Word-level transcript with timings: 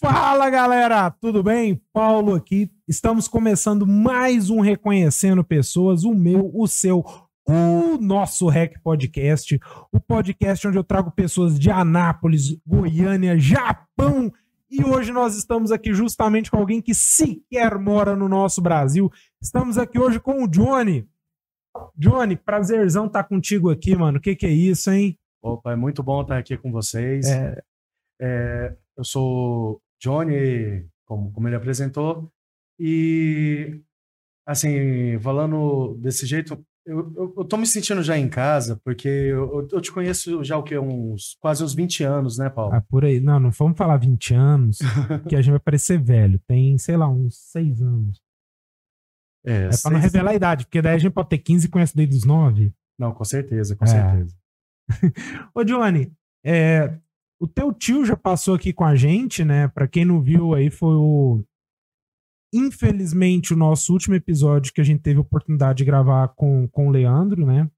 Fala 0.00 0.50
galera, 0.50 1.10
tudo 1.10 1.42
bem? 1.42 1.80
Paulo 1.92 2.34
aqui. 2.34 2.70
Estamos 2.86 3.28
começando 3.28 3.86
mais 3.86 4.50
um 4.50 4.60
Reconhecendo 4.60 5.44
Pessoas, 5.44 6.04
o 6.04 6.14
meu, 6.14 6.50
o 6.54 6.66
seu, 6.66 7.04
o 7.46 7.98
nosso 7.98 8.48
Rec 8.48 8.78
Podcast, 8.82 9.58
o 9.92 10.00
podcast 10.00 10.68
onde 10.68 10.78
eu 10.78 10.84
trago 10.84 11.10
pessoas 11.10 11.58
de 11.58 11.70
Anápolis, 11.70 12.60
Goiânia, 12.66 13.38
Japão. 13.38 14.32
E 14.70 14.84
hoje 14.84 15.12
nós 15.12 15.36
estamos 15.36 15.72
aqui 15.72 15.94
justamente 15.94 16.50
com 16.50 16.58
alguém 16.58 16.82
que 16.82 16.94
sequer 16.94 17.78
mora 17.78 18.14
no 18.14 18.28
nosso 18.28 18.60
Brasil. 18.60 19.10
Estamos 19.40 19.78
aqui 19.78 19.98
hoje 19.98 20.20
com 20.20 20.44
o 20.44 20.48
Johnny. 20.48 21.08
Johnny, 21.96 22.36
prazerzão 22.36 23.06
estar 23.06 23.22
tá 23.22 23.28
contigo 23.28 23.70
aqui, 23.70 23.96
mano. 23.96 24.18
O 24.18 24.20
que, 24.20 24.36
que 24.36 24.46
é 24.46 24.50
isso, 24.50 24.90
hein? 24.90 25.18
Opa, 25.42 25.72
é 25.72 25.76
muito 25.76 26.02
bom 26.02 26.22
estar 26.22 26.38
aqui 26.38 26.56
com 26.56 26.70
vocês. 26.70 27.26
É... 27.26 27.62
É, 28.20 28.76
eu 28.98 29.04
sou 29.04 29.80
Johnny, 30.02 30.86
como, 31.06 31.32
como 31.32 31.48
ele 31.48 31.56
apresentou, 31.56 32.30
e 32.78 33.80
assim, 34.46 35.18
falando 35.20 35.96
desse 36.00 36.26
jeito, 36.26 36.62
eu, 36.84 37.12
eu, 37.14 37.34
eu, 37.36 37.44
tô 37.44 37.56
me 37.58 37.66
sentindo 37.66 38.02
já 38.02 38.16
em 38.16 38.28
casa, 38.28 38.80
porque 38.82 39.08
eu, 39.08 39.68
eu 39.70 39.80
te 39.80 39.92
conheço 39.92 40.42
já 40.42 40.56
o 40.56 40.62
que? 40.62 40.76
Uns 40.78 41.36
quase 41.38 41.62
uns 41.62 41.74
20 41.74 42.02
anos, 42.02 42.38
né, 42.38 42.48
Paulo? 42.48 42.74
Ah, 42.74 42.80
por 42.80 43.04
aí. 43.04 43.20
Não, 43.20 43.38
não 43.38 43.50
vamos 43.50 43.76
falar 43.76 43.98
20 43.98 44.34
anos, 44.34 44.78
que 45.28 45.36
a 45.36 45.42
gente 45.42 45.50
vai 45.50 45.60
parecer 45.60 46.02
velho. 46.02 46.40
Tem, 46.46 46.78
sei 46.78 46.96
lá, 46.96 47.06
uns 47.06 47.36
6 47.52 47.82
anos. 47.82 48.22
É, 49.44 49.66
é 49.66 49.70
pra 49.82 49.90
não 49.90 50.00
revelar 50.00 50.30
a 50.30 50.34
idade, 50.34 50.64
porque 50.64 50.80
daí 50.80 50.94
a 50.94 50.98
gente 50.98 51.12
pode 51.12 51.28
ter 51.28 51.38
15 51.38 51.66
e 51.66 51.70
conhece 51.70 51.94
desde 51.94 52.16
os 52.16 52.24
9. 52.24 52.72
Não, 52.98 53.12
com 53.12 53.24
certeza, 53.24 53.76
com 53.76 53.84
é. 53.84 53.88
certeza. 53.88 54.36
Ô, 55.54 55.62
Johnny, 55.64 56.10
é, 56.42 56.98
o 57.40 57.46
teu 57.46 57.72
tio 57.72 58.04
já 58.04 58.16
passou 58.16 58.54
aqui 58.54 58.72
com 58.72 58.84
a 58.84 58.96
gente, 58.96 59.44
né? 59.44 59.68
Para 59.68 59.86
quem 59.86 60.04
não 60.04 60.20
viu 60.20 60.54
aí, 60.54 60.70
foi 60.70 60.94
o. 60.94 61.44
Infelizmente, 62.52 63.52
o 63.52 63.56
nosso 63.56 63.92
último 63.92 64.14
episódio 64.14 64.72
que 64.72 64.80
a 64.80 64.84
gente 64.84 65.02
teve 65.02 65.18
a 65.18 65.22
oportunidade 65.22 65.78
de 65.78 65.84
gravar 65.84 66.28
com, 66.28 66.66
com 66.68 66.88
o 66.88 66.90
Leandro, 66.90 67.46
né? 67.46 67.70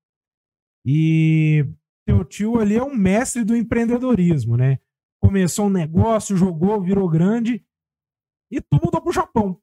E 0.86 1.66
teu 2.06 2.24
tio 2.24 2.58
ali 2.58 2.76
é 2.76 2.82
um 2.82 2.94
mestre 2.94 3.44
do 3.44 3.54
empreendedorismo, 3.54 4.56
né? 4.56 4.78
Começou 5.20 5.66
um 5.66 5.70
negócio, 5.70 6.36
jogou, 6.36 6.80
virou 6.80 7.08
grande 7.08 7.64
e 8.50 8.60
tu 8.60 8.80
mudou 8.82 9.02
pro 9.02 9.12
Japão. 9.12 9.60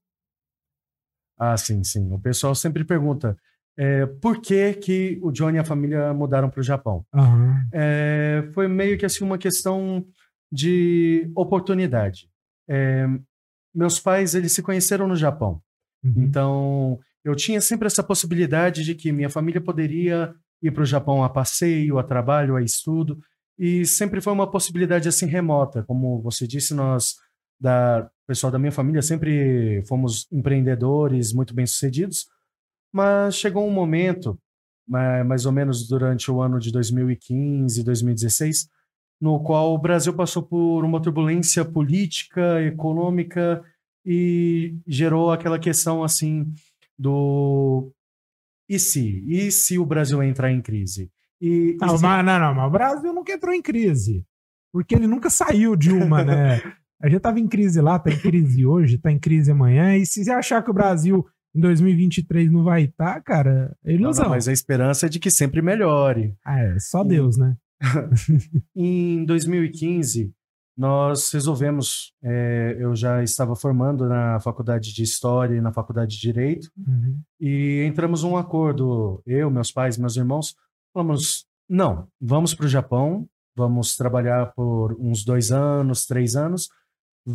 Ah, 1.40 1.58
sim, 1.58 1.84
sim. 1.84 2.12
O 2.12 2.20
pessoal 2.20 2.53
sempre 2.53 2.84
pergunta: 2.84 3.38
é, 3.78 4.06
por 4.06 4.42
que, 4.42 4.73
que 4.73 5.20
o 5.22 5.31
Johnny 5.31 5.58
e 5.58 5.59
a 5.59 5.66
família 5.66 6.14
mudaram 6.14 6.50
para 6.50 6.59
o 6.59 6.64
Japão. 6.64 7.06
Uhum. 7.14 7.56
É, 7.72 8.50
foi 8.53 8.67
meio 8.67 8.97
que 8.97 9.06
assim 9.06 9.23
uma 9.23 9.38
questão 9.38 10.06
de 10.52 11.31
oportunidade. 11.36 12.28
É, 12.67 13.06
meus 13.73 14.00
pais 14.00 14.34
eles 14.34 14.52
se 14.52 14.64
conheceram 14.64 15.08
no 15.08 15.16
Japão, 15.16 15.61
uhum. 16.03 16.14
então 16.17 17.00
eu 17.23 17.36
tinha 17.36 17.61
sempre 17.61 17.86
essa 17.86 18.02
possibilidade 18.02 18.84
de 18.84 18.95
que 18.95 19.11
minha 19.11 19.30
família 19.30 19.61
poderia 19.61 20.34
ir 20.62 20.72
para 20.72 20.84
o 20.84 20.86
Japão 20.86 21.23
a 21.23 21.30
passeio, 21.30 22.00
a 22.00 22.03
trabalho, 22.03 22.56
a 22.56 22.62
estudo, 22.62 23.19
e 23.59 23.86
sempre 23.86 24.22
foi 24.22 24.34
uma 24.34 24.50
possibilidade 24.50 25.08
assim 25.08 25.28
remota, 25.28 25.84
como 25.84 26.22
você 26.22 26.47
disse, 26.47 26.73
nós 26.73 27.16
da 27.59 28.09
pessoal 28.28 28.52
da 28.52 28.59
minha 28.59 28.72
família 28.72 29.02
sempre 29.02 29.84
fomos 29.88 30.28
empreendedores 30.31 31.34
muito 31.34 31.56
bem 31.56 31.66
sucedidos 31.66 32.28
mas 32.94 33.36
chegou 33.36 33.68
um 33.68 33.72
momento, 33.72 34.40
mais 34.88 35.46
ou 35.46 35.52
menos 35.52 35.88
durante 35.88 36.32
o 36.32 36.42
ano 36.42 36.60
de 36.60 36.72
2015, 36.72 37.84
2016, 37.84 38.70
no 39.20 39.42
qual 39.42 39.74
o 39.74 39.78
Brasil 39.78 40.14
passou 40.14 40.44
por 40.44 40.84
uma 40.84 41.02
turbulência 41.02 41.66
política, 41.66 42.62
econômica 42.64 43.64
e 44.06 44.76
gerou 44.88 45.31
aquela 45.31 45.59
questão 45.59 46.03
assim 46.03 46.46
do 46.97 47.92
e 48.70 48.78
se? 48.78 49.24
E 49.28 49.52
se 49.52 49.80
o 49.80 49.86
Brasil 49.86 50.22
entrar 50.22 50.52
em 50.52 50.62
crise? 50.62 51.09
E, 51.40 51.78
não, 51.80 51.97
se... 51.97 52.03
mas, 52.03 52.26
não, 52.26 52.40
não, 52.40 52.53
mas 52.53 52.68
o 52.68 52.72
Brasil 52.72 53.14
nunca 53.14 53.31
entrou 53.31 53.53
em 53.53 53.62
crise. 53.62 54.26
Porque 54.72 54.96
ele 54.96 55.08
nunca 55.08 55.30
saiu 55.30 55.76
de 55.76 55.92
uma, 55.92 56.24
né? 56.24 56.62
A 57.00 57.08
gente 57.08 57.18
estava 57.18 57.40
em 57.40 57.47
crise 57.47 57.80
lá, 57.80 57.97
está 57.97 58.09
em 58.09 58.18
crise 58.18 58.66
hoje, 58.66 58.96
está 58.96 59.12
em 59.12 59.20
crise 59.20 59.52
amanhã. 59.52 59.96
E 59.96 60.06
se 60.06 60.24
você 60.24 60.31
achar 60.31 60.64
que 60.64 60.72
o 60.72 60.74
Brasil 60.74 61.24
em 61.57 61.59
2023 61.59 62.51
não 62.51 62.63
vai 62.63 62.84
estar, 62.84 63.16
tá, 63.16 63.22
cara, 63.22 63.75
é 63.84 63.94
ilusão. 63.94 64.23
Não, 64.23 64.29
não, 64.29 64.35
mas 64.35 64.47
a 64.47 64.53
esperança 64.53 65.07
é 65.07 65.09
de 65.09 65.19
que 65.19 65.31
sempre 65.31 65.59
melhore. 65.59 66.35
Ah, 66.45 66.59
é, 66.59 66.79
só 66.79 67.03
Deus, 67.03 67.35
e... 67.38 67.40
né? 67.40 67.57
em 68.75 69.25
2015, 69.25 70.31
nós 70.78 71.31
resolvemos, 71.31 72.13
é, 72.23 72.78
eu 72.79 72.96
já 72.96 73.23
estava 73.23 73.56
formando 73.56 74.07
na 74.07 74.40
faculdade 74.40 74.94
de 74.94 75.01
História 75.01 75.56
e 75.56 75.62
na 75.62 75.72
faculdade 75.72 76.16
de 76.16 76.22
Direito, 76.22 76.69
uhum. 76.78 77.19
e 77.40 77.84
entramos 77.88 78.23
um 78.23 78.38
acordo, 78.38 79.22
eu, 79.25 79.50
meus 79.50 79.72
pais, 79.72 79.97
meus 79.97 80.16
irmãos, 80.16 80.56
falamos, 80.94 81.47
não, 81.67 82.07
vamos 82.22 82.53
para 82.53 82.67
o 82.67 82.69
Japão, 82.69 83.28
vamos 83.56 83.96
trabalhar 83.96 84.53
por 84.53 84.96
uns 85.00 85.25
dois 85.25 85.51
anos, 85.51 86.06
três 86.06 86.35
anos, 86.35 86.69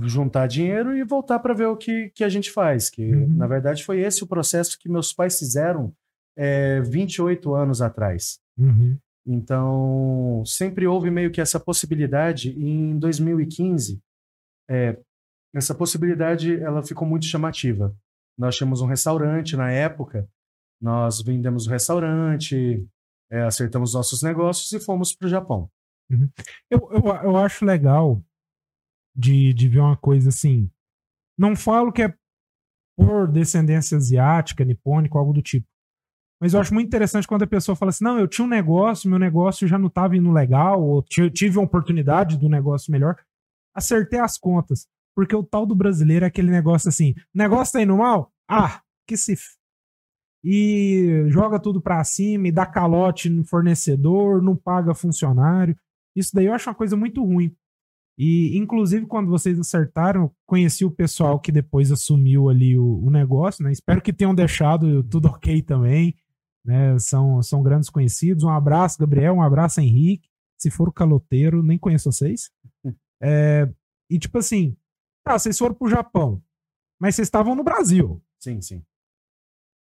juntar 0.02 0.46
dinheiro 0.46 0.96
e 0.96 1.04
voltar 1.04 1.38
para 1.38 1.54
ver 1.54 1.66
o 1.66 1.76
que, 1.76 2.10
que 2.14 2.24
a 2.24 2.28
gente 2.28 2.50
faz. 2.50 2.88
Que, 2.88 3.14
uhum. 3.14 3.36
na 3.36 3.46
verdade, 3.46 3.84
foi 3.84 4.00
esse 4.00 4.22
o 4.22 4.26
processo 4.26 4.78
que 4.78 4.88
meus 4.88 5.12
pais 5.12 5.38
fizeram 5.38 5.94
é, 6.36 6.80
28 6.80 7.54
anos 7.54 7.82
atrás. 7.82 8.40
Uhum. 8.58 8.96
Então, 9.26 10.42
sempre 10.46 10.86
houve 10.86 11.10
meio 11.10 11.30
que 11.30 11.40
essa 11.40 11.60
possibilidade. 11.60 12.50
E 12.50 12.64
em 12.64 12.98
2015, 12.98 14.00
é, 14.68 14.98
essa 15.54 15.74
possibilidade 15.74 16.60
ela 16.60 16.82
ficou 16.82 17.06
muito 17.06 17.26
chamativa. 17.26 17.94
Nós 18.38 18.56
tínhamos 18.56 18.80
um 18.80 18.86
restaurante 18.86 19.56
na 19.56 19.70
época, 19.70 20.26
nós 20.80 21.20
vendemos 21.22 21.66
o 21.66 21.70
restaurante, 21.70 22.84
é, 23.30 23.42
acertamos 23.42 23.94
nossos 23.94 24.22
negócios 24.22 24.72
e 24.72 24.80
fomos 24.80 25.14
para 25.14 25.26
o 25.26 25.30
Japão. 25.30 25.70
Uhum. 26.10 26.28
Eu, 26.70 26.88
eu, 26.92 27.14
eu 27.24 27.36
acho 27.36 27.64
legal 27.64 28.22
de, 29.14 29.52
de 29.52 29.68
ver 29.68 29.80
uma 29.80 29.96
coisa 29.96 30.28
assim. 30.28 30.70
Não 31.38 31.56
falo 31.56 31.92
que 31.92 32.02
é 32.02 32.14
por 32.96 33.26
descendência 33.30 33.96
asiática, 33.96 34.64
nipônica, 34.64 35.18
algo 35.18 35.32
do 35.32 35.42
tipo. 35.42 35.66
Mas 36.40 36.54
eu 36.54 36.60
acho 36.60 36.74
muito 36.74 36.88
interessante 36.88 37.28
quando 37.28 37.42
a 37.42 37.46
pessoa 37.46 37.76
fala 37.76 37.90
assim: 37.90 38.04
não, 38.04 38.18
eu 38.18 38.26
tinha 38.26 38.44
um 38.44 38.48
negócio, 38.48 39.08
meu 39.08 39.18
negócio 39.18 39.68
já 39.68 39.78
não 39.78 39.86
estava 39.86 40.16
indo 40.16 40.30
legal, 40.30 40.82
ou 40.82 41.02
tive 41.02 41.56
uma 41.56 41.64
oportunidade 41.64 42.36
do 42.36 42.48
negócio 42.48 42.90
melhor. 42.90 43.16
Acertei 43.74 44.18
as 44.18 44.36
contas. 44.36 44.86
Porque 45.14 45.36
o 45.36 45.42
tal 45.42 45.66
do 45.66 45.74
brasileiro 45.74 46.24
é 46.24 46.28
aquele 46.28 46.50
negócio 46.50 46.88
assim: 46.88 47.14
negócio 47.34 47.74
tá 47.74 47.82
indo 47.82 47.96
mal? 47.96 48.32
Ah, 48.48 48.82
que 49.06 49.16
se. 49.16 49.36
E 50.44 51.26
joga 51.28 51.60
tudo 51.60 51.80
para 51.80 52.02
cima 52.02 52.48
e 52.48 52.52
dá 52.52 52.66
calote 52.66 53.30
no 53.30 53.44
fornecedor, 53.44 54.42
não 54.42 54.56
paga 54.56 54.94
funcionário. 54.94 55.76
Isso 56.16 56.30
daí 56.34 56.46
eu 56.46 56.54
acho 56.54 56.68
uma 56.68 56.74
coisa 56.74 56.96
muito 56.96 57.24
ruim. 57.24 57.54
E, 58.18 58.56
inclusive, 58.58 59.06
quando 59.06 59.30
vocês 59.30 59.58
acertaram, 59.58 60.30
conheci 60.46 60.84
o 60.84 60.90
pessoal 60.90 61.40
que 61.40 61.50
depois 61.50 61.90
assumiu 61.90 62.48
ali 62.48 62.78
o, 62.78 63.00
o 63.04 63.10
negócio, 63.10 63.64
né? 63.64 63.72
Espero 63.72 64.02
que 64.02 64.12
tenham 64.12 64.34
deixado 64.34 65.02
tudo 65.04 65.28
ok 65.28 65.62
também, 65.62 66.14
né? 66.64 66.98
São, 66.98 67.42
são 67.42 67.62
grandes 67.62 67.88
conhecidos. 67.88 68.44
Um 68.44 68.50
abraço, 68.50 68.98
Gabriel, 68.98 69.34
um 69.34 69.42
abraço, 69.42 69.80
Henrique. 69.80 70.28
Se 70.58 70.70
for 70.70 70.88
o 70.88 70.92
caloteiro, 70.92 71.62
nem 71.62 71.78
conheço 71.78 72.10
vocês. 72.10 72.50
É, 73.24 73.72
e, 74.10 74.18
tipo 74.18 74.36
assim, 74.36 74.76
tá, 75.24 75.38
vocês 75.38 75.56
foram 75.56 75.76
pro 75.76 75.88
Japão, 75.88 76.42
mas 77.00 77.14
vocês 77.14 77.28
estavam 77.28 77.54
no 77.54 77.62
Brasil. 77.62 78.20
Sim, 78.40 78.60
sim. 78.60 78.84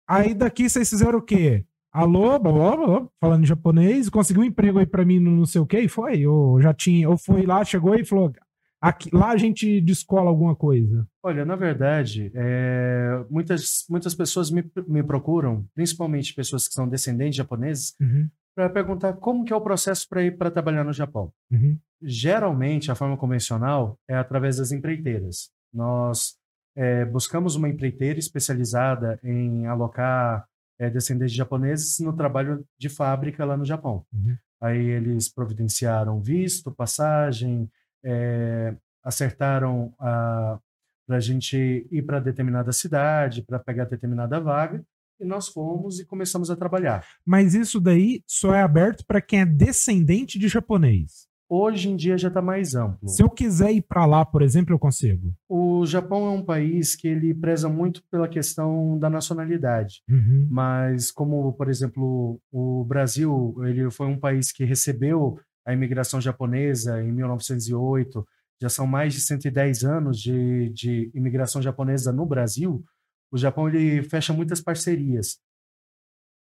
Aí 0.08 0.32
daqui 0.32 0.70
vocês 0.70 0.88
fizeram 0.88 1.18
o 1.18 1.22
quê? 1.22 1.66
Alô, 1.96 2.38
blá, 2.38 2.52
blá, 2.52 2.76
blá, 2.76 3.08
falando 3.18 3.42
em 3.42 3.46
japonês, 3.46 4.10
conseguiu 4.10 4.42
um 4.42 4.46
emprego 4.46 4.78
aí 4.78 4.86
para 4.86 5.04
mim 5.04 5.18
no 5.18 5.30
não 5.30 5.46
sei 5.46 5.60
o 5.60 5.66
que, 5.66 5.80
e 5.80 5.88
foi? 5.88 6.26
Ou 6.26 6.60
já 6.60 6.74
tinha, 6.74 7.08
ou 7.08 7.16
foi 7.16 7.46
lá, 7.46 7.64
chegou 7.64 7.94
e 7.94 8.04
falou, 8.04 8.32
aqui, 8.80 9.08
lá 9.12 9.30
a 9.30 9.36
gente 9.38 9.80
descola 9.80 10.28
alguma 10.28 10.54
coisa? 10.54 11.06
Olha, 11.22 11.44
na 11.44 11.56
verdade, 11.56 12.30
é, 12.34 13.24
muitas, 13.30 13.86
muitas 13.88 14.14
pessoas 14.14 14.50
me, 14.50 14.62
me 14.86 15.02
procuram, 15.02 15.66
principalmente 15.74 16.34
pessoas 16.34 16.68
que 16.68 16.74
são 16.74 16.86
descendentes 16.86 17.36
japoneses, 17.36 17.94
uhum. 17.98 18.28
para 18.54 18.68
perguntar 18.68 19.14
como 19.14 19.44
que 19.44 19.52
é 19.52 19.56
o 19.56 19.60
processo 19.60 20.06
para 20.06 20.22
ir 20.22 20.36
para 20.36 20.50
trabalhar 20.50 20.84
no 20.84 20.92
Japão. 20.92 21.32
Uhum. 21.50 21.78
Geralmente, 22.02 22.90
a 22.90 22.94
forma 22.94 23.16
convencional 23.16 23.98
é 24.06 24.14
através 24.14 24.58
das 24.58 24.70
empreiteiras. 24.70 25.48
Nós 25.72 26.36
é, 26.76 27.06
buscamos 27.06 27.56
uma 27.56 27.70
empreiteira 27.70 28.18
especializada 28.18 29.18
em 29.24 29.66
alocar 29.66 30.46
é, 30.78 30.90
descendentes 30.90 31.32
de 31.32 31.38
japoneses 31.38 31.98
no 32.00 32.12
trabalho 32.12 32.64
de 32.78 32.88
fábrica 32.88 33.44
lá 33.44 33.56
no 33.56 33.64
Japão. 33.64 34.04
Uhum. 34.12 34.36
Aí 34.60 34.78
eles 34.78 35.28
providenciaram 35.28 36.20
visto, 36.20 36.72
passagem, 36.72 37.70
é, 38.04 38.74
acertaram 39.02 39.92
para 39.98 41.16
a 41.16 41.20
gente 41.20 41.86
ir 41.90 42.02
para 42.02 42.18
determinada 42.18 42.72
cidade, 42.72 43.42
para 43.42 43.58
pegar 43.58 43.84
determinada 43.84 44.40
vaga, 44.40 44.84
e 45.20 45.24
nós 45.24 45.48
fomos 45.48 46.00
e 46.00 46.04
começamos 46.04 46.50
a 46.50 46.56
trabalhar. 46.56 47.06
Mas 47.24 47.54
isso 47.54 47.80
daí 47.80 48.22
só 48.26 48.54
é 48.54 48.62
aberto 48.62 49.04
para 49.06 49.20
quem 49.20 49.40
é 49.40 49.46
descendente 49.46 50.38
de 50.38 50.48
japonês. 50.48 51.25
Hoje 51.48 51.88
em 51.88 51.96
dia 51.96 52.18
já 52.18 52.28
está 52.28 52.42
mais 52.42 52.74
amplo. 52.74 53.08
Se 53.08 53.22
eu 53.22 53.30
quiser 53.30 53.72
ir 53.72 53.82
para 53.82 54.04
lá, 54.04 54.24
por 54.24 54.42
exemplo, 54.42 54.74
eu 54.74 54.78
consigo? 54.78 55.32
O 55.48 55.86
Japão 55.86 56.26
é 56.26 56.30
um 56.30 56.42
país 56.42 56.96
que 56.96 57.06
ele 57.06 57.32
preza 57.32 57.68
muito 57.68 58.02
pela 58.10 58.28
questão 58.28 58.98
da 58.98 59.08
nacionalidade. 59.08 60.02
Uhum. 60.08 60.48
Mas 60.50 61.12
como, 61.12 61.52
por 61.52 61.68
exemplo, 61.68 62.40
o 62.50 62.84
Brasil, 62.84 63.54
ele 63.64 63.88
foi 63.90 64.08
um 64.08 64.18
país 64.18 64.50
que 64.50 64.64
recebeu 64.64 65.38
a 65.64 65.72
imigração 65.72 66.20
japonesa 66.20 67.00
em 67.02 67.12
1908, 67.12 68.26
já 68.60 68.68
são 68.68 68.86
mais 68.86 69.14
de 69.14 69.20
110 69.20 69.84
anos 69.84 70.20
de, 70.20 70.70
de 70.70 71.10
imigração 71.14 71.62
japonesa 71.62 72.12
no 72.12 72.26
Brasil, 72.26 72.84
o 73.30 73.36
Japão 73.36 73.68
ele 73.68 74.02
fecha 74.02 74.32
muitas 74.32 74.60
parcerias. 74.60 75.38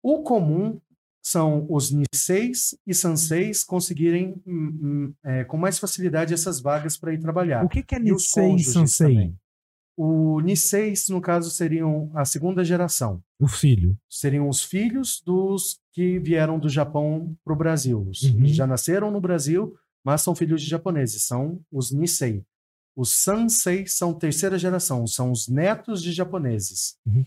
O 0.02 0.22
comum 0.22 0.80
são 1.24 1.66
os 1.70 1.90
Niseis 1.90 2.76
e 2.86 2.92
Sanseis 2.92 3.64
conseguirem 3.64 4.34
hum, 4.46 4.78
hum, 4.82 5.14
é, 5.24 5.42
com 5.44 5.56
mais 5.56 5.78
facilidade 5.78 6.34
essas 6.34 6.60
vagas 6.60 6.98
para 6.98 7.14
ir 7.14 7.18
trabalhar. 7.18 7.64
O 7.64 7.68
que, 7.68 7.82
que 7.82 7.94
é 7.94 7.98
Nisei 7.98 8.56
e 8.56 8.62
Sansei? 8.62 9.14
Também. 9.14 9.38
O 9.96 10.40
Niseis, 10.40 11.08
no 11.08 11.22
caso, 11.22 11.50
seriam 11.50 12.10
a 12.14 12.26
segunda 12.26 12.62
geração. 12.62 13.22
O 13.40 13.48
filho. 13.48 13.96
Seriam 14.10 14.48
os 14.48 14.62
filhos 14.62 15.22
dos 15.24 15.80
que 15.92 16.18
vieram 16.18 16.58
do 16.58 16.68
Japão 16.68 17.34
para 17.42 17.54
o 17.54 17.56
Brasil. 17.56 18.00
Uhum. 18.00 18.46
Já 18.46 18.66
nasceram 18.66 19.10
no 19.10 19.20
Brasil, 19.20 19.74
mas 20.04 20.20
são 20.20 20.34
filhos 20.34 20.60
de 20.60 20.68
japoneses. 20.68 21.22
São 21.22 21.60
os 21.72 21.90
Nisei. 21.90 22.44
Os 22.94 23.22
Sansei 23.22 23.86
são 23.86 24.12
terceira 24.12 24.58
geração, 24.58 25.06
são 25.06 25.32
os 25.32 25.48
netos 25.48 26.02
de 26.02 26.12
japoneses. 26.12 26.96
Uhum. 27.06 27.24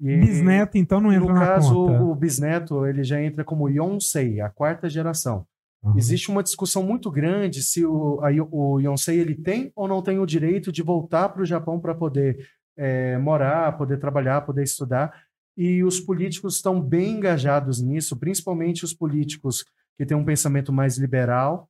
E, 0.00 0.16
bisneto, 0.16 0.76
então, 0.78 1.00
não 1.00 1.12
entra 1.12 1.28
no 1.28 1.34
na 1.34 1.46
caso, 1.46 1.74
conta. 1.74 2.02
o 2.02 2.14
bisneto 2.14 2.86
ele 2.86 3.04
já 3.04 3.22
entra 3.22 3.44
como 3.44 3.68
Yonsei, 3.68 4.40
a 4.40 4.48
quarta 4.48 4.88
geração. 4.88 5.46
Uhum. 5.82 5.96
Existe 5.96 6.30
uma 6.30 6.42
discussão 6.42 6.82
muito 6.82 7.10
grande 7.10 7.62
se 7.62 7.84
o, 7.84 8.20
a, 8.20 8.30
o 8.50 8.80
Yonsei 8.80 9.18
ele 9.18 9.34
tem 9.34 9.72
ou 9.74 9.88
não 9.88 10.02
tem 10.02 10.18
o 10.18 10.26
direito 10.26 10.70
de 10.70 10.82
voltar 10.82 11.28
para 11.28 11.42
o 11.42 11.46
Japão 11.46 11.80
para 11.80 11.94
poder 11.94 12.46
é, 12.76 13.18
morar, 13.18 13.76
poder 13.76 13.98
trabalhar, 13.98 14.42
poder 14.42 14.62
estudar. 14.62 15.12
E 15.56 15.84
os 15.84 16.00
políticos 16.00 16.56
estão 16.56 16.80
bem 16.80 17.16
engajados 17.16 17.80
nisso, 17.80 18.16
principalmente 18.16 18.84
os 18.84 18.94
políticos 18.94 19.64
que 19.98 20.06
têm 20.06 20.16
um 20.16 20.24
pensamento 20.24 20.72
mais 20.72 20.96
liberal. 20.96 21.68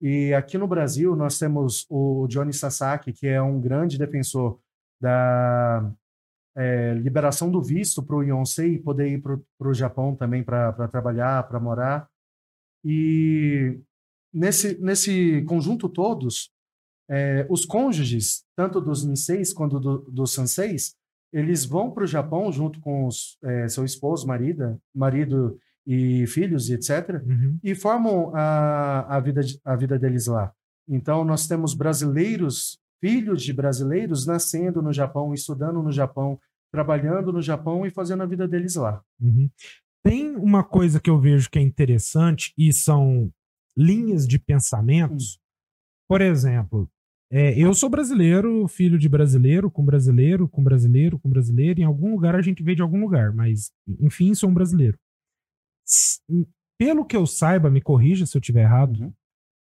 E 0.00 0.34
aqui 0.34 0.58
no 0.58 0.66
Brasil 0.66 1.16
nós 1.16 1.38
temos 1.38 1.86
o 1.88 2.26
Johnny 2.28 2.52
Sasaki, 2.52 3.12
que 3.12 3.26
é 3.26 3.40
um 3.40 3.60
grande 3.60 3.96
defensor 3.96 4.58
da, 5.00 5.90
é, 6.56 6.94
liberação 6.94 7.50
do 7.50 7.60
visto 7.60 8.02
para 8.02 8.16
o 8.16 8.22
Yonsei 8.22 8.78
poder 8.78 9.08
ir 9.08 9.22
para 9.22 9.68
o 9.68 9.74
Japão 9.74 10.14
também 10.14 10.42
para 10.42 10.72
trabalhar, 10.88 11.42
para 11.48 11.58
morar. 11.58 12.08
E 12.84 13.78
nesse, 14.32 14.80
nesse 14.80 15.42
conjunto 15.42 15.88
todos, 15.88 16.52
é, 17.08 17.46
os 17.50 17.64
cônjuges, 17.64 18.44
tanto 18.56 18.80
dos 18.80 19.04
Niseis 19.04 19.52
quanto 19.52 19.78
do, 19.80 19.98
dos 20.10 20.32
Sanseis, 20.32 20.94
eles 21.32 21.64
vão 21.64 21.90
para 21.90 22.04
o 22.04 22.06
Japão 22.06 22.50
junto 22.52 22.80
com 22.80 23.06
os, 23.06 23.36
é, 23.42 23.68
seu 23.68 23.84
esposo, 23.84 24.26
marido, 24.26 24.80
marido 24.94 25.58
e 25.86 26.26
filhos, 26.26 26.70
etc., 26.70 27.22
uhum. 27.26 27.58
e 27.62 27.74
formam 27.74 28.34
a, 28.34 29.16
a, 29.16 29.20
vida, 29.20 29.40
a 29.64 29.76
vida 29.76 29.98
deles 29.98 30.26
lá. 30.26 30.52
Então, 30.88 31.24
nós 31.24 31.46
temos 31.46 31.74
brasileiros 31.74 32.78
filhos 33.00 33.42
de 33.42 33.52
brasileiros 33.52 34.26
nascendo 34.26 34.82
no 34.82 34.92
Japão, 34.92 35.32
estudando 35.34 35.82
no 35.82 35.92
Japão, 35.92 36.38
trabalhando 36.72 37.32
no 37.32 37.42
Japão 37.42 37.86
e 37.86 37.90
fazendo 37.90 38.22
a 38.22 38.26
vida 38.26 38.48
deles 38.48 38.74
lá. 38.74 39.02
Uhum. 39.20 39.48
Tem 40.04 40.36
uma 40.36 40.62
coisa 40.62 41.00
que 41.00 41.08
eu 41.08 41.18
vejo 41.18 41.50
que 41.50 41.58
é 41.58 41.62
interessante 41.62 42.52
e 42.58 42.72
são 42.72 43.32
linhas 43.76 44.26
de 44.26 44.38
pensamentos. 44.38 45.36
Hum. 45.36 45.38
Por 46.08 46.20
exemplo, 46.20 46.90
é, 47.30 47.58
eu 47.58 47.74
sou 47.74 47.88
brasileiro, 47.88 48.68
filho 48.68 48.98
de 48.98 49.08
brasileiro, 49.08 49.70
com 49.70 49.84
brasileiro, 49.84 50.48
com 50.48 50.62
brasileiro, 50.62 51.18
com 51.18 51.28
brasileiro. 51.28 51.80
Em 51.80 51.84
algum 51.84 52.12
lugar 52.12 52.34
a 52.34 52.42
gente 52.42 52.62
veio 52.62 52.76
de 52.76 52.82
algum 52.82 53.00
lugar, 53.00 53.32
mas 53.32 53.72
enfim, 54.00 54.34
sou 54.34 54.50
um 54.50 54.54
brasileiro. 54.54 54.98
Pelo 56.78 57.04
que 57.04 57.16
eu 57.16 57.26
saiba, 57.26 57.70
me 57.70 57.80
corrija 57.80 58.26
se 58.26 58.36
eu 58.36 58.40
estiver 58.40 58.62
errado. 58.62 59.00
Uhum. 59.00 59.12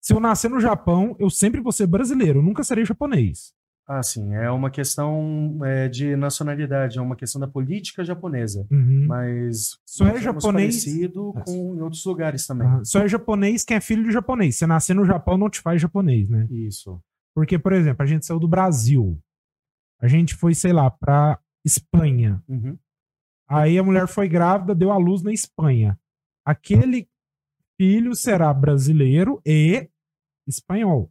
Se 0.03 0.13
eu 0.13 0.19
nascer 0.19 0.51
no 0.51 0.61
Japão, 0.61 1.15
eu 1.21 1.31
sempre 1.31 1.61
vou 1.61 1.71
ser 1.71 1.87
brasileiro, 1.87 2.41
eu 2.41 2.43
nunca 2.43 2.65
serei 2.65 2.85
japonês. 2.85 3.55
Ah, 3.87 4.03
sim, 4.03 4.35
é 4.35 4.51
uma 4.51 4.71
questão 4.71 5.59
é, 5.65 5.89
de 5.89 6.17
nacionalidade, 6.17 6.99
é 6.99 7.03
uma 7.03 7.15
questão 7.15 7.41
da 7.41 7.47
política 7.47 8.05
japonesa. 8.05 8.67
Uhum. 8.71 9.07
Mas 9.07 9.79
só 9.85 10.07
é 10.07 10.21
japonês 10.21 10.85
parecido 10.85 11.33
com 11.45 11.77
em 11.77 11.81
outros 11.81 12.05
lugares 12.05 12.47
também. 12.47 12.67
Uhum. 12.67 12.85
Só 12.85 13.01
é 13.01 13.09
japonês 13.09 13.65
quem 13.65 13.77
é 13.77 13.81
filho 13.81 14.05
de 14.05 14.13
japonês. 14.13 14.57
Se 14.57 14.67
nascer 14.67 14.95
no 14.95 15.05
Japão, 15.05 15.37
não 15.37 15.51
te 15.51 15.61
faz 15.61 15.81
japonês, 15.81 16.29
né? 16.29 16.47
Isso. 16.51 17.01
Porque, 17.35 17.59
por 17.59 17.73
exemplo, 17.73 18.03
a 18.03 18.07
gente 18.07 18.27
saiu 18.27 18.41
do 18.41 18.49
Brasil. 18.49 19.21
A 20.01 20.09
gente 20.09 20.35
foi, 20.35 20.55
sei 20.55 20.73
lá, 20.73 20.91
pra 20.91 21.39
Espanha. 21.65 22.43
Uhum. 22.49 22.77
Aí 23.49 23.79
a 23.79 23.83
mulher 23.83 24.09
foi 24.09 24.29
grávida, 24.29 24.75
deu 24.75 24.91
à 24.91 24.97
luz 24.97 25.23
na 25.23 25.33
Espanha. 25.33 25.99
Aquele 26.45 27.09
filho 27.77 28.15
será 28.15 28.53
brasileiro 28.55 29.41
e 29.45 29.89
espanhol, 30.47 31.11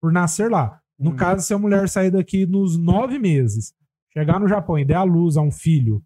por 0.00 0.12
nascer 0.12 0.50
lá. 0.50 0.80
No 0.98 1.10
hum. 1.10 1.16
caso, 1.16 1.46
se 1.46 1.52
a 1.52 1.58
mulher 1.58 1.88
sair 1.88 2.10
daqui 2.10 2.46
nos 2.46 2.76
nove 2.76 3.18
meses, 3.18 3.74
chegar 4.12 4.40
no 4.40 4.48
Japão 4.48 4.78
e 4.78 4.84
der 4.84 4.96
à 4.96 5.02
luz 5.02 5.36
a 5.36 5.42
um 5.42 5.50
filho, 5.50 6.02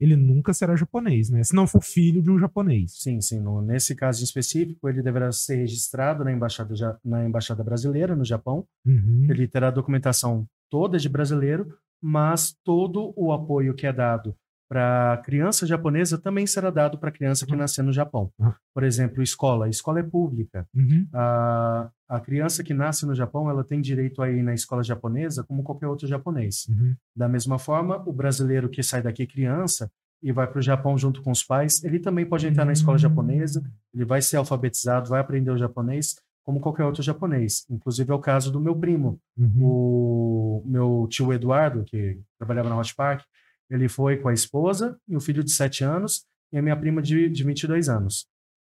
ele 0.00 0.14
nunca 0.14 0.52
será 0.52 0.76
japonês, 0.76 1.28
né? 1.28 1.42
Se 1.42 1.54
não 1.54 1.66
for 1.66 1.82
filho 1.82 2.22
de 2.22 2.30
um 2.30 2.38
japonês. 2.38 2.98
Sim, 3.00 3.20
sim. 3.20 3.40
No, 3.40 3.60
nesse 3.60 3.96
caso 3.96 4.20
em 4.20 4.24
específico, 4.24 4.88
ele 4.88 5.02
deverá 5.02 5.32
ser 5.32 5.56
registrado 5.56 6.22
na 6.24 6.32
embaixada, 6.32 7.00
na 7.04 7.26
embaixada 7.26 7.64
brasileira 7.64 8.14
no 8.14 8.24
Japão. 8.24 8.64
Uhum. 8.86 9.26
Ele 9.28 9.48
terá 9.48 9.68
a 9.68 9.72
documentação 9.72 10.46
toda 10.70 10.98
de 10.98 11.08
brasileiro, 11.08 11.76
mas 12.00 12.56
todo 12.64 13.12
o 13.16 13.32
apoio 13.32 13.74
que 13.74 13.86
é 13.86 13.92
dado 13.92 14.36
para 14.68 15.20
criança 15.24 15.66
japonesa 15.66 16.18
também 16.18 16.46
será 16.46 16.70
dado 16.70 16.98
para 16.98 17.10
criança 17.10 17.46
que 17.46 17.52
uhum. 17.52 17.58
nasceu 17.58 17.82
no 17.82 17.92
Japão. 17.92 18.30
Uhum. 18.38 18.52
Por 18.74 18.84
exemplo, 18.84 19.22
escola. 19.22 19.64
A 19.64 19.68
escola 19.68 20.00
é 20.00 20.02
pública. 20.02 20.68
Uhum. 20.74 21.06
A, 21.14 21.90
a 22.06 22.20
criança 22.20 22.62
que 22.62 22.74
nasce 22.74 23.06
no 23.06 23.14
Japão, 23.14 23.48
ela 23.48 23.64
tem 23.64 23.80
direito 23.80 24.20
a 24.20 24.30
ir 24.30 24.42
na 24.42 24.52
escola 24.52 24.82
japonesa 24.82 25.42
como 25.42 25.62
qualquer 25.62 25.86
outro 25.86 26.06
japonês. 26.06 26.66
Uhum. 26.68 26.94
Da 27.16 27.28
mesma 27.28 27.58
forma, 27.58 28.02
o 28.06 28.12
brasileiro 28.12 28.68
que 28.68 28.82
sai 28.82 29.02
daqui 29.02 29.26
criança 29.26 29.90
e 30.22 30.32
vai 30.32 30.46
para 30.46 30.58
o 30.58 30.62
Japão 30.62 30.98
junto 30.98 31.22
com 31.22 31.30
os 31.30 31.42
pais, 31.42 31.82
ele 31.82 31.98
também 31.98 32.26
pode 32.26 32.46
entrar 32.46 32.64
na 32.64 32.72
escola 32.72 32.98
japonesa, 32.98 33.62
ele 33.94 34.04
vai 34.04 34.20
ser 34.20 34.36
alfabetizado, 34.36 35.08
vai 35.08 35.20
aprender 35.20 35.50
o 35.50 35.56
japonês 35.56 36.16
como 36.44 36.60
qualquer 36.60 36.84
outro 36.84 37.02
japonês. 37.02 37.64
Inclusive 37.70 38.10
é 38.10 38.14
o 38.14 38.18
caso 38.18 38.50
do 38.50 38.60
meu 38.60 38.74
primo, 38.74 39.20
uhum. 39.36 39.62
o 39.62 40.62
meu 40.66 41.06
tio 41.08 41.32
Eduardo, 41.32 41.84
que 41.84 42.18
trabalhava 42.38 42.68
na 42.68 42.78
Hot 42.78 42.94
Park, 42.94 43.22
ele 43.70 43.88
foi 43.88 44.16
com 44.16 44.28
a 44.28 44.34
esposa 44.34 44.98
e 45.06 45.16
o 45.16 45.20
filho 45.20 45.44
de 45.44 45.50
7 45.50 45.84
anos 45.84 46.26
e 46.52 46.58
a 46.58 46.62
minha 46.62 46.76
prima 46.76 47.02
de, 47.02 47.28
de 47.28 47.44
22 47.44 47.88
anos. 47.88 48.26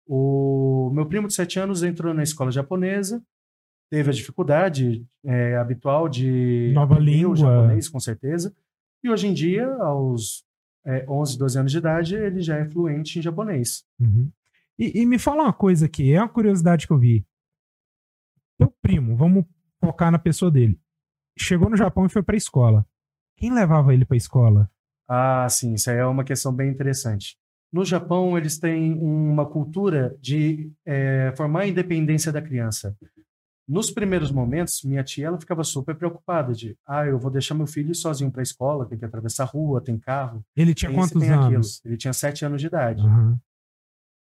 O 0.08 0.90
meu 0.94 1.06
primo 1.06 1.28
de 1.28 1.34
7 1.34 1.60
anos 1.60 1.84
entrou 1.84 2.14
na 2.14 2.24
escola 2.24 2.52
japonesa, 2.52 3.24
teve 3.92 4.10
a 4.10 4.14
dificuldade 4.14 5.06
é, 5.24 5.56
habitual 5.58 6.10
de 6.10 6.72
nova 6.74 6.98
língua 6.98 7.36
japonês, 7.36 7.88
com 7.88 8.00
certeza. 8.00 8.56
E 9.04 9.10
hoje 9.10 9.28
em 9.28 9.34
dia, 9.34 9.68
aos 9.76 10.44
é, 10.86 11.06
11, 11.08 11.38
12 11.38 11.60
anos 11.60 11.72
de 11.72 11.78
idade, 11.78 12.16
ele 12.16 12.42
já 12.42 12.58
é 12.58 12.66
fluente 12.66 13.20
em 13.20 13.22
japonês. 13.22 13.84
Uhum. 14.00 14.32
E, 14.78 15.02
e, 15.02 15.06
me 15.06 15.20
fala 15.20 15.44
uma 15.44 15.54
coisa 15.54 15.86
aqui, 15.86 16.14
é 16.14 16.20
uma 16.20 16.30
curiosidade 16.30 16.88
que 16.88 16.94
eu 16.94 16.98
vi. 16.98 17.26
Meu 18.60 18.74
primo, 18.82 19.16
vamos 19.16 19.46
focar 19.80 20.12
na 20.12 20.20
pessoa 20.20 20.50
dele. 20.50 20.80
Chegou 21.38 21.70
no 21.70 21.78
Japão 21.78 22.06
e 22.06 22.10
foi 22.10 22.24
para 22.24 22.36
a 22.36 22.38
escola. 22.38 22.86
Quem 23.38 23.54
levava 23.54 23.94
ele 23.94 24.06
para 24.06 24.16
a 24.16 24.18
escola? 24.18 24.72
Ah, 25.10 25.48
sim, 25.50 25.74
isso 25.74 25.90
aí 25.90 25.98
é 25.98 26.06
uma 26.06 26.24
questão 26.24 26.54
bem 26.54 26.70
interessante. 26.70 27.36
No 27.74 27.84
Japão, 27.84 28.38
eles 28.38 28.60
têm 28.60 28.94
uma 28.94 29.46
cultura 29.46 30.16
de 30.22 30.72
é, 30.86 31.34
formar 31.36 31.62
a 31.62 31.68
independência 31.68 32.32
da 32.32 32.42
criança. 32.42 32.96
Nos 33.68 33.92
primeiros 33.92 34.32
momentos, 34.32 34.82
minha 34.84 35.04
tia 35.04 35.28
ela 35.28 35.40
ficava 35.40 35.64
super 35.64 35.96
preocupada 35.96 36.54
de, 36.54 36.76
ah, 36.88 37.06
eu 37.06 37.20
vou 37.20 37.30
deixar 37.30 37.54
meu 37.54 37.68
filho 37.68 37.94
sozinho 37.94 38.32
para 38.32 38.42
a 38.42 38.44
escola, 38.44 38.88
tem 38.88 38.98
que 38.98 39.06
atravessar 39.06 39.44
a 39.44 39.48
rua, 39.48 39.82
tem 39.82 39.98
carro. 39.98 40.44
Ele 40.56 40.74
tinha 40.74 40.92
quantos 40.92 41.22
anos? 41.22 41.82
Ele 41.86 41.96
tinha 41.96 42.14
sete 42.14 42.44
anos 42.46 42.62
de 42.62 42.68
idade. 42.68 43.04
Uhum. 43.04 43.38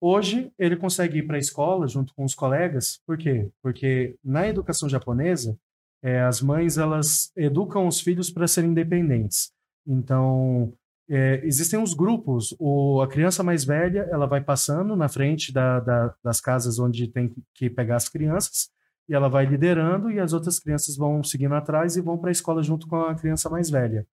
Hoje, 0.02 0.52
ele 0.58 0.78
consegue 0.78 1.18
ir 1.18 1.24
para 1.24 1.36
a 1.36 1.40
escola 1.40 1.88
junto 1.88 2.14
com 2.14 2.24
os 2.24 2.34
colegas. 2.34 3.02
Por 3.06 3.18
quê? 3.18 3.50
Porque 3.62 4.16
na 4.24 4.48
educação 4.48 4.88
japonesa, 4.88 5.58
é, 6.02 6.22
as 6.22 6.42
mães 6.42 6.78
elas 6.78 7.32
educam 7.36 7.88
os 7.88 8.00
filhos 8.00 8.30
para 8.30 8.48
serem 8.48 8.70
independentes. 8.70 9.52
Então, 9.86 10.72
é, 11.10 11.42
existem 11.44 11.80
uns 11.80 11.94
grupos. 11.94 12.56
O, 12.60 13.02
a 13.02 13.08
criança 13.08 13.44
mais 13.44 13.66
velha 13.66 14.08
ela 14.12 14.28
vai 14.28 14.42
passando 14.42 14.96
na 14.96 15.10
frente 15.10 15.52
da, 15.52 15.80
da, 15.80 16.14
das 16.24 16.40
casas 16.40 16.78
onde 16.78 17.08
tem 17.08 17.34
que 17.54 17.70
pegar 17.70 17.96
as 17.96 18.08
crianças 18.08 18.70
e 19.08 19.16
ela 19.16 19.28
vai 19.28 19.46
liderando 19.46 20.12
e 20.12 20.20
as 20.20 20.34
outras 20.34 20.60
crianças 20.60 20.96
vão 20.96 21.24
seguindo 21.24 21.56
atrás 21.56 21.96
e 21.96 22.02
vão 22.02 22.18
para 22.18 22.30
a 22.30 22.32
escola 22.32 22.62
junto 22.62 22.88
com 22.88 22.96
a 22.98 23.16
criança 23.16 23.50
mais 23.50 23.70
velha. 23.70 24.06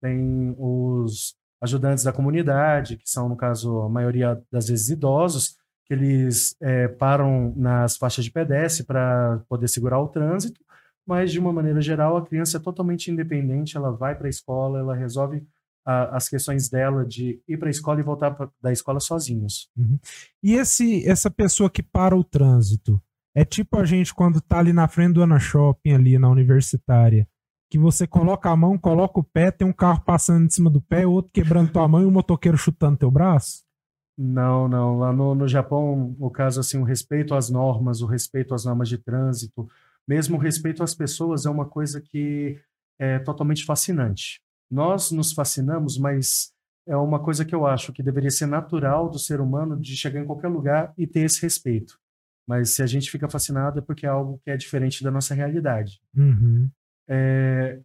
Tem 0.00 0.54
os 0.58 1.36
ajudantes 1.60 2.04
da 2.04 2.12
comunidade, 2.12 2.96
que 2.96 3.08
são, 3.08 3.28
no 3.28 3.36
caso, 3.36 3.82
a 3.82 3.88
maioria 3.88 4.40
das 4.50 4.68
vezes 4.68 4.88
idosos, 4.88 5.56
que 5.84 5.92
eles 5.92 6.56
é, 6.62 6.88
param 6.88 7.52
nas 7.56 7.96
faixas 7.96 8.24
de 8.24 8.30
pedestre 8.30 8.84
para 8.86 9.42
poder 9.48 9.68
segurar 9.68 10.00
o 10.00 10.08
trânsito, 10.08 10.60
mas 11.06 11.32
de 11.32 11.38
uma 11.38 11.52
maneira 11.52 11.80
geral 11.80 12.16
a 12.16 12.24
criança 12.24 12.58
é 12.58 12.60
totalmente 12.60 13.10
independente, 13.10 13.76
ela 13.76 13.90
vai 13.90 14.14
para 14.14 14.28
a 14.28 14.30
escola, 14.30 14.78
ela 14.78 14.94
resolve 14.94 15.46
a, 15.88 16.16
as 16.16 16.28
questões 16.28 16.68
dela 16.68 17.06
de 17.06 17.40
ir 17.48 17.56
para 17.56 17.68
a 17.68 17.70
escola 17.70 17.98
e 17.98 18.02
voltar 18.02 18.32
pra, 18.32 18.50
da 18.60 18.70
escola 18.70 19.00
sozinhos. 19.00 19.70
Uhum. 19.74 19.98
E 20.42 20.52
esse 20.52 21.08
essa 21.08 21.30
pessoa 21.30 21.70
que 21.70 21.82
para 21.82 22.14
o 22.14 22.22
trânsito 22.22 23.00
é 23.34 23.42
tipo 23.42 23.78
a 23.78 23.86
gente 23.86 24.12
quando 24.12 24.38
tá 24.38 24.58
ali 24.58 24.74
na 24.74 24.86
frente 24.86 25.14
do 25.14 25.22
Ana 25.22 25.38
Shopping 25.38 25.92
ali 25.92 26.18
na 26.18 26.28
universitária 26.28 27.26
que 27.70 27.78
você 27.78 28.06
coloca 28.06 28.50
a 28.50 28.56
mão, 28.56 28.78
coloca 28.78 29.20
o 29.20 29.24
pé, 29.24 29.50
tem 29.50 29.66
um 29.66 29.72
carro 29.72 30.02
passando 30.02 30.46
em 30.46 30.50
cima 30.50 30.70
do 30.70 30.80
pé, 30.80 31.06
outro 31.06 31.30
quebrando 31.32 31.70
tua 31.70 31.86
mão 31.86 32.02
e 32.02 32.06
um 32.06 32.10
motoqueiro 32.10 32.56
chutando 32.56 32.96
teu 32.96 33.10
braço? 33.10 33.62
Não, 34.16 34.66
não. 34.66 34.98
Lá 34.98 35.12
no, 35.12 35.34
no 35.34 35.46
Japão, 35.46 36.16
o 36.18 36.30
caso 36.30 36.60
assim, 36.60 36.78
o 36.78 36.82
respeito 36.82 37.34
às 37.34 37.50
normas, 37.50 38.00
o 38.00 38.06
respeito 38.06 38.54
às 38.54 38.64
normas 38.64 38.88
de 38.88 38.96
trânsito, 38.96 39.68
mesmo 40.06 40.36
o 40.36 40.40
respeito 40.40 40.82
às 40.82 40.94
pessoas 40.94 41.44
é 41.44 41.50
uma 41.50 41.66
coisa 41.66 42.00
que 42.00 42.58
é 42.98 43.18
totalmente 43.18 43.64
fascinante. 43.64 44.40
Nós 44.70 45.10
nos 45.10 45.32
fascinamos, 45.32 45.98
mas 45.98 46.52
é 46.86 46.96
uma 46.96 47.22
coisa 47.22 47.44
que 47.44 47.54
eu 47.54 47.66
acho 47.66 47.92
que 47.92 48.02
deveria 48.02 48.30
ser 48.30 48.46
natural 48.46 49.10
do 49.10 49.18
ser 49.18 49.40
humano 49.40 49.78
de 49.78 49.94
chegar 49.96 50.20
em 50.20 50.26
qualquer 50.26 50.48
lugar 50.48 50.92
e 50.96 51.06
ter 51.06 51.20
esse 51.20 51.40
respeito. 51.42 51.98
Mas 52.46 52.70
se 52.70 52.82
a 52.82 52.86
gente 52.86 53.10
fica 53.10 53.28
fascinado 53.28 53.78
é 53.78 53.82
porque 53.82 54.06
é 54.06 54.08
algo 54.08 54.40
que 54.42 54.50
é 54.50 54.56
diferente 54.56 55.04
da 55.04 55.10
nossa 55.10 55.34
realidade. 55.34 56.00
Uhum. 56.16 56.70
É, 57.06 57.78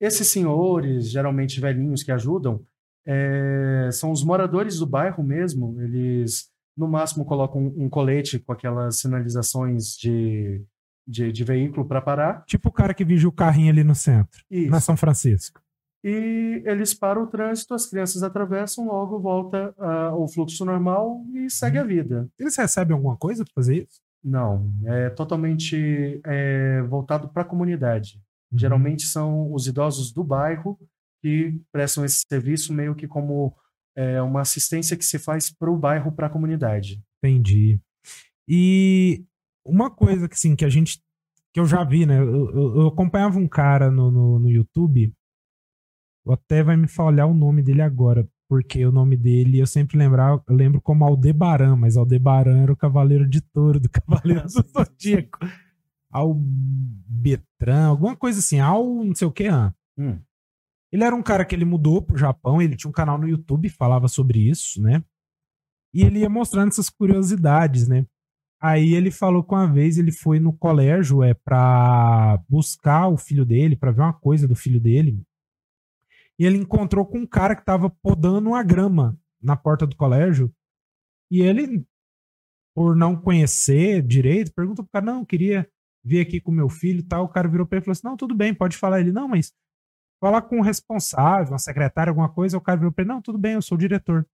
esses 0.00 0.28
senhores, 0.28 1.10
geralmente 1.10 1.60
velhinhos 1.60 2.04
que 2.04 2.12
ajudam, 2.12 2.64
é, 3.04 3.88
são 3.92 4.12
os 4.12 4.22
moradores 4.22 4.78
do 4.78 4.86
bairro 4.86 5.24
mesmo. 5.24 5.80
Eles, 5.80 6.48
no 6.76 6.86
máximo, 6.86 7.24
colocam 7.24 7.60
um, 7.60 7.86
um 7.86 7.88
colete 7.88 8.38
com 8.38 8.52
aquelas 8.52 9.00
sinalizações 9.00 9.96
de, 9.96 10.62
de, 11.04 11.32
de 11.32 11.44
veículo 11.44 11.84
para 11.86 12.00
parar. 12.00 12.44
Tipo 12.44 12.68
o 12.68 12.72
cara 12.72 12.94
que 12.94 13.04
vigia 13.04 13.28
o 13.28 13.32
carrinho 13.32 13.70
ali 13.70 13.82
no 13.82 13.96
centro, 13.96 14.44
Isso. 14.48 14.70
na 14.70 14.78
São 14.78 14.96
Francisco. 14.96 15.60
E 16.04 16.62
eles 16.64 16.94
param 16.94 17.24
o 17.24 17.26
trânsito, 17.26 17.74
as 17.74 17.86
crianças 17.86 18.22
atravessam, 18.22 18.86
logo 18.86 19.18
volta 19.18 19.74
uh, 19.78 20.14
o 20.14 20.28
fluxo 20.28 20.64
normal 20.64 21.24
e 21.34 21.50
segue 21.50 21.78
a 21.78 21.82
uhum. 21.82 21.88
vida. 21.88 22.28
Eles 22.38 22.56
recebem 22.56 22.94
alguma 22.94 23.16
coisa 23.16 23.44
para 23.44 23.52
fazer 23.54 23.78
isso? 23.78 24.00
Não, 24.22 24.72
é 24.84 25.10
totalmente 25.10 26.20
é, 26.24 26.82
voltado 26.82 27.28
para 27.28 27.42
a 27.42 27.46
comunidade. 27.46 28.20
Uhum. 28.52 28.58
Geralmente 28.58 29.02
são 29.02 29.52
os 29.52 29.66
idosos 29.66 30.12
do 30.12 30.22
bairro 30.22 30.78
que 31.20 31.60
prestam 31.72 32.04
esse 32.04 32.24
serviço 32.28 32.72
meio 32.72 32.94
que 32.94 33.08
como 33.08 33.54
é, 33.96 34.22
uma 34.22 34.42
assistência 34.42 34.96
que 34.96 35.04
se 35.04 35.18
faz 35.18 35.50
para 35.50 35.70
o 35.70 35.76
bairro, 35.76 36.12
para 36.12 36.28
a 36.28 36.30
comunidade. 36.30 37.02
Entendi. 37.18 37.80
E 38.48 39.24
uma 39.64 39.90
coisa 39.90 40.28
que, 40.28 40.38
sim, 40.38 40.54
que 40.54 40.64
a 40.64 40.68
gente 40.68 41.00
que 41.52 41.60
eu 41.60 41.66
já 41.66 41.82
vi, 41.82 42.06
né? 42.06 42.18
Eu, 42.18 42.50
eu, 42.50 42.76
eu 42.80 42.86
acompanhava 42.88 43.38
um 43.38 43.48
cara 43.48 43.90
no, 43.90 44.10
no, 44.10 44.38
no, 44.38 44.50
YouTube. 44.50 45.12
Até 46.32 46.62
vai 46.62 46.76
me 46.76 46.88
falhar 46.88 47.26
o 47.26 47.34
nome 47.34 47.62
dele 47.62 47.82
agora, 47.82 48.28
porque 48.48 48.84
o 48.84 48.92
nome 48.92 49.16
dele 49.16 49.58
eu 49.58 49.66
sempre 49.66 49.98
lembrar, 49.98 50.42
eu 50.46 50.54
lembro 50.54 50.80
como 50.80 51.04
Aldebaran, 51.04 51.76
mas 51.76 51.96
Aldebaran 51.96 52.62
era 52.62 52.72
o 52.72 52.76
cavaleiro 52.76 53.28
de 53.28 53.40
touro 53.40 53.80
do 53.80 53.88
Cavaleiro 53.90 54.42
do 54.42 54.48
Zodíaco. 54.48 55.38
Albetran, 56.10 57.86
alguma 57.86 58.16
coisa 58.16 58.38
assim, 58.38 58.60
Al 58.60 59.04
não 59.04 59.14
sei 59.14 59.28
o 59.28 59.32
que. 59.32 59.48
Hum. 59.98 60.18
Ele 60.90 61.04
era 61.04 61.14
um 61.14 61.22
cara 61.22 61.44
que 61.44 61.54
ele 61.54 61.66
mudou 61.66 62.00
pro 62.00 62.16
Japão, 62.16 62.62
ele 62.62 62.76
tinha 62.76 62.88
um 62.88 62.92
canal 62.92 63.18
no 63.18 63.28
YouTube, 63.28 63.68
falava 63.68 64.08
sobre 64.08 64.48
isso, 64.48 64.80
né? 64.80 65.04
E 65.92 66.02
ele 66.02 66.20
ia 66.20 66.28
mostrando 66.28 66.68
essas 66.68 66.88
curiosidades, 66.88 67.86
né? 67.86 68.06
Aí 68.60 68.94
ele 68.94 69.10
falou 69.10 69.44
que 69.44 69.54
uma 69.54 69.70
vez 69.70 69.98
ele 69.98 70.10
foi 70.10 70.40
no 70.40 70.52
colégio 70.52 71.22
é 71.22 71.32
para 71.32 72.42
buscar 72.48 73.08
o 73.08 73.16
filho 73.16 73.44
dele, 73.44 73.76
para 73.76 73.92
ver 73.92 74.00
uma 74.00 74.12
coisa 74.12 74.48
do 74.48 74.56
filho 74.56 74.80
dele. 74.80 75.22
E 76.38 76.44
ele 76.44 76.58
encontrou 76.58 77.04
com 77.04 77.18
um 77.18 77.26
cara 77.26 77.56
que 77.56 77.64
tava 77.64 77.90
podando 77.90 78.50
uma 78.50 78.62
grama 78.62 79.18
na 79.42 79.56
porta 79.56 79.86
do 79.86 79.96
colégio. 79.96 80.52
E 81.30 81.42
ele, 81.42 81.86
por 82.74 82.96
não 82.96 83.20
conhecer 83.20 84.02
direito, 84.02 84.52
perguntou 84.54 84.84
pro 84.84 84.92
cara: 84.92 85.04
"Não, 85.04 85.24
queria 85.24 85.68
vir 86.04 86.20
aqui 86.20 86.40
com 86.40 86.50
meu 86.50 86.68
filho 86.68 87.00
e 87.00 87.02
tal. 87.02 87.24
O 87.24 87.28
cara 87.28 87.48
virou 87.48 87.66
pra 87.66 87.76
ele 87.76 87.82
e 87.82 87.84
falou 87.84 87.92
assim: 87.92 88.06
não, 88.06 88.16
tudo 88.16 88.34
bem, 88.34 88.54
pode 88.54 88.76
falar. 88.76 89.00
Ele, 89.00 89.12
não, 89.12 89.28
mas 89.28 89.52
falar 90.20 90.42
com 90.42 90.58
o 90.58 90.62
responsável, 90.62 91.52
uma 91.52 91.58
secretária, 91.58 92.10
alguma 92.10 92.32
coisa. 92.32 92.56
O 92.56 92.60
cara 92.60 92.78
virou 92.78 92.92
pra 92.92 93.02
ele: 93.02 93.12
não, 93.12 93.22
tudo 93.22 93.38
bem, 93.38 93.54
eu 93.54 93.62
sou 93.62 93.76
o 93.76 93.80
diretor. 93.80 94.26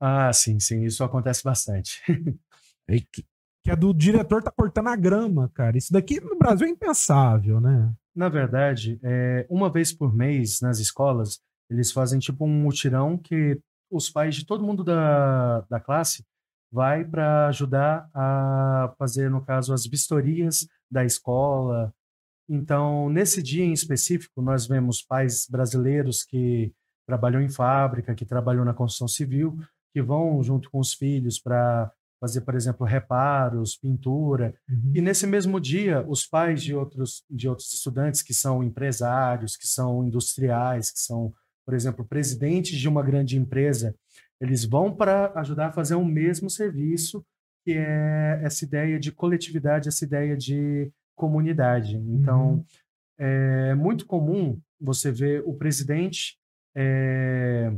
Ah, 0.00 0.32
sim, 0.32 0.58
sim, 0.58 0.84
isso 0.84 1.04
acontece 1.04 1.42
bastante. 1.44 2.00
que, 3.12 3.26
a 3.70 3.74
do 3.74 3.92
diretor 3.92 4.42
tá 4.42 4.50
cortando 4.50 4.88
a 4.88 4.96
grama, 4.96 5.50
cara. 5.50 5.76
Isso 5.76 5.92
daqui 5.92 6.20
no 6.20 6.38
Brasil 6.38 6.66
é 6.66 6.70
impensável, 6.70 7.60
né? 7.60 7.92
Na 8.14 8.28
verdade, 8.28 8.98
é, 9.02 9.46
uma 9.48 9.70
vez 9.70 9.92
por 9.92 10.14
mês 10.14 10.60
nas 10.60 10.78
escolas, 10.78 11.40
eles 11.70 11.92
fazem 11.92 12.18
tipo 12.18 12.44
um 12.44 12.48
mutirão 12.48 13.16
que 13.16 13.60
os 13.90 14.10
pais 14.10 14.34
de 14.34 14.44
todo 14.44 14.64
mundo 14.64 14.82
da, 14.82 15.60
da 15.62 15.80
classe 15.80 16.24
vai 16.72 17.04
para 17.04 17.48
ajudar 17.48 18.08
a 18.14 18.94
fazer, 18.98 19.28
no 19.30 19.44
caso, 19.44 19.72
as 19.72 19.86
vistorias 19.86 20.66
da 20.90 21.04
escola. 21.04 21.92
Então, 22.48 23.08
nesse 23.08 23.42
dia 23.42 23.64
em 23.64 23.72
específico, 23.72 24.40
nós 24.40 24.66
vemos 24.66 25.02
pais 25.02 25.46
brasileiros 25.48 26.24
que 26.24 26.72
trabalham 27.06 27.42
em 27.42 27.48
fábrica, 27.48 28.14
que 28.14 28.24
trabalham 28.24 28.64
na 28.64 28.74
construção 28.74 29.08
civil, 29.08 29.58
que 29.92 30.00
vão 30.00 30.42
junto 30.42 30.70
com 30.70 30.78
os 30.78 30.94
filhos 30.94 31.40
para 31.40 31.92
fazer, 32.20 32.42
por 32.42 32.54
exemplo, 32.54 32.86
reparos, 32.86 33.76
pintura. 33.76 34.54
Uhum. 34.68 34.92
E 34.94 35.00
nesse 35.00 35.26
mesmo 35.26 35.58
dia, 35.58 36.04
os 36.06 36.26
pais 36.26 36.62
de 36.62 36.74
outros, 36.74 37.24
de 37.30 37.48
outros 37.48 37.72
estudantes 37.72 38.22
que 38.22 38.34
são 38.34 38.62
empresários, 38.62 39.56
que 39.56 39.66
são 39.66 40.04
industriais, 40.04 40.90
que 40.90 41.00
são, 41.00 41.32
por 41.64 41.74
exemplo, 41.74 42.04
presidentes 42.04 42.78
de 42.78 42.88
uma 42.88 43.02
grande 43.02 43.38
empresa, 43.38 43.94
eles 44.40 44.64
vão 44.64 44.94
para 44.94 45.32
ajudar 45.36 45.68
a 45.68 45.72
fazer 45.72 45.94
o 45.94 46.04
mesmo 46.04 46.50
serviço 46.50 47.24
que 47.64 47.72
é 47.72 48.40
essa 48.42 48.64
ideia 48.64 48.98
de 48.98 49.12
coletividade, 49.12 49.88
essa 49.88 50.04
ideia 50.04 50.36
de 50.36 50.90
comunidade. 51.14 51.96
Então, 51.96 52.52
uhum. 52.54 52.64
é 53.18 53.74
muito 53.74 54.06
comum 54.06 54.58
você 54.80 55.12
ver 55.12 55.42
o 55.44 55.54
presidente 55.54 56.38
é, 56.74 57.70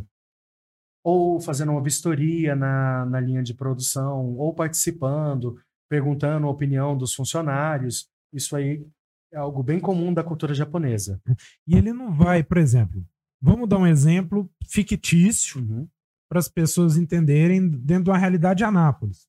ou 1.05 1.41
fazendo 1.41 1.73
uma 1.73 1.83
vistoria 1.83 2.55
na, 2.55 3.05
na 3.07 3.21
linha 3.21 3.43
de 3.43 3.55
produção, 3.55 4.37
ou 4.37 4.55
participando, 4.55 5.59
perguntando 5.89 6.47
a 6.47 6.51
opinião 6.51 6.97
dos 6.97 7.15
funcionários. 7.15 8.09
Isso 8.33 8.55
aí 8.57 8.87
é 9.33 9.37
algo 9.37 9.63
bem 9.63 9.81
comum 9.81 10.13
da 10.15 10.23
cultura 10.23 10.55
japonesa. 10.55 11.21
E 11.67 11.77
ele 11.77 11.93
não 11.93 12.13
vai, 12.13 12.43
por 12.43 12.59
exemplo, 12.59 13.05
vamos 13.41 13.69
dar 13.69 13.79
um 13.79 13.87
exemplo 13.87 14.51
fictício 14.69 15.61
uhum. 15.61 15.89
para 16.29 16.39
as 16.39 16.49
pessoas 16.49 16.97
entenderem 16.97 17.69
dentro 17.69 18.05
de 18.05 18.11
uma 18.11 18.19
realidade 18.19 18.59
de 18.59 18.65
Anápolis. 18.65 19.27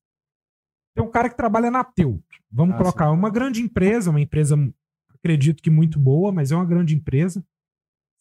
Tem 0.94 1.04
um 1.04 1.10
cara 1.10 1.28
que 1.28 1.36
trabalha 1.36 1.70
na 1.70 1.82
Teu. 1.82 2.22
Vamos 2.50 2.76
ah, 2.76 2.78
colocar 2.78 3.06
sim. 3.08 3.14
uma 3.14 3.30
grande 3.30 3.60
empresa, 3.60 4.10
uma 4.10 4.20
empresa, 4.20 4.56
acredito 5.12 5.62
que 5.62 5.70
muito 5.70 5.98
boa, 5.98 6.30
mas 6.30 6.52
é 6.52 6.54
uma 6.54 6.64
grande 6.64 6.94
empresa. 6.94 7.44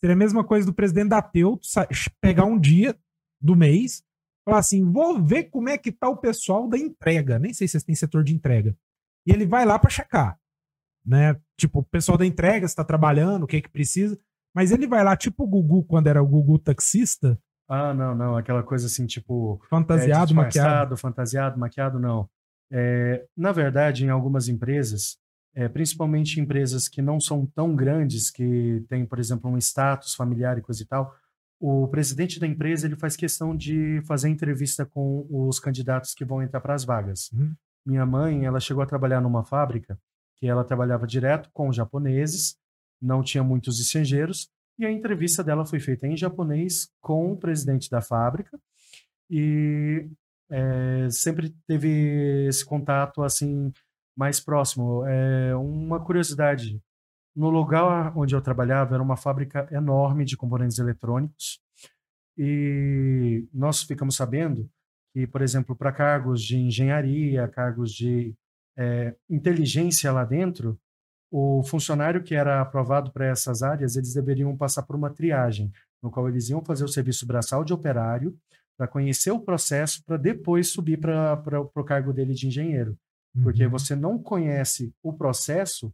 Seria 0.01 0.15
a 0.15 0.17
mesma 0.17 0.43
coisa 0.43 0.65
do 0.65 0.73
presidente 0.73 1.09
da 1.09 1.21
Teu 1.21 1.59
pegar 2.19 2.45
um 2.45 2.59
dia 2.59 2.97
do 3.43 3.55
mês, 3.55 4.01
falar 4.45 4.59
assim: 4.59 4.89
vou 4.89 5.21
ver 5.21 5.45
como 5.45 5.69
é 5.69 5.77
que 5.77 5.91
tá 5.91 6.07
o 6.07 6.17
pessoal 6.17 6.67
da 6.69 6.77
entrega. 6.77 7.37
Nem 7.37 7.53
sei 7.53 7.67
se 7.67 7.73
vocês 7.73 7.83
têm 7.83 7.95
setor 7.95 8.23
de 8.23 8.33
entrega. 8.33 8.75
E 9.27 9.31
ele 9.31 9.45
vai 9.45 9.65
lá 9.65 9.77
para 9.77 9.89
checar. 9.89 10.39
Né? 11.05 11.37
Tipo, 11.57 11.79
o 11.79 11.83
pessoal 11.83 12.17
da 12.17 12.25
entrega 12.25 12.65
está 12.65 12.83
trabalhando, 12.83 13.43
o 13.43 13.47
que 13.47 13.57
é 13.57 13.61
que 13.61 13.69
precisa. 13.69 14.17
Mas 14.55 14.71
ele 14.71 14.87
vai 14.87 15.03
lá, 15.03 15.17
tipo 15.17 15.43
o 15.43 15.47
Gugu, 15.47 15.83
quando 15.83 16.07
era 16.07 16.21
o 16.21 16.27
Gugu 16.27 16.59
taxista. 16.59 17.37
Ah, 17.67 17.93
não, 17.93 18.15
não. 18.15 18.37
Aquela 18.37 18.63
coisa 18.63 18.87
assim, 18.87 19.05
tipo. 19.05 19.61
Fantasiado, 19.69 20.31
é, 20.31 20.35
maquiado. 20.35 20.97
Fantasiado, 20.97 21.59
maquiado, 21.59 21.99
não. 21.99 22.29
É, 22.71 23.25
na 23.35 23.51
verdade, 23.51 24.05
em 24.05 24.09
algumas 24.09 24.47
empresas, 24.47 25.17
é, 25.55 25.67
principalmente 25.67 26.39
empresas 26.39 26.87
que 26.87 27.01
não 27.01 27.19
são 27.19 27.45
tão 27.45 27.75
grandes, 27.75 28.29
que 28.31 28.83
têm, 28.89 29.05
por 29.05 29.19
exemplo, 29.19 29.49
um 29.49 29.57
status 29.57 30.15
familiar 30.15 30.57
e 30.57 30.61
coisa 30.61 30.81
e 30.81 30.85
tal, 30.85 31.13
o 31.65 31.87
presidente 31.87 32.41
da 32.41 32.45
empresa 32.45 32.85
ele 32.85 32.97
faz 32.97 33.15
questão 33.15 33.55
de 33.55 34.01
fazer 34.01 34.27
entrevista 34.27 34.85
com 34.85 35.25
os 35.29 35.61
candidatos 35.61 36.13
que 36.13 36.25
vão 36.25 36.43
entrar 36.43 36.59
para 36.59 36.73
as 36.73 36.83
vagas. 36.83 37.31
Uhum. 37.31 37.55
Minha 37.85 38.05
mãe, 38.05 38.43
ela 38.43 38.59
chegou 38.59 38.83
a 38.83 38.85
trabalhar 38.85 39.21
numa 39.21 39.45
fábrica 39.45 39.97
que 40.35 40.45
ela 40.45 40.65
trabalhava 40.65 41.07
direto 41.07 41.49
com 41.53 41.71
japoneses, 41.71 42.57
não 43.01 43.23
tinha 43.23 43.41
muitos 43.45 43.79
estrangeiros, 43.79 44.49
e 44.77 44.85
a 44.85 44.91
entrevista 44.91 45.41
dela 45.41 45.65
foi 45.65 45.79
feita 45.79 46.05
em 46.05 46.17
japonês 46.17 46.89
com 46.99 47.31
o 47.31 47.37
presidente 47.37 47.89
da 47.89 48.01
fábrica. 48.01 48.59
E 49.29 50.09
é, 50.51 51.07
sempre 51.11 51.55
teve 51.65 52.45
esse 52.45 52.65
contato 52.65 53.23
assim 53.23 53.71
mais 54.17 54.37
próximo. 54.37 55.05
É, 55.07 55.55
uma 55.55 56.03
curiosidade, 56.03 56.77
no 57.35 57.49
lugar 57.49 58.15
onde 58.17 58.35
eu 58.35 58.41
trabalhava 58.41 58.95
era 58.95 59.03
uma 59.03 59.17
fábrica 59.17 59.67
enorme 59.71 60.25
de 60.25 60.37
componentes 60.37 60.77
eletrônicos 60.77 61.59
e 62.37 63.47
nós 63.53 63.83
ficamos 63.83 64.15
sabendo 64.15 64.69
que, 65.13 65.27
por 65.27 65.41
exemplo, 65.41 65.75
para 65.75 65.91
cargos 65.91 66.41
de 66.41 66.57
engenharia, 66.57 67.47
cargos 67.47 67.91
de 67.91 68.33
é, 68.77 69.15
inteligência 69.29 70.11
lá 70.11 70.25
dentro, 70.25 70.79
o 71.31 71.63
funcionário 71.63 72.23
que 72.23 72.35
era 72.35 72.61
aprovado 72.61 73.11
para 73.11 73.25
essas 73.25 73.61
áreas, 73.63 73.95
eles 73.95 74.13
deveriam 74.13 74.55
passar 74.57 74.83
por 74.83 74.95
uma 74.95 75.09
triagem, 75.09 75.71
no 76.01 76.11
qual 76.11 76.27
eles 76.27 76.49
iam 76.49 76.63
fazer 76.63 76.83
o 76.83 76.87
serviço 76.87 77.25
braçal 77.25 77.63
de 77.63 77.73
operário, 77.73 78.37
para 78.77 78.87
conhecer 78.87 79.31
o 79.31 79.39
processo, 79.39 80.03
para 80.03 80.17
depois 80.17 80.69
subir 80.69 80.99
para 80.99 81.61
o 81.61 81.83
cargo 81.83 82.11
dele 82.11 82.33
de 82.33 82.47
engenheiro. 82.47 82.97
Uhum. 83.35 83.43
Porque 83.43 83.67
você 83.67 83.95
não 83.95 84.17
conhece 84.17 84.93
o 85.01 85.13
processo 85.13 85.93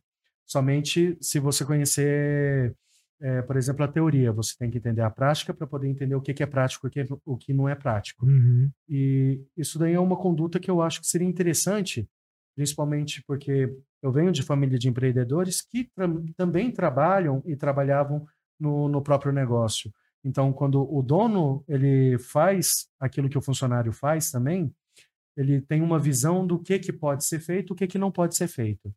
somente 0.50 1.16
se 1.22 1.40
você 1.40 1.64
conhecer, 1.64 2.76
é, 3.22 3.42
por 3.44 3.56
exemplo, 3.56 3.86
a 3.86 3.88
teoria. 3.88 4.34
Você 4.34 4.56
tem 4.58 4.70
que 4.70 4.80
entender 4.80 5.02
a 5.02 5.10
prática 5.10 5.54
para 5.54 5.68
poder 5.68 5.88
entender 5.88 6.16
o 6.16 6.22
que, 6.22 6.34
que 6.34 6.42
é 6.42 6.48
prático 6.48 6.88
e 6.88 6.90
o 6.90 6.92
que, 6.92 7.08
o 7.24 7.38
que 7.38 7.54
não 7.54 7.70
é 7.70 7.76
prático. 7.76 8.26
Uhum. 8.26 8.70
E 8.90 9.42
isso 9.56 9.78
daí 9.78 9.94
é 9.94 10.00
uma 10.00 10.18
conduta 10.18 10.60
que 10.60 10.72
eu 10.72 10.82
acho 10.82 11.02
que 11.02 11.08
seria 11.08 11.28
interessante, 11.28 12.10
principalmente 12.56 13.24
porque 13.28 13.72
eu 14.02 14.12
venho 14.12 14.32
de 14.32 14.42
família 14.42 14.80
de 14.80 14.90
empreendedores 14.90 15.62
que 15.62 15.84
tra 15.84 16.08
também 16.36 16.72
trabalham 16.72 17.44
e 17.46 17.56
trabalhavam 17.56 18.26
no, 18.60 18.90
no 18.90 19.02
próprio 19.04 19.32
negócio. 19.32 19.94
Então, 20.24 20.52
quando 20.52 20.82
o 20.82 21.02
dono 21.02 21.64
ele 21.68 22.18
faz 22.18 22.88
aquilo 23.00 23.30
que 23.30 23.38
o 23.38 23.42
funcionário 23.42 23.94
faz 23.94 24.32
também, 24.32 24.74
ele 25.38 25.62
tem 25.62 25.82
uma 25.82 26.00
visão 26.00 26.46
do 26.46 26.60
que, 26.60 26.80
que 26.80 26.92
pode 26.92 27.24
ser 27.24 27.40
feito, 27.40 27.72
o 27.72 27.76
que, 27.76 27.88
que 27.88 27.98
não 27.98 28.12
pode 28.12 28.36
ser 28.36 28.48
feito. 28.48 28.94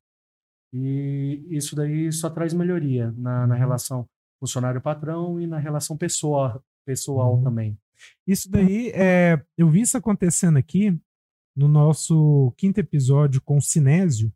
E 0.72 1.46
isso 1.50 1.76
daí 1.76 2.10
só 2.10 2.30
traz 2.30 2.54
melhoria 2.54 3.12
na, 3.12 3.46
na 3.46 3.54
uhum. 3.54 3.60
relação 3.60 4.08
funcionário-patrão 4.40 5.40
e 5.40 5.46
na 5.46 5.58
relação 5.58 5.96
pessoa, 5.96 6.62
pessoal 6.84 7.36
uhum. 7.36 7.44
também. 7.44 7.78
Isso 8.26 8.50
daí, 8.50 8.90
é, 8.94 9.40
eu 9.56 9.68
vi 9.68 9.82
isso 9.82 9.96
acontecendo 9.96 10.56
aqui 10.56 10.98
no 11.54 11.68
nosso 11.68 12.52
quinto 12.56 12.80
episódio 12.80 13.40
com 13.42 13.58
o 13.58 13.62
Sinésio. 13.62 14.32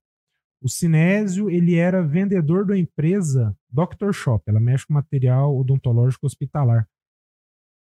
O 0.61 0.69
Sinésio, 0.69 1.50
ele 1.50 1.75
era 1.75 2.07
vendedor 2.07 2.64
da 2.66 2.78
empresa 2.78 3.57
Dr. 3.69 4.12
Shop, 4.12 4.43
ela 4.47 4.61
mexe 4.61 4.87
com 4.87 4.95
material 4.95 5.57
odontológico 5.57 6.26
hospitalar. 6.26 6.88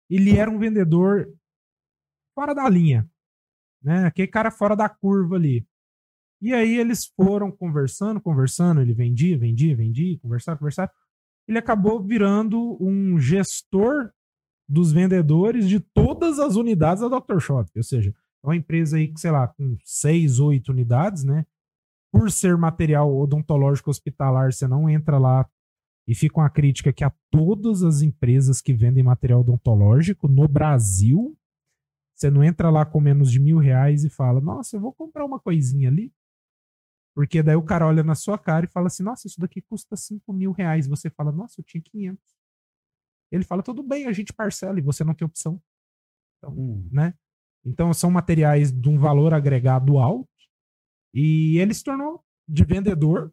Ele 0.08 0.36
era 0.36 0.50
um 0.50 0.58
vendedor 0.58 1.32
fora 2.34 2.54
da 2.54 2.68
linha, 2.68 3.08
né? 3.82 4.06
Aquele 4.06 4.28
cara 4.28 4.50
fora 4.50 4.76
da 4.76 4.88
curva 4.88 5.36
ali. 5.36 5.66
E 6.40 6.52
aí 6.52 6.78
eles 6.78 7.06
foram 7.16 7.50
conversando, 7.50 8.20
conversando, 8.20 8.80
ele 8.80 8.92
vendia, 8.92 9.38
vendia, 9.38 9.74
vendia, 9.76 10.18
conversar, 10.18 10.56
conversar. 10.56 10.90
Ele 11.48 11.58
acabou 11.58 12.02
virando 12.02 12.76
um 12.80 13.18
gestor 13.18 14.10
dos 14.68 14.92
vendedores 14.92 15.68
de 15.68 15.80
todas 15.80 16.38
as 16.38 16.56
unidades 16.56 17.02
da 17.02 17.18
Dr. 17.18 17.38
Shop. 17.38 17.70
Ou 17.76 17.82
seja, 17.82 18.10
é 18.10 18.46
uma 18.46 18.56
empresa 18.56 18.96
aí 18.96 19.08
que, 19.08 19.20
sei 19.20 19.30
lá, 19.30 19.48
com 19.48 19.76
seis, 19.84 20.38
oito 20.40 20.70
unidades, 20.70 21.24
né? 21.24 21.46
Por 22.12 22.30
ser 22.30 22.56
material 22.56 23.14
odontológico 23.14 23.90
hospitalar, 23.90 24.52
você 24.52 24.68
não 24.68 24.88
entra 24.88 25.18
lá 25.18 25.48
e 26.06 26.14
fica 26.14 26.38
uma 26.38 26.50
crítica 26.50 26.92
que 26.92 27.02
a 27.02 27.12
todas 27.30 27.82
as 27.82 28.02
empresas 28.02 28.60
que 28.60 28.74
vendem 28.74 29.02
material 29.02 29.40
odontológico 29.40 30.28
no 30.28 30.46
Brasil, 30.46 31.36
você 32.14 32.30
não 32.30 32.44
entra 32.44 32.70
lá 32.70 32.84
com 32.84 33.00
menos 33.00 33.30
de 33.30 33.40
mil 33.40 33.58
reais 33.58 34.04
e 34.04 34.10
fala, 34.10 34.40
nossa, 34.40 34.76
eu 34.76 34.80
vou 34.80 34.92
comprar 34.92 35.24
uma 35.24 35.40
coisinha 35.40 35.88
ali. 35.88 36.12
Porque 37.14 37.42
daí 37.42 37.54
o 37.54 37.62
cara 37.62 37.86
olha 37.86 38.02
na 38.02 38.14
sua 38.14 38.36
cara 38.36 38.66
e 38.66 38.68
fala 38.68 38.88
assim, 38.88 39.02
nossa, 39.02 39.26
isso 39.26 39.40
daqui 39.40 39.62
custa 39.62 39.96
cinco 39.96 40.32
mil 40.32 40.52
reais. 40.52 40.86
Você 40.88 41.08
fala, 41.08 41.30
nossa, 41.30 41.60
eu 41.60 41.64
tinha 41.64 41.80
500. 41.80 42.20
Ele 43.30 43.44
fala, 43.44 43.62
tudo 43.62 43.82
bem, 43.82 44.06
a 44.06 44.12
gente 44.12 44.32
parcela 44.32 44.78
e 44.78 44.82
você 44.82 45.04
não 45.04 45.14
tem 45.14 45.24
opção. 45.24 45.62
Então, 46.38 46.52
hum. 46.52 46.88
né? 46.90 47.14
Então 47.64 47.94
são 47.94 48.10
materiais 48.10 48.70
de 48.70 48.88
um 48.88 48.98
valor 48.98 49.32
agregado 49.32 49.98
alto 49.98 50.28
e 51.14 51.58
ele 51.58 51.72
se 51.72 51.82
tornou 51.82 52.22
de 52.46 52.64
vendedor 52.64 53.32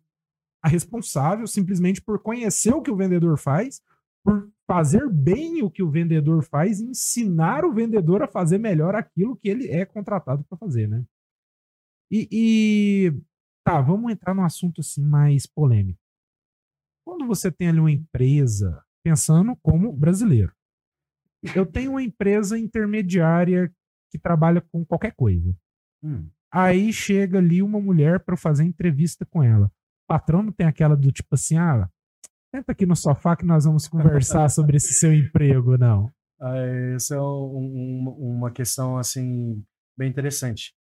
a 0.63 0.69
responsável 0.69 1.47
simplesmente 1.47 2.01
por 2.01 2.19
conhecer 2.19 2.73
o 2.73 2.81
que 2.81 2.91
o 2.91 2.95
vendedor 2.95 3.37
faz, 3.37 3.81
por 4.23 4.49
fazer 4.67 5.09
bem 5.09 5.61
o 5.63 5.69
que 5.69 5.83
o 5.83 5.89
vendedor 5.89 6.43
faz 6.43 6.79
e 6.79 6.85
ensinar 6.85 7.65
o 7.65 7.73
vendedor 7.73 8.21
a 8.21 8.27
fazer 8.27 8.57
melhor 8.57 8.95
aquilo 8.95 9.35
que 9.35 9.49
ele 9.49 9.67
é 9.67 9.83
contratado 9.85 10.45
para 10.45 10.57
fazer, 10.57 10.87
né? 10.87 11.03
E, 12.09 12.27
e, 12.31 13.21
tá, 13.63 13.81
vamos 13.81 14.11
entrar 14.11 14.33
num 14.33 14.43
assunto 14.43 14.81
assim 14.81 15.03
mais 15.03 15.45
polêmico. 15.45 15.99
Quando 17.05 17.25
você 17.25 17.51
tem 17.51 17.69
ali 17.69 17.79
uma 17.79 17.91
empresa, 17.91 18.83
pensando 19.03 19.55
como 19.61 19.91
brasileiro, 19.91 20.53
eu 21.55 21.65
tenho 21.65 21.91
uma 21.91 22.03
empresa 22.03 22.57
intermediária 22.57 23.73
que 24.11 24.19
trabalha 24.19 24.61
com 24.61 24.85
qualquer 24.85 25.13
coisa. 25.15 25.55
Hum. 26.03 26.29
Aí 26.51 26.91
chega 26.91 27.37
ali 27.37 27.61
uma 27.61 27.79
mulher 27.79 28.19
para 28.19 28.37
fazer 28.37 28.63
entrevista 28.63 29.25
com 29.25 29.41
ela 29.41 29.71
patrão 30.11 30.43
não 30.43 30.51
tem 30.51 30.67
aquela 30.67 30.97
do 30.97 31.09
tipo 31.09 31.35
assim, 31.35 31.55
ah, 31.55 31.89
senta 32.53 32.73
aqui 32.73 32.85
no 32.85 32.97
sofá 32.97 33.33
que 33.33 33.45
nós 33.45 33.63
vamos 33.63 33.87
conversar 33.87 34.49
sobre 34.49 34.75
esse 34.75 34.93
seu 34.93 35.13
emprego, 35.13 35.77
não. 35.77 36.11
Ah, 36.37 36.57
essa 36.93 37.15
é 37.15 37.21
um, 37.21 38.09
uma 38.19 38.51
questão, 38.51 38.97
assim, 38.97 39.63
bem 39.97 40.09
interessante. 40.09 40.73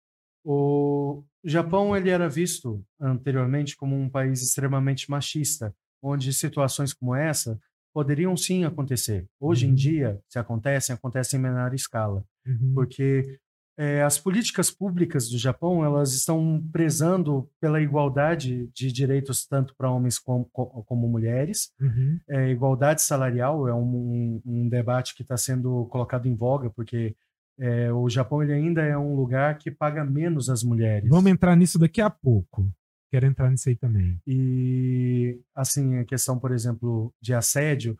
O 0.45 1.23
Japão, 1.45 1.97
ele 1.97 2.11
era 2.11 2.29
visto 2.29 2.85
anteriormente 3.01 3.77
como 3.77 3.97
um 3.97 4.09
país 4.09 4.43
extremamente 4.43 5.11
machista, 5.11 5.75
onde 6.03 6.33
situações 6.33 6.93
como 6.93 7.15
essa 7.15 7.59
poderiam 7.93 8.37
sim 8.37 8.65
acontecer. 8.65 9.27
Hoje 9.39 9.67
uhum. 9.67 9.73
em 9.73 9.75
dia, 9.75 10.21
se 10.29 10.39
acontecem, 10.39 10.95
acontecem 10.95 11.39
em 11.39 11.43
menor 11.43 11.75
escala, 11.75 12.25
uhum. 12.47 12.73
porque 12.75 13.39
é, 13.81 14.03
as 14.03 14.19
políticas 14.19 14.71
públicas 14.71 15.31
do 15.31 15.39
Japão 15.39 15.83
elas 15.83 16.13
estão 16.13 16.63
prezando 16.71 17.49
pela 17.59 17.81
igualdade 17.81 18.69
de 18.75 18.93
direitos 18.93 19.47
tanto 19.47 19.75
para 19.75 19.91
homens 19.91 20.19
como, 20.19 20.45
como 20.45 21.09
mulheres. 21.09 21.73
Uhum. 21.81 22.21
É, 22.29 22.51
igualdade 22.51 23.01
salarial 23.01 23.67
é 23.67 23.75
um, 23.75 24.43
um, 24.45 24.69
debate 24.69 25.15
que 25.15 25.23
está 25.23 25.37
sendo 25.37 25.87
colocado 25.87 26.27
em 26.27 26.35
voga 26.35 26.69
porque 26.69 27.17
é, 27.61 27.93
o 27.93 28.09
Japão 28.09 28.43
ele 28.43 28.55
ainda 28.55 28.83
é 28.83 28.97
um 28.97 29.15
lugar 29.15 29.59
que 29.59 29.71
paga 29.71 30.03
menos 30.03 30.49
as 30.49 30.63
mulheres. 30.65 31.09
Vamos 31.09 31.31
entrar 31.31 31.55
nisso 31.55 31.79
daqui 31.79 32.01
a 32.01 32.09
pouco. 32.09 32.67
Quero 33.11 33.27
entrar 33.27 33.51
nisso 33.51 33.69
aí 33.69 33.77
também. 33.77 34.19
E 34.27 35.39
assim 35.55 35.99
a 35.99 36.05
questão, 36.05 36.39
por 36.39 36.53
exemplo, 36.53 37.13
de 37.21 37.35
assédio. 37.35 37.99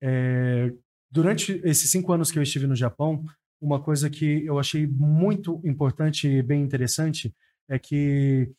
É, 0.00 0.72
durante 1.10 1.60
esses 1.64 1.90
cinco 1.90 2.12
anos 2.12 2.30
que 2.30 2.38
eu 2.38 2.42
estive 2.42 2.66
no 2.66 2.76
Japão 2.76 3.24
uma 3.60 3.80
coisa 3.80 4.08
que 4.08 4.44
eu 4.46 4.58
achei 4.58 4.86
muito 4.86 5.60
importante 5.64 6.28
e 6.28 6.42
bem 6.42 6.62
interessante 6.62 7.34
é 7.68 7.78
que 7.78 8.50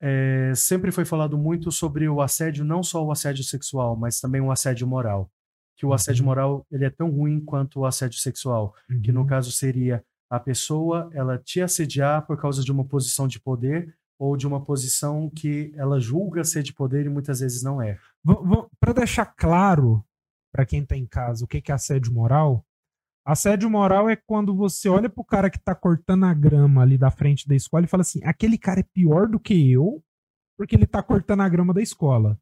é, 0.00 0.52
sempre 0.54 0.90
foi 0.90 1.04
falado 1.04 1.38
muito 1.38 1.70
sobre 1.70 2.08
o 2.08 2.20
assédio, 2.20 2.64
não 2.64 2.82
só 2.82 3.04
o 3.04 3.12
assédio 3.12 3.44
sexual, 3.44 3.96
mas 3.96 4.20
também 4.20 4.40
o 4.40 4.50
assédio 4.50 4.86
moral. 4.86 5.30
Que 5.80 5.86
o 5.86 5.94
assédio 5.94 6.22
uhum. 6.22 6.26
moral 6.26 6.66
ele 6.70 6.84
é 6.84 6.90
tão 6.90 7.10
ruim 7.10 7.40
quanto 7.40 7.80
o 7.80 7.86
assédio 7.86 8.18
sexual, 8.18 8.74
uhum. 8.90 9.00
que 9.00 9.10
no 9.10 9.20
uhum. 9.20 9.26
caso 9.26 9.50
seria 9.50 10.04
a 10.30 10.38
pessoa 10.38 11.10
ela 11.14 11.38
te 11.38 11.62
assediar 11.62 12.26
por 12.26 12.38
causa 12.38 12.62
de 12.62 12.70
uma 12.70 12.84
posição 12.84 13.26
de 13.26 13.40
poder 13.40 13.96
ou 14.18 14.36
de 14.36 14.46
uma 14.46 14.62
posição 14.62 15.30
que 15.30 15.72
ela 15.74 15.98
julga 15.98 16.44
ser 16.44 16.62
de 16.62 16.74
poder 16.74 17.06
e 17.06 17.08
muitas 17.08 17.40
vezes 17.40 17.62
não 17.62 17.80
é. 17.80 17.98
Para 18.78 18.92
deixar 18.92 19.24
claro 19.24 20.04
para 20.52 20.66
quem 20.66 20.82
está 20.82 20.94
em 20.94 21.06
casa 21.06 21.46
o 21.46 21.48
que 21.48 21.62
é 21.66 21.72
assédio 21.72 22.12
moral, 22.12 22.62
Assédio 23.24 23.68
moral 23.70 24.08
é 24.08 24.16
quando 24.16 24.54
você 24.56 24.88
olha 24.88 25.08
pro 25.08 25.22
cara 25.22 25.50
que 25.50 25.58
tá 25.58 25.74
cortando 25.74 26.24
a 26.24 26.32
grama 26.32 26.82
ali 26.82 26.96
da 26.96 27.10
frente 27.10 27.46
da 27.46 27.54
escola 27.54 27.84
e 27.84 27.88
fala 27.88 28.00
assim: 28.00 28.20
aquele 28.24 28.56
cara 28.56 28.80
é 28.80 28.82
pior 28.94 29.28
do 29.28 29.38
que 29.38 29.70
eu, 29.70 30.02
porque 30.56 30.74
ele 30.74 30.86
tá 30.86 31.02
cortando 31.02 31.42
a 31.42 31.48
grama 31.48 31.74
da 31.74 31.82
escola. 31.82 32.38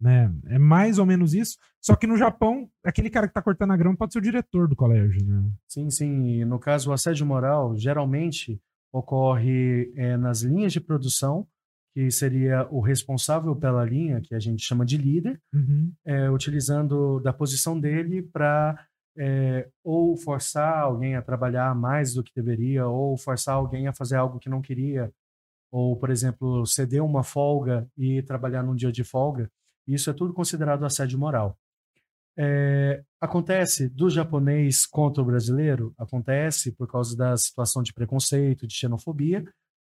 Né? 0.00 0.30
É 0.46 0.58
mais 0.58 0.98
ou 0.98 1.06
menos 1.06 1.32
isso. 1.32 1.56
Só 1.80 1.96
que 1.96 2.06
no 2.06 2.16
Japão, 2.16 2.68
aquele 2.84 3.08
cara 3.08 3.26
que 3.26 3.34
tá 3.34 3.40
cortando 3.40 3.72
a 3.72 3.76
grama 3.76 3.96
pode 3.96 4.12
ser 4.12 4.18
o 4.18 4.22
diretor 4.22 4.68
do 4.68 4.76
colégio, 4.76 5.24
né? 5.24 5.50
Sim, 5.66 5.88
sim. 5.90 6.44
No 6.44 6.58
caso, 6.58 6.90
o 6.90 6.92
assédio 6.92 7.24
moral 7.24 7.76
geralmente 7.76 8.60
ocorre 8.92 9.92
é, 9.96 10.16
nas 10.16 10.42
linhas 10.42 10.72
de 10.72 10.80
produção, 10.80 11.46
que 11.94 12.10
seria 12.10 12.66
o 12.70 12.80
responsável 12.80 13.56
pela 13.56 13.84
linha, 13.84 14.20
que 14.20 14.34
a 14.34 14.38
gente 14.38 14.62
chama 14.62 14.84
de 14.84 14.98
líder, 14.98 15.40
uhum. 15.54 15.90
é, 16.04 16.30
utilizando 16.30 17.20
da 17.20 17.32
posição 17.32 17.78
dele 17.78 18.22
para 18.22 18.78
é, 19.16 19.68
ou 19.82 20.14
forçar 20.16 20.80
alguém 20.80 21.16
a 21.16 21.22
trabalhar 21.22 21.74
mais 21.74 22.12
do 22.12 22.22
que 22.22 22.32
deveria, 22.34 22.86
ou 22.86 23.16
forçar 23.16 23.54
alguém 23.54 23.88
a 23.88 23.94
fazer 23.94 24.16
algo 24.16 24.38
que 24.38 24.50
não 24.50 24.60
queria, 24.60 25.10
ou, 25.72 25.96
por 25.96 26.10
exemplo, 26.10 26.66
ceder 26.66 27.02
uma 27.02 27.22
folga 27.22 27.88
e 27.96 28.22
trabalhar 28.22 28.62
num 28.62 28.74
dia 28.74 28.92
de 28.92 29.02
folga, 29.02 29.50
isso 29.94 30.10
é 30.10 30.12
tudo 30.12 30.32
considerado 30.32 30.84
assédio 30.84 31.18
moral. 31.18 31.58
É, 32.38 33.02
acontece 33.20 33.88
do 33.88 34.10
japonês 34.10 34.84
contra 34.84 35.22
o 35.22 35.26
brasileiro, 35.26 35.94
acontece 35.96 36.70
por 36.72 36.86
causa 36.86 37.16
da 37.16 37.36
situação 37.36 37.82
de 37.82 37.94
preconceito, 37.94 38.66
de 38.66 38.74
xenofobia, 38.74 39.44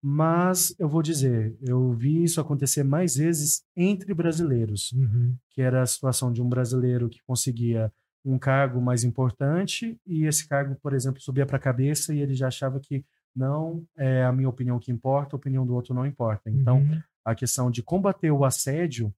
mas 0.06 0.76
eu 0.78 0.90
vou 0.90 1.02
dizer, 1.02 1.56
eu 1.62 1.94
vi 1.94 2.24
isso 2.24 2.42
acontecer 2.42 2.84
mais 2.84 3.16
vezes 3.16 3.64
entre 3.74 4.14
brasileiros, 4.14 4.92
uhum. 4.92 5.34
que 5.52 5.62
era 5.62 5.82
a 5.82 5.86
situação 5.86 6.34
de 6.34 6.42
um 6.42 6.50
brasileiro 6.50 7.08
que 7.08 7.24
conseguia 7.26 7.90
um 8.26 8.38
cargo 8.38 8.82
mais 8.82 9.06
importante 9.06 9.98
e 10.06 10.26
esse 10.26 10.48
cargo, 10.48 10.76
por 10.82 10.94
exemplo, 10.94 11.22
subia 11.22 11.46
para 11.46 11.56
a 11.56 11.62
cabeça 11.62 12.14
e 12.14 12.20
ele 12.20 12.36
já 12.36 12.48
achava 12.48 12.80
que 12.82 13.06
não 13.34 13.86
é 13.98 14.24
a 14.24 14.32
minha 14.34 14.50
opinião 14.50 14.78
que 14.78 14.92
importa, 14.92 15.36
a 15.36 15.38
opinião 15.38 15.66
do 15.66 15.74
outro 15.74 15.94
não 15.94 16.06
importa. 16.06 16.50
Então, 16.50 16.80
uhum. 16.80 17.02
a 17.24 17.34
questão 17.34 17.72
de 17.72 17.82
combater 17.82 18.32
o 18.32 18.44
assédio 18.44 19.14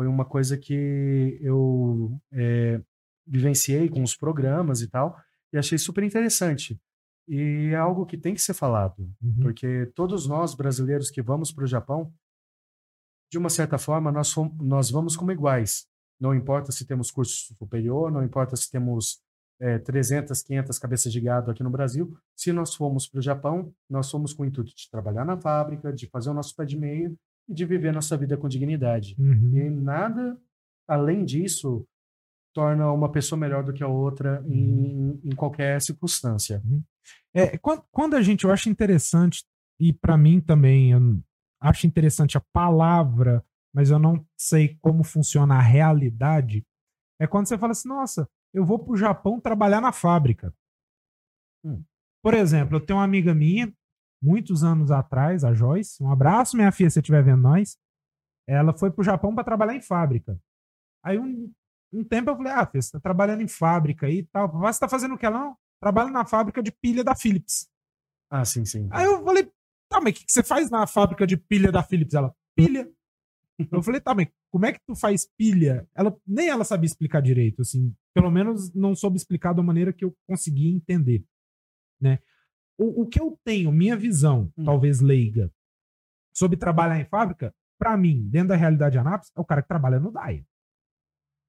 foi 0.00 0.06
uma 0.06 0.24
coisa 0.24 0.56
que 0.56 1.38
eu 1.42 2.18
é, 2.32 2.80
vivenciei 3.26 3.86
com 3.86 4.02
os 4.02 4.16
programas 4.16 4.80
e 4.80 4.88
tal, 4.88 5.14
e 5.52 5.58
achei 5.58 5.76
super 5.76 6.02
interessante. 6.02 6.80
E 7.28 7.68
é 7.70 7.76
algo 7.76 8.06
que 8.06 8.16
tem 8.16 8.32
que 8.32 8.40
ser 8.40 8.54
falado, 8.54 8.98
uhum. 9.20 9.40
porque 9.42 9.92
todos 9.94 10.26
nós 10.26 10.54
brasileiros 10.54 11.10
que 11.10 11.20
vamos 11.20 11.52
para 11.52 11.64
o 11.64 11.66
Japão, 11.66 12.10
de 13.30 13.36
uma 13.36 13.50
certa 13.50 13.76
forma, 13.76 14.10
nós, 14.10 14.32
fomos, 14.32 14.56
nós 14.58 14.90
vamos 14.90 15.18
como 15.18 15.32
iguais. 15.32 15.86
Não 16.18 16.34
importa 16.34 16.72
se 16.72 16.86
temos 16.86 17.10
curso 17.10 17.54
superior, 17.58 18.10
não 18.10 18.24
importa 18.24 18.56
se 18.56 18.70
temos 18.70 19.20
é, 19.60 19.78
300, 19.78 20.42
500 20.42 20.78
cabeças 20.78 21.12
de 21.12 21.20
gado 21.20 21.50
aqui 21.50 21.62
no 21.62 21.68
Brasil. 21.68 22.16
Se 22.34 22.54
nós 22.54 22.74
formos 22.74 23.06
para 23.06 23.18
o 23.18 23.22
Japão, 23.22 23.70
nós 23.86 24.10
fomos 24.10 24.32
com 24.32 24.44
o 24.44 24.46
intuito 24.46 24.74
de 24.74 24.90
trabalhar 24.90 25.26
na 25.26 25.36
fábrica, 25.36 25.92
de 25.92 26.06
fazer 26.06 26.30
o 26.30 26.34
nosso 26.34 26.56
pé 26.56 26.64
de 26.64 26.78
meia 26.78 27.14
e 27.50 27.54
de 27.54 27.64
viver 27.66 27.92
nossa 27.92 28.16
vida 28.16 28.36
com 28.36 28.48
dignidade. 28.48 29.16
Uhum. 29.18 29.50
E 29.54 29.68
nada 29.68 30.40
além 30.88 31.24
disso 31.24 31.86
torna 32.52 32.92
uma 32.92 33.10
pessoa 33.10 33.38
melhor 33.38 33.62
do 33.62 33.72
que 33.72 33.82
a 33.82 33.88
outra 33.88 34.40
uhum. 34.42 35.20
em, 35.22 35.30
em 35.30 35.34
qualquer 35.34 35.80
circunstância. 35.80 36.62
Uhum. 36.64 36.82
É, 37.34 37.58
quando, 37.58 37.84
quando, 37.90 38.14
a 38.14 38.22
gente, 38.22 38.44
eu 38.44 38.52
acho 38.52 38.68
interessante, 38.68 39.44
e 39.80 39.92
para 39.92 40.16
mim 40.16 40.40
também, 40.40 40.92
eu 40.92 41.00
acho 41.60 41.86
interessante 41.86 42.36
a 42.36 42.42
palavra, 42.52 43.44
mas 43.74 43.90
eu 43.90 43.98
não 43.98 44.26
sei 44.36 44.76
como 44.80 45.04
funciona 45.04 45.56
a 45.56 45.62
realidade, 45.62 46.64
é 47.20 47.26
quando 47.26 47.46
você 47.46 47.56
fala 47.56 47.72
assim, 47.72 47.88
nossa, 47.88 48.28
eu 48.52 48.64
vou 48.64 48.78
para 48.78 48.92
o 48.92 48.96
Japão 48.96 49.40
trabalhar 49.40 49.80
na 49.80 49.92
fábrica. 49.92 50.52
Hum. 51.64 51.84
Por 52.22 52.34
exemplo, 52.34 52.76
eu 52.76 52.80
tenho 52.80 52.98
uma 52.98 53.04
amiga 53.04 53.34
minha, 53.34 53.72
muitos 54.22 54.62
anos 54.62 54.90
atrás, 54.90 55.44
a 55.44 55.54
Joyce, 55.54 56.02
um 56.02 56.10
abraço, 56.10 56.56
minha 56.56 56.72
filha, 56.72 56.90
se 56.90 56.94
você 56.94 57.00
estiver 57.00 57.22
vendo 57.22 57.42
nós, 57.42 57.78
ela 58.46 58.76
foi 58.76 58.90
para 58.90 59.00
o 59.00 59.04
Japão 59.04 59.34
para 59.34 59.44
trabalhar 59.44 59.74
em 59.74 59.80
fábrica. 59.80 60.38
Aí 61.04 61.18
um, 61.18 61.52
um 61.92 62.04
tempo 62.04 62.30
eu 62.30 62.36
falei, 62.36 62.52
ah, 62.52 62.66
filha, 62.66 62.82
você 62.82 62.88
está 62.88 63.00
trabalhando 63.00 63.42
em 63.42 63.48
fábrica 63.48 64.08
e 64.08 64.24
tal. 64.24 64.50
Você 64.50 64.70
está 64.70 64.88
fazendo 64.88 65.14
o 65.14 65.18
que? 65.18 65.26
Ela 65.26 65.54
trabalho 65.80 66.10
na 66.10 66.26
fábrica 66.26 66.62
de 66.62 66.70
pilha 66.70 67.02
da 67.02 67.14
Philips. 67.14 67.68
Ah, 68.30 68.44
sim, 68.44 68.64
sim. 68.64 68.88
Aí 68.92 69.06
eu 69.06 69.24
falei, 69.24 69.50
tá, 69.88 70.00
mas 70.00 70.12
o 70.12 70.16
que, 70.16 70.26
que 70.26 70.32
você 70.32 70.42
faz 70.42 70.70
na 70.70 70.86
fábrica 70.86 71.26
de 71.26 71.36
pilha 71.36 71.72
da 71.72 71.82
Philips? 71.82 72.14
Ela, 72.14 72.34
pilha. 72.54 72.88
eu 73.72 73.82
falei, 73.82 74.00
tá, 74.00 74.14
mas 74.14 74.28
como 74.50 74.66
é 74.66 74.72
que 74.72 74.80
tu 74.86 74.94
faz 74.94 75.26
pilha? 75.36 75.88
Ela, 75.94 76.16
nem 76.26 76.48
ela 76.48 76.64
sabia 76.64 76.86
explicar 76.86 77.20
direito, 77.20 77.62
assim. 77.62 77.94
Pelo 78.14 78.30
menos 78.30 78.72
não 78.74 78.94
soube 78.94 79.16
explicar 79.16 79.52
da 79.52 79.62
maneira 79.62 79.92
que 79.92 80.04
eu 80.04 80.14
conseguia 80.26 80.70
entender, 80.70 81.24
né? 82.00 82.18
O, 82.80 83.02
o 83.02 83.06
que 83.06 83.20
eu 83.20 83.38
tenho, 83.44 83.70
minha 83.70 83.94
visão, 83.94 84.50
hum. 84.56 84.64
talvez 84.64 85.00
leiga, 85.02 85.52
sobre 86.34 86.56
trabalhar 86.56 86.98
em 86.98 87.04
fábrica, 87.04 87.54
para 87.78 87.94
mim, 87.94 88.26
dentro 88.30 88.48
da 88.48 88.56
realidade 88.56 88.92
de 88.92 88.98
Anápolis, 88.98 89.30
é 89.36 89.40
o 89.40 89.44
cara 89.44 89.60
que 89.60 89.68
trabalha 89.68 90.00
no 90.00 90.10
DAIA. 90.10 90.42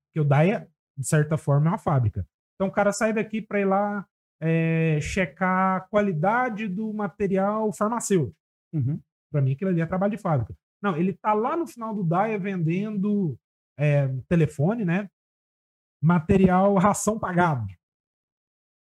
Porque 0.07 0.19
o 0.19 0.25
DAIA, 0.25 0.69
de 0.97 1.07
certa 1.07 1.37
forma, 1.37 1.67
é 1.67 1.69
uma 1.69 1.77
fábrica. 1.77 2.27
Então 2.55 2.67
o 2.67 2.71
cara 2.71 2.91
sai 2.91 3.13
daqui 3.13 3.41
para 3.41 3.61
ir 3.61 3.65
lá 3.65 4.05
é, 4.41 4.99
checar 4.99 5.77
a 5.77 5.81
qualidade 5.81 6.67
do 6.67 6.91
material 6.93 7.71
farmacêutico. 7.71 8.37
Uhum. 8.73 9.01
Para 9.31 9.41
mim, 9.41 9.53
aquilo 9.53 9.69
ali 9.69 9.79
é 9.79 9.85
trabalho 9.85 10.15
de 10.15 10.21
fábrica. 10.21 10.53
Não, 10.81 10.97
ele 10.97 11.13
tá 11.13 11.33
lá 11.33 11.55
no 11.55 11.65
final 11.65 11.95
do 11.95 12.03
DAIA 12.03 12.37
vendendo 12.37 13.39
é, 13.77 14.09
telefone, 14.27 14.83
né? 14.83 15.09
Material 16.03 16.75
ração 16.75 17.17
pagado. 17.17 17.65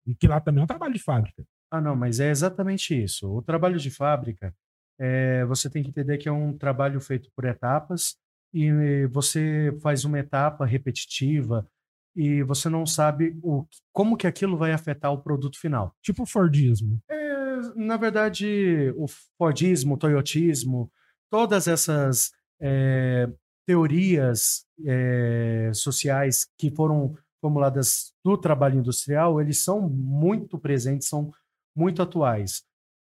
E 0.05 0.13
que 0.13 0.27
lá 0.27 0.41
também 0.41 0.61
é 0.61 0.63
um 0.65 0.67
trabalho 0.67 0.93
de 0.93 1.01
fábrica. 1.01 1.45
Ah, 1.71 1.81
não, 1.81 1.95
mas 1.95 2.19
é 2.19 2.29
exatamente 2.29 2.93
isso. 3.01 3.29
O 3.29 3.41
trabalho 3.41 3.77
de 3.77 3.89
fábrica, 3.89 4.53
é, 4.99 5.43
você 5.45 5.69
tem 5.69 5.83
que 5.83 5.89
entender 5.89 6.17
que 6.17 6.29
é 6.29 6.31
um 6.31 6.57
trabalho 6.57 7.01
feito 7.01 7.29
por 7.35 7.45
etapas 7.45 8.15
e 8.53 9.05
você 9.07 9.75
faz 9.81 10.05
uma 10.05 10.19
etapa 10.19 10.65
repetitiva 10.65 11.67
e 12.15 12.41
você 12.43 12.69
não 12.69 12.85
sabe 12.85 13.37
o, 13.43 13.65
como 13.91 14.15
que 14.15 14.25
aquilo 14.25 14.57
vai 14.57 14.71
afetar 14.71 15.11
o 15.11 15.21
produto 15.21 15.59
final. 15.59 15.93
Tipo 16.01 16.23
o 16.23 16.25
Fordismo. 16.25 16.99
É, 17.09 17.57
na 17.75 17.97
verdade, 17.97 18.93
o 18.95 19.05
Fordismo, 19.37 19.95
o 19.95 19.97
Toyotismo, 19.97 20.89
todas 21.29 21.67
essas 21.67 22.31
é, 22.61 23.27
teorias 23.67 24.65
é, 24.85 25.71
sociais 25.73 26.47
que 26.57 26.71
foram 26.71 27.17
formuladas 27.41 28.13
no 28.23 28.37
trabalho 28.37 28.79
industrial, 28.79 29.41
eles 29.41 29.63
são 29.63 29.89
muito 29.89 30.57
presentes, 30.57 31.07
são 31.07 31.31
muito 31.75 32.01
atuais. 32.01 32.63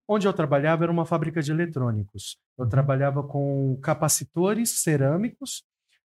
Onde 0.07 0.27
eu 0.27 0.33
trabalhava 0.33 0.83
era 0.83 0.91
uma 0.91 1.05
fábrica 1.05 1.41
de 1.41 1.51
eletrônicos. 1.51 2.37
Eu 2.57 2.65
uhum. 2.65 2.69
trabalhava 2.69 3.23
com 3.23 3.77
capacitores 3.81 4.81
cerâmicos, 4.81 5.63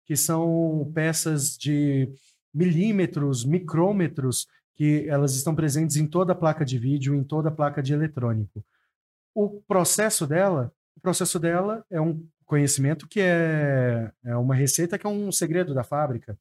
que 0.06 0.15
são 0.15 0.91
peças 0.93 1.58
de 1.58 2.10
milímetros, 2.54 3.43
micrômetros, 3.43 4.48
que 4.76 5.08
elas 5.10 5.36
estão 5.36 5.56
presentes 5.56 5.96
em 5.96 6.08
toda 6.08 6.34
a 6.34 6.36
placa 6.36 6.63
de 6.63 6.78
vídeo, 6.78 7.15
em 7.15 7.24
toda 7.24 7.50
a 7.50 7.52
placa 7.52 7.82
de 7.82 7.93
eletrônico. 7.93 8.63
O 9.34 9.62
processo 9.67 10.26
dela 10.26 10.72
o 10.98 11.00
processo 11.00 11.39
dela 11.39 11.86
é 11.91 12.02
um 12.02 12.28
conhecimento 12.43 13.08
que 13.08 13.20
é, 13.22 14.12
é 14.26 14.36
uma 14.36 14.56
receita 14.56 14.98
que 14.98 15.06
é 15.06 15.10
um 15.10 15.32
segredo 15.32 15.74
da 15.74 15.84
fábrica. 15.84 16.38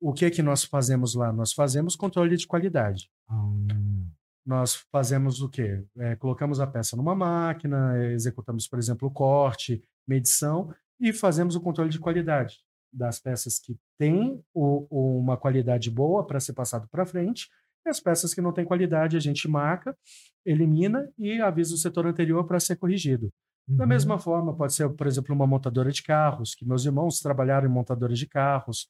O 0.00 0.12
que 0.12 0.24
é 0.24 0.30
que 0.30 0.42
nós 0.42 0.62
fazemos 0.62 1.14
lá? 1.14 1.32
Nós 1.32 1.52
fazemos 1.52 1.96
controle 1.96 2.36
de 2.36 2.46
qualidade. 2.46 3.10
Hum. 3.28 4.05
Nós 4.46 4.86
fazemos 4.92 5.42
o 5.42 5.48
quê? 5.48 5.84
É, 5.98 6.14
colocamos 6.16 6.60
a 6.60 6.66
peça 6.66 6.96
numa 6.96 7.14
máquina, 7.14 7.98
executamos, 8.12 8.68
por 8.68 8.78
exemplo, 8.78 9.08
o 9.08 9.10
corte, 9.10 9.82
medição 10.06 10.72
e 11.00 11.12
fazemos 11.12 11.56
o 11.56 11.60
controle 11.60 11.90
de 11.90 11.98
qualidade 11.98 12.58
das 12.92 13.18
peças 13.18 13.58
que 13.58 13.76
têm 13.98 14.40
o, 14.54 15.18
uma 15.18 15.36
qualidade 15.36 15.90
boa 15.90 16.24
para 16.24 16.40
ser 16.40 16.52
passado 16.52 16.88
para 16.88 17.04
frente 17.04 17.48
e 17.84 17.88
as 17.88 18.00
peças 18.00 18.32
que 18.32 18.40
não 18.40 18.52
têm 18.52 18.64
qualidade 18.64 19.16
a 19.16 19.20
gente 19.20 19.48
marca, 19.48 19.96
elimina 20.44 21.08
e 21.18 21.40
avisa 21.40 21.74
o 21.74 21.78
setor 21.78 22.06
anterior 22.06 22.44
para 22.44 22.60
ser 22.60 22.76
corrigido. 22.76 23.32
Da 23.68 23.84
uhum. 23.84 23.88
mesma 23.88 24.18
forma, 24.18 24.54
pode 24.54 24.74
ser, 24.74 24.88
por 24.90 25.06
exemplo, 25.06 25.34
uma 25.34 25.46
montadora 25.46 25.90
de 25.90 26.02
carros, 26.02 26.54
que 26.54 26.64
meus 26.64 26.84
irmãos 26.84 27.20
trabalharam 27.20 27.68
em 27.68 27.72
montadoras 27.72 28.18
de 28.18 28.26
carros. 28.26 28.88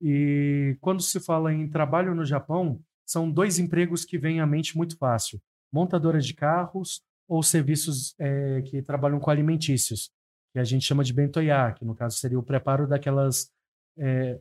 E 0.00 0.76
quando 0.80 1.02
se 1.02 1.20
fala 1.20 1.52
em 1.52 1.68
trabalho 1.68 2.14
no 2.14 2.24
Japão, 2.24 2.80
são 3.06 3.30
dois 3.30 3.58
empregos 3.58 4.04
que 4.04 4.18
vêm 4.18 4.40
à 4.40 4.46
mente 4.46 4.76
muito 4.76 4.96
fácil: 4.98 5.40
montadora 5.72 6.20
de 6.20 6.34
carros 6.34 7.00
ou 7.28 7.42
serviços 7.42 8.14
é, 8.18 8.62
que 8.62 8.82
trabalham 8.82 9.20
com 9.20 9.30
alimentícios, 9.30 10.10
que 10.52 10.58
a 10.58 10.64
gente 10.64 10.84
chama 10.84 11.04
de 11.04 11.12
bentoya, 11.12 11.72
que 11.72 11.84
no 11.84 11.94
caso 11.94 12.18
seria 12.18 12.38
o 12.38 12.42
preparo 12.42 12.86
daquelas. 12.86 13.50
É, 13.98 14.40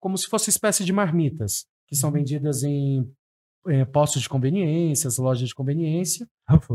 como 0.00 0.16
se 0.16 0.26
fosse 0.26 0.48
espécie 0.48 0.84
de 0.84 0.92
marmitas, 0.92 1.66
que 1.86 1.94
são 1.94 2.08
uhum. 2.08 2.16
vendidas 2.16 2.62
em 2.62 3.06
é, 3.66 3.84
postos 3.84 4.22
de 4.22 4.28
conveniências, 4.28 5.18
lojas 5.18 5.48
de 5.48 5.54
conveniência 5.54 6.26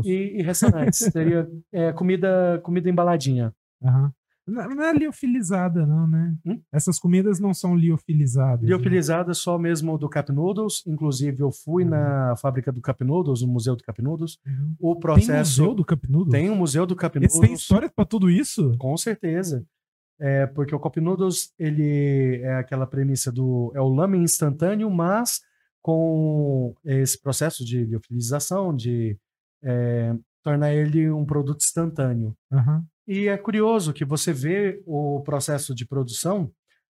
e, 0.04 0.38
e, 0.38 0.42
restaurantes. 0.42 1.00
Teria 1.12 1.48
é, 1.72 1.92
comida, 1.92 2.60
comida 2.62 2.88
embaladinha. 2.88 3.52
Uhum. 3.80 4.10
Não, 4.46 4.68
não, 4.68 4.84
é 4.84 4.92
liofilizada, 4.92 5.84
não, 5.84 6.06
né? 6.06 6.36
Hum? 6.44 6.60
Essas 6.72 6.98
comidas 6.98 7.40
não 7.40 7.52
são 7.52 7.74
liofilizadas. 7.74 8.62
Né? 8.62 8.68
Liofilizada 8.68 9.28
né? 9.28 9.34
só 9.34 9.58
mesmo 9.58 9.98
do 9.98 10.08
Cup 10.08 10.28
Noodles. 10.30 10.84
Inclusive, 10.86 11.42
eu 11.42 11.50
fui 11.50 11.82
uhum. 11.82 11.90
na 11.90 12.36
fábrica 12.36 12.70
do 12.70 12.80
Cup 12.80 13.00
Noodles, 13.00 13.42
no 13.42 13.48
Museu 13.48 13.74
do 13.74 13.82
Cup 13.82 13.98
Noodles. 13.98 14.38
Uhum. 14.46 14.74
O 14.78 14.96
processo... 14.96 15.26
Tem 15.26 15.38
museu 15.38 15.74
do 15.74 15.84
Cup 15.84 16.04
Noodles? 16.08 16.32
Tem 16.32 16.50
um 16.50 16.54
museu 16.54 16.86
do 16.86 16.94
Cup 16.94 17.16
Noodles. 17.16 17.40
tem 17.40 17.52
história 17.52 17.90
para 17.94 18.04
tudo 18.04 18.30
isso? 18.30 18.76
Com 18.78 18.96
certeza. 18.96 19.66
É, 20.18 20.46
porque 20.46 20.74
o 20.74 20.80
Cup 20.80 20.96
Noodles, 20.98 21.52
ele 21.58 22.40
é 22.42 22.54
aquela 22.54 22.86
premissa 22.86 23.32
do... 23.32 23.72
É 23.74 23.80
o 23.80 23.88
lamen 23.88 24.22
instantâneo, 24.22 24.88
mas 24.88 25.40
com 25.82 26.74
esse 26.84 27.20
processo 27.20 27.64
de 27.64 27.84
liofilização, 27.84 28.74
de 28.74 29.16
é, 29.62 30.14
tornar 30.42 30.72
ele 30.72 31.10
um 31.10 31.24
produto 31.24 31.60
instantâneo. 31.60 32.36
Uhum. 32.50 32.84
E 33.06 33.28
é 33.28 33.36
curioso 33.36 33.92
que 33.92 34.04
você 34.04 34.32
vê 34.32 34.82
o 34.84 35.20
processo 35.20 35.74
de 35.74 35.86
produção, 35.86 36.50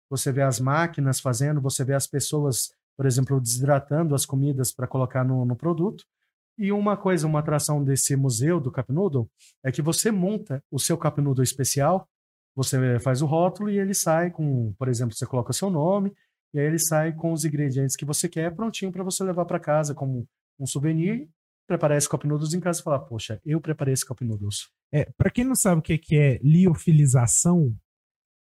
você 0.10 0.32
vê 0.32 0.42
as 0.42 0.60
máquinas 0.60 1.20
fazendo, 1.20 1.62
você 1.62 1.84
vê 1.84 1.94
as 1.94 2.08
pessoas, 2.08 2.74
por 2.98 3.06
exemplo, 3.06 3.40
desidratando 3.40 4.16
as 4.16 4.26
comidas 4.26 4.72
para 4.72 4.88
colocar 4.88 5.24
no, 5.24 5.46
no, 5.46 5.56
produto. 5.56 6.04
E 6.58 6.72
uma 6.72 6.98
coisa, 6.98 7.28
uma 7.28 7.40
atração 7.40 7.84
desse 7.84 8.16
museu 8.16 8.60
do 8.60 8.72
Cup 8.72 8.90
Noodle 8.90 9.30
é 9.64 9.72
que 9.72 9.82
você 9.82 10.10
monta 10.12 10.64
o 10.72 10.80
seu 10.80 10.98
Cup 10.98 11.20
Noodle 11.20 11.44
especial, 11.44 12.10
você 12.56 13.00
faz 13.00 13.22
o 13.22 13.28
rótulo 13.28 13.70
e 13.70 13.78
ele 13.78 13.94
sai 13.94 14.32
com, 14.32 14.74
por 14.78 14.90
exemplo, 14.90 15.16
você 15.16 15.26
coloca 15.26 15.54
seu 15.54 15.70
nome 15.70 16.12
e 16.54 16.60
aí 16.60 16.66
ele 16.66 16.80
sai 16.80 17.14
com 17.14 17.32
os 17.32 17.46
ingredientes 17.46 17.96
que 17.96 18.04
você 18.04 18.28
quer 18.28 18.54
prontinho 18.54 18.92
para 18.92 19.04
você 19.04 19.24
levar 19.24 19.46
para 19.46 19.60
casa 19.60 19.94
como 19.94 20.28
um 20.60 20.66
souvenir, 20.66 21.30
preparar 21.70 21.98
esse 21.98 22.10
cup 22.10 22.24
noodles 22.26 22.54
em 22.56 22.60
casa 22.60 22.82
e 22.82 22.84
falar, 22.84 23.00
poxa, 23.00 23.40
eu 23.46 23.62
preparei 23.62 23.94
esse 23.94 24.06
cup 24.06 24.22
noodles. 24.22 24.70
É, 24.92 25.06
para 25.16 25.30
quem 25.30 25.46
não 25.46 25.54
sabe 25.54 25.80
o 25.80 25.84
que, 25.84 26.18
é 26.18 26.40
liofilização, 26.44 27.78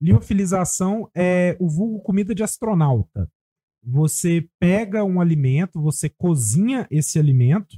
liofilização 0.00 1.10
é 1.14 1.56
o 1.58 1.68
vulgo 1.68 2.00
comida 2.00 2.32
de 2.32 2.44
astronauta. 2.44 3.28
Você 3.82 4.48
pega 4.60 5.04
um 5.04 5.20
alimento, 5.20 5.82
você 5.82 6.08
cozinha 6.08 6.86
esse 6.90 7.18
alimento 7.18 7.76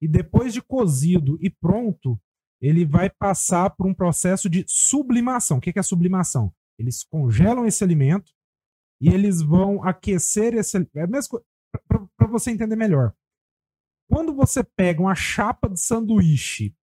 E 0.00 0.08
depois 0.08 0.54
de 0.54 0.62
cozido 0.62 1.36
e 1.40 1.50
pronto, 1.50 2.18
ele 2.60 2.84
vai 2.86 3.10
passar 3.10 3.70
por 3.70 3.86
um 3.86 3.94
processo 3.94 4.48
de 4.48 4.64
sublimação. 4.66 5.58
O 5.58 5.60
que 5.60 5.78
é 5.78 5.82
sublimação? 5.82 6.52
Eles 6.78 7.02
congelam 7.04 7.66
esse 7.66 7.82
alimento 7.82 8.32
e 9.00 9.08
eles 9.08 9.42
vão 9.42 9.82
aquecer 9.82 10.54
esse. 10.54 10.78
É 10.78 11.06
para 12.16 12.26
você 12.28 12.50
entender 12.50 12.76
melhor. 12.76 13.12
Quando 14.10 14.34
você 14.34 14.64
pega 14.64 15.00
uma 15.00 15.14
chapa 15.14 15.68
de 15.68 15.80
sanduíche 15.80 16.74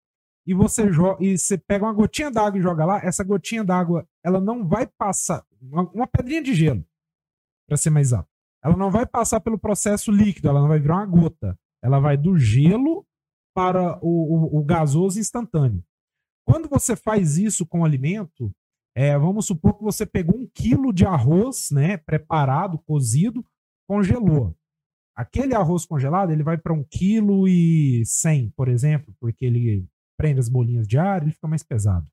e 0.46 0.54
você 0.54 0.92
joga 0.92 1.24
e 1.24 1.38
você 1.38 1.58
pega 1.58 1.86
uma 1.86 1.94
gotinha 1.94 2.30
d'água 2.30 2.60
e 2.60 2.62
joga 2.62 2.86
lá, 2.86 3.00
essa 3.04 3.24
gotinha 3.24 3.64
d'água 3.64 4.08
ela 4.24 4.40
não 4.40 4.68
vai 4.68 4.86
passar 4.86 5.44
uma, 5.62 5.90
uma 5.92 6.08
pedrinha 6.08 6.42
de 6.42 6.54
gelo, 6.54 6.86
para 7.68 7.78
ser 7.78 7.90
mais 7.90 8.08
exato. 8.08 8.30
Ela 8.64 8.76
não 8.76 8.90
vai 8.90 9.06
passar 9.06 9.40
pelo 9.42 9.60
processo 9.60 10.12
líquido, 10.12 10.50
ela 10.50 10.62
não 10.62 10.68
vai 10.68 10.80
virar 10.80 10.96
uma 10.96 11.06
gota. 11.06 11.58
Ela 11.84 12.00
vai 12.00 12.18
do 12.18 12.36
gelo 12.38 13.06
para 13.54 14.00
o, 14.02 14.58
o, 14.58 14.60
o 14.60 14.64
gasoso 14.64 15.20
instantâneo. 15.20 15.84
Quando 16.48 16.68
você 16.68 16.96
faz 16.96 17.38
isso 17.38 17.66
com 17.66 17.82
o 17.82 17.86
alimento, 17.86 18.52
é, 18.96 19.18
vamos 19.18 19.46
supor 19.46 19.76
que 19.76 19.84
você 19.84 20.06
pegou 20.06 20.36
um 20.36 20.50
quilo 20.52 20.94
de 20.94 21.06
arroz, 21.06 21.70
né, 21.72 21.98
preparado, 21.98 22.80
cozido, 22.80 23.46
congelou. 23.88 24.56
Aquele 25.16 25.56
arroz 25.56 25.86
congelado, 25.86 26.32
ele 26.32 26.44
vai 26.44 26.58
para 26.58 26.74
um 26.74 26.84
quilo 26.84 27.48
e 27.48 28.04
cem, 28.06 28.50
por 28.52 28.68
exemplo, 28.68 29.16
porque 29.20 29.46
ele 29.46 29.88
prende 30.18 30.40
as 30.40 30.50
bolinhas 30.50 30.88
de 30.88 30.98
ar, 30.98 31.22
ele 31.22 31.32
fica 31.32 31.48
mais 31.48 31.64
pesado. 31.64 32.08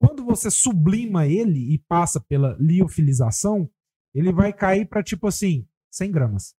Quando 0.00 0.24
você 0.24 0.50
sublima 0.50 1.26
ele 1.26 1.72
e 1.72 1.78
passa 1.78 2.20
pela 2.20 2.56
liofilização, 2.58 3.70
ele 4.12 4.32
vai 4.32 4.52
cair 4.52 4.86
para 4.86 5.02
tipo 5.02 5.26
assim, 5.26 5.66
100 5.92 6.10
gramas. 6.10 6.54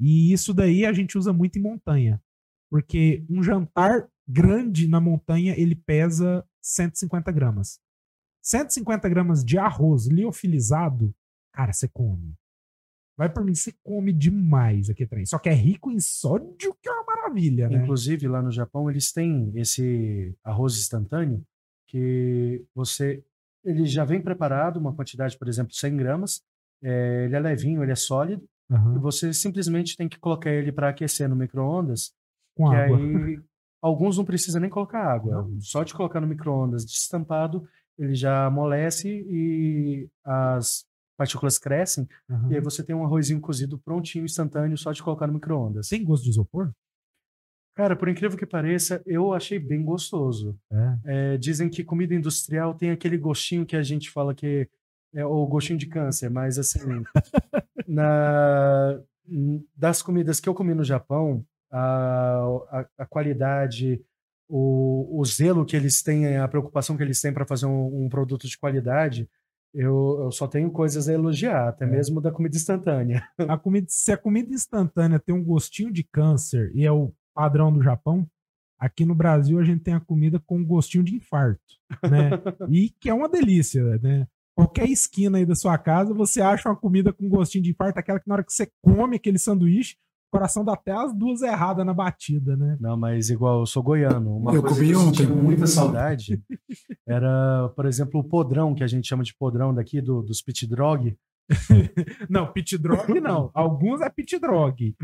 E 0.00 0.32
isso 0.32 0.54
daí 0.54 0.86
a 0.86 0.92
gente 0.92 1.18
usa 1.18 1.32
muito 1.32 1.58
em 1.58 1.62
montanha. 1.62 2.22
Porque 2.70 3.24
um 3.28 3.42
jantar 3.42 4.08
grande 4.26 4.86
na 4.86 5.00
montanha, 5.00 5.54
ele 5.58 5.74
pesa 5.74 6.46
150 6.60 7.32
gramas. 7.32 7.80
150 8.42 9.08
gramas 9.08 9.44
de 9.44 9.58
arroz 9.58 10.06
liofilizado, 10.06 11.14
cara, 11.52 11.72
você 11.72 11.88
come. 11.88 12.34
Vai 13.18 13.28
por 13.28 13.44
mim, 13.44 13.52
você 13.52 13.74
come 13.82 14.12
demais 14.12 14.88
aqui 14.88 15.04
também. 15.04 15.26
Só 15.26 15.40
que 15.40 15.48
é 15.48 15.52
rico 15.52 15.90
em 15.90 15.98
sódio, 15.98 16.72
que 16.80 16.88
é 16.88 16.92
uma 16.92 17.04
maravilha, 17.04 17.68
né? 17.68 17.82
Inclusive, 17.82 18.28
lá 18.28 18.40
no 18.40 18.52
Japão, 18.52 18.88
eles 18.88 19.12
têm 19.12 19.50
esse 19.56 20.32
arroz 20.44 20.78
instantâneo 20.78 21.42
que 21.88 22.64
você. 22.72 23.24
Ele 23.64 23.84
já 23.86 24.04
vem 24.04 24.22
preparado, 24.22 24.76
uma 24.76 24.94
quantidade, 24.94 25.36
por 25.36 25.48
exemplo, 25.48 25.74
100 25.74 25.96
gramas. 25.96 26.42
É, 26.80 27.24
ele 27.24 27.34
é 27.34 27.40
levinho, 27.40 27.82
ele 27.82 27.90
é 27.90 27.96
sólido. 27.96 28.48
Uhum. 28.70 28.96
E 28.96 28.98
você 29.00 29.32
simplesmente 29.32 29.96
tem 29.96 30.08
que 30.08 30.20
colocar 30.20 30.50
ele 30.50 30.70
para 30.70 30.90
aquecer 30.90 31.28
no 31.28 31.34
micro-ondas 31.34 32.12
com 32.56 32.70
que 32.70 32.76
água. 32.76 32.98
aí 32.98 33.40
alguns 33.82 34.16
não 34.16 34.24
precisa 34.24 34.60
nem 34.60 34.70
colocar 34.70 35.02
água. 35.02 35.42
Não. 35.42 35.60
Só 35.60 35.82
de 35.82 35.92
colocar 35.92 36.20
no 36.20 36.28
micro-ondas 36.28 36.84
destampado, 36.84 37.66
ele 37.98 38.14
já 38.14 38.46
amolece 38.46 39.08
e 39.08 40.08
as 40.24 40.86
partículas 41.18 41.58
crescem. 41.58 42.08
Uhum. 42.30 42.52
E 42.52 42.54
aí 42.54 42.60
você 42.60 42.82
tem 42.82 42.94
um 42.94 43.04
arrozinho 43.04 43.40
cozido 43.40 43.76
prontinho, 43.76 44.24
instantâneo, 44.24 44.78
só 44.78 44.92
de 44.92 45.02
colocar 45.02 45.26
no 45.26 45.34
micro-ondas. 45.34 45.88
Tem 45.88 46.04
gosto 46.04 46.22
de 46.22 46.30
isopor? 46.30 46.70
Cara, 47.74 47.94
por 47.94 48.08
incrível 48.08 48.38
que 48.38 48.46
pareça, 48.46 49.02
eu 49.04 49.32
achei 49.34 49.58
bem 49.58 49.84
gostoso. 49.84 50.58
É. 50.70 50.98
É, 51.04 51.36
dizem 51.36 51.68
que 51.68 51.84
comida 51.84 52.14
industrial 52.14 52.74
tem 52.74 52.90
aquele 52.90 53.18
gostinho 53.18 53.66
que 53.66 53.76
a 53.76 53.82
gente 53.82 54.10
fala 54.10 54.34
que 54.34 54.68
é 55.12 55.24
o 55.24 55.46
gostinho 55.46 55.78
de 55.78 55.86
câncer, 55.86 56.30
mas 56.30 56.58
assim, 56.58 56.80
na, 57.86 59.00
das 59.76 60.02
comidas 60.02 60.38
que 60.38 60.48
eu 60.48 60.54
comi 60.54 60.74
no 60.74 60.84
Japão, 60.84 61.44
a, 61.70 62.38
a, 62.70 62.86
a 62.98 63.06
qualidade, 63.06 64.00
o, 64.48 65.20
o, 65.20 65.24
zelo 65.24 65.64
que 65.64 65.76
eles 65.76 66.02
têm, 66.02 66.36
a 66.36 66.48
preocupação 66.48 66.96
que 66.96 67.02
eles 67.02 67.20
têm 67.20 67.32
para 67.32 67.46
fazer 67.46 67.66
um, 67.66 68.04
um, 68.04 68.08
produto 68.08 68.46
de 68.46 68.58
qualidade, 68.58 69.28
eu, 69.74 70.20
eu, 70.24 70.32
só 70.32 70.46
tenho 70.46 70.70
coisas 70.70 71.08
a 71.08 71.12
elogiar, 71.12 71.68
até 71.68 71.84
é. 71.84 71.88
mesmo 71.88 72.20
da 72.20 72.32
comida 72.32 72.56
instantânea. 72.56 73.22
A 73.38 73.56
comida, 73.56 73.86
se 73.88 74.12
a 74.12 74.16
comida 74.16 74.52
instantânea 74.52 75.18
tem 75.18 75.34
um 75.34 75.44
gostinho 75.44 75.92
de 75.92 76.02
câncer 76.02 76.72
e 76.74 76.84
é 76.84 76.92
o 76.92 77.12
padrão 77.34 77.72
do 77.72 77.82
Japão, 77.82 78.26
aqui 78.78 79.04
no 79.04 79.14
Brasil 79.14 79.58
a 79.58 79.64
gente 79.64 79.82
tem 79.82 79.94
a 79.94 80.00
comida 80.00 80.40
com 80.40 80.58
um 80.58 80.64
gostinho 80.64 81.04
de 81.04 81.16
infarto, 81.16 81.60
né? 82.02 82.30
e 82.70 82.90
que 83.00 83.10
é 83.10 83.14
uma 83.14 83.28
delícia, 83.28 83.82
né? 83.98 84.26
Qualquer 84.54 84.88
esquina 84.88 85.38
aí 85.38 85.46
da 85.46 85.54
sua 85.54 85.78
casa, 85.78 86.12
você 86.12 86.40
acha 86.40 86.68
uma 86.68 86.76
comida 86.76 87.12
com 87.12 87.28
gostinho 87.28 87.62
de 87.62 87.70
infarto, 87.70 87.98
aquela 87.98 88.18
que 88.18 88.28
na 88.28 88.34
hora 88.34 88.44
que 88.44 88.52
você 88.52 88.68
come 88.82 89.16
aquele 89.16 89.38
sanduíche, 89.38 89.96
coração 90.30 90.64
dá 90.64 90.74
até 90.74 90.92
as 90.92 91.14
duas 91.14 91.42
erradas 91.42 91.84
na 91.84 91.94
batida, 91.94 92.56
né? 92.56 92.76
Não, 92.80 92.96
mas 92.96 93.30
igual 93.30 93.60
eu 93.60 93.66
sou 93.66 93.82
goiano. 93.82 94.36
Uma 94.36 94.54
eu 94.54 94.62
comi 94.62 94.94
ontem. 94.94 95.24
Eu 95.24 95.36
muita 95.36 95.66
saudade. 95.66 96.42
Era, 97.06 97.70
por 97.74 97.86
exemplo, 97.86 98.20
o 98.20 98.24
podrão, 98.24 98.74
que 98.74 98.84
a 98.84 98.86
gente 98.86 99.08
chama 99.08 99.22
de 99.22 99.34
podrão 99.34 99.74
daqui, 99.74 100.00
do, 100.00 100.22
dos 100.22 100.42
pit 100.42 100.66
drog. 100.66 101.16
não, 102.28 102.52
pit 102.52 102.76
drog 102.76 103.20
não. 103.20 103.50
Alguns 103.54 104.00
é 104.00 104.10
pit 104.10 104.38
drog. 104.38 104.94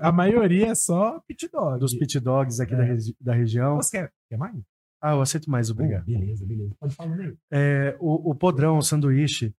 A, 0.00 0.08
a, 0.08 0.12
maioria 0.12 0.68
é 0.68 0.74
só 0.74 1.20
pit 1.26 1.48
dog. 1.48 1.80
Dos 1.80 1.94
pit 1.94 2.20
dogs 2.20 2.60
aqui 2.60 2.74
é. 2.74 2.76
da, 2.76 2.84
regi 2.84 3.16
da 3.20 3.34
região. 3.34 3.76
Você 3.76 3.98
quer, 3.98 4.12
quer 4.28 4.36
mais? 4.36 4.54
Ah, 5.00 5.12
eu 5.12 5.20
aceito 5.20 5.50
mais, 5.50 5.70
obrigado. 5.70 6.02
Oh, 6.02 6.10
beleza, 6.10 6.46
beleza. 6.46 6.74
Pode 6.78 6.94
falar 6.94 7.14
aí. 7.14 7.34
É, 7.52 7.96
o, 8.00 8.30
o 8.30 8.34
podrão, 8.34 8.78
o 8.78 8.82
sanduíche, 8.82 9.54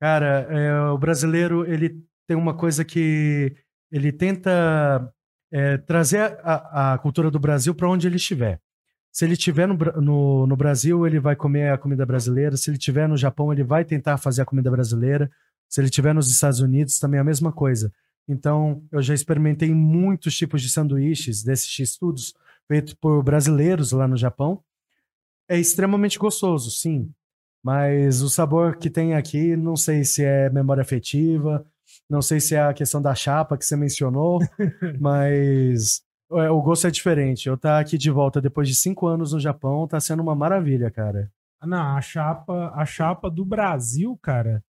cara, 0.00 0.46
é, 0.48 0.80
o 0.90 0.98
brasileiro, 0.98 1.64
ele 1.66 2.00
tem 2.26 2.36
uma 2.36 2.56
coisa 2.56 2.84
que 2.84 3.52
ele 3.90 4.12
tenta 4.12 5.12
é, 5.50 5.76
trazer 5.78 6.38
a, 6.42 6.94
a, 6.94 6.98
cultura 6.98 7.30
do 7.30 7.38
Brasil 7.38 7.74
para 7.74 7.88
onde 7.88 8.06
ele 8.06 8.16
estiver. 8.16 8.60
Se 9.12 9.24
ele 9.24 9.32
estiver 9.32 9.66
no, 9.66 9.74
no, 10.00 10.46
no, 10.46 10.56
Brasil, 10.56 11.04
ele 11.06 11.18
vai 11.18 11.34
comer 11.34 11.72
a 11.72 11.78
comida 11.78 12.06
brasileira. 12.06 12.56
Se 12.56 12.70
ele 12.70 12.78
estiver 12.78 13.08
no 13.08 13.16
Japão, 13.16 13.52
ele 13.52 13.64
vai 13.64 13.84
tentar 13.84 14.16
fazer 14.18 14.42
a 14.42 14.44
comida 14.44 14.70
brasileira. 14.70 15.30
Se 15.68 15.80
ele 15.80 15.88
estiver 15.88 16.14
nos 16.14 16.30
Estados 16.30 16.60
Unidos, 16.60 16.98
também 16.98 17.18
é 17.18 17.20
a 17.20 17.24
mesma 17.24 17.52
coisa. 17.52 17.92
Então, 18.28 18.84
eu 18.92 19.02
já 19.02 19.12
experimentei 19.12 19.74
muitos 19.74 20.36
tipos 20.36 20.62
de 20.62 20.70
sanduíches 20.70 21.42
desses 21.42 21.76
estudos 21.80 22.32
feitos 22.68 22.94
por 22.94 23.20
brasileiros 23.24 23.90
lá 23.90 24.06
no 24.06 24.16
Japão. 24.16 24.62
É 25.48 25.58
extremamente 25.58 26.16
gostoso, 26.16 26.70
sim. 26.70 27.12
Mas 27.62 28.22
o 28.22 28.30
sabor 28.30 28.76
que 28.76 28.88
tem 28.88 29.14
aqui, 29.14 29.56
não 29.56 29.76
sei 29.76 30.04
se 30.04 30.24
é 30.24 30.48
memória 30.48 30.80
afetiva, 30.80 31.66
não 32.08 32.22
sei 32.22 32.40
se 32.40 32.54
é 32.54 32.62
a 32.62 32.74
questão 32.74 33.00
da 33.00 33.14
chapa 33.14 33.56
que 33.56 33.64
você 33.64 33.76
mencionou, 33.76 34.40
mas 35.00 36.02
é, 36.32 36.50
o 36.50 36.60
gosto 36.62 36.86
é 36.86 36.90
diferente. 36.90 37.48
Eu 37.48 37.54
estar 37.54 37.76
tá 37.76 37.80
aqui 37.80 37.98
de 37.98 38.10
volta 38.10 38.40
depois 38.40 38.68
de 38.68 38.74
cinco 38.74 39.06
anos 39.06 39.32
no 39.32 39.40
Japão 39.40 39.86
tá 39.86 40.00
sendo 40.00 40.22
uma 40.22 40.34
maravilha, 40.34 40.90
cara. 40.90 41.30
Não, 41.62 41.96
a 41.96 42.00
chapa, 42.00 42.72
a 42.74 42.86
chapa 42.86 43.30
do 43.30 43.44
Brasil, 43.44 44.18
cara, 44.22 44.64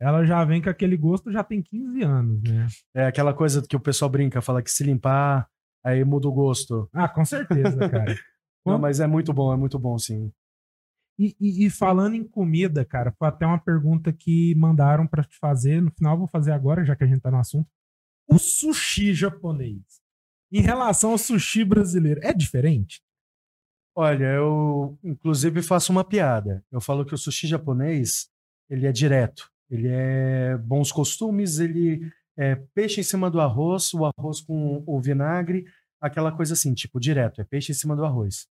ela 0.00 0.24
já 0.24 0.44
vem 0.44 0.62
com 0.62 0.70
aquele 0.70 0.96
gosto 0.96 1.32
já 1.32 1.42
tem 1.42 1.62
15 1.62 2.02
anos, 2.02 2.42
né? 2.42 2.66
É 2.94 3.06
aquela 3.06 3.34
coisa 3.34 3.62
que 3.66 3.74
o 3.74 3.80
pessoal 3.80 4.10
brinca, 4.10 4.42
fala 4.42 4.62
que 4.62 4.70
se 4.70 4.84
limpar, 4.84 5.48
aí 5.84 6.04
muda 6.04 6.28
o 6.28 6.32
gosto. 6.32 6.88
Ah, 6.92 7.08
com 7.08 7.24
certeza, 7.24 7.88
cara. 7.88 8.14
Não, 8.64 8.78
mas 8.78 9.00
é 9.00 9.06
muito 9.06 9.32
bom, 9.32 9.52
é 9.52 9.56
muito 9.56 9.78
bom, 9.78 9.96
sim. 9.96 10.32
E, 11.18 11.34
e, 11.40 11.66
e, 11.66 11.70
falando 11.70 12.14
em 12.14 12.24
comida, 12.24 12.84
cara, 12.84 13.12
foi 13.18 13.28
até 13.28 13.46
uma 13.46 13.58
pergunta 13.58 14.12
que 14.12 14.54
mandaram 14.54 15.06
para 15.06 15.24
te 15.24 15.38
fazer. 15.38 15.80
No 15.80 15.90
final, 15.90 16.18
vou 16.18 16.26
fazer 16.26 16.52
agora, 16.52 16.84
já 16.84 16.94
que 16.94 17.04
a 17.04 17.06
gente 17.06 17.20
tá 17.20 17.30
no 17.30 17.38
assunto. 17.38 17.68
O 18.28 18.38
sushi 18.38 19.14
japonês, 19.14 20.00
em 20.52 20.60
relação 20.60 21.12
ao 21.12 21.18
sushi 21.18 21.64
brasileiro, 21.64 22.20
é 22.22 22.34
diferente? 22.34 23.00
Olha, 23.94 24.26
eu 24.26 24.98
inclusive 25.02 25.62
faço 25.62 25.90
uma 25.90 26.04
piada. 26.04 26.62
Eu 26.70 26.80
falo 26.80 27.04
que 27.04 27.14
o 27.14 27.18
sushi 27.18 27.46
japonês 27.46 28.28
ele 28.68 28.86
é 28.86 28.92
direto, 28.92 29.50
ele 29.70 29.88
é 29.88 30.58
bons 30.58 30.92
costumes, 30.92 31.58
ele 31.58 32.12
é 32.36 32.56
peixe 32.74 33.00
em 33.00 33.04
cima 33.04 33.30
do 33.30 33.40
arroz, 33.40 33.94
o 33.94 34.04
arroz 34.04 34.40
com 34.40 34.84
o 34.86 35.00
vinagre, 35.00 35.64
aquela 36.00 36.30
coisa 36.30 36.52
assim, 36.52 36.74
tipo 36.74 37.00
direto, 37.00 37.40
é 37.40 37.44
peixe 37.44 37.72
em 37.72 37.74
cima 37.74 37.96
do 37.96 38.04
arroz. 38.04 38.46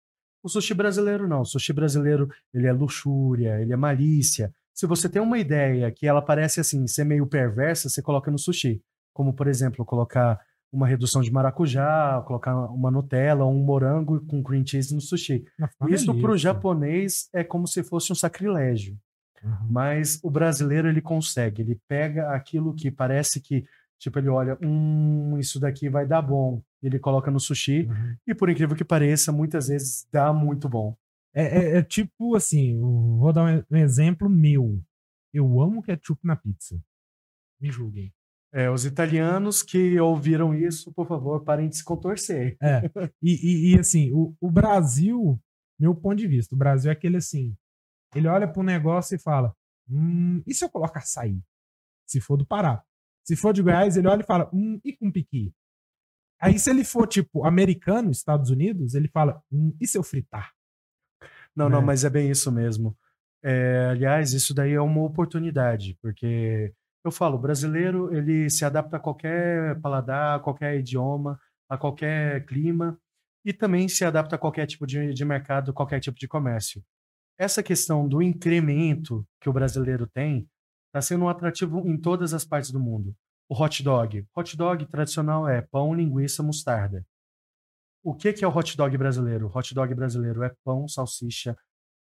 O 0.43 0.49
sushi 0.49 0.73
brasileiro 0.73 1.27
não. 1.27 1.41
O 1.41 1.45
sushi 1.45 1.73
brasileiro, 1.73 2.29
ele 2.53 2.67
é 2.67 2.73
luxúria, 2.73 3.61
ele 3.61 3.73
é 3.73 3.77
malícia. 3.77 4.53
Se 4.73 4.87
você 4.87 5.07
tem 5.07 5.21
uma 5.21 5.37
ideia 5.37 5.91
que 5.91 6.07
ela 6.07 6.21
parece 6.21 6.59
assim, 6.59 6.87
ser 6.87 7.03
meio 7.03 7.27
perversa, 7.27 7.89
você 7.89 8.01
coloca 8.01 8.31
no 8.31 8.39
sushi. 8.39 8.81
Como, 9.13 9.33
por 9.33 9.47
exemplo, 9.47 9.85
colocar 9.85 10.39
uma 10.71 10.87
redução 10.87 11.21
de 11.21 11.31
maracujá, 11.31 12.23
colocar 12.25 12.55
uma 12.71 12.89
Nutella 12.89 13.43
ou 13.43 13.53
um 13.53 13.63
morango 13.63 14.25
com 14.25 14.41
cream 14.41 14.65
cheese 14.65 14.95
no 14.95 15.01
sushi. 15.01 15.43
Isso 15.89 16.13
para 16.19 16.31
o 16.31 16.37
japonês 16.37 17.27
é 17.33 17.43
como 17.43 17.67
se 17.67 17.83
fosse 17.83 18.11
um 18.11 18.15
sacrilégio. 18.15 18.97
Uhum. 19.43 19.67
Mas 19.69 20.19
o 20.23 20.29
brasileiro 20.29 20.87
ele 20.87 21.01
consegue, 21.01 21.61
ele 21.61 21.79
pega 21.87 22.31
aquilo 22.33 22.73
que 22.73 22.89
parece 22.91 23.41
que 23.41 23.65
Tipo, 24.01 24.17
ele 24.17 24.29
olha, 24.29 24.57
hum, 24.63 25.37
isso 25.37 25.59
daqui 25.59 25.87
vai 25.87 26.07
dar 26.07 26.23
bom. 26.23 26.59
Ele 26.81 26.97
coloca 26.97 27.29
no 27.29 27.39
sushi 27.39 27.85
uhum. 27.87 28.15
e, 28.25 28.33
por 28.33 28.49
incrível 28.49 28.75
que 28.75 28.83
pareça, 28.83 29.31
muitas 29.31 29.67
vezes 29.67 30.07
dá 30.11 30.33
muito 30.33 30.67
bom. 30.67 30.97
É, 31.35 31.43
é, 31.43 31.77
é 31.77 31.83
tipo 31.83 32.35
assim, 32.35 32.79
vou 32.79 33.31
dar 33.31 33.63
um 33.69 33.77
exemplo 33.77 34.27
meu. 34.27 34.83
Eu 35.31 35.61
amo 35.61 35.83
ketchup 35.83 36.19
na 36.25 36.35
pizza. 36.35 36.83
Me 37.61 37.71
julguem. 37.71 38.11
É, 38.51 38.71
os 38.71 38.85
italianos 38.85 39.61
que 39.61 39.99
ouviram 39.99 40.51
isso, 40.51 40.91
por 40.91 41.07
favor, 41.07 41.43
parem 41.43 41.69
de 41.69 41.77
se 41.77 41.83
contorcer. 41.83 42.57
É. 42.59 42.81
E, 43.21 43.33
e, 43.33 43.75
e 43.75 43.79
assim, 43.79 44.11
o, 44.11 44.35
o, 44.41 44.49
Brasil, 44.49 45.39
meu 45.79 45.93
ponto 45.93 46.15
de 46.15 46.27
vista, 46.27 46.55
o 46.55 46.57
Brasil 46.57 46.89
é 46.89 46.93
aquele 46.93 47.17
assim: 47.17 47.55
ele 48.15 48.27
olha 48.27 48.47
para 48.47 48.59
um 48.59 48.65
negócio 48.65 49.13
e 49.13 49.19
fala: 49.19 49.55
hum, 49.87 50.41
e 50.47 50.55
se 50.55 50.65
eu 50.65 50.69
colocar 50.69 51.01
açaí? 51.01 51.39
Se 52.07 52.19
for 52.19 52.35
do 52.35 52.47
Pará. 52.47 52.83
Se 53.23 53.35
for 53.35 53.53
de 53.53 53.61
Goiás, 53.61 53.97
ele 53.97 54.07
olha 54.07 54.21
e 54.21 54.25
fala: 54.25 54.49
hum, 54.53 54.79
e 54.83 54.93
com 54.93 55.11
piqui? 55.11 55.53
Aí, 56.39 56.57
se 56.57 56.69
ele 56.69 56.83
for, 56.83 57.07
tipo, 57.07 57.45
americano, 57.45 58.09
Estados 58.09 58.49
Unidos, 58.49 58.95
ele 58.95 59.07
fala: 59.07 59.41
hum, 59.51 59.75
e 59.79 59.87
se 59.87 59.97
eu 59.97 60.03
fritar? 60.03 60.51
Não, 61.55 61.69
né? 61.69 61.75
não, 61.75 61.81
mas 61.81 62.03
é 62.03 62.09
bem 62.09 62.29
isso 62.29 62.51
mesmo. 62.51 62.97
É, 63.43 63.87
aliás, 63.91 64.33
isso 64.33 64.53
daí 64.53 64.73
é 64.73 64.81
uma 64.81 65.01
oportunidade, 65.01 65.97
porque 66.01 66.73
eu 67.03 67.11
falo, 67.11 67.35
o 67.35 67.41
brasileiro 67.41 68.15
ele 68.15 68.49
se 68.49 68.63
adapta 68.63 68.97
a 68.97 68.99
qualquer 68.99 69.79
paladar, 69.81 70.37
a 70.37 70.39
qualquer 70.39 70.77
idioma, 70.77 71.39
a 71.67 71.77
qualquer 71.77 72.45
clima 72.45 72.99
e 73.43 73.51
também 73.51 73.87
se 73.87 74.05
adapta 74.05 74.35
a 74.35 74.39
qualquer 74.39 74.67
tipo 74.67 74.85
de, 74.85 75.13
de 75.13 75.25
mercado, 75.25 75.73
qualquer 75.73 75.99
tipo 75.99 76.19
de 76.19 76.27
comércio. 76.27 76.83
Essa 77.39 77.63
questão 77.63 78.07
do 78.07 78.21
incremento 78.21 79.25
que 79.39 79.49
o 79.49 79.53
brasileiro 79.53 80.05
tem 80.05 80.47
está 80.91 81.01
sendo 81.01 81.23
um 81.25 81.29
atrativo 81.29 81.87
em 81.87 81.97
todas 81.97 82.33
as 82.33 82.43
partes 82.43 82.69
do 82.69 82.79
mundo. 82.79 83.15
O 83.49 83.61
hot 83.61 83.81
dog. 83.81 84.25
Hot 84.35 84.57
dog 84.57 84.85
tradicional 84.85 85.47
é 85.47 85.61
pão, 85.61 85.93
linguiça, 85.93 86.43
mostarda. 86.43 87.05
O 88.03 88.13
que, 88.13 88.33
que 88.33 88.43
é 88.43 88.47
o 88.47 88.55
hot 88.55 88.75
dog 88.75 88.97
brasileiro? 88.97 89.47
O 89.47 89.57
hot 89.57 89.73
dog 89.73 89.93
brasileiro 89.93 90.43
é 90.43 90.53
pão, 90.65 90.87
salsicha, 90.87 91.55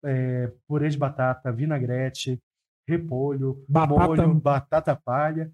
é, 0.04 0.52
purê 0.66 0.88
de 0.88 0.98
batata, 0.98 1.52
vinagrete, 1.52 2.40
repolho, 2.88 3.64
batata, 3.68 4.06
molho, 4.06 4.34
batata 4.34 4.96
palha. 4.96 5.52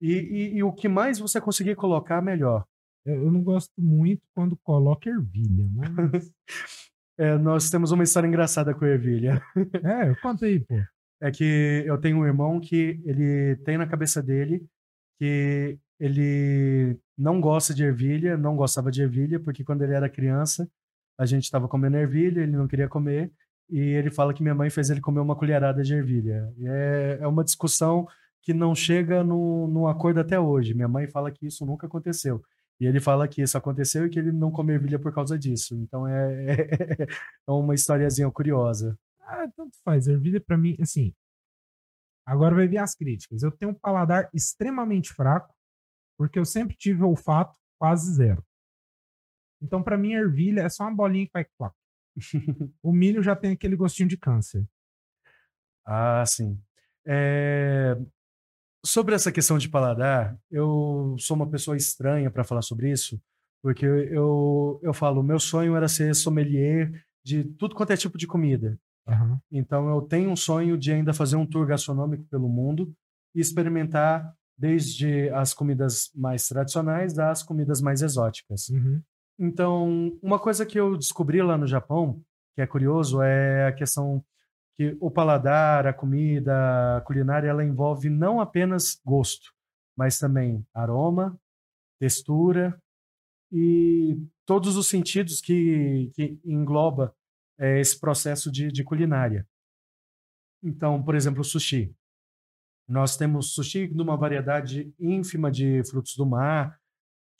E, 0.00 0.12
e, 0.12 0.56
e, 0.56 0.62
o 0.62 0.72
que 0.72 0.88
mais 0.88 1.18
você 1.18 1.40
conseguir 1.40 1.74
colocar, 1.74 2.22
melhor. 2.22 2.64
Eu 3.04 3.30
não 3.30 3.42
gosto 3.42 3.72
muito 3.78 4.22
quando 4.34 4.56
coloca 4.62 5.08
ervilha, 5.10 5.68
mas... 5.74 6.32
é, 7.18 7.36
nós 7.36 7.70
temos 7.70 7.90
uma 7.90 8.04
história 8.04 8.26
engraçada 8.28 8.74
com 8.74 8.84
ervilha. 8.84 9.42
é, 9.84 10.14
conta 10.22 10.46
aí, 10.46 10.60
pô. 10.60 10.74
É 11.20 11.30
que 11.30 11.82
eu 11.86 11.98
tenho 11.98 12.18
um 12.18 12.26
irmão 12.26 12.60
que 12.60 13.00
ele 13.04 13.56
tem 13.64 13.76
na 13.76 13.86
cabeça 13.86 14.22
dele 14.22 14.64
que 15.18 15.78
ele 15.98 16.96
não 17.16 17.40
gosta 17.40 17.74
de 17.74 17.82
ervilha, 17.82 18.36
não 18.36 18.56
gostava 18.56 18.90
de 18.90 19.02
ervilha, 19.02 19.40
porque 19.40 19.64
quando 19.64 19.82
ele 19.82 19.94
era 19.94 20.08
criança, 20.08 20.70
a 21.18 21.26
gente 21.26 21.44
estava 21.44 21.66
comendo 21.68 21.96
ervilha, 21.96 22.42
ele 22.42 22.56
não 22.56 22.68
queria 22.68 22.88
comer, 22.88 23.32
e 23.68 23.80
ele 23.80 24.10
fala 24.10 24.32
que 24.32 24.42
minha 24.42 24.54
mãe 24.54 24.70
fez 24.70 24.90
ele 24.90 25.00
comer 25.00 25.20
uma 25.20 25.34
colherada 25.36 25.82
de 25.82 25.92
ervilha. 25.94 26.52
É, 26.64 27.18
é 27.20 27.26
uma 27.26 27.44
discussão 27.44 28.06
que 28.42 28.54
não 28.54 28.74
chega 28.74 29.24
no, 29.24 29.66
no 29.68 29.88
acordo 29.88 30.20
até 30.20 30.38
hoje. 30.38 30.72
Minha 30.72 30.88
mãe 30.88 31.08
fala 31.08 31.30
que 31.30 31.46
isso 31.46 31.66
nunca 31.66 31.86
aconteceu. 31.86 32.40
E 32.80 32.86
ele 32.86 33.00
fala 33.00 33.26
que 33.26 33.42
isso 33.42 33.58
aconteceu 33.58 34.06
e 34.06 34.08
que 34.08 34.18
ele 34.18 34.30
não 34.30 34.52
come 34.52 34.72
ervilha 34.72 34.98
por 34.98 35.12
causa 35.12 35.36
disso. 35.38 35.74
Então 35.74 36.06
é, 36.06 36.52
é, 36.52 37.06
é 37.46 37.50
uma 37.50 37.74
historiazinha 37.74 38.30
curiosa. 38.30 38.96
Ah, 39.28 39.46
tanto 39.54 39.76
faz. 39.84 40.08
Ervilha 40.08 40.40
para 40.40 40.56
mim, 40.56 40.74
assim. 40.80 41.14
Agora 42.26 42.54
vai 42.54 42.66
vir 42.66 42.78
as 42.78 42.94
críticas. 42.94 43.42
Eu 43.42 43.52
tenho 43.52 43.72
um 43.72 43.74
paladar 43.74 44.28
extremamente 44.32 45.12
fraco 45.12 45.54
porque 46.16 46.38
eu 46.38 46.44
sempre 46.44 46.76
tive 46.76 47.02
olfato 47.02 47.56
quase 47.78 48.12
zero. 48.14 48.44
Então, 49.62 49.82
para 49.82 49.98
mim, 49.98 50.12
ervilha 50.12 50.62
é 50.62 50.68
só 50.68 50.84
uma 50.84 50.94
bolinha 50.94 51.26
que 51.26 51.32
vai 51.32 51.44
clac. 51.44 51.74
o 52.82 52.92
milho 52.92 53.22
já 53.22 53.36
tem 53.36 53.52
aquele 53.52 53.76
gostinho 53.76 54.08
de 54.08 54.16
câncer. 54.16 54.66
Ah, 55.84 56.24
sim. 56.26 56.60
É... 57.06 57.96
Sobre 58.84 59.14
essa 59.14 59.30
questão 59.30 59.58
de 59.58 59.68
paladar, 59.68 60.38
eu 60.50 61.16
sou 61.18 61.36
uma 61.36 61.48
pessoa 61.48 61.76
estranha 61.76 62.30
para 62.30 62.44
falar 62.44 62.62
sobre 62.62 62.90
isso, 62.90 63.20
porque 63.62 63.84
eu, 63.84 64.78
eu 64.82 64.94
falo, 64.94 65.22
meu 65.22 65.38
sonho 65.38 65.74
era 65.76 65.88
ser 65.88 66.14
sommelier 66.14 67.04
de 67.24 67.44
tudo 67.44 67.74
quanto 67.74 67.92
é 67.92 67.96
tipo 67.96 68.16
de 68.16 68.26
comida. 68.26 68.78
Uhum. 69.08 69.38
Então, 69.50 69.88
eu 69.88 70.02
tenho 70.02 70.30
um 70.30 70.36
sonho 70.36 70.76
de 70.76 70.92
ainda 70.92 71.14
fazer 71.14 71.36
um 71.36 71.46
tour 71.46 71.66
gastronômico 71.66 72.24
pelo 72.24 72.48
mundo 72.48 72.92
e 73.34 73.40
experimentar 73.40 74.34
desde 74.56 75.30
as 75.30 75.54
comidas 75.54 76.10
mais 76.14 76.46
tradicionais 76.48 77.18
às 77.18 77.42
comidas 77.42 77.80
mais 77.80 78.02
exóticas. 78.02 78.68
Uhum. 78.68 79.00
Então, 79.38 80.18
uma 80.20 80.38
coisa 80.38 80.66
que 80.66 80.78
eu 80.78 80.96
descobri 80.96 81.40
lá 81.40 81.56
no 81.56 81.66
Japão, 81.66 82.20
que 82.54 82.60
é 82.60 82.66
curioso, 82.66 83.22
é 83.22 83.68
a 83.68 83.72
questão 83.72 84.24
que 84.76 84.96
o 85.00 85.10
paladar, 85.10 85.86
a 85.86 85.92
comida, 85.92 86.96
a 86.96 87.00
culinária, 87.02 87.48
ela 87.48 87.64
envolve 87.64 88.10
não 88.10 88.40
apenas 88.40 89.00
gosto, 89.04 89.52
mas 89.96 90.18
também 90.18 90.66
aroma, 90.74 91.38
textura 92.00 92.80
e 93.52 94.20
todos 94.46 94.76
os 94.76 94.88
sentidos 94.88 95.40
que, 95.40 96.10
que 96.14 96.38
engloba 96.44 97.14
é, 97.58 97.80
esse 97.80 97.98
processo 97.98 98.50
de, 98.50 98.68
de 98.68 98.84
culinária. 98.84 99.46
Então, 100.62 101.02
por 101.02 101.14
exemplo, 101.14 101.40
o 101.40 101.44
sushi. 101.44 101.94
Nós 102.88 103.16
temos 103.16 103.52
sushi 103.52 103.88
numa 103.88 104.16
variedade 104.16 104.92
ínfima 104.98 105.50
de 105.50 105.82
frutos 105.84 106.16
do 106.16 106.24
mar, 106.24 106.78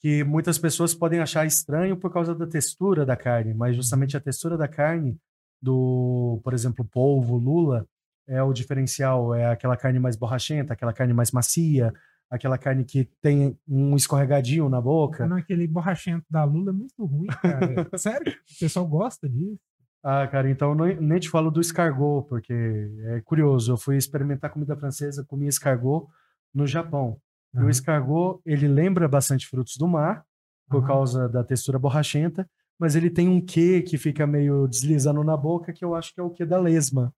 que 0.00 0.22
muitas 0.22 0.58
pessoas 0.58 0.94
podem 0.94 1.20
achar 1.20 1.46
estranho 1.46 1.96
por 1.96 2.12
causa 2.12 2.34
da 2.34 2.46
textura 2.46 3.04
da 3.04 3.16
carne, 3.16 3.54
mas 3.54 3.74
justamente 3.74 4.16
a 4.16 4.20
textura 4.20 4.56
da 4.56 4.68
carne 4.68 5.18
do, 5.60 6.40
por 6.44 6.54
exemplo, 6.54 6.84
polvo, 6.84 7.36
lula, 7.36 7.86
é 8.26 8.42
o 8.42 8.52
diferencial, 8.52 9.34
é 9.34 9.46
aquela 9.46 9.76
carne 9.76 9.98
mais 9.98 10.14
borrachenta, 10.14 10.74
aquela 10.74 10.92
carne 10.92 11.14
mais 11.14 11.32
macia, 11.32 11.92
aquela 12.30 12.58
carne 12.58 12.84
que 12.84 13.04
tem 13.22 13.58
um 13.66 13.96
escorregadinho 13.96 14.68
na 14.68 14.80
boca. 14.80 15.26
Não, 15.26 15.38
aquele 15.38 15.66
borrachento 15.66 16.26
da 16.30 16.44
lula 16.44 16.70
é 16.70 16.74
muito 16.74 17.04
ruim, 17.04 17.26
cara. 17.26 17.88
Sério? 17.96 18.32
O 18.32 18.60
pessoal 18.60 18.86
gosta 18.86 19.28
disso? 19.28 19.58
Ah, 20.02 20.26
cara, 20.26 20.48
então 20.48 20.74
nem 20.74 21.18
te 21.18 21.28
falo 21.28 21.50
do 21.50 21.60
escargot, 21.60 22.26
porque 22.28 22.52
é 22.52 23.20
curioso. 23.22 23.72
Eu 23.72 23.76
fui 23.76 23.96
experimentar 23.96 24.50
comida 24.50 24.76
francesa, 24.76 25.24
comi 25.24 25.46
escargot 25.48 26.08
no 26.54 26.66
Japão. 26.66 27.20
Uhum. 27.52 27.62
E 27.62 27.64
o 27.66 27.70
escargot, 27.70 28.40
ele 28.44 28.68
lembra 28.68 29.08
bastante 29.08 29.46
frutos 29.46 29.76
do 29.76 29.88
mar, 29.88 30.24
por 30.68 30.82
uhum. 30.82 30.86
causa 30.86 31.28
da 31.28 31.42
textura 31.42 31.78
borrachenta, 31.78 32.48
mas 32.78 32.94
ele 32.94 33.10
tem 33.10 33.28
um 33.28 33.44
quê 33.44 33.82
que 33.82 33.98
fica 33.98 34.26
meio 34.26 34.68
deslizando 34.68 35.24
na 35.24 35.36
boca, 35.36 35.72
que 35.72 35.84
eu 35.84 35.94
acho 35.94 36.14
que 36.14 36.20
é 36.20 36.22
o 36.22 36.30
quê 36.30 36.46
da 36.46 36.58
lesma. 36.58 37.12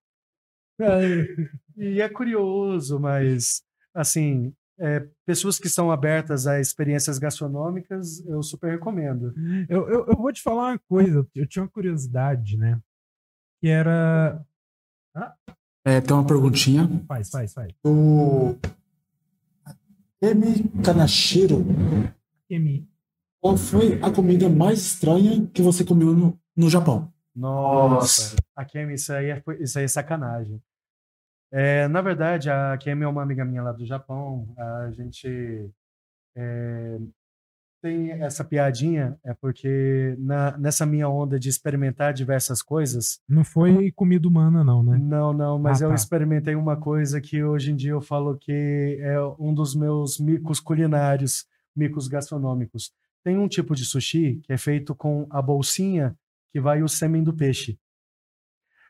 E 1.77 2.01
é 2.03 2.09
curioso, 2.11 2.99
mas, 2.99 3.63
assim, 3.95 4.53
é, 4.81 5.07
pessoas 5.27 5.59
que 5.59 5.69
são 5.69 5.91
abertas 5.91 6.47
a 6.47 6.59
experiências 6.59 7.19
gastronômicas, 7.19 8.25
eu 8.27 8.43
super 8.43 8.71
recomendo. 8.71 9.35
Eu, 9.69 9.89
eu, 9.89 10.07
eu, 10.07 10.17
vou 10.17 10.33
te 10.33 10.43
falar 10.43 10.73
uma 10.73 10.79
coisa, 10.79 11.27
eu 11.35 11.47
tinha 11.47 11.63
uma 11.63 11.69
curiosidade, 11.69 12.57
né? 12.57 12.81
Que 13.61 13.69
era. 13.69 14.43
Ah? 15.15 15.35
É, 15.85 16.01
tem 16.01 16.17
uma 16.17 16.27
perguntinha. 16.27 16.89
Faz, 17.07 17.31
faz, 17.31 17.53
faz. 17.53 17.73
O 17.85 18.57
Emi 20.23 20.69
Kanashiro. 20.83 21.65
Emi. 22.49 22.89
Qual 23.41 23.57
foi 23.57 24.01
a 24.03 24.11
comida 24.11 24.49
mais 24.49 24.79
estranha 24.79 25.47
que 25.53 25.63
você 25.63 25.85
comeu 25.85 26.15
no, 26.15 26.39
no 26.57 26.71
Japão? 26.71 27.13
Nossa, 27.35 28.37
a 28.57 28.65
Kemi, 28.65 28.95
isso 28.95 29.13
aí 29.13 29.31
é, 29.31 29.43
isso 29.61 29.79
aí 29.79 29.85
é 29.85 29.89
sacanagem. 29.89 30.61
É, 31.53 31.89
na 31.89 32.01
verdade, 32.01 32.49
a 32.49 32.77
Kemi 32.79 33.05
é 33.05 33.09
uma 33.09 33.23
amiga 33.23 33.45
minha 33.45 33.63
lá 33.63 33.73
do 33.73 33.85
Japão. 33.85 34.47
A 34.57 34.91
gente 34.93 35.71
é, 36.37 36.99
tem 37.83 38.11
essa 38.11 38.45
piadinha, 38.45 39.19
é 39.25 39.33
porque 39.35 40.15
na, 40.19 40.57
nessa 40.59 40.85
minha 40.85 41.09
onda 41.09 41.39
de 41.39 41.49
experimentar 41.49 42.13
diversas 42.13 42.63
coisas. 42.63 43.21
Não 43.29 43.43
foi 43.43 43.91
comida 43.93 44.29
humana, 44.29 44.63
não, 44.63 44.83
né? 44.83 44.99
Não, 44.99 45.33
não, 45.33 45.59
mas 45.59 45.81
ah, 45.81 45.87
eu 45.87 45.89
tá. 45.89 45.95
experimentei 45.95 46.55
uma 46.55 46.77
coisa 46.77 47.21
que 47.21 47.43
hoje 47.43 47.73
em 47.73 47.77
dia 47.77 47.93
eu 47.93 48.01
falo 48.01 48.37
que 48.37 48.99
é 49.01 49.19
um 49.39 49.53
dos 49.53 49.75
meus 49.75 50.19
micos 50.19 50.61
culinários, 50.61 51.47
micos 51.75 52.07
gastronômicos. 52.07 52.93
Tem 53.25 53.37
um 53.39 53.49
tipo 53.49 53.75
de 53.75 53.85
sushi 53.85 54.41
que 54.45 54.53
é 54.53 54.59
feito 54.59 54.95
com 54.95 55.27
a 55.31 55.41
bolsinha 55.43 56.17
que 56.53 56.61
vai 56.61 56.83
o 56.83 56.89
sêmen 56.89 57.23
do 57.23 57.35
peixe. 57.35 57.79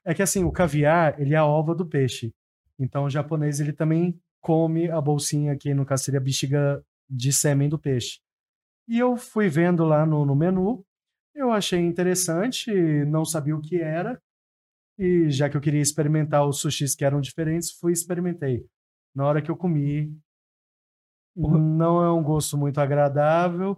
É 0.04 0.14
que 0.14 0.22
assim, 0.22 0.44
o 0.44 0.50
caviar, 0.50 1.20
ele 1.20 1.34
é 1.34 1.36
a 1.36 1.44
ova 1.44 1.74
do 1.74 1.86
peixe. 1.86 2.32
Então, 2.80 3.04
o 3.04 3.10
japonês 3.10 3.60
ele 3.60 3.72
também 3.72 4.18
come 4.40 4.90
a 4.90 5.00
bolsinha, 5.00 5.56
que 5.56 5.74
no 5.74 5.84
caso 5.84 6.04
seria 6.04 6.18
a 6.18 6.22
bexiga 6.22 6.82
de 7.08 7.32
sêmen 7.32 7.68
do 7.68 7.78
peixe. 7.78 8.18
E 8.88 8.98
eu 8.98 9.16
fui 9.16 9.48
vendo 9.48 9.84
lá 9.84 10.06
no, 10.06 10.24
no 10.24 10.34
menu, 10.34 10.84
eu 11.34 11.52
achei 11.52 11.78
interessante, 11.78 12.72
não 13.04 13.24
sabia 13.24 13.54
o 13.54 13.60
que 13.60 13.80
era, 13.80 14.20
e 14.98 15.30
já 15.30 15.48
que 15.48 15.56
eu 15.56 15.60
queria 15.60 15.80
experimentar 15.80 16.46
os 16.46 16.60
sushis 16.60 16.94
que 16.94 17.04
eram 17.04 17.20
diferentes, 17.20 17.70
fui 17.70 17.92
e 17.92 17.94
experimentei. 17.94 18.66
Na 19.14 19.26
hora 19.26 19.42
que 19.42 19.50
eu 19.50 19.56
comi, 19.56 20.16
não 21.36 22.02
é 22.02 22.10
um 22.12 22.22
gosto 22.22 22.56
muito 22.56 22.80
agradável. 22.80 23.76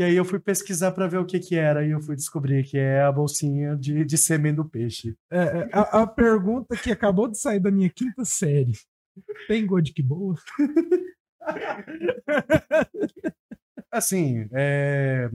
E 0.00 0.02
aí 0.02 0.16
eu 0.16 0.24
fui 0.24 0.40
pesquisar 0.40 0.92
para 0.92 1.06
ver 1.06 1.18
o 1.18 1.26
que 1.26 1.38
que 1.38 1.56
era 1.56 1.84
e 1.84 1.90
eu 1.90 2.00
fui 2.00 2.16
descobrir 2.16 2.64
que 2.64 2.78
é 2.78 3.02
a 3.02 3.12
bolsinha 3.12 3.76
de, 3.76 4.02
de 4.02 4.16
sêmen 4.16 4.54
do 4.54 4.64
peixe. 4.64 5.14
É, 5.30 5.36
é 5.36 5.68
a, 5.74 6.00
a, 6.00 6.06
pergunta 6.06 6.74
que 6.74 6.90
acabou 6.90 7.28
de 7.28 7.38
sair 7.38 7.60
da 7.60 7.70
minha 7.70 7.90
quinta 7.90 8.24
série. 8.24 8.72
Tem 9.46 9.66
de 9.82 9.92
que 9.92 10.02
boa? 10.02 10.36
assim, 13.92 14.48
é, 14.54 15.30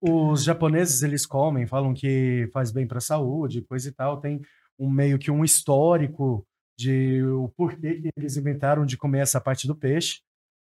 os 0.00 0.44
japoneses 0.44 1.02
eles 1.02 1.26
comem, 1.26 1.66
falam 1.66 1.92
que 1.92 2.48
faz 2.52 2.70
bem 2.70 2.86
para 2.86 2.98
a 2.98 3.00
saúde, 3.00 3.62
coisa 3.62 3.88
e 3.88 3.92
tal. 3.92 4.20
Tem 4.20 4.40
um 4.78 4.88
meio 4.88 5.18
que 5.18 5.32
um 5.32 5.44
histórico 5.44 6.46
de 6.78 7.24
o 7.24 7.48
porquê 7.56 8.00
que 8.00 8.10
eles 8.16 8.36
inventaram 8.36 8.86
de 8.86 8.96
comer 8.96 9.18
essa 9.18 9.40
parte 9.40 9.66
do 9.66 9.74
peixe. 9.74 10.20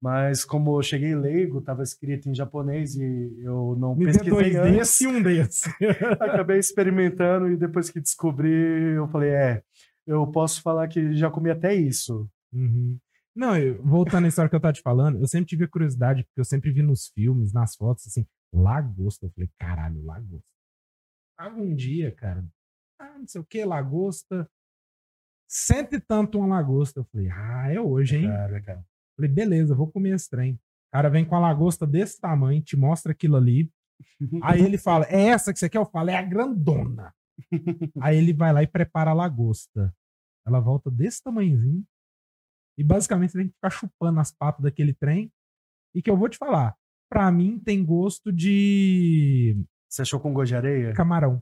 Mas 0.04 0.44
como 0.44 0.78
eu 0.78 0.84
cheguei 0.84 1.16
leigo, 1.16 1.60
estava 1.60 1.82
escrito 1.82 2.28
em 2.28 2.36
japonês 2.36 2.94
e 2.98 3.40
eu 3.40 3.74
não 3.80 3.96
Me 3.96 4.04
pesquisei 4.08 4.32
dois 4.32 4.56
antes. 4.58 4.78
Desse 4.78 5.04
e 5.06 5.08
um 5.08 5.24
desse. 5.24 5.70
acabei 6.20 6.60
experimentando 6.60 7.50
e 7.50 7.56
depois 7.56 7.90
que 7.90 8.02
descobri, 8.02 8.52
eu 8.98 9.08
falei, 9.08 9.30
é, 9.30 9.64
eu 10.06 10.28
posso 10.28 10.62
falar 10.62 10.90
que 10.90 11.14
já 11.14 11.32
comi 11.32 11.50
até 11.50 11.74
isso. 11.74 12.30
Uhum. 12.52 13.00
Não, 13.34 13.58
eu, 13.58 13.82
voltando 13.82 14.26
à 14.26 14.28
história 14.28 14.50
que 14.50 14.56
eu 14.58 14.60
tava 14.60 14.74
te 14.74 14.82
falando, 14.82 15.22
eu 15.22 15.28
sempre 15.28 15.48
tive 15.48 15.70
curiosidade, 15.70 16.26
porque 16.26 16.42
eu 16.42 16.46
sempre 16.46 16.70
vi 16.74 16.82
nos 16.82 17.08
filmes, 17.08 17.54
nas 17.54 17.74
fotos, 17.74 18.06
assim, 18.06 18.28
lagosta. 18.54 19.28
Eu 19.28 19.32
falei, 19.32 19.50
caralho, 19.58 20.04
lagosta. 20.04 20.52
Tava 21.38 21.62
um 21.62 21.74
dia, 21.74 22.12
cara, 22.12 22.46
ah, 23.00 23.20
não 23.20 23.26
sei 23.26 23.40
o 23.40 23.46
que, 23.46 23.64
lagosta. 23.64 24.50
Cento 25.48 25.96
e 25.96 26.02
tanto 26.02 26.40
uma 26.40 26.58
lagosta. 26.58 27.00
Eu 27.00 27.06
falei, 27.06 27.30
ah, 27.30 27.72
é 27.72 27.80
hoje, 27.80 28.18
hein? 28.18 28.28
Cara, 28.28 28.62
cara. 28.62 28.86
Falei, 29.16 29.32
beleza, 29.32 29.76
vou 29.76 29.92
comer 29.92 30.16
esse 30.16 30.30
trem. 30.30 30.54
O 30.54 30.60
cara 30.94 31.10
vem 31.10 31.26
com 31.26 31.36
a 31.36 31.40
lagosta 31.40 31.88
desse 31.88 32.20
tamanho, 32.20 32.62
te 32.62 32.76
mostra 32.76 33.12
aquilo 33.12 33.36
ali. 33.36 33.72
Aí 34.42 34.62
ele 34.62 34.78
fala, 34.80 35.06
é 35.06 35.28
essa 35.28 35.52
que 35.52 35.60
você 35.60 35.70
quer? 35.70 35.78
Eu 35.78 35.86
falo, 35.86 36.10
é 36.10 36.16
a 36.16 36.22
grandona. 36.22 37.14
Aí 38.02 38.18
ele 38.18 38.34
vai 38.34 38.54
lá 38.54 38.64
e 38.64 38.68
prepara 38.68 39.12
a 39.12 39.14
lagosta. 39.14 39.94
Ela 40.46 40.60
volta 40.60 40.92
desse 40.92 41.22
tamanhozinho. 41.24 41.84
E 42.78 42.84
basicamente 42.84 43.32
você 43.32 43.40
tem 43.40 43.48
que 43.48 43.54
ficar 43.54 43.70
chupando 43.70 44.20
as 44.20 44.32
patas 44.32 44.64
daquele 44.64 44.94
trem. 44.94 45.32
E 45.96 46.02
que 46.02 46.10
eu 46.10 46.18
vou 46.18 46.28
te 46.28 46.38
falar, 46.38 46.76
pra 47.10 47.32
mim 47.32 47.60
tem 47.60 47.86
gosto 47.86 48.32
de. 48.32 49.56
Você 49.88 50.02
achou 50.02 50.20
com 50.20 50.34
gosto 50.34 50.50
de 50.50 50.56
areia? 50.56 50.94
Camarão. 50.94 51.42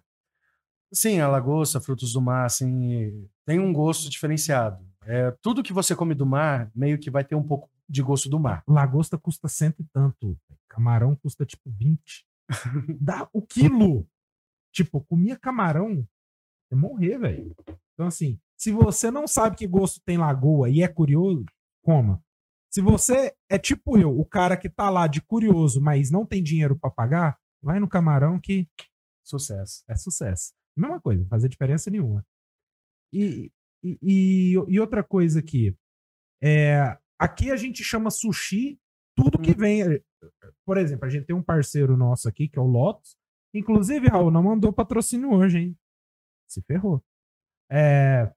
Sim, 0.94 1.22
a 1.22 1.28
lagosta, 1.30 1.80
frutos 1.80 2.12
do 2.12 2.22
mar, 2.22 2.46
assim, 2.46 3.30
tem 3.46 3.60
um 3.60 3.72
gosto 3.72 4.10
diferenciado. 4.10 4.86
É, 5.04 5.32
tudo 5.42 5.64
que 5.64 5.74
você 5.74 5.96
come 5.96 6.14
do 6.14 6.26
mar, 6.26 6.72
meio 6.76 7.00
que 7.00 7.10
vai 7.10 7.24
ter 7.24 7.36
um 7.36 7.44
pouco 7.44 7.70
de 7.90 8.02
gosto 8.02 8.30
do 8.30 8.40
mar. 8.40 8.64
Lagosta 8.68 9.18
custa 9.18 9.48
cento 9.48 9.82
e 9.82 9.86
tanto. 9.92 10.38
Camarão 10.70 11.16
custa 11.16 11.46
tipo 11.46 11.70
20. 11.70 12.26
Dá 13.00 13.28
o 13.34 13.42
quilo. 13.42 14.08
tipo, 14.72 15.02
comia 15.02 15.38
camarão, 15.38 16.08
é 16.72 16.76
morrer, 16.76 17.18
velho. 17.18 17.56
Então, 17.94 18.08
assim, 18.08 18.40
se 18.58 18.72
você 18.72 19.12
não 19.12 19.28
sabe 19.28 19.58
que 19.58 19.68
gosto 19.68 20.02
tem 20.06 20.18
lagoa 20.18 20.70
e 20.70 20.82
é 20.82 20.88
curioso, 20.88 21.46
coma. 21.84 22.24
Se 22.72 22.80
você 22.80 23.36
é 23.50 23.58
tipo 23.58 23.98
eu, 23.98 24.18
o 24.18 24.24
cara 24.24 24.56
que 24.56 24.70
tá 24.70 24.90
lá 24.90 25.06
de 25.08 25.22
curioso, 25.22 25.82
mas 25.82 26.10
não 26.10 26.26
tem 26.26 26.42
dinheiro 26.42 26.78
para 26.80 26.90
pagar, 26.90 27.38
vai 27.62 27.80
no 27.80 27.88
camarão 27.88 28.40
que. 28.40 28.68
Sucesso. 29.24 29.84
É 29.88 29.96
sucesso. 29.96 30.54
Mesma 30.76 31.02
coisa, 31.02 31.22
não 31.22 31.28
fazer 31.28 31.50
diferença 31.50 31.92
nenhuma. 31.92 32.26
E, 33.14 33.52
e, 33.84 33.98
e, 34.02 34.54
e 34.68 34.80
outra 34.80 35.04
coisa 35.04 35.40
aqui. 35.40 35.76
É, 36.42 36.98
aqui 37.20 37.52
a 37.52 37.56
gente 37.56 37.84
chama 37.84 38.10
sushi 38.10 38.80
tudo 39.16 39.40
que 39.40 39.52
hum. 39.52 39.58
vem. 39.58 39.82
Eh, 39.82 40.02
por 40.66 40.78
exemplo, 40.78 41.06
a 41.06 41.10
gente 41.10 41.26
tem 41.26 41.36
um 41.36 41.44
parceiro 41.44 41.98
nosso 41.98 42.28
aqui, 42.28 42.48
que 42.48 42.58
é 42.58 42.62
o 42.62 42.66
Lotus. 42.66 43.16
Inclusive, 43.54 44.08
Raul, 44.08 44.32
não 44.32 44.44
mandou 44.44 44.72
patrocínio 44.72 45.32
hoje, 45.32 45.60
hein? 45.60 45.78
Se 46.48 46.62
ferrou. 46.62 47.04
É, 47.70 48.32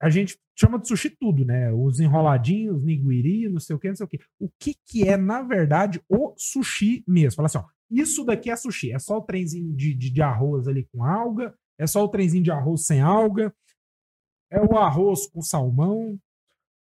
a 0.00 0.10
gente 0.10 0.38
chama 0.58 0.78
de 0.78 0.86
sushi 0.86 1.10
tudo, 1.10 1.44
né? 1.44 1.72
Os 1.72 2.00
enroladinhos, 2.00 2.82
niguiri, 2.82 3.48
não 3.48 3.60
sei 3.60 3.74
o 3.76 3.78
que, 3.78 3.88
não 3.88 3.96
sei 3.96 4.06
o 4.06 4.08
que. 4.08 4.20
O 4.38 4.50
que 4.58 4.74
que 4.86 5.08
é, 5.08 5.16
na 5.16 5.42
verdade, 5.42 6.02
o 6.08 6.34
sushi 6.36 7.02
mesmo? 7.06 7.36
Fala 7.36 7.46
assim, 7.46 7.58
ó, 7.58 7.64
isso 7.90 8.24
daqui 8.24 8.50
é 8.50 8.56
sushi. 8.56 8.92
É 8.92 8.98
só 8.98 9.18
o 9.18 9.22
trenzinho 9.22 9.74
de, 9.74 9.94
de, 9.94 10.10
de 10.10 10.22
arroz 10.22 10.68
ali 10.68 10.86
com 10.92 11.02
alga, 11.04 11.54
é 11.78 11.86
só 11.86 12.04
o 12.04 12.08
trenzinho 12.08 12.44
de 12.44 12.50
arroz 12.50 12.84
sem 12.86 13.00
alga, 13.00 13.54
é 14.54 14.60
o 14.60 14.78
arroz 14.78 15.26
com 15.26 15.42
salmão. 15.42 16.18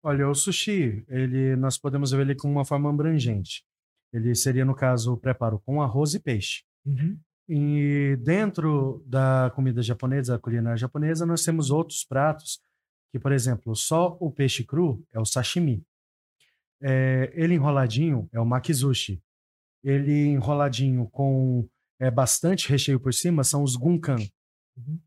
Olha, 0.01 0.28
o 0.28 0.34
sushi, 0.34 1.05
ele, 1.07 1.55
nós 1.55 1.78
podemos 1.78 2.11
ver 2.11 2.22
ele 2.22 2.36
com 2.36 2.51
uma 2.51 2.65
forma 2.65 2.89
abrangente. 2.89 3.63
Ele 4.11 4.34
seria, 4.34 4.65
no 4.65 4.74
caso, 4.74 5.13
o 5.13 5.17
preparo 5.17 5.59
com 5.59 5.82
arroz 5.82 6.15
e 6.15 6.20
peixe. 6.20 6.63
Uhum. 6.86 7.20
E 7.47 8.17
dentro 8.22 9.03
da 9.05 9.51
comida 9.55 9.84
japonesa, 9.84 10.36
a 10.36 10.39
culinária 10.39 10.78
japonesa, 10.78 11.26
nós 11.26 11.43
temos 11.43 11.70
outros 11.70 12.03
pratos 12.03 12.59
que, 13.11 13.20
por 13.20 13.32
exemplo, 13.32 13.76
só 13.76 14.17
o 14.20 14.32
peixe 14.32 14.63
cru 14.63 15.05
é 15.11 15.20
o 15.20 15.26
sashimi. 15.26 15.84
É, 16.82 17.32
ele 17.36 17.53
enroladinho 17.53 18.28
é 18.32 18.39
o 18.39 18.45
makizushi. 18.45 19.22
Ele 19.84 20.28
enroladinho 20.28 21.07
com 21.09 21.67
é, 21.99 22.09
bastante 22.09 22.70
recheio 22.70 22.99
por 22.99 23.13
cima 23.13 23.43
são 23.43 23.63
os 23.63 23.76
gunkan. 23.76 24.17
Uhum. 24.78 24.99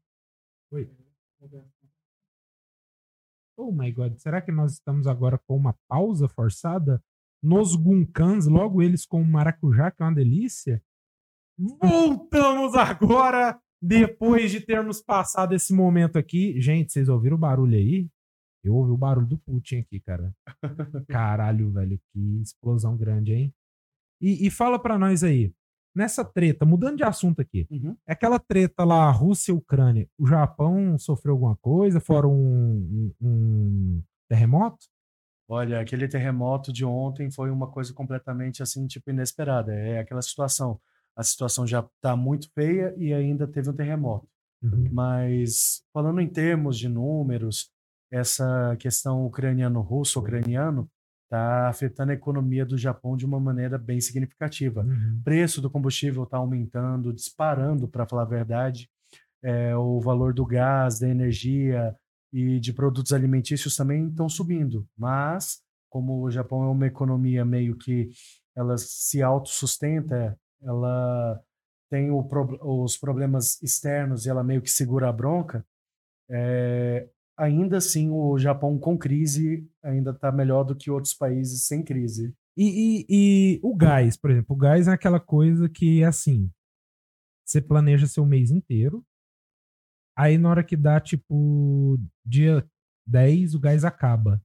Oi. 0.72 0.90
Oh 3.56 3.70
my 3.70 3.90
god, 3.92 4.16
será 4.16 4.40
que 4.40 4.50
nós 4.50 4.72
estamos 4.72 5.06
agora 5.06 5.38
com 5.46 5.56
uma 5.56 5.76
pausa 5.88 6.28
forçada? 6.28 7.02
Nos 7.42 7.74
gunkans, 7.74 8.46
logo 8.46 8.80
eles 8.82 9.04
com 9.04 9.22
maracujá, 9.22 9.90
que 9.90 10.02
é 10.02 10.06
uma 10.06 10.14
delícia. 10.14 10.82
Voltamos 11.58 12.74
agora 12.74 13.60
depois 13.80 14.50
de 14.50 14.60
termos 14.60 15.02
passado 15.02 15.54
esse 15.54 15.74
momento 15.74 16.18
aqui. 16.18 16.60
Gente, 16.60 16.92
vocês 16.92 17.08
ouviram 17.08 17.36
o 17.36 17.40
barulho 17.40 17.76
aí? 17.76 18.08
Eu 18.64 18.74
ouvi 18.74 18.92
o 18.92 18.96
barulho 18.96 19.26
do 19.26 19.38
Putin 19.38 19.78
aqui, 19.78 20.00
cara. 20.00 20.32
Caralho, 21.08 21.70
velho, 21.72 22.00
que 22.12 22.40
explosão 22.40 22.96
grande, 22.96 23.32
hein? 23.32 23.54
E, 24.20 24.46
e 24.46 24.50
fala 24.50 24.78
para 24.78 24.96
nós 24.96 25.24
aí, 25.24 25.52
nessa 25.94 26.24
treta, 26.24 26.64
mudando 26.64 26.96
de 26.96 27.04
assunto 27.04 27.40
aqui, 27.40 27.66
uhum. 27.70 27.96
é 28.06 28.12
aquela 28.12 28.38
treta 28.38 28.84
lá, 28.84 29.10
Rússia 29.10 29.52
e 29.52 29.54
Ucrânia, 29.54 30.08
o 30.18 30.26
Japão 30.26 30.98
sofreu 30.98 31.34
alguma 31.34 31.56
coisa, 31.56 32.00
fora 32.00 32.26
um, 32.26 32.32
um, 32.32 33.12
um 33.20 34.02
terremoto? 34.28 34.86
Olha, 35.48 35.80
aquele 35.80 36.08
terremoto 36.08 36.72
de 36.72 36.84
ontem 36.84 37.30
foi 37.30 37.50
uma 37.50 37.66
coisa 37.66 37.92
completamente 37.92 38.62
assim, 38.62 38.86
tipo, 38.86 39.10
inesperada. 39.10 39.74
É 39.74 39.98
aquela 39.98 40.22
situação 40.22 40.80
a 41.16 41.22
situação 41.22 41.66
já 41.66 41.80
está 41.80 42.16
muito 42.16 42.50
feia 42.52 42.94
e 42.96 43.12
ainda 43.12 43.46
teve 43.46 43.70
um 43.70 43.74
terremoto. 43.74 44.26
Uhum. 44.62 44.88
Mas 44.92 45.82
falando 45.92 46.20
em 46.20 46.28
termos 46.28 46.78
de 46.78 46.88
números, 46.88 47.70
essa 48.10 48.76
questão 48.78 49.26
ucraniano-russo-ucraniano 49.26 50.88
está 51.32 51.68
afetando 51.68 52.12
a 52.12 52.14
economia 52.14 52.66
do 52.66 52.76
Japão 52.76 53.16
de 53.16 53.24
uma 53.24 53.40
maneira 53.40 53.78
bem 53.78 54.00
significativa. 54.00 54.82
Uhum. 54.82 55.18
O 55.20 55.24
preço 55.24 55.62
do 55.62 55.70
combustível 55.70 56.24
está 56.24 56.36
aumentando, 56.36 57.12
disparando, 57.12 57.88
para 57.88 58.06
falar 58.06 58.22
a 58.22 58.26
verdade. 58.26 58.88
É, 59.42 59.74
o 59.74 59.98
valor 60.00 60.34
do 60.34 60.44
gás, 60.44 60.98
da 60.98 61.08
energia 61.08 61.96
e 62.32 62.60
de 62.60 62.72
produtos 62.72 63.12
alimentícios 63.12 63.74
também 63.74 64.08
estão 64.08 64.28
subindo. 64.28 64.86
Mas, 64.96 65.60
como 65.90 66.22
o 66.22 66.30
Japão 66.30 66.62
é 66.64 66.68
uma 66.68 66.86
economia 66.86 67.44
meio 67.44 67.76
que 67.76 68.10
ela 68.54 68.76
se 68.76 69.22
autossustenta 69.22 70.38
ela 70.62 71.42
tem 71.90 72.10
o, 72.10 72.26
os 72.62 72.96
problemas 72.96 73.60
externos 73.62 74.24
e 74.24 74.30
ela 74.30 74.42
meio 74.42 74.62
que 74.62 74.70
segura 74.70 75.08
a 75.08 75.12
bronca, 75.12 75.66
é, 76.30 77.08
ainda 77.36 77.78
assim 77.78 78.10
o 78.10 78.38
Japão 78.38 78.78
com 78.78 78.96
crise 78.96 79.68
ainda 79.82 80.10
está 80.10 80.30
melhor 80.30 80.64
do 80.64 80.76
que 80.76 80.90
outros 80.90 81.14
países 81.14 81.66
sem 81.66 81.82
crise. 81.82 82.34
E, 82.56 82.64
e, 82.64 83.06
e, 83.08 83.60
o 83.62 83.74
gás, 83.74 84.16
por 84.16 84.30
exemplo, 84.30 84.54
o 84.54 84.58
gás 84.58 84.86
é 84.86 84.92
aquela 84.92 85.18
coisa 85.18 85.68
que 85.68 86.02
é 86.02 86.06
assim: 86.06 86.50
você 87.44 87.60
planeja 87.60 88.06
seu 88.06 88.26
mês 88.26 88.50
inteiro, 88.50 89.04
aí 90.16 90.36
na 90.36 90.50
hora 90.50 90.64
que 90.64 90.76
dá 90.76 91.00
tipo 91.00 91.98
dia 92.24 92.66
10, 93.06 93.54
o 93.54 93.60
gás 93.60 93.84
acaba. 93.84 94.42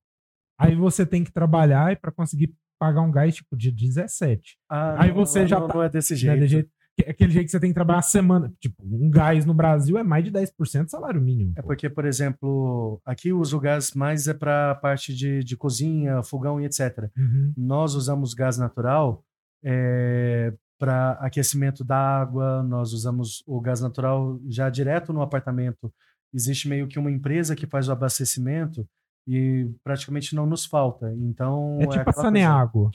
Aí 0.60 0.76
você 0.76 1.06
tem 1.06 1.24
que 1.24 1.32
trabalhar 1.32 2.00
para 2.00 2.12
conseguir 2.12 2.56
pagar 2.80 3.02
um 3.02 3.12
gás 3.12 3.36
tipo 3.36 3.56
de 3.56 3.72
17. 3.72 4.58
Ah, 4.70 5.04
Aí 5.04 5.12
você 5.12 5.42
não, 5.42 5.48
já 5.48 5.60
não, 5.60 5.68
tá, 5.68 5.74
não 5.74 5.84
é 5.84 5.90
desse 5.90 6.16
jeito. 6.16 6.40
Né, 6.40 6.48
jeito. 6.48 6.72
Aquele 7.08 7.32
jeito 7.32 7.46
que 7.46 7.52
você 7.52 7.60
tem 7.60 7.70
que 7.70 7.76
trabalhar 7.76 8.00
a 8.00 8.04
semana. 8.04 8.54
Tipo, 8.60 8.84
um 8.84 9.10
gás 9.10 9.46
no 9.46 9.54
Brasil 9.54 9.98
é 9.98 10.04
mais 10.04 10.24
de 10.24 10.32
10% 10.32 10.86
do 10.86 10.90
salário 10.90 11.22
mínimo. 11.22 11.54
É 11.56 11.62
porque, 11.62 11.90
por 11.90 12.06
exemplo, 12.06 13.00
aqui 13.06 13.32
uso 13.32 13.60
gás 13.60 13.94
mais 13.94 14.28
é 14.28 14.34
para 14.34 14.76
parte 14.76 15.14
de, 15.14 15.44
de 15.44 15.56
cozinha, 15.56 16.24
fogão 16.24 16.60
e 16.60 16.66
etc. 16.66 17.10
Uhum. 17.18 17.54
Nós 17.56 17.94
usamos 17.94 18.34
gás 18.34 18.58
natural 18.58 19.24
é, 19.64 20.54
para 20.80 21.12
aquecimento 21.14 21.84
da 21.84 21.98
água, 21.98 22.64
nós 22.64 22.94
usamos 22.94 23.44
o 23.46 23.60
gás 23.60 23.82
natural 23.82 24.40
já 24.48 24.70
direto 24.70 25.12
no 25.12 25.22
apartamento. 25.22 25.92
Existe 26.34 26.68
meio 26.68 26.88
que 26.88 27.00
uma 27.00 27.12
empresa 27.12 27.56
que 27.56 27.66
faz 27.66 27.88
o 27.88 27.92
abastecimento 27.92 28.88
e 29.28 29.70
praticamente 29.84 30.36
não 30.36 30.46
nos 30.46 30.66
falta. 30.66 31.14
Então 31.14 31.78
é, 31.80 31.84
é 31.84 31.88
tipo 31.88 32.10
é 32.10 32.10
a 32.10 32.14
Saneago. 32.14 32.92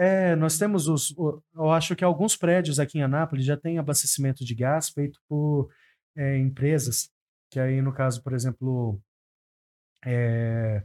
É, 0.00 0.34
nós 0.34 0.56
temos 0.56 0.88
os. 0.88 1.14
Eu 1.54 1.70
acho 1.70 1.94
que 1.94 2.02
alguns 2.02 2.34
prédios 2.34 2.80
aqui 2.80 2.98
em 2.98 3.02
Anápolis 3.02 3.44
já 3.44 3.54
têm 3.54 3.76
abastecimento 3.76 4.42
de 4.42 4.54
gás 4.54 4.88
feito 4.88 5.20
por 5.28 5.68
é, 6.16 6.38
empresas, 6.38 7.10
que 7.50 7.60
aí, 7.60 7.82
no 7.82 7.92
caso, 7.92 8.22
por 8.22 8.32
exemplo, 8.32 8.98
é, 10.02 10.82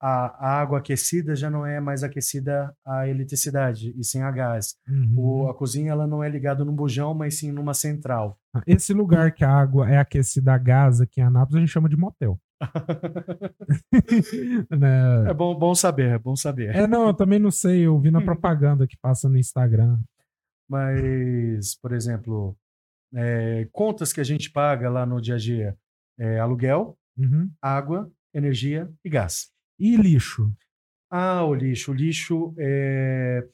a, 0.00 0.58
água 0.60 0.78
aquecida 0.78 1.36
já 1.36 1.48
não 1.48 1.64
é 1.64 1.78
mais 1.78 2.02
aquecida 2.02 2.74
a 2.84 3.08
eletricidade, 3.08 3.94
e 3.96 4.02
sim 4.02 4.20
a 4.20 4.32
gás. 4.32 4.74
Uhum. 4.88 5.14
O, 5.16 5.48
a 5.48 5.54
cozinha 5.54 5.92
ela 5.92 6.04
não 6.04 6.24
é 6.24 6.28
ligada 6.28 6.64
num 6.64 6.74
bujão, 6.74 7.14
mas 7.14 7.38
sim 7.38 7.52
numa 7.52 7.72
central. 7.72 8.36
Esse 8.66 8.92
lugar 8.92 9.30
que 9.30 9.44
a 9.44 9.50
água 9.50 9.88
é 9.88 9.98
aquecida 9.98 10.52
a 10.52 10.58
gás 10.58 11.00
aqui 11.00 11.20
em 11.20 11.24
Anápolis, 11.24 11.58
a 11.58 11.60
gente 11.60 11.72
chama 11.72 11.88
de 11.88 11.96
motel. 11.96 12.36
né? 14.70 15.30
É 15.30 15.34
bom, 15.34 15.54
bom 15.54 15.74
saber, 15.74 16.14
é 16.14 16.18
bom 16.18 16.36
saber. 16.36 16.74
É, 16.74 16.86
não, 16.86 17.08
eu 17.08 17.14
também 17.14 17.38
não 17.38 17.50
sei, 17.50 17.86
eu 17.86 17.98
vi 17.98 18.10
na 18.10 18.20
propaganda 18.20 18.86
que 18.86 18.96
passa 18.96 19.28
no 19.28 19.36
Instagram. 19.36 19.98
Mas, 20.68 21.76
por 21.76 21.92
exemplo, 21.92 22.56
é, 23.14 23.68
contas 23.72 24.12
que 24.12 24.20
a 24.20 24.24
gente 24.24 24.50
paga 24.50 24.90
lá 24.90 25.06
no 25.06 25.20
dia 25.20 25.34
a 25.34 25.38
dia: 25.38 25.76
é, 26.18 26.38
aluguel, 26.38 26.98
uhum. 27.16 27.50
água, 27.62 28.10
energia 28.34 28.90
e 29.04 29.10
gás. 29.10 29.50
E 29.78 29.96
lixo? 29.96 30.52
Ah, 31.10 31.44
o 31.44 31.54
lixo. 31.54 31.92
O 31.92 31.94
lixo 31.94 32.54
é. 32.58 33.46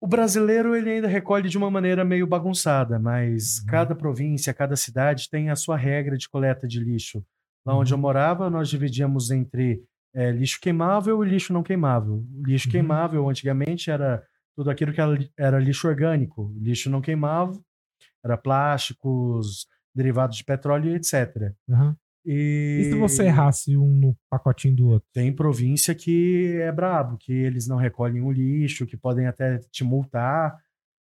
O 0.00 0.06
brasileiro 0.06 0.76
ele 0.76 0.90
ainda 0.90 1.08
recolhe 1.08 1.48
de 1.48 1.58
uma 1.58 1.70
maneira 1.70 2.04
meio 2.04 2.24
bagunçada, 2.24 3.00
mas 3.00 3.58
uhum. 3.58 3.66
cada 3.66 3.96
província, 3.96 4.54
cada 4.54 4.76
cidade 4.76 5.28
tem 5.28 5.50
a 5.50 5.56
sua 5.56 5.76
regra 5.76 6.16
de 6.16 6.28
coleta 6.28 6.68
de 6.68 6.78
lixo. 6.78 7.24
Lá 7.66 7.76
onde 7.76 7.92
eu 7.92 7.96
uhum. 7.96 8.02
morava, 8.02 8.48
nós 8.48 8.68
dividíamos 8.68 9.30
entre 9.30 9.82
é, 10.14 10.30
lixo 10.30 10.60
queimável 10.60 11.24
e 11.24 11.28
lixo 11.28 11.52
não 11.52 11.62
queimável. 11.62 12.24
O 12.34 12.46
lixo 12.46 12.68
uhum. 12.68 12.72
queimável, 12.72 13.28
antigamente, 13.28 13.90
era 13.90 14.22
tudo 14.56 14.70
aquilo 14.70 14.92
que 14.92 15.00
era, 15.00 15.18
era 15.38 15.58
lixo 15.58 15.86
orgânico. 15.88 16.52
lixo 16.58 16.90
não 16.90 17.00
queimável 17.00 17.62
era 18.24 18.36
plásticos, 18.36 19.66
derivados 19.94 20.36
de 20.36 20.44
petróleo, 20.44 20.94
etc. 20.94 21.52
Uhum. 21.68 21.94
E... 22.24 22.80
e 22.82 22.84
se 22.90 22.98
você 22.98 23.24
errasse 23.24 23.76
um 23.76 23.88
no 23.88 24.16
pacotinho 24.30 24.76
do 24.76 24.88
outro? 24.88 25.08
Tem 25.12 25.32
província 25.32 25.94
que 25.94 26.56
é 26.60 26.70
brabo, 26.70 27.16
que 27.16 27.32
eles 27.32 27.66
não 27.66 27.76
recolhem 27.76 28.20
o 28.22 28.30
lixo, 28.30 28.86
que 28.86 28.96
podem 28.96 29.26
até 29.26 29.58
te 29.70 29.82
multar. 29.82 30.56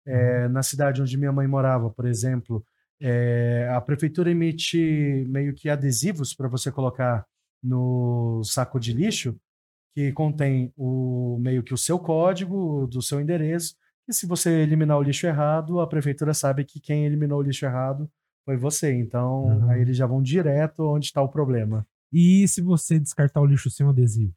É, 0.08 0.48
na 0.48 0.64
cidade 0.64 1.02
onde 1.02 1.18
minha 1.18 1.32
mãe 1.32 1.46
morava, 1.46 1.90
por 1.90 2.06
exemplo, 2.06 2.64
é, 3.02 3.70
a 3.72 3.82
prefeitura 3.82 4.30
emite 4.30 5.26
meio 5.30 5.54
que 5.54 5.70
adesivos 5.70 6.34
para 6.34 6.48
você 6.48 6.72
colocar 6.72 7.26
no 7.64 8.42
saco 8.44 8.80
de 8.80 8.94
lixo 8.94 9.36
que 9.94 10.12
contém 10.14 10.72
o 10.78 11.38
meio 11.40 11.64
que 11.64 11.74
o 11.74 11.78
seu 11.78 11.98
código 12.00 12.88
do 12.88 13.02
seu 13.02 13.20
endereço 13.20 13.76
e 14.10 14.14
se 14.14 14.26
você 14.26 14.50
eliminar 14.62 14.98
o 14.98 15.04
lixo 15.04 15.28
errado, 15.28 15.80
a 15.80 15.88
prefeitura 15.88 16.34
sabe 16.34 16.66
que 16.66 16.80
quem 16.80 17.06
eliminou 17.06 17.38
o 17.38 17.44
lixo 17.44 17.64
errado 17.64 18.12
foi 18.44 18.58
você. 18.58 18.92
Então, 18.92 19.44
uhum. 19.44 19.70
aí 19.70 19.82
eles 19.82 19.96
já 19.96 20.08
vão 20.08 20.20
direto 20.20 20.84
onde 20.84 21.06
está 21.06 21.22
o 21.22 21.30
problema. 21.30 21.86
E 22.12 22.48
se 22.48 22.60
você 22.60 23.00
descartar 23.00 23.40
o 23.40 23.46
lixo 23.46 23.70
sem 23.70 23.86
o 23.86 23.90
adesivo? 23.90 24.34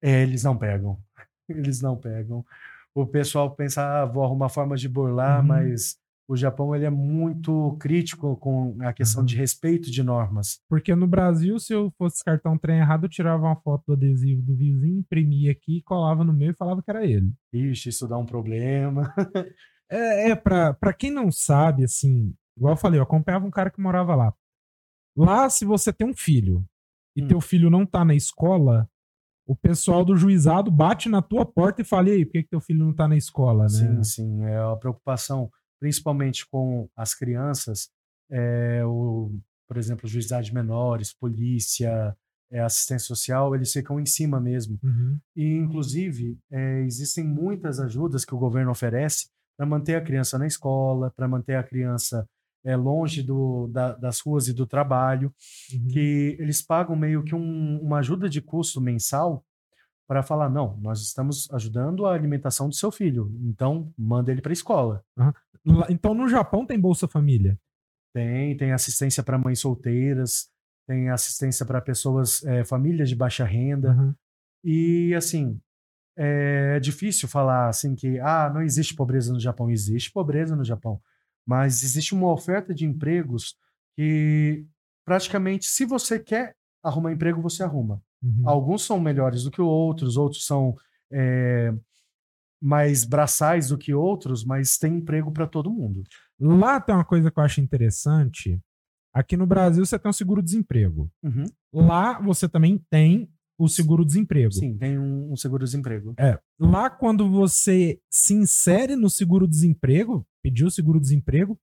É, 0.00 0.22
eles 0.22 0.44
não 0.44 0.56
pegam. 0.56 0.96
Eles 1.50 1.82
não 1.82 1.96
pegam. 1.96 2.46
O 2.94 3.04
pessoal 3.04 3.50
pensa, 3.56 3.82
ah, 3.82 4.06
vou 4.06 4.22
arrumar 4.22 4.48
forma 4.48 4.76
de 4.76 4.88
burlar, 4.88 5.40
uhum. 5.40 5.48
mas 5.48 5.98
o 6.30 6.36
Japão 6.36 6.76
ele 6.76 6.84
é 6.84 6.90
muito 6.90 7.76
crítico 7.80 8.36
com 8.36 8.76
a 8.82 8.92
questão 8.92 9.22
uhum. 9.22 9.26
de 9.26 9.34
respeito 9.34 9.90
de 9.90 10.00
normas. 10.00 10.60
Porque 10.68 10.94
no 10.94 11.08
Brasil, 11.08 11.58
se 11.58 11.72
eu 11.72 11.92
fosse 11.98 12.14
descartar 12.14 12.52
um 12.52 12.56
trem 12.56 12.78
errado, 12.78 13.06
eu 13.06 13.10
tirava 13.10 13.42
uma 13.42 13.56
foto 13.56 13.82
do 13.88 13.92
adesivo 13.94 14.40
do 14.40 14.54
vizinho, 14.54 15.00
imprimia 15.00 15.50
aqui, 15.50 15.82
colava 15.82 16.22
no 16.22 16.32
meio 16.32 16.52
e 16.52 16.56
falava 16.56 16.80
que 16.84 16.88
era 16.88 17.04
ele. 17.04 17.32
Ixi, 17.52 17.88
isso 17.88 18.06
dá 18.06 18.16
um 18.16 18.24
problema. 18.24 19.12
é, 19.90 20.30
é 20.30 20.36
pra, 20.36 20.72
pra 20.72 20.92
quem 20.92 21.10
não 21.10 21.32
sabe, 21.32 21.82
assim, 21.82 22.32
igual 22.56 22.74
eu 22.74 22.78
falei, 22.78 23.00
eu 23.00 23.04
acompanhava 23.04 23.44
um 23.44 23.50
cara 23.50 23.68
que 23.68 23.80
morava 23.80 24.14
lá. 24.14 24.32
Lá, 25.16 25.50
se 25.50 25.64
você 25.64 25.92
tem 25.92 26.06
um 26.06 26.14
filho 26.14 26.64
e 27.16 27.24
hum. 27.24 27.26
teu 27.26 27.40
filho 27.40 27.68
não 27.68 27.84
tá 27.84 28.04
na 28.04 28.14
escola, 28.14 28.88
o 29.44 29.56
pessoal 29.56 30.04
do 30.04 30.16
juizado 30.16 30.70
bate 30.70 31.08
na 31.08 31.20
tua 31.20 31.44
porta 31.44 31.82
e 31.82 31.84
fala, 31.84 32.10
e 32.10 32.12
aí, 32.12 32.24
por 32.24 32.32
que, 32.34 32.44
que 32.44 32.50
teu 32.50 32.60
filho 32.60 32.84
não 32.84 32.94
tá 32.94 33.08
na 33.08 33.16
escola, 33.16 33.64
né? 33.64 33.68
Sim, 33.68 34.04
sim, 34.04 34.44
é 34.44 34.58
a 34.58 34.76
preocupação 34.76 35.50
principalmente 35.80 36.46
com 36.46 36.88
as 36.94 37.14
crianças, 37.14 37.88
é, 38.30 38.84
o, 38.84 39.32
por 39.66 39.76
exemplo, 39.76 40.08
juizade 40.08 40.54
menores, 40.54 41.12
polícia, 41.12 42.16
é, 42.52 42.60
assistência 42.60 43.06
social, 43.06 43.54
eles 43.54 43.72
ficam 43.72 43.98
em 43.98 44.06
cima 44.06 44.40
mesmo. 44.40 44.78
Uhum. 44.82 45.18
E, 45.34 45.54
inclusive, 45.54 46.38
é, 46.50 46.82
existem 46.82 47.24
muitas 47.24 47.80
ajudas 47.80 48.24
que 48.24 48.34
o 48.34 48.38
governo 48.38 48.70
oferece 48.70 49.28
para 49.56 49.66
manter 49.66 49.94
a 49.94 50.00
criança 50.00 50.38
na 50.38 50.46
escola, 50.46 51.12
para 51.16 51.28
manter 51.28 51.56
a 51.56 51.62
criança 51.62 52.28
é, 52.64 52.76
longe 52.76 53.22
do, 53.22 53.68
da, 53.68 53.94
das 53.94 54.20
ruas 54.20 54.48
e 54.48 54.52
do 54.52 54.66
trabalho, 54.66 55.32
uhum. 55.72 55.88
que 55.88 56.36
eles 56.38 56.60
pagam 56.60 56.94
meio 56.94 57.22
que 57.24 57.34
um, 57.34 57.80
uma 57.80 57.98
ajuda 57.98 58.28
de 58.28 58.40
custo 58.40 58.80
mensal 58.80 59.44
para 60.10 60.24
falar, 60.24 60.48
não, 60.48 60.76
nós 60.78 61.00
estamos 61.02 61.48
ajudando 61.52 62.04
a 62.04 62.12
alimentação 62.12 62.68
do 62.68 62.74
seu 62.74 62.90
filho, 62.90 63.32
então 63.44 63.94
manda 63.96 64.32
ele 64.32 64.42
para 64.42 64.50
a 64.50 64.52
escola. 64.52 65.04
Uhum. 65.16 65.84
Então, 65.88 66.14
no 66.14 66.28
Japão 66.28 66.66
tem 66.66 66.80
Bolsa 66.80 67.06
Família? 67.06 67.56
Tem, 68.12 68.56
tem 68.56 68.72
assistência 68.72 69.22
para 69.22 69.38
mães 69.38 69.60
solteiras, 69.60 70.50
tem 70.84 71.10
assistência 71.10 71.64
para 71.64 71.80
pessoas, 71.80 72.44
é, 72.44 72.64
famílias 72.64 73.08
de 73.08 73.14
baixa 73.14 73.44
renda. 73.44 73.92
Uhum. 73.92 74.12
E, 74.64 75.14
assim, 75.14 75.60
é 76.18 76.80
difícil 76.80 77.28
falar 77.28 77.68
assim 77.68 77.94
que, 77.94 78.18
ah, 78.18 78.50
não 78.52 78.62
existe 78.62 78.96
pobreza 78.96 79.32
no 79.32 79.38
Japão. 79.38 79.70
Existe 79.70 80.10
pobreza 80.10 80.56
no 80.56 80.64
Japão. 80.64 81.00
Mas 81.46 81.84
existe 81.84 82.16
uma 82.16 82.32
oferta 82.32 82.74
de 82.74 82.84
empregos 82.84 83.56
que, 83.94 84.66
praticamente, 85.04 85.66
se 85.66 85.84
você 85.84 86.18
quer 86.18 86.56
arrumar 86.82 87.12
emprego, 87.12 87.40
você 87.40 87.62
arruma. 87.62 88.02
Uhum. 88.22 88.48
Alguns 88.48 88.82
são 88.82 89.00
melhores 89.00 89.44
do 89.44 89.50
que 89.50 89.60
outros, 89.60 90.16
outros 90.16 90.44
são 90.44 90.76
é, 91.12 91.72
mais 92.60 93.04
braçais 93.04 93.68
do 93.68 93.78
que 93.78 93.94
outros, 93.94 94.44
mas 94.44 94.76
tem 94.76 94.96
emprego 94.96 95.32
para 95.32 95.46
todo 95.46 95.72
mundo. 95.72 96.02
Lá 96.38 96.80
tem 96.80 96.94
uma 96.94 97.04
coisa 97.04 97.30
que 97.30 97.38
eu 97.38 97.44
acho 97.44 97.60
interessante. 97.60 98.60
Aqui 99.12 99.36
no 99.36 99.46
Brasil 99.46 99.84
você 99.84 99.98
tem 99.98 100.08
um 100.10 100.12
seguro-desemprego. 100.12 101.10
Uhum. 101.22 101.44
Lá 101.72 102.20
você 102.20 102.48
também 102.48 102.78
tem 102.90 103.28
o 103.58 103.68
seguro-desemprego. 103.68 104.52
Sim, 104.52 104.78
tem 104.78 104.98
um, 104.98 105.32
um 105.32 105.36
seguro-desemprego. 105.36 106.14
É. 106.18 106.38
Lá, 106.58 106.88
quando 106.88 107.28
você 107.30 108.00
se 108.10 108.32
insere 108.32 108.96
no 108.96 109.10
seguro-desemprego, 109.10 110.26
pediu 110.42 110.68
o 110.68 110.70
seguro-desemprego, 110.70 111.58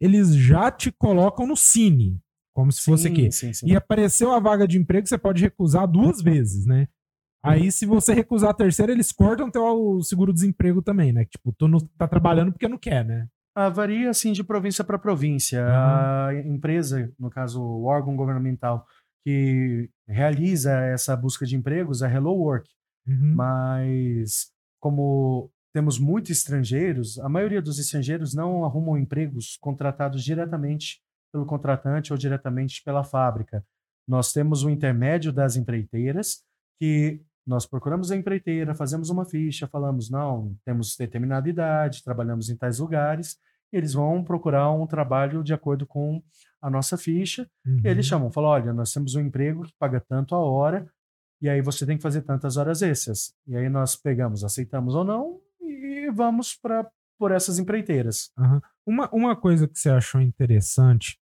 eles 0.00 0.34
já 0.34 0.70
te 0.70 0.90
colocam 0.90 1.46
no 1.46 1.56
Cine. 1.56 2.18
Como 2.54 2.70
se 2.70 2.82
sim, 2.82 2.90
fosse 2.90 3.08
aqui. 3.08 3.30
Sim, 3.32 3.52
sim. 3.52 3.66
E 3.66 3.76
apareceu 3.76 4.32
a 4.32 4.40
vaga 4.40 4.66
de 4.68 4.78
emprego, 4.78 5.06
você 5.06 5.16
pode 5.16 5.42
recusar 5.42 5.86
duas 5.86 6.20
vezes, 6.20 6.66
né? 6.66 6.88
Aí, 7.44 7.72
se 7.72 7.84
você 7.84 8.14
recusar 8.14 8.50
a 8.50 8.54
terceira, 8.54 8.92
eles 8.92 9.10
cortam 9.10 9.50
teu 9.50 10.00
seguro-desemprego 10.02 10.80
também, 10.80 11.12
né? 11.12 11.24
Tipo, 11.24 11.52
tu 11.52 11.66
não 11.66 11.80
tá 11.98 12.06
trabalhando 12.06 12.52
porque 12.52 12.68
não 12.68 12.78
quer, 12.78 13.04
né? 13.04 13.26
Ah, 13.54 13.68
varia, 13.68 14.10
assim, 14.10 14.32
de 14.32 14.44
província 14.44 14.84
para 14.84 14.98
província. 14.98 15.60
Uhum. 15.60 15.72
A 15.72 16.34
empresa, 16.46 17.12
no 17.18 17.28
caso, 17.28 17.60
o 17.60 17.84
órgão 17.84 18.14
governamental 18.14 18.86
que 19.24 19.90
realiza 20.06 20.72
essa 20.72 21.16
busca 21.16 21.44
de 21.44 21.56
empregos 21.56 22.00
é 22.00 22.12
Hello 22.12 22.32
Work. 22.32 22.70
Uhum. 23.06 23.34
Mas, 23.34 24.50
como 24.80 25.50
temos 25.74 25.98
muitos 25.98 26.30
estrangeiros, 26.30 27.18
a 27.18 27.28
maioria 27.28 27.60
dos 27.60 27.78
estrangeiros 27.78 28.34
não 28.34 28.64
arrumam 28.64 28.96
empregos 28.96 29.56
contratados 29.60 30.22
diretamente 30.22 31.00
pelo 31.32 31.46
contratante 31.46 32.12
ou 32.12 32.18
diretamente 32.18 32.82
pela 32.84 33.02
fábrica. 33.02 33.64
Nós 34.06 34.32
temos 34.32 34.62
o 34.64 34.70
intermédio 34.70 35.32
das 35.32 35.56
empreiteiras, 35.56 36.42
que 36.78 37.22
nós 37.46 37.66
procuramos 37.66 38.10
a 38.10 38.16
empreiteira, 38.16 38.74
fazemos 38.74 39.10
uma 39.10 39.24
ficha, 39.24 39.66
falamos, 39.66 40.10
não, 40.10 40.54
temos 40.64 40.96
determinada 40.96 41.48
idade, 41.48 42.04
trabalhamos 42.04 42.48
em 42.50 42.56
tais 42.56 42.78
lugares, 42.78 43.38
eles 43.72 43.94
vão 43.94 44.22
procurar 44.22 44.70
um 44.70 44.86
trabalho 44.86 45.42
de 45.42 45.54
acordo 45.54 45.86
com 45.86 46.22
a 46.60 46.70
nossa 46.70 46.96
ficha, 46.96 47.48
uhum. 47.66 47.80
e 47.84 47.88
eles 47.88 48.06
chamam, 48.06 48.30
falam, 48.30 48.50
olha, 48.50 48.72
nós 48.72 48.92
temos 48.92 49.14
um 49.14 49.20
emprego 49.20 49.64
que 49.64 49.74
paga 49.78 50.00
tanto 50.00 50.34
a 50.34 50.38
hora, 50.38 50.86
e 51.40 51.48
aí 51.48 51.60
você 51.60 51.84
tem 51.84 51.96
que 51.96 52.02
fazer 52.02 52.22
tantas 52.22 52.56
horas 52.56 52.82
extras. 52.82 53.34
E 53.48 53.56
aí 53.56 53.68
nós 53.68 53.96
pegamos, 53.96 54.44
aceitamos 54.44 54.94
ou 54.94 55.02
não, 55.02 55.40
e 55.60 56.08
vamos 56.12 56.54
para 56.54 56.88
por 57.18 57.30
essas 57.30 57.58
empreiteiras. 57.58 58.32
Uhum. 58.36 58.60
Uma, 58.84 59.08
uma 59.12 59.36
coisa 59.36 59.68
que 59.68 59.78
você 59.78 59.90
achou 59.90 60.20
interessante, 60.20 61.18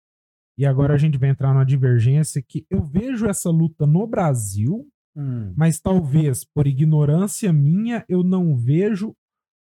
e 0.58 0.66
agora 0.66 0.94
a 0.94 0.98
gente 0.98 1.18
vai 1.18 1.30
entrar 1.30 1.54
numa 1.54 1.66
divergência, 1.66 2.42
que 2.42 2.66
eu 2.70 2.84
vejo 2.84 3.28
essa 3.28 3.50
luta 3.50 3.86
no 3.86 4.08
Brasil 4.08 4.88
Hum. 5.18 5.52
Mas 5.58 5.80
talvez 5.80 6.46
por 6.46 6.68
ignorância 6.68 7.52
minha 7.52 8.06
eu 8.08 8.24
não 8.24 8.56
vejo 8.56 9.16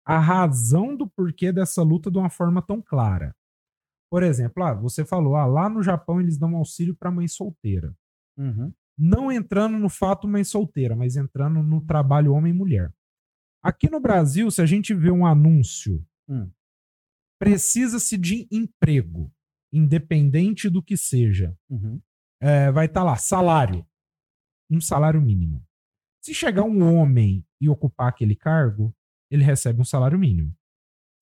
a 0.04 0.18
razão 0.18 0.96
do 0.96 1.08
porquê 1.08 1.52
dessa 1.52 1.80
luta 1.82 2.10
de 2.10 2.18
uma 2.18 2.28
forma 2.28 2.60
tão 2.60 2.82
clara. 2.82 3.34
Por 4.10 4.22
exemplo, 4.22 4.62
ah, 4.64 4.74
você 4.74 5.04
falou, 5.04 5.36
ah, 5.36 5.46
lá 5.46 5.68
no 5.68 5.82
Japão 5.82 6.20
eles 6.20 6.36
dão 6.36 6.56
auxílio 6.56 6.94
para 6.94 7.10
mãe 7.10 7.28
solteira. 7.28 7.96
Uhum. 8.36 8.72
Não 8.98 9.30
entrando 9.30 9.78
no 9.78 9.88
fato 9.88 10.26
mãe 10.26 10.44
solteira, 10.44 10.96
mas 10.96 11.16
entrando 11.16 11.62
no 11.62 11.80
trabalho 11.80 12.32
homem 12.32 12.52
e 12.52 12.56
mulher. 12.56 12.92
Aqui 13.62 13.88
no 13.88 14.00
Brasil, 14.00 14.50
se 14.50 14.60
a 14.60 14.66
gente 14.66 14.92
vê 14.92 15.10
um 15.10 15.24
anúncio, 15.24 16.04
hum. 16.28 16.50
precisa-se 17.38 18.18
de 18.18 18.46
emprego, 18.50 19.32
independente 19.76 20.70
do 20.70 20.82
que 20.82 20.96
seja. 20.96 21.56
Uhum. 21.68 22.00
É, 22.40 22.70
vai 22.70 22.86
estar 22.86 23.00
tá 23.00 23.04
lá, 23.04 23.16
salário 23.16 23.86
um 24.70 24.80
salário 24.80 25.20
mínimo. 25.20 25.64
Se 26.22 26.34
chegar 26.34 26.62
um 26.62 26.82
homem 26.82 27.46
e 27.60 27.68
ocupar 27.68 28.08
aquele 28.08 28.34
cargo, 28.34 28.94
ele 29.30 29.44
recebe 29.44 29.80
um 29.80 29.84
salário 29.84 30.18
mínimo. 30.18 30.56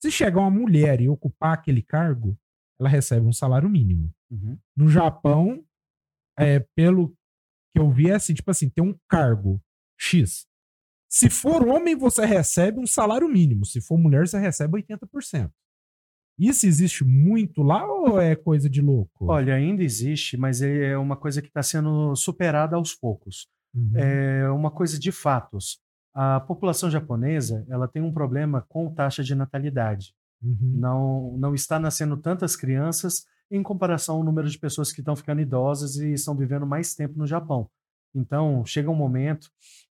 Se 0.01 0.11
chegar 0.11 0.41
uma 0.41 0.51
mulher 0.51 1.01
e 1.01 1.09
ocupar 1.09 1.55
aquele 1.55 1.83
cargo, 1.83 2.39
ela 2.81 2.89
recebe 2.89 3.27
um 3.27 3.33
salário 3.33 3.69
mínimo. 3.69 4.13
Uhum. 4.31 4.59
No 4.77 4.89
Japão, 4.89 5.65
é, 6.39 6.61
pelo 6.75 7.11
que 7.73 7.81
eu 7.81 7.91
vi, 7.91 8.11
é 8.11 8.15
assim, 8.15 8.35
tipo 8.35 8.51
assim, 8.51 8.69
tem 8.69 8.85
um 8.85 8.97
cargo 9.09 9.63
X. 9.99 10.47
Se 11.09 11.29
for 11.29 11.67
homem, 11.67 11.95
você 11.95 12.25
recebe 12.25 12.81
um 12.81 12.87
salário 12.87 13.29
mínimo. 13.29 13.67
Se 13.67 13.81
for 13.81 13.99
mulher, 13.99 14.27
você 14.27 14.39
recebe 14.39 14.83
80%. 14.83 15.53
Isso 16.43 16.67
existe 16.67 17.05
muito 17.05 17.63
lá 17.63 17.87
ou 17.87 18.21
é 18.21 18.35
coisa 18.35 18.69
de 18.69 18.83
louco? 18.83 19.27
Olha, 19.31 19.55
ainda 19.55 19.85
existe, 19.85 20.37
mas 20.37 20.61
é 20.61 20.99
uma 20.99 21.17
coisa 21.17 21.41
que 21.41 21.47
está 21.47 21.63
sendo 21.63 22.17
superada 22.17 22.75
aos 22.75 22.93
poucos. 22.95 23.47
Uhum. 23.73 23.93
É 23.95 24.51
uma 24.51 24.69
coisa 24.69 24.99
de 24.99 25.13
fatos. 25.13 25.79
A 26.13 26.41
população 26.41 26.91
japonesa 26.91 27.65
ela 27.69 27.87
tem 27.87 28.03
um 28.03 28.13
problema 28.13 28.67
com 28.69 28.93
taxa 28.93 29.23
de 29.23 29.37
natalidade. 29.37 30.15
Uhum. 30.43 30.73
Não, 30.75 31.37
não 31.39 31.55
está 31.55 31.79
nascendo 31.79 32.17
tantas 32.17 32.57
crianças 32.57 33.25
em 33.49 33.63
comparação 33.63 34.17
ao 34.17 34.25
número 34.25 34.49
de 34.49 34.59
pessoas 34.59 34.91
que 34.91 35.01
estão 35.01 35.15
ficando 35.15 35.41
idosas 35.41 35.95
e 35.97 36.13
estão 36.13 36.35
vivendo 36.35 36.67
mais 36.67 36.93
tempo 36.93 37.17
no 37.17 37.27
Japão. 37.27 37.71
Então, 38.13 38.65
chega 38.65 38.91
um 38.91 38.97
momento 38.97 39.49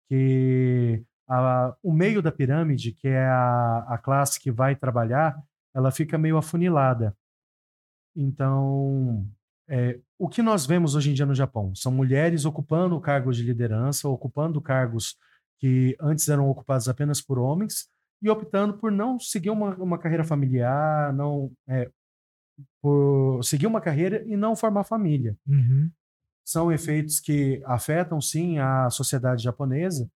que 0.08 1.00
a, 1.28 1.76
o 1.80 1.92
meio 1.92 2.20
da 2.20 2.32
pirâmide, 2.32 2.90
que 2.90 3.06
é 3.06 3.24
a, 3.24 3.86
a 3.88 3.98
classe 3.98 4.40
que 4.40 4.50
vai 4.50 4.74
trabalhar, 4.74 5.40
ela 5.74 5.90
fica 5.90 6.18
meio 6.18 6.36
afunilada. 6.36 7.16
Então, 8.14 9.26
é, 9.68 10.00
o 10.18 10.28
que 10.28 10.42
nós 10.42 10.66
vemos 10.66 10.94
hoje 10.94 11.10
em 11.10 11.14
dia 11.14 11.24
no 11.24 11.34
Japão 11.34 11.74
são 11.74 11.92
mulheres 11.92 12.44
ocupando 12.44 13.00
cargos 13.00 13.36
de 13.36 13.44
liderança, 13.44 14.08
ocupando 14.08 14.60
cargos 14.60 15.16
que 15.58 15.96
antes 16.00 16.28
eram 16.28 16.48
ocupados 16.48 16.88
apenas 16.88 17.20
por 17.20 17.38
homens 17.38 17.88
e 18.22 18.28
optando 18.28 18.74
por 18.74 18.90
não 18.90 19.18
seguir 19.18 19.50
uma, 19.50 19.74
uma 19.76 19.98
carreira 19.98 20.24
familiar, 20.24 21.12
não 21.12 21.52
é, 21.68 21.90
por 22.82 23.42
seguir 23.42 23.66
uma 23.66 23.80
carreira 23.80 24.24
e 24.26 24.36
não 24.36 24.56
formar 24.56 24.84
família. 24.84 25.36
Uhum. 25.46 25.90
São 26.44 26.72
efeitos 26.72 27.20
que 27.20 27.62
afetam 27.64 28.20
sim 28.20 28.58
a 28.58 28.90
sociedade 28.90 29.42
japonesa. 29.42 30.10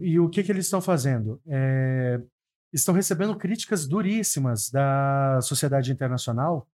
E 0.00 0.18
o 0.18 0.28
que, 0.28 0.42
que 0.42 0.52
eles 0.52 0.66
estão 0.66 0.80
fazendo? 0.80 1.40
É, 1.46 2.20
estão 2.72 2.94
recebendo 2.94 3.36
críticas 3.36 3.86
duríssimas 3.86 4.70
da 4.70 5.40
sociedade 5.42 5.92
internacional 5.92 6.68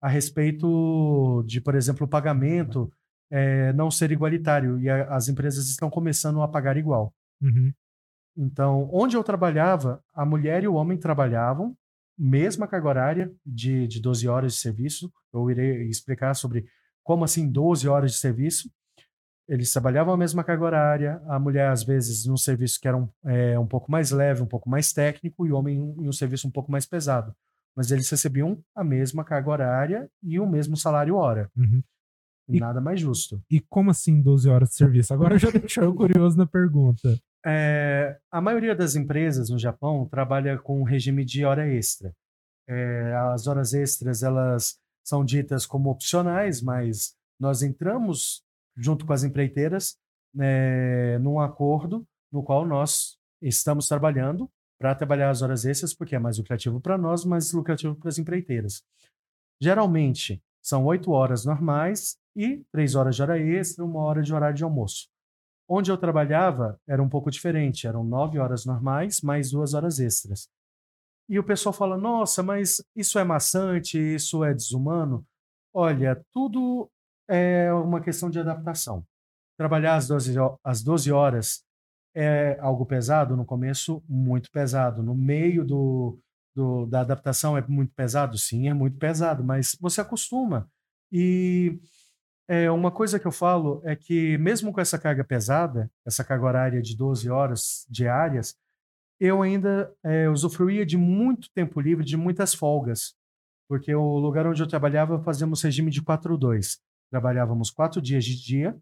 a 0.00 0.08
respeito 0.08 1.44
de, 1.46 1.60
por 1.60 1.74
exemplo, 1.74 2.06
o 2.06 2.10
pagamento 2.10 2.92
é, 3.30 3.72
não 3.72 3.90
ser 3.90 4.10
igualitário 4.10 4.80
e 4.80 4.90
a, 4.90 5.14
as 5.14 5.28
empresas 5.28 5.68
estão 5.68 5.88
começando 5.88 6.42
a 6.42 6.48
pagar 6.48 6.76
igual. 6.76 7.14
Uhum. 7.40 7.72
Então, 8.36 8.88
onde 8.92 9.16
eu 9.16 9.22
trabalhava, 9.22 10.02
a 10.12 10.24
mulher 10.24 10.64
e 10.64 10.68
o 10.68 10.74
homem 10.74 10.98
trabalhavam 10.98 11.76
mesma 12.18 12.68
carga 12.68 12.88
horária 12.88 13.34
de, 13.44 13.86
de 13.86 14.00
12 14.00 14.28
horas 14.28 14.52
de 14.54 14.58
serviço. 14.60 15.12
Eu 15.32 15.50
irei 15.50 15.88
explicar 15.88 16.34
sobre 16.34 16.66
como 17.02 17.24
assim 17.24 17.50
12 17.50 17.88
horas 17.88 18.12
de 18.12 18.18
serviço. 18.18 18.70
Eles 19.52 19.70
trabalhavam 19.70 20.14
a 20.14 20.16
mesma 20.16 20.42
carga 20.42 20.64
horária, 20.64 21.22
a 21.26 21.38
mulher, 21.38 21.68
às 21.68 21.84
vezes, 21.84 22.24
num 22.24 22.38
serviço 22.38 22.80
que 22.80 22.88
era 22.88 22.96
um, 22.96 23.06
é, 23.22 23.58
um 23.58 23.66
pouco 23.66 23.92
mais 23.92 24.10
leve, 24.10 24.40
um 24.40 24.46
pouco 24.46 24.66
mais 24.66 24.94
técnico, 24.94 25.46
e 25.46 25.52
o 25.52 25.56
homem 25.56 25.76
em 25.76 26.08
um 26.08 26.12
serviço 26.12 26.48
um 26.48 26.50
pouco 26.50 26.72
mais 26.72 26.86
pesado. 26.86 27.34
Mas 27.76 27.90
eles 27.90 28.08
recebiam 28.08 28.64
a 28.74 28.82
mesma 28.82 29.22
carga 29.22 29.50
horária 29.50 30.10
e 30.22 30.40
o 30.40 30.48
mesmo 30.48 30.74
salário 30.74 31.16
hora. 31.16 31.50
Uhum. 31.54 31.82
E, 32.48 32.58
Nada 32.58 32.80
mais 32.80 32.98
justo. 32.98 33.42
E 33.50 33.60
como 33.60 33.90
assim 33.90 34.22
12 34.22 34.48
horas 34.48 34.70
de 34.70 34.76
serviço? 34.76 35.12
Agora 35.12 35.36
já 35.36 35.50
deixou 35.50 35.84
eu 35.84 35.94
curioso 35.94 36.38
na 36.38 36.46
pergunta. 36.46 37.14
É, 37.44 38.18
a 38.30 38.40
maioria 38.40 38.74
das 38.74 38.96
empresas 38.96 39.50
no 39.50 39.58
Japão 39.58 40.08
trabalha 40.08 40.56
com 40.56 40.80
um 40.80 40.84
regime 40.84 41.26
de 41.26 41.44
hora 41.44 41.68
extra. 41.68 42.14
É, 42.66 43.14
as 43.34 43.46
horas 43.46 43.74
extras 43.74 44.22
elas 44.22 44.78
são 45.04 45.22
ditas 45.22 45.66
como 45.66 45.90
opcionais, 45.90 46.62
mas 46.62 47.14
nós 47.38 47.62
entramos 47.62 48.42
junto 48.76 49.04
com 49.06 49.12
as 49.12 49.24
empreiteiras 49.24 49.96
é, 50.38 51.18
num 51.18 51.40
acordo 51.40 52.06
no 52.30 52.42
qual 52.42 52.66
nós 52.66 53.18
estamos 53.40 53.86
trabalhando 53.86 54.50
para 54.78 54.94
trabalhar 54.94 55.30
as 55.30 55.42
horas 55.42 55.64
extras, 55.64 55.94
porque 55.94 56.16
é 56.16 56.18
mais 56.18 56.38
lucrativo 56.38 56.80
para 56.80 56.98
nós, 56.98 57.24
mais 57.24 57.52
lucrativo 57.52 57.94
para 57.94 58.08
as 58.08 58.18
empreiteiras. 58.18 58.82
Geralmente 59.60 60.42
são 60.60 60.84
oito 60.86 61.12
horas 61.12 61.44
normais 61.44 62.16
e 62.34 62.64
três 62.72 62.94
horas 62.94 63.14
de 63.14 63.22
hora 63.22 63.38
extra, 63.38 63.84
uma 63.84 64.00
hora 64.00 64.22
de 64.22 64.34
horário 64.34 64.56
de 64.56 64.64
almoço. 64.64 65.08
Onde 65.68 65.90
eu 65.90 65.96
trabalhava 65.96 66.80
era 66.86 67.02
um 67.02 67.08
pouco 67.08 67.30
diferente, 67.30 67.86
eram 67.86 68.02
nove 68.02 68.38
horas 68.38 68.64
normais 68.64 69.20
mais 69.20 69.50
duas 69.50 69.74
horas 69.74 69.98
extras. 69.98 70.48
E 71.28 71.38
o 71.38 71.44
pessoal 71.44 71.72
fala: 71.72 71.96
nossa, 71.96 72.42
mas 72.42 72.82
isso 72.96 73.18
é 73.18 73.24
maçante, 73.24 73.98
isso 73.98 74.44
é 74.44 74.52
desumano. 74.52 75.24
Olha, 75.72 76.20
tudo 76.32 76.90
é 77.32 77.72
uma 77.72 78.00
questão 78.00 78.28
de 78.28 78.38
adaptação. 78.38 79.04
Trabalhar 79.56 79.96
às 79.96 80.06
12, 80.06 80.34
às 80.62 80.82
12 80.82 81.10
horas 81.10 81.64
é 82.14 82.58
algo 82.60 82.84
pesado, 82.84 83.36
no 83.36 83.44
começo, 83.44 84.02
muito 84.06 84.50
pesado. 84.50 85.02
No 85.02 85.14
meio 85.14 85.64
do, 85.64 86.18
do, 86.54 86.84
da 86.86 87.00
adaptação 87.00 87.56
é 87.56 87.66
muito 87.66 87.94
pesado? 87.94 88.36
Sim, 88.36 88.68
é 88.68 88.74
muito 88.74 88.98
pesado, 88.98 89.42
mas 89.42 89.74
você 89.80 90.02
acostuma. 90.02 90.70
E 91.10 91.80
é, 92.46 92.70
uma 92.70 92.90
coisa 92.90 93.18
que 93.18 93.26
eu 93.26 93.32
falo 93.32 93.80
é 93.84 93.96
que, 93.96 94.36
mesmo 94.36 94.70
com 94.70 94.80
essa 94.80 94.98
carga 94.98 95.24
pesada, 95.24 95.90
essa 96.04 96.22
carga 96.22 96.44
horária 96.44 96.82
de 96.82 96.94
12 96.94 97.30
horas 97.30 97.86
diárias, 97.88 98.54
eu 99.18 99.40
ainda 99.40 99.90
é, 100.04 100.28
usufruía 100.28 100.84
de 100.84 100.98
muito 100.98 101.48
tempo 101.54 101.80
livre, 101.80 102.04
de 102.04 102.16
muitas 102.16 102.52
folgas, 102.52 103.14
porque 103.68 103.94
o 103.94 104.18
lugar 104.18 104.46
onde 104.46 104.62
eu 104.62 104.66
trabalhava 104.66 105.22
fazíamos 105.22 105.62
regime 105.62 105.90
de 105.90 106.02
4-2. 106.02 106.78
Trabalhávamos 107.12 107.70
quatro 107.70 108.00
dias 108.00 108.24
de 108.24 108.42
dia, 108.42 108.74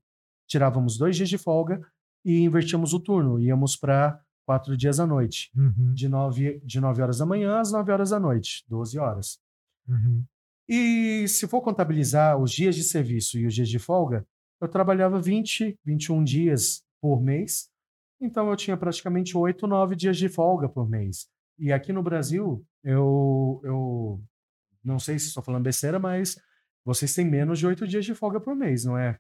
tirávamos 0.47 0.97
dois 0.97 1.17
dias 1.17 1.29
de 1.29 1.37
folga 1.37 1.85
e 2.25 2.39
invertíamos 2.43 2.95
o 2.95 3.01
turno, 3.01 3.41
íamos 3.41 3.77
para 3.77 4.23
quatro 4.47 4.77
dias 4.77 5.01
à 5.01 5.07
noite, 5.07 5.51
uhum. 5.57 5.93
de, 5.93 6.09
nove, 6.09 6.61
de 6.65 6.81
nove 6.81 7.03
horas 7.03 7.19
da 7.19 7.27
manhã 7.27 7.59
às 7.59 7.73
nove 7.73 7.91
horas 7.91 8.11
da 8.11 8.21
noite, 8.21 8.65
12 8.69 9.01
horas. 9.01 9.41
Uhum. 9.89 10.25
E 10.69 11.27
se 11.27 11.49
for 11.49 11.61
contabilizar 11.61 12.41
os 12.41 12.53
dias 12.53 12.77
de 12.77 12.85
serviço 12.85 13.37
e 13.37 13.47
os 13.47 13.53
dias 13.53 13.69
de 13.69 13.81
folga, 13.81 14.25
eu 14.61 14.69
trabalhava 14.69 15.21
20, 15.21 15.77
21 15.85 16.23
dias 16.23 16.85
por 17.03 17.21
mês. 17.21 17.69
Então 18.21 18.49
eu 18.49 18.55
tinha 18.55 18.77
praticamente 18.77 19.37
8, 19.37 19.67
9 19.67 19.97
dias 19.97 20.17
de 20.17 20.29
folga 20.29 20.69
por 20.69 20.89
mês. 20.89 21.27
E 21.59 21.73
aqui 21.73 21.93
no 21.93 22.01
Brasil, 22.01 22.65
eu, 22.85 23.61
eu 23.65 24.23
não 24.85 25.01
sei 25.01 25.19
se 25.19 25.27
estou 25.27 25.43
falando 25.43 25.65
besteira, 25.65 25.99
mas 25.99 26.37
vocês 26.95 27.15
têm 27.15 27.25
menos 27.25 27.59
de 27.59 27.67
8 27.67 27.87
dias 27.87 28.05
de 28.05 28.15
folga 28.15 28.41
por 28.41 28.55
mês, 28.55 28.85
não 28.85 28.97
é? 28.97 29.19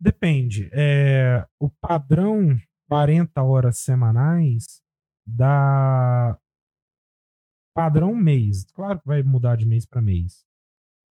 Depende. 0.00 0.68
É, 0.72 1.46
o 1.58 1.70
padrão 1.70 2.56
40 2.88 3.42
horas 3.42 3.78
semanais 3.78 4.82
dá 5.26 6.38
padrão 7.74 8.14
mês. 8.14 8.64
Claro 8.72 9.00
que 9.00 9.06
vai 9.06 9.22
mudar 9.22 9.56
de 9.56 9.66
mês 9.66 9.84
para 9.86 10.00
mês 10.00 10.46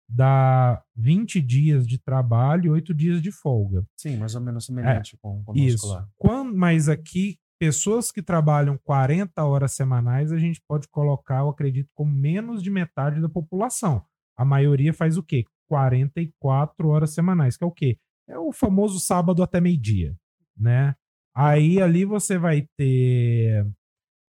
dá 0.07 0.83
20 0.95 1.41
dias 1.41 1.87
de 1.87 1.97
trabalho 1.97 2.65
e 2.65 2.69
8 2.69 2.93
dias 2.93 3.21
de 3.21 3.31
folga. 3.31 3.85
Sim, 3.97 4.17
mais 4.17 4.35
ou 4.35 4.41
menos 4.41 4.65
semelhante 4.65 5.15
é, 5.15 5.17
com, 5.21 5.43
o 5.45 5.55
isso. 5.55 5.87
lá. 5.87 6.07
Quando, 6.17 6.55
mas 6.55 6.87
aqui, 6.87 7.37
pessoas 7.59 8.11
que 8.11 8.21
trabalham 8.21 8.77
40 8.77 9.43
horas 9.43 9.73
semanais, 9.73 10.31
a 10.31 10.37
gente 10.37 10.61
pode 10.67 10.87
colocar, 10.87 11.39
eu 11.39 11.49
acredito, 11.49 11.89
como 11.93 12.11
menos 12.11 12.61
de 12.61 12.69
metade 12.69 13.21
da 13.21 13.29
população. 13.29 14.05
A 14.37 14.45
maioria 14.45 14.93
faz 14.93 15.17
o 15.17 15.23
quê? 15.23 15.45
44 15.67 16.87
horas 16.87 17.13
semanais, 17.13 17.57
que 17.57 17.63
é 17.63 17.67
o 17.67 17.71
quê? 17.71 17.97
É 18.27 18.37
o 18.37 18.51
famoso 18.51 18.99
sábado 18.99 19.43
até 19.43 19.61
meio-dia, 19.61 20.15
né? 20.57 20.95
Aí 21.35 21.81
ali 21.81 22.05
você 22.05 22.37
vai 22.37 22.67
ter 22.77 23.67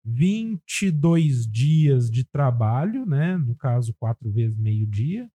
22 0.06 1.48
dias 1.48 2.10
de 2.10 2.24
trabalho, 2.24 3.06
né? 3.06 3.38
No 3.38 3.56
caso, 3.56 3.96
quatro 4.00 4.32
vezes 4.32 4.58
meio-dia 4.58 5.30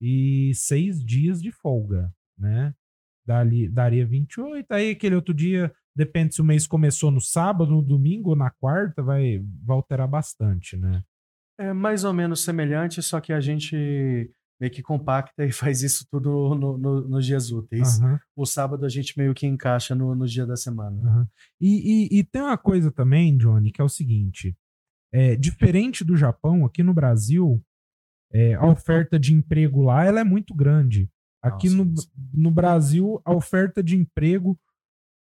e 0.00 0.52
seis 0.54 1.04
dias 1.04 1.42
de 1.42 1.50
folga, 1.50 2.12
né? 2.38 2.74
Dali, 3.26 3.68
daria 3.68 4.06
28. 4.06 4.70
Aí 4.72 4.90
aquele 4.90 5.14
outro 5.14 5.34
dia, 5.34 5.72
depende 5.94 6.34
se 6.34 6.40
o 6.40 6.44
mês 6.44 6.66
começou 6.66 7.10
no 7.10 7.20
sábado, 7.20 7.70
no 7.70 7.82
domingo 7.82 8.30
ou 8.30 8.36
na 8.36 8.50
quarta, 8.50 9.02
vai, 9.02 9.38
vai 9.38 9.76
alterar 9.76 10.08
bastante, 10.08 10.76
né? 10.76 11.02
É 11.58 11.72
mais 11.72 12.04
ou 12.04 12.12
menos 12.12 12.44
semelhante, 12.44 13.02
só 13.02 13.20
que 13.20 13.32
a 13.32 13.40
gente 13.40 14.30
meio 14.60 14.72
que 14.72 14.82
compacta 14.82 15.44
e 15.44 15.50
faz 15.52 15.82
isso 15.82 16.06
tudo 16.10 16.54
no, 16.54 16.78
no, 16.78 17.08
nos 17.08 17.24
dias 17.24 17.50
úteis. 17.50 18.00
Uhum. 18.00 18.18
O 18.36 18.46
sábado 18.46 18.84
a 18.84 18.88
gente 18.88 19.16
meio 19.16 19.34
que 19.34 19.46
encaixa 19.46 19.94
no, 19.94 20.14
no 20.14 20.26
dia 20.26 20.46
da 20.46 20.56
semana. 20.56 21.00
Uhum. 21.00 21.26
E, 21.60 22.16
e, 22.16 22.18
e, 22.18 22.24
tem 22.24 22.42
uma 22.42 22.58
coisa 22.58 22.90
também, 22.90 23.36
Johnny, 23.36 23.70
que 23.70 23.80
é 23.80 23.84
o 23.84 23.88
seguinte: 23.88 24.56
é, 25.12 25.36
diferente 25.36 26.04
do 26.04 26.16
Japão, 26.16 26.64
aqui 26.64 26.82
no 26.82 26.94
Brasil, 26.94 27.62
é, 28.32 28.54
a 28.54 28.66
oferta 28.66 29.18
de 29.18 29.34
emprego 29.34 29.82
lá 29.82 30.04
ela 30.04 30.20
é 30.20 30.24
muito 30.24 30.54
grande. 30.54 31.10
Aqui 31.42 31.70
Nossa, 31.70 32.08
no, 32.34 32.42
no 32.42 32.50
Brasil, 32.50 33.20
a 33.24 33.32
oferta 33.32 33.82
de 33.82 33.96
emprego 33.96 34.58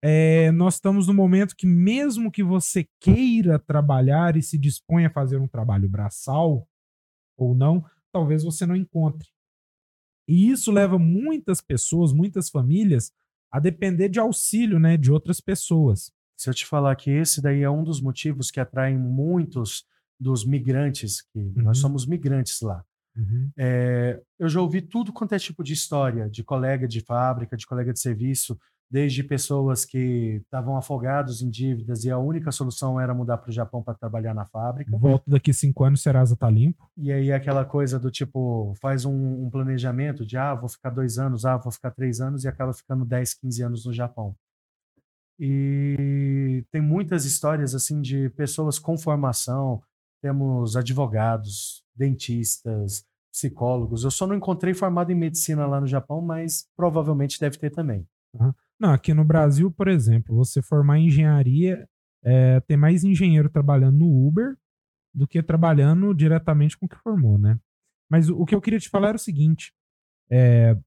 é, 0.06 0.52
nós 0.52 0.74
estamos 0.74 1.08
no 1.08 1.14
momento 1.14 1.56
que, 1.56 1.66
mesmo 1.66 2.30
que 2.30 2.44
você 2.44 2.86
queira 3.00 3.58
trabalhar 3.58 4.36
e 4.36 4.42
se 4.42 4.58
disponha 4.58 5.08
a 5.08 5.14
fazer 5.14 5.38
um 5.38 5.48
trabalho 5.48 5.88
braçal 5.88 6.68
ou 7.38 7.56
não, 7.56 7.86
talvez 8.14 8.44
você 8.44 8.66
não 8.66 8.76
encontre. 8.76 9.28
E 10.28 10.50
isso 10.50 10.72
leva 10.72 10.98
muitas 10.98 11.60
pessoas, 11.60 12.14
muitas 12.14 12.50
famílias, 12.50 13.12
a 13.52 13.60
depender 13.60 14.08
de 14.08 14.20
auxílio 14.20 14.80
né, 14.80 14.96
de 14.96 15.12
outras 15.12 15.42
pessoas. 15.42 16.12
Se 16.38 16.50
eu 16.50 16.54
te 16.54 16.66
falar 16.66 16.96
que 16.96 17.12
esse 17.12 17.42
daí 17.42 17.62
é 17.62 17.70
um 17.70 17.84
dos 17.84 18.00
motivos 18.00 18.50
que 18.50 18.60
atraem 18.60 18.98
muitos 18.98 19.86
dos 20.20 20.46
migrantes, 20.46 21.22
que 21.22 21.40
uhum. 21.40 21.54
nós 21.64 21.80
somos 21.80 22.06
migrantes 22.06 22.62
lá. 22.62 22.86
Uhum. 23.16 23.52
É, 23.58 24.22
eu 24.40 24.50
já 24.50 24.62
ouvi 24.62 24.82
tudo 24.82 25.12
quanto 25.12 25.36
é 25.36 25.40
tipo 25.40 25.64
de 25.64 25.74
história, 25.74 26.30
de 26.30 26.44
colega 26.44 26.88
de 26.88 27.02
fábrica, 27.02 27.58
de 27.58 27.68
colega 27.68 27.94
de 27.94 28.00
serviço, 28.00 28.58
desde 28.94 29.24
pessoas 29.24 29.86
que 29.86 30.40
estavam 30.44 30.78
afogados 30.78 31.42
em 31.42 31.50
dívidas 31.50 32.04
e 32.04 32.12
a 32.12 32.18
única 32.20 32.52
solução 32.52 33.00
era 33.00 33.12
mudar 33.12 33.40
para 33.40 33.50
o 33.50 33.52
Japão 33.52 33.82
para 33.82 33.96
trabalhar 33.96 34.36
na 34.36 34.46
fábrica. 34.46 34.96
Volto 34.96 35.28
daqui 35.28 35.52
cinco 35.52 35.84
anos, 35.84 36.04
Serasa 36.04 36.36
tá 36.36 36.48
limpo. 36.48 36.88
E 36.96 37.12
aí 37.12 37.32
aquela 37.32 37.66
coisa 37.66 37.98
do 37.98 38.12
tipo, 38.12 38.72
faz 38.80 39.04
um, 39.04 39.46
um, 39.46 39.50
planejamento 39.50 40.24
de, 40.24 40.38
ah, 40.38 40.54
vou 40.54 40.70
ficar 40.70 40.92
dois 40.92 41.18
anos, 41.18 41.44
ah, 41.44 41.58
vou 41.58 41.72
ficar 41.72 41.90
três 41.90 42.22
anos 42.22 42.44
e 42.44 42.48
acaba 42.48 42.72
ficando 42.72 43.04
10, 43.04 43.34
15 43.34 43.64
anos 43.64 43.86
no 43.88 43.92
Japão. 43.92 44.36
E 45.40 46.64
tem 46.72 46.80
muitas 46.80 47.26
histórias 47.26 47.74
assim 47.74 48.00
de 48.00 48.30
pessoas 48.30 48.78
com 48.78 48.96
formação, 48.96 49.82
temos 50.22 50.78
advogados, 50.78 51.84
dentistas, 51.96 53.04
psicólogos. 53.32 54.04
Eu 54.04 54.12
só 54.12 54.28
não 54.28 54.36
encontrei 54.36 54.76
formado 54.76 55.12
em 55.12 55.16
medicina 55.16 55.66
lá 55.66 55.82
no 55.82 55.88
Japão, 55.88 56.22
mas 56.22 56.68
provavelmente 56.78 57.40
deve 57.40 57.58
ter 57.58 57.72
também. 57.72 58.06
Uhum. 58.40 58.54
Não, 58.80 58.92
aqui 58.92 59.14
no 59.14 59.24
Brasil, 59.24 59.72
por 59.72 59.88
exemplo, 59.88 60.36
você 60.36 60.62
formar 60.62 61.00
engenharia, 61.00 61.88
é, 62.24 62.60
tem 62.62 62.78
mais 62.78 63.04
engenheiro 63.04 63.50
trabalhando 63.50 64.00
no 64.00 64.28
Uber 64.28 64.58
do 65.14 65.28
que 65.28 65.44
trabalhando 65.44 66.14
diretamente 66.14 66.78
com 66.78 66.86
o 66.86 66.90
que 66.90 66.98
formou, 66.98 67.38
né? 67.38 67.60
Mas 68.10 68.30
o, 68.30 68.38
o 68.42 68.46
que 68.46 68.56
eu 68.56 68.62
queria 68.62 68.80
te 68.80 68.90
falar 68.90 69.10
era 69.10 69.18
o 69.18 69.20
seguinte: 69.20 69.72
é, 70.32 70.78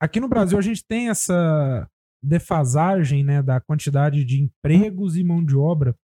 aqui 0.00 0.20
no 0.20 0.28
Brasil 0.28 0.58
a 0.58 0.62
gente 0.62 0.84
tem 0.86 1.08
essa 1.08 1.88
defasagem 2.22 3.24
né, 3.24 3.42
da 3.42 3.60
quantidade 3.60 4.24
de 4.24 4.40
empregos 4.40 5.16
e 5.16 5.24
mão 5.24 5.44
de 5.44 5.56
obra. 5.56 5.96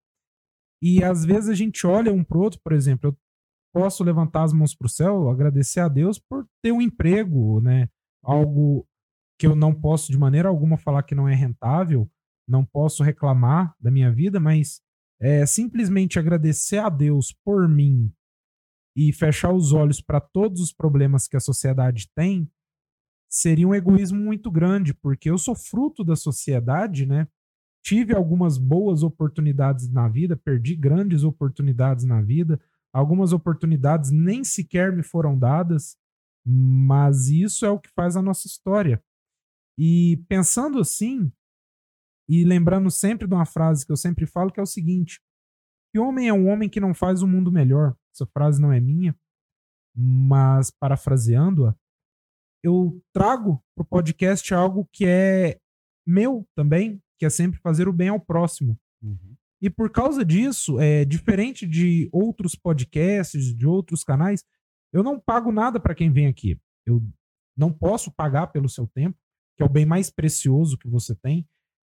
E 0.82 1.03
às 1.05 1.24
vezes 1.24 1.49
a 1.49 1.55
gente 1.55 1.86
olha 1.86 2.12
um 2.12 2.24
pro 2.24 2.41
outro, 2.41 2.61
por 2.62 2.72
exemplo, 2.72 3.11
eu 3.11 3.16
posso 3.72 4.03
levantar 4.03 4.43
as 4.43 4.53
mãos 4.53 4.74
para 4.74 4.86
o 4.86 4.91
céu, 4.91 5.30
agradecer 5.30 5.80
a 5.80 5.89
Deus 5.89 6.18
por 6.18 6.47
ter 6.62 6.72
um 6.72 6.80
emprego, 6.80 7.61
né? 7.61 7.89
Algo 8.22 8.86
que 9.39 9.47
eu 9.47 9.55
não 9.55 9.72
posso 9.72 10.11
de 10.11 10.18
maneira 10.18 10.49
alguma 10.49 10.76
falar 10.76 11.03
que 11.05 11.14
não 11.14 11.28
é 11.28 11.34
rentável, 11.34 12.11
não 12.47 12.64
posso 12.64 13.03
reclamar 13.03 13.74
da 13.78 13.91
minha 13.91 14.11
vida, 14.11 14.41
mas 14.41 14.80
é 15.20 15.47
simplesmente 15.47 16.18
agradecer 16.18 16.78
a 16.78 16.89
Deus 16.89 17.32
por 17.45 17.68
mim 17.68 18.12
e 18.97 19.12
fechar 19.12 19.53
os 19.53 19.72
olhos 19.72 20.01
para 20.01 20.20
todos 20.20 20.61
os 20.61 20.72
problemas 20.72 21.28
que 21.28 21.36
a 21.36 21.41
sociedade 21.41 22.11
tem, 22.16 22.51
seria 23.30 23.68
um 23.68 23.74
egoísmo 23.74 24.18
muito 24.18 24.51
grande, 24.51 24.95
porque 24.95 25.30
eu 25.30 25.39
sou 25.39 25.55
fruto 25.55 26.03
da 26.03 26.16
sociedade, 26.16 27.07
né? 27.07 27.28
Tive 27.84 28.14
algumas 28.14 28.59
boas 28.59 29.03
oportunidades 29.03 29.89
na 29.89 30.09
vida, 30.09 30.36
perdi 30.36 30.74
grandes 30.74 31.22
oportunidades 31.22 32.05
na 32.05 32.20
vida, 32.20 32.61
algumas 32.93 33.32
oportunidades 33.32 34.11
nem 34.11 34.43
sequer 34.43 34.93
me 34.93 35.03
foram 35.03 35.39
dadas, 35.39 35.97
mas 36.45 37.28
isso 37.28 37.64
é 37.64 37.70
o 37.70 37.78
que 37.78 37.91
faz 37.91 38.16
a 38.16 38.22
nossa 38.22 38.47
história. 38.47 39.03
E 39.79 40.16
pensando 40.29 40.81
assim, 40.81 41.33
e 42.29 42.45
lembrando 42.45 42.91
sempre 42.91 43.29
de 43.29 43.35
uma 43.35 43.47
frase 43.47 43.87
que 43.87 43.93
eu 43.93 43.97
sempre 43.97 44.26
falo, 44.26 44.51
que 44.51 44.59
é 44.59 44.62
o 44.62 44.66
seguinte: 44.66 45.20
que 45.93 46.01
homem 46.01 46.29
é 46.29 46.33
um 46.33 46.49
homem 46.49 46.68
que 46.68 46.81
não 46.81 46.93
faz 46.93 47.22
o 47.22 47.29
mundo 47.29 47.53
melhor. 47.53 47.97
Essa 48.12 48.26
frase 48.26 48.61
não 48.61 48.72
é 48.72 48.81
minha, 48.81 49.16
mas 49.95 50.70
parafraseando-a, 50.70 51.76
eu 52.62 53.01
trago 53.14 53.62
para 53.76 53.83
o 53.83 53.87
podcast 53.87 54.53
algo 54.53 54.89
que 54.93 55.07
é 55.07 55.61
meu 56.05 56.45
também, 56.57 57.01
que 57.16 57.24
é 57.24 57.31
sempre 57.31 57.61
fazer 57.61 57.87
o 57.87 57.93
bem 57.93 58.09
ao 58.09 58.18
próximo. 58.18 58.76
Uhum. 59.01 59.37
E 59.62 59.70
por 59.70 59.91
causa 59.91 60.24
disso, 60.24 60.81
é 60.81 61.05
diferente 61.05 61.66
de 61.66 62.09
outros 62.12 62.57
podcasts, 62.57 63.55
de 63.55 63.66
outros 63.66 64.03
canais, 64.03 64.45
eu 64.93 65.03
não 65.03 65.20
pago 65.20 65.53
nada 65.53 65.79
para 65.79 65.95
quem 65.95 66.11
vem 66.11 66.26
aqui. 66.26 66.61
Eu 66.87 67.03
não 67.57 67.72
posso 67.72 68.11
pagar 68.11 68.49
pelo 68.49 68.68
seu 68.68 68.87
tempo 68.87 69.18
que 69.59 69.62
é 69.64 69.66
o 69.66 69.68
bem 69.68 69.84
mais 69.84 70.09
precioso 70.09 70.78
que 70.78 70.86
você 70.86 71.16
tem. 71.16 71.44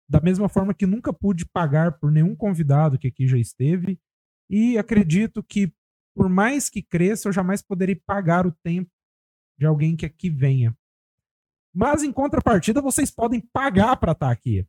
Da 0.08 0.18
mesma 0.18 0.48
forma 0.48 0.72
que 0.72 0.86
nunca 0.86 1.12
pude 1.12 1.44
pagar 1.44 1.98
por 1.98 2.11
nenhum 2.11 2.34
convidado 2.34 2.98
que 2.98 3.06
aqui 3.06 3.28
já 3.28 3.36
esteve. 3.36 4.00
E 4.48 4.78
acredito 4.78 5.42
que, 5.42 5.70
por 6.16 6.30
mais 6.30 6.70
que 6.70 6.82
cresça, 6.82 7.28
eu 7.28 7.32
jamais 7.34 7.61
poderei 7.61 7.94
pagar 7.94 8.46
o 8.46 8.52
tempo 8.64 8.90
de 9.58 9.66
alguém 9.66 9.94
que 9.94 10.06
aqui 10.06 10.30
venha. 10.30 10.74
Mas, 11.72 12.02
em 12.02 12.11
contrapartida, 12.11 12.80
vocês 12.80 13.11
podem 13.11 13.40
pagar 13.52 13.96
para 13.98 14.12
estar 14.12 14.28
tá 14.28 14.32
aqui. 14.32 14.66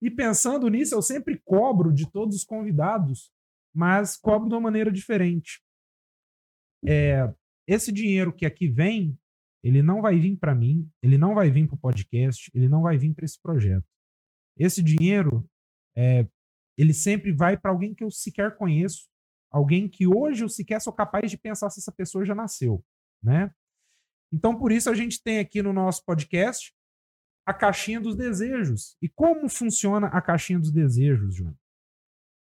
E 0.00 0.08
pensando 0.08 0.68
nisso, 0.68 0.94
eu 0.94 1.02
sempre 1.02 1.42
cobro 1.44 1.92
de 1.92 2.08
todos 2.08 2.36
os 2.36 2.44
convidados, 2.44 3.32
mas 3.74 4.16
cobro 4.16 4.48
de 4.48 4.54
uma 4.54 4.60
maneira 4.60 4.92
diferente. 4.92 5.60
É, 6.86 7.34
esse 7.66 7.90
dinheiro 7.90 8.32
que 8.32 8.46
aqui 8.46 8.68
vem, 8.68 9.18
ele 9.62 9.82
não 9.82 10.00
vai 10.00 10.18
vir 10.18 10.36
para 10.36 10.54
mim, 10.54 10.88
ele 11.02 11.18
não 11.18 11.34
vai 11.34 11.50
vir 11.50 11.66
para 11.66 11.74
o 11.74 11.78
podcast, 11.78 12.50
ele 12.54 12.68
não 12.68 12.82
vai 12.82 12.96
vir 12.96 13.14
para 13.14 13.24
esse 13.24 13.40
projeto. 13.40 13.86
Esse 14.56 14.82
dinheiro, 14.82 15.48
é, 15.96 16.26
ele 16.76 16.94
sempre 16.94 17.32
vai 17.32 17.56
para 17.56 17.70
alguém 17.70 17.94
que 17.94 18.04
eu 18.04 18.10
sequer 18.10 18.56
conheço, 18.56 19.08
alguém 19.50 19.88
que 19.88 20.06
hoje 20.06 20.44
eu 20.44 20.48
sequer 20.48 20.80
sou 20.80 20.92
capaz 20.92 21.30
de 21.30 21.38
pensar 21.38 21.70
se 21.70 21.80
essa 21.80 21.92
pessoa 21.92 22.24
já 22.24 22.34
nasceu, 22.34 22.84
né? 23.22 23.52
Então, 24.32 24.56
por 24.58 24.70
isso 24.70 24.90
a 24.90 24.94
gente 24.94 25.22
tem 25.22 25.38
aqui 25.38 25.62
no 25.62 25.72
nosso 25.72 26.04
podcast 26.04 26.72
a 27.46 27.54
caixinha 27.54 28.00
dos 28.00 28.14
desejos. 28.14 28.96
E 29.00 29.08
como 29.08 29.48
funciona 29.48 30.08
a 30.08 30.20
caixinha 30.20 30.58
dos 30.58 30.70
desejos, 30.70 31.34
João? 31.34 31.56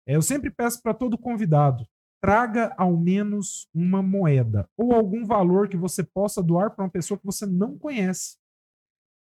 É, 0.06 0.16
eu 0.16 0.22
sempre 0.22 0.52
peço 0.52 0.82
para 0.82 0.94
todo 0.94 1.18
convidado 1.18 1.88
traga 2.22 2.74
ao 2.78 2.96
menos 2.96 3.68
uma 3.74 4.02
moeda 4.04 4.70
ou 4.78 4.94
algum 4.94 5.26
valor 5.26 5.68
que 5.68 5.76
você 5.76 6.04
possa 6.04 6.42
doar 6.42 6.70
para 6.70 6.86
uma 6.86 6.92
pessoa 6.92 7.18
que 7.18 7.26
você 7.26 7.48
não 7.48 7.78
conhece. 7.78 8.38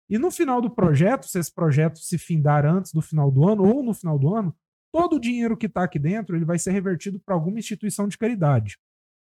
E 0.08 0.18
no 0.18 0.30
final 0.30 0.60
do 0.60 0.70
projeto, 0.70 1.26
se 1.26 1.38
esse 1.38 1.52
projeto 1.52 1.98
se 1.98 2.18
findar 2.18 2.66
antes 2.66 2.92
do 2.92 3.00
final 3.00 3.30
do 3.30 3.48
ano 3.48 3.64
ou 3.64 3.82
no 3.82 3.94
final 3.94 4.18
do 4.18 4.34
ano, 4.34 4.54
todo 4.92 5.16
o 5.16 5.20
dinheiro 5.20 5.56
que 5.56 5.66
está 5.66 5.84
aqui 5.84 5.98
dentro 5.98 6.36
ele 6.36 6.44
vai 6.44 6.58
ser 6.58 6.72
revertido 6.72 7.18
para 7.18 7.34
alguma 7.34 7.58
instituição 7.58 8.06
de 8.06 8.18
caridade. 8.18 8.76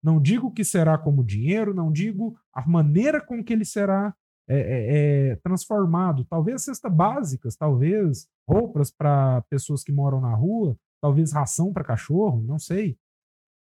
Não 0.03 0.19
digo 0.19 0.51
que 0.51 0.63
será 0.63 0.97
como 0.97 1.23
dinheiro, 1.23 1.73
não 1.73 1.91
digo 1.91 2.35
a 2.51 2.67
maneira 2.67 3.21
com 3.21 3.43
que 3.43 3.53
ele 3.53 3.65
será 3.65 4.15
é, 4.49 4.57
é, 4.57 5.29
é, 5.31 5.35
transformado. 5.35 6.25
Talvez 6.25 6.63
cestas 6.63 6.91
básicas, 6.91 7.55
talvez 7.55 8.27
roupas 8.49 8.89
para 8.89 9.43
pessoas 9.43 9.83
que 9.83 9.91
moram 9.91 10.19
na 10.19 10.33
rua, 10.33 10.75
talvez 10.99 11.31
ração 11.31 11.71
para 11.71 11.83
cachorro, 11.83 12.41
não 12.41 12.57
sei 12.57 12.97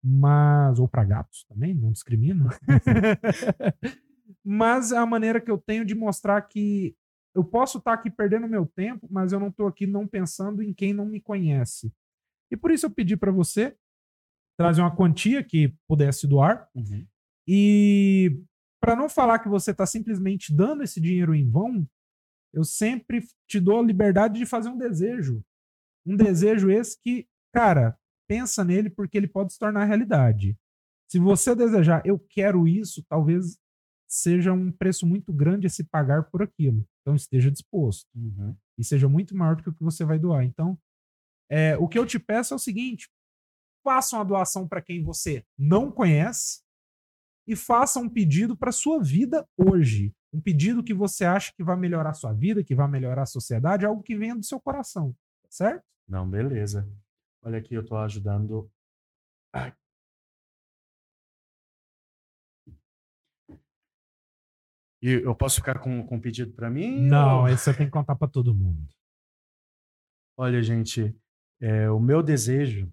mas 0.04 0.80
ou 0.80 0.88
para 0.88 1.04
gatos 1.04 1.44
também, 1.46 1.74
não 1.74 1.92
discrimino. 1.92 2.50
mas 4.44 4.92
é 4.92 4.98
a 4.98 5.06
maneira 5.06 5.42
que 5.42 5.52
eu 5.52 5.58
tenho 5.58 5.84
de 5.86 5.96
mostrar 5.96 6.42
que 6.42 6.96
eu 7.36 7.44
posso 7.44 7.78
estar 7.78 7.96
tá 7.96 8.00
aqui 8.00 8.10
perdendo 8.10 8.48
meu 8.48 8.66
tempo, 8.66 9.08
mas 9.10 9.32
eu 9.32 9.40
não 9.40 9.50
estou 9.50 9.68
aqui 9.68 9.86
não 9.86 10.08
pensando 10.08 10.64
em 10.64 10.74
quem 10.74 10.94
não 10.94 11.06
me 11.06 11.22
conhece. 11.22 11.94
E 12.52 12.58
por 12.58 12.72
isso 12.72 12.86
eu 12.86 12.92
pedi 12.92 13.16
para 13.16 13.32
você 13.32 13.76
trazer 14.58 14.82
uma 14.82 14.96
quantia 14.96 15.44
que 15.44 15.74
pudesse 15.88 16.28
doar. 16.28 16.68
Uhum. 16.76 17.06
E 17.48 18.42
para 18.82 18.96
não 18.96 19.08
falar 19.08 19.40
que 19.40 19.50
você 19.50 19.72
está 19.72 19.86
simplesmente 19.86 20.54
dando 20.54 20.84
esse 20.84 21.00
dinheiro 21.00 21.36
em 21.36 21.50
vão, 21.50 21.88
eu 22.54 22.64
sempre 22.64 23.24
te 23.48 23.60
dou 23.60 23.80
a 23.80 23.84
liberdade 23.84 24.40
de 24.40 24.46
fazer 24.46 24.70
um 24.70 24.78
desejo. 24.78 25.44
Um 26.06 26.16
desejo 26.16 26.70
esse 26.70 27.00
que, 27.00 27.28
cara, 27.54 27.98
pensa 28.30 28.64
nele 28.64 28.92
porque 28.92 29.18
ele 29.18 29.28
pode 29.28 29.52
se 29.52 29.60
tornar 29.60 29.86
realidade. 29.86 30.56
Se 31.10 31.18
você 31.18 31.56
desejar, 31.56 32.06
eu 32.06 32.20
quero 32.20 32.68
isso, 32.68 33.04
talvez 33.10 33.58
seja 34.08 34.54
um 34.54 34.72
preço 34.72 35.08
muito 35.08 35.34
grande 35.34 35.66
a 35.66 35.70
se 35.70 35.84
pagar 35.84 36.30
por 36.30 36.44
aquilo. 36.44 36.88
Então 37.02 37.16
esteja 37.16 37.50
disposto. 37.50 38.08
Uhum. 38.16 38.56
E 38.78 38.84
seja 38.84 39.10
muito 39.10 39.36
maior 39.36 39.56
do 39.56 39.64
que 39.64 39.70
o 39.70 39.74
que 39.74 39.84
você 39.84 40.06
vai 40.06 40.20
doar. 40.20 40.44
Então, 40.44 40.78
é, 41.50 41.76
o 41.78 41.88
que 41.88 41.98
eu 41.98 42.06
te 42.06 42.20
peço 42.20 42.54
é 42.54 42.56
o 42.56 42.60
seguinte: 42.60 43.10
faça 43.84 44.16
uma 44.16 44.24
doação 44.24 44.68
para 44.68 44.82
quem 44.82 45.04
você 45.04 45.44
não 45.58 45.92
conhece 45.92 46.62
e 47.48 47.56
faça 47.56 48.00
um 48.00 48.08
pedido 48.08 48.56
para 48.56 48.72
sua 48.72 49.02
vida 49.02 49.48
hoje. 49.58 50.14
Um 50.32 50.40
pedido 50.40 50.84
que 50.84 50.94
você 50.94 51.26
acha 51.26 51.52
que 51.56 51.64
vai 51.64 51.76
melhorar 51.76 52.12
a 52.12 52.14
sua 52.14 52.32
vida, 52.32 52.64
que 52.64 52.76
vai 52.76 52.88
melhorar 52.88 53.24
a 53.24 53.26
sociedade, 53.26 53.88
algo 53.88 54.04
que 54.04 54.16
venha 54.16 54.36
do 54.36 54.44
seu 54.44 54.60
coração. 54.60 55.16
Certo? 55.50 55.84
Não, 56.08 56.30
beleza. 56.30 56.88
Olha 57.42 57.60
aqui, 57.60 57.74
eu 57.74 57.82
estou 57.82 57.98
ajudando. 57.98 58.70
Ai. 59.54 59.74
E 65.02 65.12
eu 65.12 65.34
posso 65.34 65.56
ficar 65.56 65.80
com, 65.80 66.02
um 66.12 66.20
pedido 66.20 66.54
para 66.54 66.70
mim? 66.70 67.08
Não, 67.08 67.42
ou... 67.42 67.48
esse 67.48 67.64
você 67.64 67.74
tem 67.74 67.86
que 67.86 67.92
contar 67.92 68.16
para 68.16 68.28
todo 68.28 68.54
mundo. 68.54 68.86
Olha, 70.38 70.62
gente, 70.62 71.16
é, 71.62 71.90
o 71.90 72.00
meu 72.00 72.22
desejo 72.22 72.92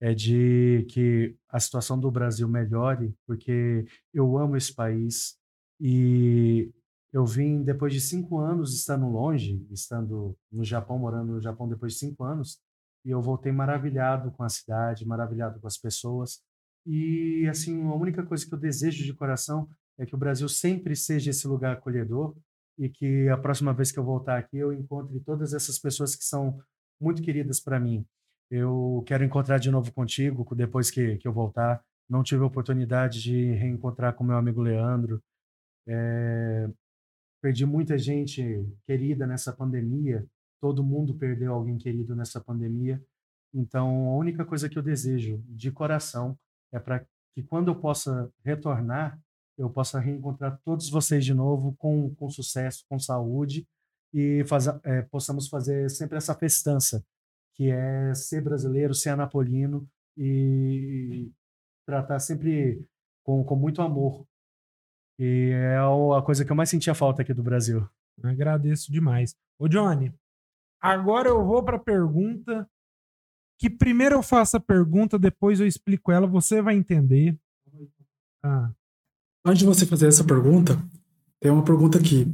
é 0.00 0.14
de 0.14 0.86
que 0.88 1.36
a 1.48 1.60
situação 1.60 1.98
do 1.98 2.10
Brasil 2.10 2.48
melhore, 2.48 3.14
porque 3.26 3.86
eu 4.12 4.38
amo 4.38 4.56
esse 4.56 4.74
país 4.74 5.38
e 5.80 6.72
eu 7.12 7.24
vim 7.26 7.62
depois 7.62 7.92
de 7.92 8.00
cinco 8.00 8.38
anos 8.38 8.74
estando 8.74 9.08
longe, 9.08 9.64
estando 9.70 10.36
no 10.50 10.64
Japão, 10.64 10.98
morando 10.98 11.32
no 11.32 11.40
Japão 11.40 11.68
depois 11.68 11.94
de 11.94 11.98
cinco 11.98 12.24
anos, 12.24 12.60
e 13.04 13.10
eu 13.10 13.20
voltei 13.20 13.52
maravilhado 13.52 14.30
com 14.32 14.42
a 14.42 14.48
cidade, 14.48 15.06
maravilhado 15.06 15.60
com 15.60 15.66
as 15.66 15.78
pessoas. 15.78 16.42
E 16.86 17.46
assim, 17.48 17.82
a 17.86 17.94
única 17.94 18.24
coisa 18.24 18.46
que 18.46 18.54
eu 18.54 18.58
desejo 18.58 19.04
de 19.04 19.14
coração 19.14 19.68
é 19.98 20.06
que 20.06 20.14
o 20.14 20.18
Brasil 20.18 20.48
sempre 20.48 20.96
seja 20.96 21.30
esse 21.30 21.46
lugar 21.46 21.76
acolhedor 21.76 22.34
e 22.78 22.88
que 22.88 23.28
a 23.28 23.36
próxima 23.36 23.72
vez 23.72 23.92
que 23.92 23.98
eu 23.98 24.04
voltar 24.04 24.38
aqui 24.38 24.56
eu 24.56 24.72
encontre 24.72 25.20
todas 25.20 25.52
essas 25.52 25.78
pessoas 25.78 26.16
que 26.16 26.24
são 26.24 26.58
muito 27.00 27.22
queridas 27.22 27.60
para 27.60 27.78
mim. 27.78 28.04
Eu 28.50 29.04
quero 29.06 29.22
encontrar 29.22 29.58
de 29.58 29.70
novo 29.70 29.92
contigo 29.92 30.54
depois 30.54 30.90
que, 30.90 31.16
que 31.18 31.28
eu 31.28 31.32
voltar. 31.32 31.82
Não 32.08 32.22
tive 32.22 32.42
a 32.42 32.46
oportunidade 32.46 33.22
de 33.22 33.52
reencontrar 33.52 34.14
com 34.14 34.24
meu 34.24 34.36
amigo 34.36 34.60
Leandro. 34.60 35.22
É, 35.86 36.68
perdi 37.40 37.64
muita 37.64 37.96
gente 37.96 38.42
querida 38.86 39.26
nessa 39.26 39.52
pandemia. 39.52 40.26
Todo 40.60 40.84
mundo 40.84 41.14
perdeu 41.14 41.54
alguém 41.54 41.78
querido 41.78 42.14
nessa 42.14 42.40
pandemia. 42.40 43.02
Então, 43.52 44.08
a 44.10 44.16
única 44.16 44.44
coisa 44.44 44.68
que 44.68 44.78
eu 44.78 44.82
desejo 44.82 45.42
de 45.48 45.72
coração 45.72 46.38
é 46.72 46.78
para 46.78 47.04
que 47.34 47.42
quando 47.42 47.68
eu 47.68 47.74
possa 47.74 48.30
retornar, 48.44 49.18
eu 49.56 49.68
possa 49.68 49.98
reencontrar 49.98 50.58
todos 50.64 50.88
vocês 50.88 51.24
de 51.24 51.34
novo 51.34 51.74
com, 51.76 52.14
com 52.14 52.30
sucesso, 52.30 52.84
com 52.88 52.98
saúde 52.98 53.66
e 54.12 54.44
faz, 54.46 54.66
é, 54.84 55.02
possamos 55.02 55.48
fazer 55.48 55.88
sempre 55.90 56.16
essa 56.16 56.34
festança 56.34 57.04
que 57.54 57.70
é 57.70 58.14
ser 58.14 58.42
brasileiro, 58.42 58.94
ser 58.94 59.10
anapolino 59.10 59.86
e 60.16 61.30
tratar 61.86 62.18
sempre 62.18 62.86
com, 63.22 63.44
com 63.44 63.56
muito 63.56 63.82
amor. 63.82 64.26
E 65.18 65.50
é 65.52 65.76
a 65.76 66.22
coisa 66.22 66.44
que 66.44 66.50
eu 66.50 66.56
mais 66.56 66.70
sentia 66.70 66.94
falta 66.94 67.20
aqui 67.22 67.34
do 67.34 67.42
Brasil. 67.42 67.86
Agradeço 68.22 68.90
demais. 68.90 69.36
Ô, 69.58 69.68
Johnny, 69.68 70.12
agora 70.80 71.28
eu 71.28 71.44
vou 71.44 71.62
para 71.62 71.76
a 71.76 71.80
pergunta. 71.80 72.68
Que 73.58 73.68
primeiro 73.68 74.14
eu 74.14 74.22
faço 74.22 74.56
a 74.56 74.60
pergunta, 74.60 75.18
depois 75.18 75.60
eu 75.60 75.66
explico 75.66 76.10
ela, 76.10 76.26
você 76.26 76.62
vai 76.62 76.76
entender. 76.76 77.38
Ah. 78.42 78.72
Antes 79.44 79.60
de 79.60 79.66
você 79.66 79.84
fazer 79.84 80.08
essa 80.08 80.24
pergunta, 80.24 80.78
tem 81.40 81.50
uma 81.50 81.64
pergunta 81.64 81.98
aqui. 81.98 82.26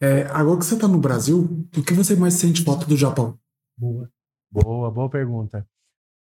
É, 0.00 0.22
agora 0.26 0.58
que 0.58 0.64
você 0.64 0.74
está 0.74 0.86
no 0.86 1.00
Brasil, 1.00 1.66
o 1.76 1.82
que 1.82 1.94
você 1.94 2.14
mais 2.16 2.34
sente 2.34 2.62
falta 2.62 2.86
do 2.86 2.96
Japão? 2.96 3.38
Boa. 3.76 4.10
Boa, 4.50 4.90
boa 4.90 5.10
pergunta. 5.10 5.66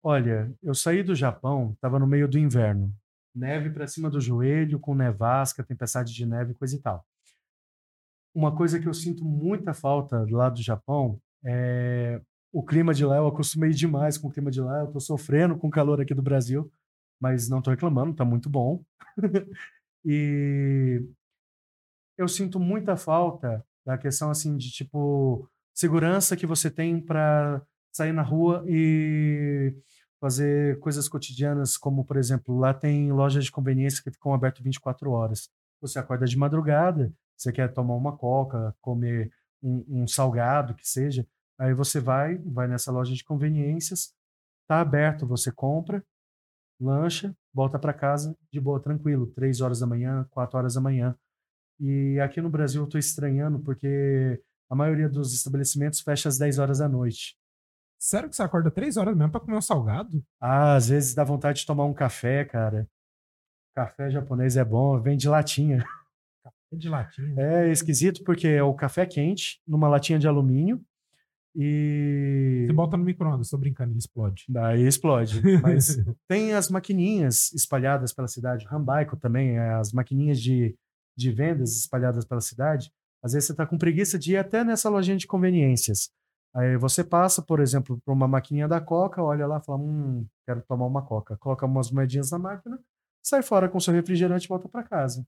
Olha, 0.02 0.54
eu 0.62 0.74
saí 0.74 1.02
do 1.02 1.14
Japão, 1.14 1.72
estava 1.72 1.98
no 1.98 2.06
meio 2.06 2.28
do 2.28 2.38
inverno. 2.38 2.94
Neve 3.34 3.70
para 3.70 3.86
cima 3.86 4.08
do 4.08 4.20
joelho, 4.20 4.80
com 4.80 4.94
nevasca, 4.94 5.62
tempestade 5.62 6.14
de 6.14 6.24
neve, 6.24 6.54
coisa 6.54 6.76
e 6.76 6.80
tal. 6.80 7.04
Uma 8.34 8.54
coisa 8.54 8.78
que 8.78 8.88
eu 8.88 8.94
sinto 8.94 9.24
muita 9.24 9.74
falta 9.74 10.26
lá 10.30 10.48
do 10.48 10.62
Japão 10.62 11.20
é 11.44 12.20
o 12.52 12.64
clima 12.64 12.92
de 12.92 13.04
lá. 13.04 13.16
Eu 13.16 13.26
acostumei 13.26 13.70
demais 13.70 14.18
com 14.18 14.28
o 14.28 14.30
clima 14.30 14.50
de 14.50 14.60
lá. 14.60 14.80
Eu 14.80 14.86
estou 14.86 15.00
sofrendo 15.00 15.56
com 15.56 15.68
o 15.68 15.70
calor 15.70 16.00
aqui 16.00 16.14
do 16.14 16.22
Brasil, 16.22 16.70
mas 17.20 17.48
não 17.48 17.58
estou 17.58 17.70
reclamando, 17.70 18.12
está 18.12 18.24
muito 18.24 18.48
bom. 18.48 18.82
e 20.04 21.02
eu 22.18 22.28
sinto 22.28 22.58
muita 22.60 22.96
falta 22.96 23.64
da 23.84 23.96
questão 23.96 24.30
assim 24.30 24.56
de 24.56 24.70
tipo 24.70 25.48
segurança 25.74 26.36
que 26.36 26.46
você 26.46 26.70
tem 26.70 27.00
para 27.00 27.62
sair 27.92 28.12
na 28.12 28.22
rua 28.22 28.64
e 28.66 29.74
fazer 30.20 30.78
coisas 30.80 31.08
cotidianas, 31.08 31.78
como, 31.78 32.04
por 32.04 32.16
exemplo, 32.18 32.58
lá 32.58 32.74
tem 32.74 33.10
lojas 33.10 33.44
de 33.44 33.50
conveniência 33.50 34.02
que 34.02 34.10
ficam 34.10 34.34
abertas 34.34 34.62
24 34.62 35.10
horas. 35.10 35.48
Você 35.80 35.98
acorda 35.98 36.26
de 36.26 36.36
madrugada, 36.36 37.10
você 37.36 37.50
quer 37.50 37.72
tomar 37.72 37.94
uma 37.94 38.14
coca, 38.16 38.74
comer 38.82 39.32
um, 39.62 40.02
um 40.02 40.06
salgado, 40.06 40.74
que 40.74 40.88
seja, 40.88 41.26
aí 41.58 41.74
você 41.74 42.00
vai, 42.00 42.38
vai 42.38 42.66
nessa 42.66 42.90
loja 42.90 43.14
de 43.14 43.24
conveniências, 43.24 44.14
tá 44.68 44.80
aberto, 44.80 45.26
você 45.26 45.52
compra, 45.52 46.04
lancha, 46.80 47.36
volta 47.52 47.78
para 47.78 47.92
casa 47.92 48.36
de 48.50 48.60
boa, 48.60 48.80
tranquilo, 48.80 49.26
três 49.28 49.60
horas 49.60 49.80
da 49.80 49.86
manhã, 49.86 50.26
quatro 50.30 50.58
horas 50.58 50.74
da 50.74 50.80
manhã. 50.80 51.14
E 51.78 52.18
aqui 52.20 52.40
no 52.40 52.50
Brasil 52.50 52.82
eu 52.82 52.86
estou 52.86 52.98
estranhando 52.98 53.58
porque 53.60 54.42
a 54.68 54.74
maioria 54.74 55.08
dos 55.08 55.34
estabelecimentos 55.34 56.00
fecha 56.00 56.28
às 56.28 56.38
10 56.38 56.58
horas 56.58 56.78
da 56.78 56.88
noite. 56.88 57.36
Sério 57.98 58.30
que 58.30 58.36
você 58.36 58.42
acorda 58.42 58.70
três 58.70 58.96
horas 58.96 59.16
mesmo 59.16 59.32
pra 59.32 59.40
comer 59.40 59.56
um 59.56 59.60
salgado? 59.60 60.24
Ah, 60.40 60.74
às 60.76 60.88
vezes 60.88 61.14
dá 61.14 61.24
vontade 61.24 61.60
de 61.60 61.66
tomar 61.66 61.84
um 61.84 61.92
café, 61.92 62.44
cara. 62.44 62.88
Café 63.74 64.10
japonês 64.10 64.56
é 64.56 64.64
bom, 64.64 65.00
vem 65.00 65.16
de 65.16 65.28
latinha. 65.28 65.84
Café 66.70 66.76
de 66.76 66.88
latinha? 66.88 67.34
É 67.36 67.70
esquisito 67.70 68.22
porque 68.24 68.46
é 68.46 68.62
o 68.62 68.74
café 68.74 69.04
quente 69.04 69.60
numa 69.66 69.88
latinha 69.88 70.18
de 70.18 70.28
alumínio 70.28 70.80
e... 71.54 72.66
Você 72.66 72.72
bota 72.72 72.96
no 72.96 73.04
micro-ondas, 73.04 73.48
tô 73.48 73.58
brincando, 73.58 73.92
ele 73.92 73.98
explode. 73.98 74.44
Daí 74.48 74.86
explode. 74.86 75.42
Mas 75.62 75.96
tem 76.28 76.54
as 76.54 76.70
maquininhas 76.70 77.52
espalhadas 77.52 78.12
pela 78.12 78.28
cidade. 78.28 78.66
Rambaiko 78.66 79.16
também, 79.16 79.58
é 79.58 79.74
as 79.74 79.92
maquininhas 79.92 80.40
de, 80.40 80.76
de 81.16 81.32
vendas 81.32 81.76
espalhadas 81.76 82.24
pela 82.24 82.40
cidade. 82.40 82.92
Às 83.22 83.32
vezes 83.32 83.48
você 83.48 83.54
tá 83.54 83.66
com 83.66 83.76
preguiça 83.76 84.18
de 84.18 84.32
ir 84.32 84.36
até 84.36 84.64
nessa 84.64 84.88
lojinha 84.88 85.16
de 85.16 85.26
conveniências. 85.26 86.10
Aí 86.54 86.76
você 86.76 87.04
passa, 87.04 87.42
por 87.42 87.60
exemplo, 87.60 88.00
para 88.04 88.14
uma 88.14 88.26
maquininha 88.26 88.66
da 88.66 88.80
Coca, 88.80 89.22
olha 89.22 89.46
lá, 89.46 89.60
fala, 89.60 89.78
hum, 89.78 90.26
quero 90.46 90.62
tomar 90.62 90.86
uma 90.86 91.02
Coca. 91.02 91.36
Coloca 91.36 91.66
umas 91.66 91.90
moedinhas 91.90 92.30
na 92.30 92.38
máquina, 92.38 92.78
sai 93.22 93.42
fora 93.42 93.68
com 93.68 93.78
seu 93.78 93.94
refrigerante 93.94 94.46
e 94.46 94.48
volta 94.48 94.68
para 94.68 94.82
casa. 94.82 95.24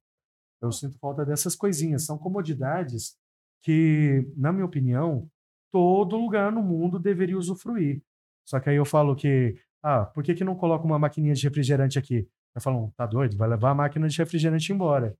Eu 0.62 0.72
sinto 0.72 0.98
falta 0.98 1.24
dessas 1.24 1.56
coisinhas. 1.56 2.04
São 2.04 2.16
comodidades 2.16 3.16
que, 3.62 4.26
na 4.36 4.52
minha 4.52 4.64
opinião, 4.64 5.28
todo 5.72 6.16
lugar 6.16 6.52
no 6.52 6.62
mundo 6.62 6.98
deveria 6.98 7.36
usufruir. 7.36 8.02
Só 8.46 8.60
que 8.60 8.70
aí 8.70 8.76
eu 8.76 8.84
falo 8.84 9.14
que, 9.16 9.56
ah, 9.82 10.04
por 10.04 10.22
que, 10.22 10.34
que 10.34 10.44
não 10.44 10.56
coloca 10.56 10.84
uma 10.84 10.98
maquininha 10.98 11.34
de 11.34 11.42
refrigerante 11.46 11.98
aqui? 11.98 12.28
Eu 12.54 12.60
falo, 12.60 12.92
tá 12.96 13.06
doido? 13.06 13.36
Vai 13.36 13.48
levar 13.48 13.70
a 13.70 13.74
máquina 13.74 14.08
de 14.08 14.18
refrigerante 14.18 14.72
embora. 14.72 15.16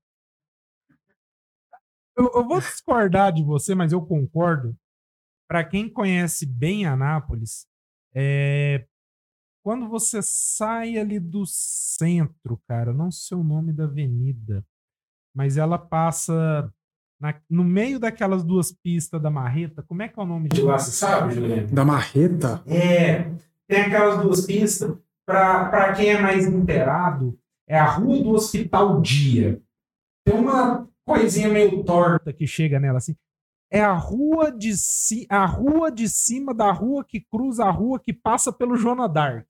Eu, 2.15 2.31
eu 2.35 2.47
vou 2.47 2.59
discordar 2.59 3.33
de 3.33 3.43
você, 3.43 3.73
mas 3.73 3.91
eu 3.91 4.01
concordo 4.05 4.77
para 5.47 5.63
quem 5.63 5.89
conhece 5.89 6.45
bem 6.45 6.85
Anápolis, 6.85 7.67
é, 8.15 8.87
quando 9.63 9.87
você 9.87 10.21
sai 10.21 10.97
ali 10.97 11.19
do 11.19 11.45
centro, 11.45 12.61
cara, 12.67 12.93
não 12.93 13.11
sei 13.11 13.37
o 13.37 13.43
nome 13.43 13.71
da 13.71 13.85
avenida, 13.85 14.65
mas 15.35 15.57
ela 15.57 15.77
passa 15.77 16.71
na, 17.19 17.35
no 17.49 17.63
meio 17.63 17.99
daquelas 17.99 18.43
duas 18.43 18.71
pistas 18.71 19.21
da 19.21 19.29
Marreta. 19.29 19.83
Como 19.83 20.01
é 20.01 20.07
que 20.07 20.19
é 20.19 20.23
o 20.23 20.25
nome 20.25 20.49
de 20.49 20.61
lá, 20.61 20.77
você 20.77 20.91
sabe, 20.91 21.35
Juliano? 21.35 21.67
Da 21.67 21.85
Marreta? 21.85 22.63
É, 22.67 23.31
tem 23.67 23.81
aquelas 23.81 24.21
duas 24.21 24.45
pistas. 24.45 24.97
Para 25.25 25.93
quem 25.93 26.09
é 26.09 26.21
mais 26.21 26.45
inteirado, 26.45 27.39
é 27.67 27.79
a 27.79 27.85
Rua 27.85 28.21
do 28.21 28.31
Hospital 28.31 28.99
Dia. 29.01 29.61
Tem 30.25 30.37
uma 30.37 30.87
coisinha 31.05 31.47
meio 31.47 31.83
torta 31.83 32.33
que 32.33 32.45
chega 32.45 32.79
nela 32.79 32.97
assim 32.97 33.15
é 33.73 33.81
a 33.81 33.93
rua 33.93 34.51
de 34.51 34.77
ci... 34.77 35.25
a 35.27 35.47
rua 35.47 35.91
de 35.91 36.07
cima 36.07 36.53
da 36.53 36.71
rua 36.71 37.03
que 37.03 37.19
cruza 37.19 37.65
a 37.65 37.71
rua 37.71 37.99
que 37.99 38.13
passa 38.13 38.53
pelo 38.53 38.77
Joana 38.77 39.09
Dark. 39.09 39.47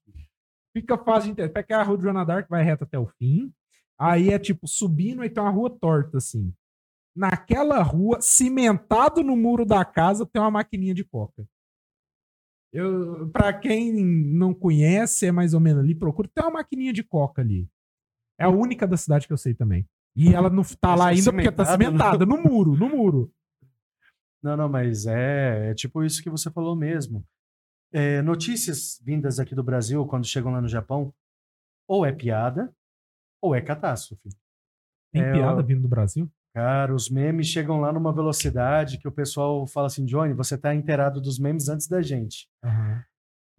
Fica 0.73 0.97
fácil 0.97 1.23
de 1.23 1.31
entender. 1.31 1.49
Pega 1.49 1.79
a 1.79 1.84
rua 1.84 1.97
do 1.97 2.03
Joana 2.03 2.25
Dark, 2.25 2.47
vai 2.49 2.63
reto 2.63 2.86
até 2.86 2.97
o 2.97 3.05
fim. 3.05 3.53
Aí 3.99 4.29
é 4.29 4.39
tipo 4.39 4.67
subindo 4.67 5.23
e 5.23 5.29
tem 5.29 5.41
uma 5.41 5.49
rua 5.49 5.69
torta 5.69 6.17
assim. 6.17 6.53
Naquela 7.15 7.81
rua, 7.83 8.19
cimentado 8.21 9.23
no 9.23 9.35
muro 9.35 9.65
da 9.65 9.85
casa, 9.85 10.25
tem 10.25 10.41
uma 10.41 10.49
maquininha 10.49 10.93
de 10.93 11.03
coca. 11.03 11.45
Eu, 12.71 13.29
para 13.29 13.53
quem 13.53 14.03
não 14.03 14.51
conhece, 14.51 15.27
é 15.27 15.31
mais 15.31 15.53
ou 15.53 15.59
menos 15.59 15.83
ali, 15.83 15.93
procura, 15.93 16.27
tem 16.33 16.43
uma 16.43 16.53
maquininha 16.53 16.91
de 16.91 17.03
coca 17.03 17.41
ali. 17.41 17.69
É 18.39 18.45
a 18.45 18.49
única 18.49 18.87
da 18.87 18.97
cidade 18.97 19.27
que 19.27 19.33
eu 19.33 19.37
sei 19.37 19.53
também. 19.53 19.87
E 20.15 20.33
ela 20.33 20.49
não 20.49 20.63
tá 20.63 20.95
lá 20.95 21.07
ainda 21.07 21.31
porque 21.31 21.51
tá 21.51 21.65
cimentada 21.65 22.25
no 22.25 22.41
muro, 22.41 22.75
no 22.75 22.89
muro. 22.89 23.31
Não, 24.41 24.57
não, 24.57 24.67
mas 24.67 25.05
é, 25.05 25.69
é 25.69 25.73
tipo 25.73 26.03
isso 26.03 26.21
que 26.21 26.29
você 26.29 26.51
falou 26.51 26.75
mesmo. 26.75 27.23
É, 27.91 28.21
notícias 28.23 28.99
vindas 29.03 29.39
aqui 29.39 29.53
do 29.53 29.63
Brasil, 29.63 30.05
quando 30.07 30.25
chegam 30.25 30.51
lá 30.51 30.59
no 30.59 30.67
Japão, 30.67 31.13
ou 31.87 32.03
é 32.05 32.11
piada, 32.11 32.75
ou 33.43 33.53
é 33.53 33.61
catástrofe. 33.61 34.29
Tem 35.11 35.21
é, 35.21 35.33
piada 35.33 35.61
vindo 35.61 35.81
do 35.81 35.89
Brasil? 35.89 36.31
Cara, 36.55 36.95
os 36.95 37.09
memes 37.09 37.47
chegam 37.47 37.81
lá 37.81 37.91
numa 37.91 38.13
velocidade 38.13 38.97
que 38.97 39.07
o 39.07 39.11
pessoal 39.11 39.67
fala 39.67 39.87
assim, 39.87 40.05
Johnny, 40.05 40.33
você 40.33 40.57
tá 40.57 40.73
inteirado 40.73 41.19
dos 41.19 41.37
memes 41.37 41.67
antes 41.67 41.87
da 41.87 42.01
gente. 42.01 42.47
Uhum. 42.63 43.01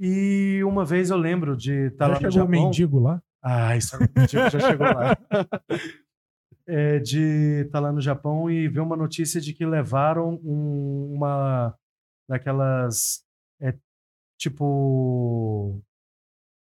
E 0.00 0.64
uma 0.64 0.84
vez 0.84 1.10
eu 1.10 1.18
lembro 1.18 1.54
de 1.54 1.88
estar 1.88 2.06
tá 2.06 2.14
lá 2.14 2.20
no 2.20 2.30
Japão. 2.30 2.46
um 2.46 2.50
mendigo 2.50 2.98
lá? 2.98 3.22
Ah, 3.42 3.76
isso 3.76 3.94
é 3.94 3.98
um 3.98 4.08
mendigo 4.16 4.50
já 4.50 4.60
chegou 4.60 4.86
lá. 4.86 5.16
é, 6.66 6.98
de 6.98 7.64
estar 7.66 7.72
tá 7.72 7.80
lá 7.80 7.92
no 7.92 8.00
Japão 8.00 8.50
e 8.50 8.66
ver 8.68 8.80
uma 8.80 8.96
notícia 8.96 9.38
de 9.38 9.52
que 9.52 9.66
levaram 9.66 10.40
um, 10.42 11.14
uma 11.14 11.76
daquelas 12.26 13.22
é, 13.60 13.74
tipo. 14.38 15.78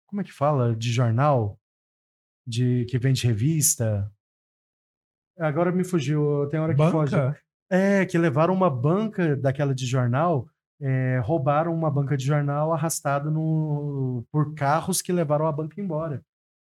Como 0.06 0.22
é 0.22 0.24
que 0.24 0.32
fala? 0.32 0.76
De 0.76 0.92
jornal? 0.92 1.58
De, 2.49 2.86
que 2.86 2.99
vende 2.99 3.26
revista. 3.26 4.11
Agora 5.38 5.70
me 5.70 5.84
fugiu, 5.84 6.49
tem 6.51 6.59
hora 6.59 6.72
que 6.72 6.78
Banca? 6.78 6.92
foge. 6.92 7.14
É, 7.70 8.07
que 8.07 8.16
levaram 8.16 8.55
uma 8.55 8.70
banca 8.70 9.36
daquela 9.36 9.74
de 9.74 9.84
jornal, 9.84 10.49
é, 10.80 11.20
roubaram 11.22 11.74
uma 11.74 11.90
banca 11.90 12.16
de 12.16 12.24
jornal 12.24 12.72
arrastada 12.72 13.30
no, 13.30 14.24
por 14.32 14.55
carros 14.55 15.03
que 15.03 15.12
levaram 15.12 15.46
a 15.46 15.53
banca 15.53 15.80
embora. 15.80 16.22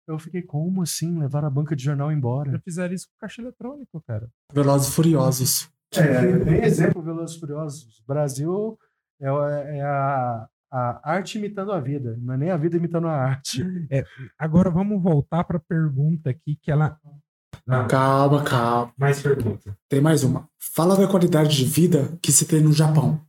Eu 0.07 0.19
fiquei, 0.19 0.43
como 0.43 0.83
assim? 0.83 1.19
Levaram 1.19 1.49
a 1.49 1.51
banca 1.51 1.75
de 1.75 1.83
jornal 1.85 2.09
Já 2.11 2.17
embora? 2.17 2.61
fizeram 2.65 2.95
isso 2.95 3.07
com 3.09 3.15
caixa 3.19 3.41
eletrônico, 3.41 4.03
cara. 4.07 4.29
Velozes 4.53 4.89
e 4.89 4.93
Furiosos. 4.93 5.71
É, 5.97 6.39
tem 6.45 6.63
exemplo, 6.65 7.03
Velozes 7.03 7.37
e 7.37 7.41
Furiosos. 7.41 8.03
Brasil 8.07 8.79
é, 9.21 9.79
é 9.79 9.83
a, 9.83 10.49
a 10.71 11.13
arte 11.13 11.39
imitando 11.39 11.73
a 11.73 11.81
vida, 11.81 12.17
não 12.21 12.35
é 12.35 12.37
nem 12.37 12.51
a 12.51 12.57
vida 12.57 12.77
imitando 12.77 13.09
a 13.09 13.13
arte. 13.15 13.63
Agora 14.39 14.71
vamos 14.71 15.03
voltar 15.03 15.45
para 15.45 15.57
a 15.57 15.61
pergunta 15.61 16.31
aqui 16.31 16.57
que 16.63 16.71
ela. 16.71 16.99
Ah, 17.69 17.85
Calma, 17.87 18.43
calma. 18.45 18.93
mais 18.97 19.21
pergunta. 19.23 19.77
Tem 19.89 20.01
mais 20.01 20.23
uma. 20.25 20.49
Fala 20.59 20.97
da 20.97 21.07
qualidade 21.09 21.57
de 21.57 21.65
vida 21.65 22.17
que 22.23 22.33
se 22.33 22.47
tem 22.47 22.61
no 22.63 22.73
Japão. 22.73 23.21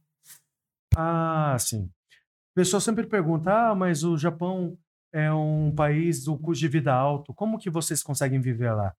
Ah, 0.96 1.58
sim. 1.60 1.84
O 1.86 2.56
pessoal 2.56 2.82
sempre 2.82 3.06
pergunta: 3.08 3.52
ah, 3.52 3.76
mas 3.76 4.04
o 4.04 4.18
Japão 4.18 4.78
é 5.14 5.32
um 5.34 5.74
país 5.76 6.24
do 6.24 6.38
custo 6.38 6.62
de 6.62 6.68
vida 6.68 6.94
alto. 6.94 7.34
Como 7.34 7.58
que 7.58 7.70
vocês 7.70 8.02
conseguem 8.04 8.40
viver 8.40 8.72
lá? 8.72 8.94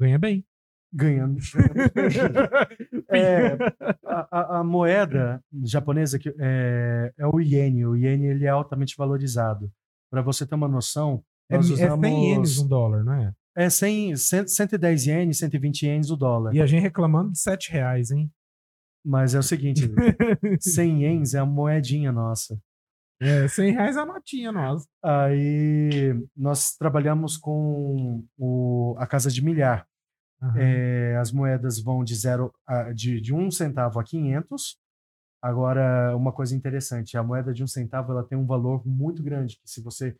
Ganha 0.00 0.18
bem. 0.18 0.44
Ganhando. 0.92 1.38
É, 3.10 3.56
a, 4.04 4.58
a- 4.60 4.64
moeda 4.64 5.42
japonesa 5.64 6.18
que, 6.18 6.32
é, 6.38 7.12
é 7.18 7.26
o 7.26 7.40
iene. 7.40 7.86
O 7.86 7.96
iene 7.96 8.26
ele 8.26 8.44
é 8.44 8.48
altamente 8.48 8.94
valorizado. 8.96 9.70
Para 10.10 10.22
você 10.22 10.46
ter 10.46 10.54
uma 10.54 10.68
noção, 10.68 11.22
É, 11.50 11.56
nós 11.56 11.70
é 11.70 11.76
100 11.76 11.86
usamos. 11.86 12.08
ienes 12.08 12.58
um 12.58 12.68
dólar, 12.68 13.04
não 13.04 13.12
é? 13.14 13.32
É 13.56 13.68
100, 13.70 14.16
100, 14.16 14.46
110 14.46 15.06
ienes, 15.06 15.38
120 15.38 15.82
ienes 15.86 16.10
o 16.10 16.16
dólar. 16.16 16.54
E 16.54 16.60
a 16.62 16.66
gente 16.66 16.82
reclamando 16.82 17.32
de 17.32 17.38
7 17.40 17.72
reais, 17.72 18.10
hein? 18.10 18.30
Mas 19.04 19.34
é 19.34 19.38
o 19.38 19.42
seguinte: 19.42 19.82
100 20.60 21.02
ienes 21.02 21.34
é 21.34 21.38
a 21.38 21.46
moedinha 21.46 22.12
nossa. 22.12 22.58
É, 23.20 23.48
100 23.48 23.72
reais 23.72 23.96
é 23.96 24.00
a 24.00 24.06
notinha 24.06 24.52
nossa. 24.52 24.86
Aí 25.02 26.14
nós 26.36 26.76
trabalhamos 26.76 27.36
com 27.36 28.22
o, 28.38 28.94
a 28.98 29.06
casa 29.06 29.30
de 29.30 29.42
milhar. 29.42 29.86
Aham. 30.42 30.58
É, 30.58 31.16
as 31.16 31.32
moedas 31.32 31.80
vão 31.80 32.04
de 32.04 32.14
zero 32.14 32.52
a, 32.66 32.92
de, 32.92 33.20
de 33.20 33.34
um 33.34 33.50
centavo 33.50 33.98
a 33.98 34.04
500. 34.04 34.78
Agora, 35.42 36.16
uma 36.16 36.32
coisa 36.32 36.54
interessante, 36.54 37.16
a 37.16 37.22
moeda 37.22 37.52
de 37.52 37.62
um 37.62 37.66
centavo 37.66 38.12
ela 38.12 38.24
tem 38.24 38.36
um 38.36 38.46
valor 38.46 38.86
muito 38.86 39.22
grande. 39.22 39.56
Que 39.56 39.70
se 39.70 39.80
você, 39.80 40.16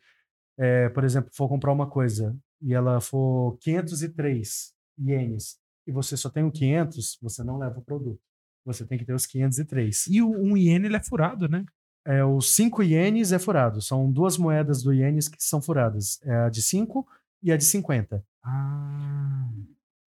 é, 0.57 0.89
por 0.89 1.03
exemplo, 1.03 1.29
for 1.33 1.47
comprar 1.47 1.71
uma 1.71 1.89
coisa 1.89 2.35
e 2.61 2.73
ela 2.73 2.99
for 3.01 3.57
503 3.59 4.73
ienes 4.97 5.57
e 5.87 5.91
você 5.91 6.15
só 6.15 6.29
tem 6.29 6.43
o 6.43 6.51
500, 6.51 7.17
você 7.21 7.43
não 7.43 7.57
leva 7.57 7.79
o 7.79 7.83
produto. 7.83 8.21
Você 8.65 8.85
tem 8.85 8.97
que 8.97 9.05
ter 9.05 9.13
os 9.13 9.25
503. 9.25 10.07
E 10.07 10.21
o 10.21 10.29
um 10.29 10.55
iene 10.55 10.85
ele 10.85 10.95
é 10.97 11.03
furado, 11.03 11.49
né? 11.49 11.65
É, 12.05 12.23
os 12.23 12.55
5 12.55 12.83
ienes 12.83 13.31
é 13.31 13.39
furado. 13.39 13.81
São 13.81 14.11
duas 14.11 14.37
moedas 14.37 14.83
do 14.83 14.93
ienes 14.93 15.27
que 15.27 15.37
são 15.39 15.61
furadas. 15.61 16.19
É 16.23 16.35
a 16.45 16.49
de 16.49 16.61
5 16.61 17.07
e 17.41 17.51
a 17.51 17.57
de 17.57 17.65
50. 17.65 18.23
Ah. 18.43 19.49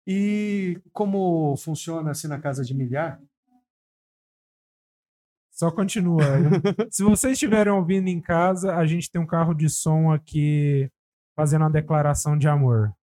E 0.09 0.81
como 0.93 1.57
funciona 1.57 2.11
assim 2.11 2.29
na 2.29 2.39
casa 2.39 2.63
de 2.63 2.73
milhar? 2.73 3.21
Só 5.51 5.69
continua. 5.69 6.23
Se 6.89 7.03
vocês 7.03 7.33
estiverem 7.33 7.73
ouvindo 7.73 8.07
em 8.07 8.21
casa, 8.21 8.75
a 8.75 8.85
gente 8.85 9.11
tem 9.11 9.19
um 9.19 9.27
carro 9.27 9.53
de 9.53 9.69
som 9.69 10.11
aqui 10.11 10.89
fazendo 11.35 11.63
uma 11.63 11.69
declaração 11.69 12.37
de 12.37 12.47
amor. 12.47 12.93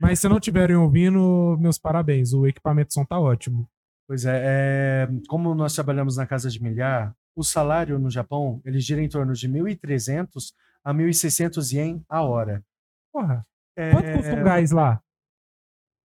Mas 0.00 0.20
se 0.20 0.28
não 0.28 0.38
estiverem 0.38 0.76
ouvindo, 0.76 1.56
meus 1.60 1.76
parabéns. 1.76 2.32
O 2.32 2.46
equipamento 2.46 2.88
de 2.88 2.94
som 2.94 3.04
tá 3.04 3.18
ótimo. 3.20 3.68
Pois 4.06 4.24
é, 4.24 4.42
é, 4.42 5.08
como 5.28 5.54
nós 5.54 5.74
trabalhamos 5.74 6.16
na 6.16 6.26
casa 6.26 6.48
de 6.48 6.62
milhar, 6.62 7.14
o 7.36 7.44
salário 7.44 7.98
no 7.98 8.10
Japão, 8.10 8.62
ele 8.64 8.80
gira 8.80 9.02
em 9.02 9.08
torno 9.08 9.34
de 9.34 9.48
1.300 9.48 10.54
a 10.82 10.94
1.600 10.94 11.72
ien 11.74 12.02
a 12.08 12.22
hora. 12.22 12.64
Porra, 13.12 13.44
É, 13.76 13.90
quanto 13.90 14.12
custa 14.12 14.34
um 14.34 14.44
gás 14.44 14.70
lá? 14.70 15.02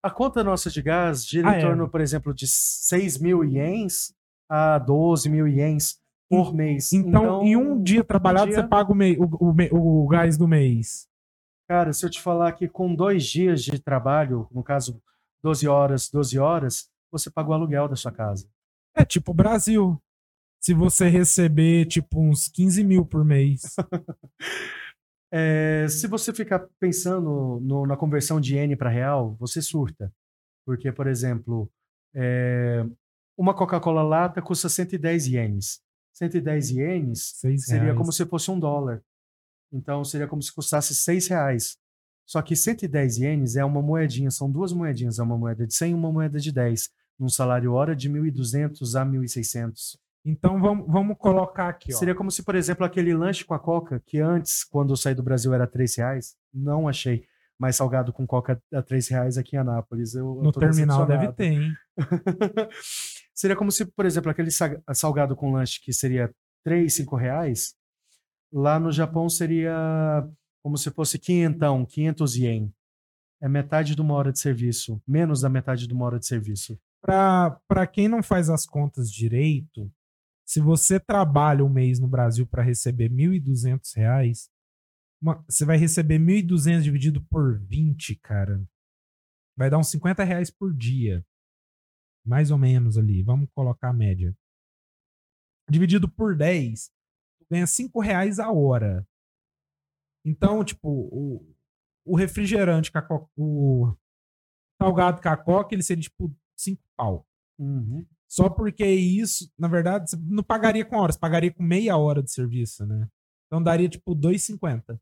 A 0.04 0.12
conta 0.12 0.44
nossa 0.44 0.70
de 0.70 0.82
gás 0.82 1.26
gira 1.26 1.50
Ah, 1.50 1.56
em 1.56 1.60
é. 1.60 1.62
torno, 1.62 1.88
por 1.90 2.02
exemplo, 2.02 2.34
de 2.34 2.46
6 2.48 3.18
mil 3.20 3.44
ienes 3.44 4.14
a 4.50 4.78
12 4.78 5.30
mil 5.30 5.48
ienes 5.48 5.98
por 6.30 6.54
mês. 6.54 6.92
Então, 6.92 7.42
em 7.44 7.56
um 7.56 7.82
dia 7.82 8.04
trabalhado, 8.04 8.48
dia- 8.52 8.56
você 8.62 8.68
paga 8.68 8.92
o, 8.92 8.96
mei- 8.96 9.18
o, 9.18 9.24
o, 9.24 10.04
o 10.04 10.08
gás 10.08 10.38
do 10.38 10.48
mês. 10.48 11.08
Cara, 11.70 11.94
se 11.94 12.06
eu 12.06 12.10
te 12.10 12.22
falar 12.22 12.52
que 12.52 12.68
com 12.68 12.94
dois 12.94 13.24
dias 13.26 13.64
de 13.64 13.80
trabalho, 13.80 14.48
no 14.52 14.62
caso 14.62 15.02
12 15.42 15.68
horas, 15.68 16.10
12 16.10 16.38
horas, 16.38 16.90
você 17.12 17.32
paga 17.32 17.50
o 17.50 17.54
aluguel 17.54 17.88
da 17.88 17.96
sua 17.96 18.12
casa. 18.12 18.48
É 18.96 19.06
tipo 19.06 19.32
o 19.32 19.36
Brasil. 19.36 19.98
Se 20.62 20.74
você 20.74 21.08
receber, 21.08 21.86
tipo, 21.86 22.20
uns 22.22 22.48
15 22.50 22.84
mil 22.84 23.06
por 23.06 23.24
mês. 23.24 23.62
É, 25.36 25.88
se 25.90 26.06
você 26.06 26.32
ficar 26.32 26.60
pensando 26.80 27.60
no- 27.62 27.88
na 27.88 27.98
conversão 27.98 28.40
de 28.40 28.54
iene 28.56 28.76
para 28.76 28.90
real, 28.90 29.36
você 29.40 29.62
surta. 29.64 30.14
Porque, 30.64 30.92
por 30.92 31.08
exemplo, 31.08 31.70
é, 32.14 32.86
uma 33.36 33.54
Coca-Cola 33.54 34.04
lata 34.04 34.42
custa 34.44 34.70
110 34.70 35.26
ienes. 35.28 35.82
110 36.14 36.70
ienes 36.70 37.34
6 37.38 37.66
seria 37.66 37.96
como 37.96 38.12
se 38.12 38.24
fosse 38.28 38.52
um 38.52 38.60
dólar. 38.60 39.02
Então, 39.72 40.04
seria 40.06 40.28
como 40.28 40.42
se 40.44 40.54
custasse 40.54 40.94
6 40.94 41.28
reais. 41.28 41.78
Só 42.28 42.40
que 42.44 42.56
110 42.56 43.18
ienes 43.18 43.56
é 43.56 43.66
uma 43.66 43.82
moedinha, 43.82 44.30
são 44.30 44.50
duas 44.50 44.72
moedinhas, 44.72 45.18
é 45.18 45.24
uma 45.24 45.38
moeda 45.38 45.66
de 45.66 45.74
100 45.74 45.92
e 45.92 45.94
uma 45.96 46.12
moeda 46.12 46.40
de 46.40 46.52
10, 46.52 46.90
num 47.20 47.28
salário 47.28 47.74
hora 47.74 47.96
de 47.96 48.08
1.200 48.08 48.96
a 48.96 49.04
1.600. 49.04 49.98
Então 50.26 50.60
vamos, 50.62 50.88
vamos 50.88 51.18
colocar 51.18 51.68
aqui, 51.70 51.94
ó. 51.94 51.98
Seria 51.98 52.16
como 52.16 52.32
se, 52.32 52.44
por 52.44 52.56
exemplo, 52.56 52.86
aquele 52.86 53.14
lanche 53.14 53.44
com 53.44 53.54
a 53.54 53.60
Coca, 53.60 54.02
que 54.06 54.20
antes, 54.20 54.64
quando 54.64 54.94
eu 54.94 54.98
saí 54.98 55.14
do 55.14 55.22
Brasil, 55.24 55.54
era 55.54 55.68
3 55.68 55.96
reais, 55.98 56.36
não 56.54 56.88
achei 56.88 57.26
mais 57.60 57.76
salgado 57.76 58.12
com 58.14 58.26
Coca 58.26 58.62
a 58.74 58.82
3 58.82 59.08
reais 59.10 59.38
aqui 59.38 59.56
em 59.56 59.60
Anápolis. 59.60 60.16
Eu, 60.16 60.38
eu 60.38 60.44
No 60.44 60.52
tô 60.52 60.60
terminal 60.60 61.06
deve 61.06 61.32
ter, 61.34 61.52
hein? 61.54 61.74
seria 63.34 63.56
como 63.56 63.72
se, 63.72 63.86
por 63.86 64.06
exemplo, 64.06 64.30
aquele 64.32 64.52
sa- 64.52 64.80
salgado 64.94 65.36
com 65.36 65.52
lanche 65.52 65.82
que 65.82 65.92
seria 65.94 66.34
3, 66.64 66.94
5 66.94 67.16
reais, 67.16 67.76
lá 68.52 68.80
no 68.80 68.92
Japão 68.92 69.28
seria 69.30 70.26
como 70.64 70.78
se 70.78 70.90
fosse 70.92 71.20
quinhentão, 71.20 71.86
500 71.86 72.36
ien. 72.38 72.74
É 73.42 73.50
metade 73.50 73.94
de 73.94 74.02
uma 74.02 74.14
hora 74.14 74.32
de 74.32 74.40
serviço, 74.40 75.02
menos 75.06 75.42
da 75.42 75.50
metade 75.50 75.86
de 75.86 75.94
uma 75.94 76.06
hora 76.06 76.18
de 76.18 76.26
serviço. 76.26 76.80
Para 77.02 77.86
quem 77.92 78.08
não 78.08 78.24
faz 78.24 78.50
as 78.50 78.66
contas 78.66 79.12
direito, 79.12 79.92
se 80.46 80.60
você 80.60 81.00
trabalha 81.00 81.64
um 81.64 81.70
mês 81.70 82.00
no 82.00 82.08
Brasil 82.08 82.46
para 82.46 82.64
receber 82.64 83.10
1.200 83.10 83.94
reais, 83.96 84.50
uma- 85.22 85.44
você 85.48 85.66
vai 85.66 85.78
receber 85.78 86.20
1.200 86.20 86.84
dividido 86.84 87.24
por 87.26 87.60
20, 87.60 88.16
cara. 88.18 88.62
Vai 89.58 89.70
dar 89.70 89.78
uns 89.78 89.90
50 89.90 90.24
reais 90.24 90.50
por 90.52 90.74
dia. 90.74 91.26
Mais 92.26 92.52
ou 92.52 92.58
menos 92.58 92.98
ali. 92.98 93.22
Vamos 93.24 93.50
colocar 93.54 93.90
a 93.90 93.94
média. 93.94 94.36
Dividido 95.70 96.10
por 96.10 96.36
10, 96.36 96.90
tu 97.40 97.46
ganha 97.50 97.66
5 97.68 98.00
reais 98.02 98.40
a 98.40 98.52
hora. 98.52 99.08
Então, 100.26 100.64
tipo, 100.64 100.90
o, 100.90 101.56
o 102.06 102.16
refrigerante, 102.16 102.92
o 103.38 103.96
salgado 104.82 105.22
com 105.22 105.30
a 105.30 105.38
coca, 105.38 105.74
ele 105.76 105.84
seria 105.84 106.04
tipo 106.04 106.34
5 106.58 106.82
pau. 106.98 107.28
Uhum. 107.58 108.06
Só 108.34 108.50
porque 108.50 108.84
isso, 108.84 109.48
na 109.60 109.68
verdade, 109.68 110.10
você 110.10 110.18
não 110.20 110.42
pagaria 110.42 110.84
com 110.84 110.98
horas, 110.98 111.16
pagaria 111.16 111.54
com 111.54 111.62
meia 111.62 111.96
hora 111.98 112.24
de 112.24 112.32
serviço, 112.32 112.84
né? 112.84 113.08
Então 113.46 113.62
daria 113.62 113.88
tipo 113.88 114.16
2,50. 114.16 115.00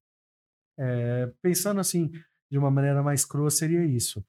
É, 0.77 1.31
pensando 1.41 1.79
assim, 1.79 2.11
de 2.51 2.57
uma 2.57 2.69
maneira 2.69 3.01
mais 3.01 3.23
crua, 3.23 3.49
seria 3.49 3.85
isso. 3.85 4.21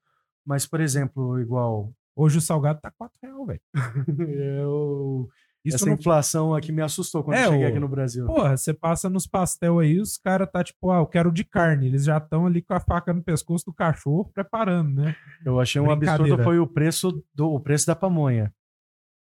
Mas, 0.47 0.67
por 0.67 0.81
exemplo, 0.81 1.41
igual 1.41 1.93
Hoje 2.15 2.39
o 2.39 2.41
salgado 2.41 2.81
tá 2.81 2.93
4 2.93 3.19
reais, 3.21 3.47
velho. 3.47 3.61
eu, 4.31 5.29
Isso 5.65 5.79
essa 5.79 5.87
não. 5.87 5.95
inflação 5.95 6.55
aqui 6.55 6.71
me 6.71 6.83
assustou 6.83 7.25
quando 7.25 7.39
É, 7.39 7.47
eu 7.47 7.51
cheguei 7.51 7.67
aqui 7.67 7.81
no 7.81 7.89
Brasil. 7.89 8.27
Porra, 8.27 8.57
você 8.57 8.73
passa 8.73 9.11
nos 9.11 9.27
pastel 9.27 9.81
aí, 9.81 9.99
os 9.99 10.17
caras 10.17 10.49
tá 10.49 10.63
tipo, 10.63 10.93
ah, 10.93 10.99
eu 10.99 11.07
quero 11.07 11.33
de 11.33 11.43
carne. 11.43 11.87
Eles 11.87 12.05
já 12.05 12.19
estão 12.19 12.47
ali 12.47 12.63
com 12.63 12.75
a 12.75 12.81
faca 12.81 13.13
no 13.13 13.23
pescoço 13.25 13.65
do 13.65 13.73
cachorro 13.73 14.31
preparando, 14.33 15.03
né? 15.03 15.17
Eu 15.45 15.59
achei 15.59 15.81
um 15.81 15.91
absurdo 15.91 16.41
foi 16.45 16.61
o 16.61 16.69
preço 16.69 17.25
do 17.35 17.51
o 17.51 17.59
preço 17.59 17.87
da 17.87 17.97
pamonha. 17.97 18.55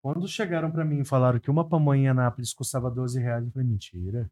Quando 0.02 0.28
chegaram 0.28 0.72
pra 0.72 0.86
mim 0.86 1.00
e 1.02 1.06
falaram 1.06 1.40
que 1.40 1.50
uma 1.50 1.68
pamonha 1.68 2.04
em 2.04 2.08
Anápolis 2.08 2.54
custava 2.54 2.90
12 2.90 3.20
reais, 3.20 3.46
eu 3.46 3.52
falei, 3.52 3.68
mentira. 3.68 4.30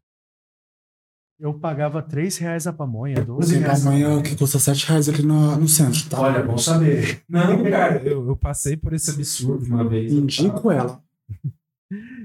Eu 1.38 1.52
pagava 1.58 2.02
3 2.02 2.38
reais 2.38 2.66
a 2.66 2.72
pamonha, 2.72 3.22
12 3.22 3.52
Tem 3.52 3.62
reais. 3.62 3.84
pamonha 3.84 4.22
que 4.22 4.34
custa 4.36 4.58
7 4.58 4.86
reais 4.86 5.08
aqui 5.08 5.22
no, 5.22 5.56
no 5.56 5.68
centro, 5.68 6.08
tá? 6.08 6.18
Olha, 6.20 6.42
bom 6.42 6.56
saber. 6.56 7.22
Não, 7.28 7.62
cara, 7.70 8.02
eu, 8.02 8.26
eu 8.26 8.36
passei 8.36 8.74
por 8.76 8.94
esse 8.94 9.10
absurdo 9.10 9.66
uma 9.66 9.86
vez. 9.86 10.12
Indico 10.12 10.70
ela. 10.70 11.02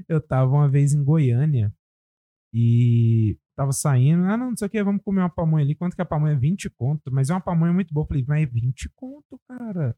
Eu 0.10 0.20
tava 0.20 0.52
uma 0.52 0.68
vez 0.68 0.92
em 0.92 1.04
Goiânia 1.04 1.72
E 2.52 3.38
tava 3.56 3.72
saindo, 3.72 4.24
ah, 4.24 4.36
não, 4.36 4.50
não 4.50 4.58
sei 4.58 4.66
o 4.68 4.70
que, 4.72 4.84
vamos 4.84 5.04
comer 5.04 5.22
uma 5.22 5.30
pamonha 5.30 5.64
ali. 5.64 5.76
Quanto 5.76 5.94
que 5.96 6.02
é 6.02 6.04
a 6.04 6.08
pamonha? 6.08 6.36
20 6.36 6.68
conto, 6.72 7.12
mas 7.12 7.30
é 7.30 7.34
uma 7.34 7.42
pamonha 7.42 7.72
muito 7.72 7.94
boa. 7.94 8.04
Eu 8.04 8.08
falei, 8.08 8.26
mas 8.28 8.42
é 8.42 8.46
20 8.48 8.90
conto, 8.96 9.40
cara. 9.48 9.96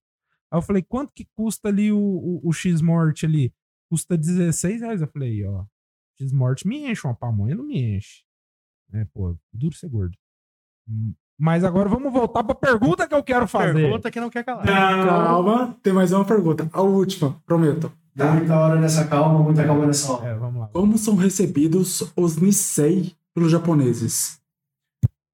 Aí 0.53 0.57
eu 0.59 0.61
falei, 0.61 0.83
quanto 0.83 1.11
que 1.11 1.25
custa 1.35 1.69
ali 1.69 1.91
o, 1.91 1.97
o, 1.97 2.41
o 2.43 2.53
X-Morte 2.53 3.25
ali? 3.25 3.51
Custa 3.89 4.15
16 4.15 4.81
reais. 4.81 5.01
Eu 5.01 5.07
falei, 5.07 5.43
ó, 5.43 5.65
X-Morte 6.19 6.67
me 6.67 6.91
enche, 6.91 7.07
uma 7.07 7.15
pamonha 7.15 7.55
não 7.55 7.65
me 7.65 7.97
enche. 7.97 8.23
É, 8.93 9.03
pô, 9.05 9.35
duro 9.51 9.75
ser 9.75 9.89
gordo. 9.89 10.15
Mas 11.39 11.63
agora 11.63 11.89
vamos 11.89 12.13
voltar 12.13 12.43
para 12.43 12.53
a 12.53 12.55
pergunta 12.55 13.07
que 13.07 13.15
eu 13.15 13.23
quero 13.23 13.47
fazer. 13.47 13.73
Pergunta 13.73 14.11
que 14.11 14.19
não 14.19 14.29
quer 14.29 14.43
calar. 14.43 14.63
Calma, 14.63 15.75
tem 15.81 15.91
mais 15.91 16.11
uma 16.11 16.23
pergunta. 16.23 16.69
A 16.71 16.81
última, 16.83 17.41
prometo. 17.47 17.91
Dá 18.15 18.31
muita 18.31 18.55
hora 18.55 18.79
nessa 18.79 19.07
calma, 19.07 19.39
muita 19.41 19.65
calma 19.65 19.87
nessa 19.87 20.11
hora. 20.11 20.27
É, 20.27 20.35
vamos 20.35 20.61
lá. 20.61 20.67
Como 20.67 20.99
são 20.99 21.15
recebidos 21.15 22.13
os 22.15 22.37
Nisei 22.37 23.15
pelos 23.33 23.51
japoneses? 23.51 24.39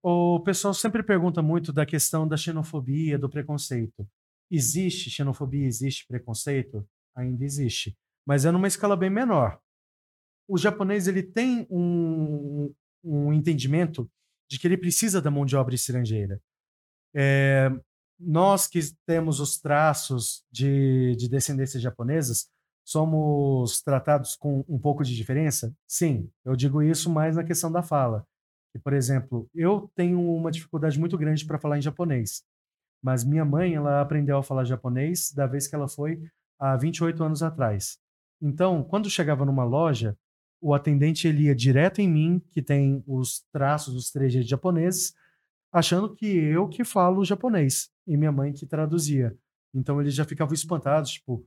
O 0.02 0.40
pessoal 0.40 0.74
sempre 0.74 1.04
pergunta 1.04 1.42
muito 1.42 1.74
da 1.74 1.86
questão 1.86 2.26
da 2.26 2.38
xenofobia, 2.38 3.20
do 3.20 3.30
preconceito. 3.30 4.08
Existe 4.50 5.10
xenofobia, 5.10 5.66
existe 5.66 6.06
preconceito? 6.08 6.88
Ainda 7.16 7.44
existe. 7.44 7.98
Mas 8.26 8.46
é 8.46 8.52
numa 8.52 8.68
escala 8.68 8.96
bem 8.96 9.10
menor. 9.10 9.60
O 10.48 10.58
japonês 10.58 11.08
ele 11.08 11.24
tem 11.24 11.68
um, 11.70 12.74
um 13.04 13.32
entendimento 13.34 14.10
de 14.50 14.58
que 14.58 14.68
ele 14.68 14.78
precisa 14.78 15.22
da 15.22 15.30
mão 15.30 15.46
de 15.46 15.56
obra 15.56 15.76
estrangeira. 15.76 16.42
É, 17.16 17.70
nós 18.20 18.68
que 18.68 18.80
temos 19.06 19.40
os 19.40 19.60
traços 19.60 20.44
de, 20.52 21.16
de 21.16 21.30
descendências 21.30 21.82
japonesas, 21.82 22.50
somos 22.84 23.82
tratados 23.82 24.36
com 24.36 24.66
um 24.68 24.80
pouco 24.80 25.04
de 25.04 25.16
diferença? 25.16 25.74
Sim, 25.88 26.30
eu 26.44 26.56
digo 26.56 26.82
isso 26.82 27.10
mais 27.10 27.36
na 27.36 27.44
questão 27.44 27.72
da 27.72 27.84
fala. 27.84 28.26
Por 28.84 28.94
exemplo, 28.94 29.50
eu 29.54 29.92
tenho 29.96 30.20
uma 30.20 30.52
dificuldade 30.52 31.00
muito 31.00 31.18
grande 31.18 31.46
para 31.46 31.60
falar 31.60 31.78
em 31.78 31.82
japonês, 31.82 32.44
mas 33.02 33.24
minha 33.24 33.46
mãe 33.46 33.74
ela 33.74 34.02
aprendeu 34.02 34.38
a 34.38 34.44
falar 34.44 34.64
japonês 34.64 35.32
da 35.32 35.48
vez 35.48 35.68
que 35.68 35.76
ela 35.76 35.88
foi 35.88 36.22
há 36.60 36.76
28 36.76 37.24
anos 37.24 37.42
atrás. 37.42 37.98
Então, 38.42 38.84
quando 38.84 39.10
chegava 39.10 39.46
numa 39.46 39.64
loja, 39.64 40.18
o 40.62 40.74
atendente 40.74 41.28
ele 41.28 41.44
ia 41.44 41.56
direto 41.56 42.00
em 42.00 42.08
mim, 42.08 42.42
que 42.52 42.62
tem 42.62 43.04
os 43.08 43.44
traços, 43.52 43.96
os 43.96 44.12
trejeitos 44.12 44.50
japoneses, 44.50 45.14
achando 45.72 46.14
que 46.14 46.26
eu 46.26 46.68
que 46.68 46.84
falo 46.84 47.24
japonês 47.24 47.90
e 48.06 48.18
minha 48.18 48.32
mãe 48.32 48.52
que 48.52 48.66
traduzia. 48.66 49.36
Então 49.74 50.02
eles 50.02 50.14
já 50.14 50.26
ficavam 50.26 50.54
espantados, 50.54 51.12
tipo, 51.12 51.46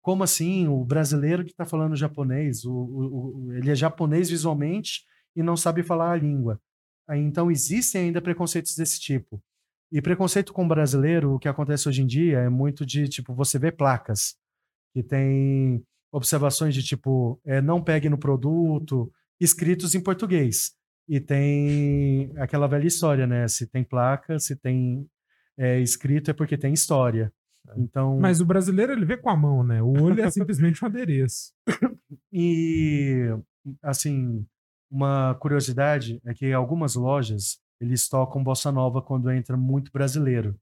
como 0.00 0.22
assim? 0.22 0.68
O 0.68 0.84
brasileiro 0.84 1.44
que 1.44 1.50
está 1.50 1.64
falando 1.64 1.96
japonês, 1.96 2.64
o, 2.64 2.72
o, 2.72 3.46
o, 3.46 3.52
ele 3.52 3.70
é 3.70 3.74
japonês 3.74 4.30
visualmente 4.30 5.04
e 5.34 5.42
não 5.42 5.56
sabe 5.56 5.82
falar 5.82 6.12
a 6.12 6.16
língua. 6.16 6.60
Então 7.10 7.50
existem 7.50 8.02
ainda 8.02 8.22
preconceitos 8.22 8.76
desse 8.76 9.00
tipo. 9.00 9.42
E 9.92 10.02
preconceito 10.02 10.52
com 10.52 10.64
o 10.64 10.68
brasileiro, 10.68 11.34
o 11.34 11.38
que 11.38 11.48
acontece 11.48 11.88
hoje 11.88 12.02
em 12.02 12.06
dia 12.06 12.40
é 12.40 12.48
muito 12.48 12.84
de, 12.84 13.08
tipo, 13.08 13.34
você 13.34 13.58
vê 13.58 13.70
placas 13.70 14.36
que 14.92 15.02
tem 15.02 15.84
observações 16.12 16.74
de 16.74 16.82
tipo, 16.82 17.40
é, 17.44 17.60
não 17.60 17.82
pegue 17.82 18.08
no 18.08 18.16
produto, 18.16 19.12
escritos 19.40 19.94
em 19.94 20.00
português. 20.00 20.72
E 21.08 21.20
tem 21.20 22.32
aquela 22.36 22.66
velha 22.66 22.86
história, 22.86 23.26
né? 23.26 23.46
Se 23.48 23.66
tem 23.66 23.82
placa, 23.82 24.38
se 24.38 24.56
tem 24.56 25.06
é, 25.58 25.80
escrito 25.80 26.30
é 26.30 26.34
porque 26.34 26.56
tem 26.56 26.72
história. 26.72 27.32
É. 27.68 27.74
Então, 27.76 28.18
Mas 28.20 28.40
o 28.40 28.46
brasileiro 28.46 28.92
ele 28.92 29.04
vê 29.04 29.16
com 29.16 29.28
a 29.28 29.36
mão, 29.36 29.62
né? 29.64 29.82
O 29.82 30.02
olho 30.02 30.22
é 30.22 30.30
simplesmente 30.30 30.82
um 30.84 30.86
adereço. 30.86 31.52
e 32.32 33.28
assim, 33.82 34.46
uma 34.90 35.34
curiosidade 35.34 36.20
é 36.24 36.32
que 36.32 36.52
algumas 36.52 36.94
lojas 36.94 37.58
eles 37.84 38.08
tocam 38.08 38.42
bossa 38.42 38.72
nova 38.72 39.00
quando 39.02 39.30
entra 39.30 39.56
muito 39.56 39.92
brasileiro. 39.92 40.58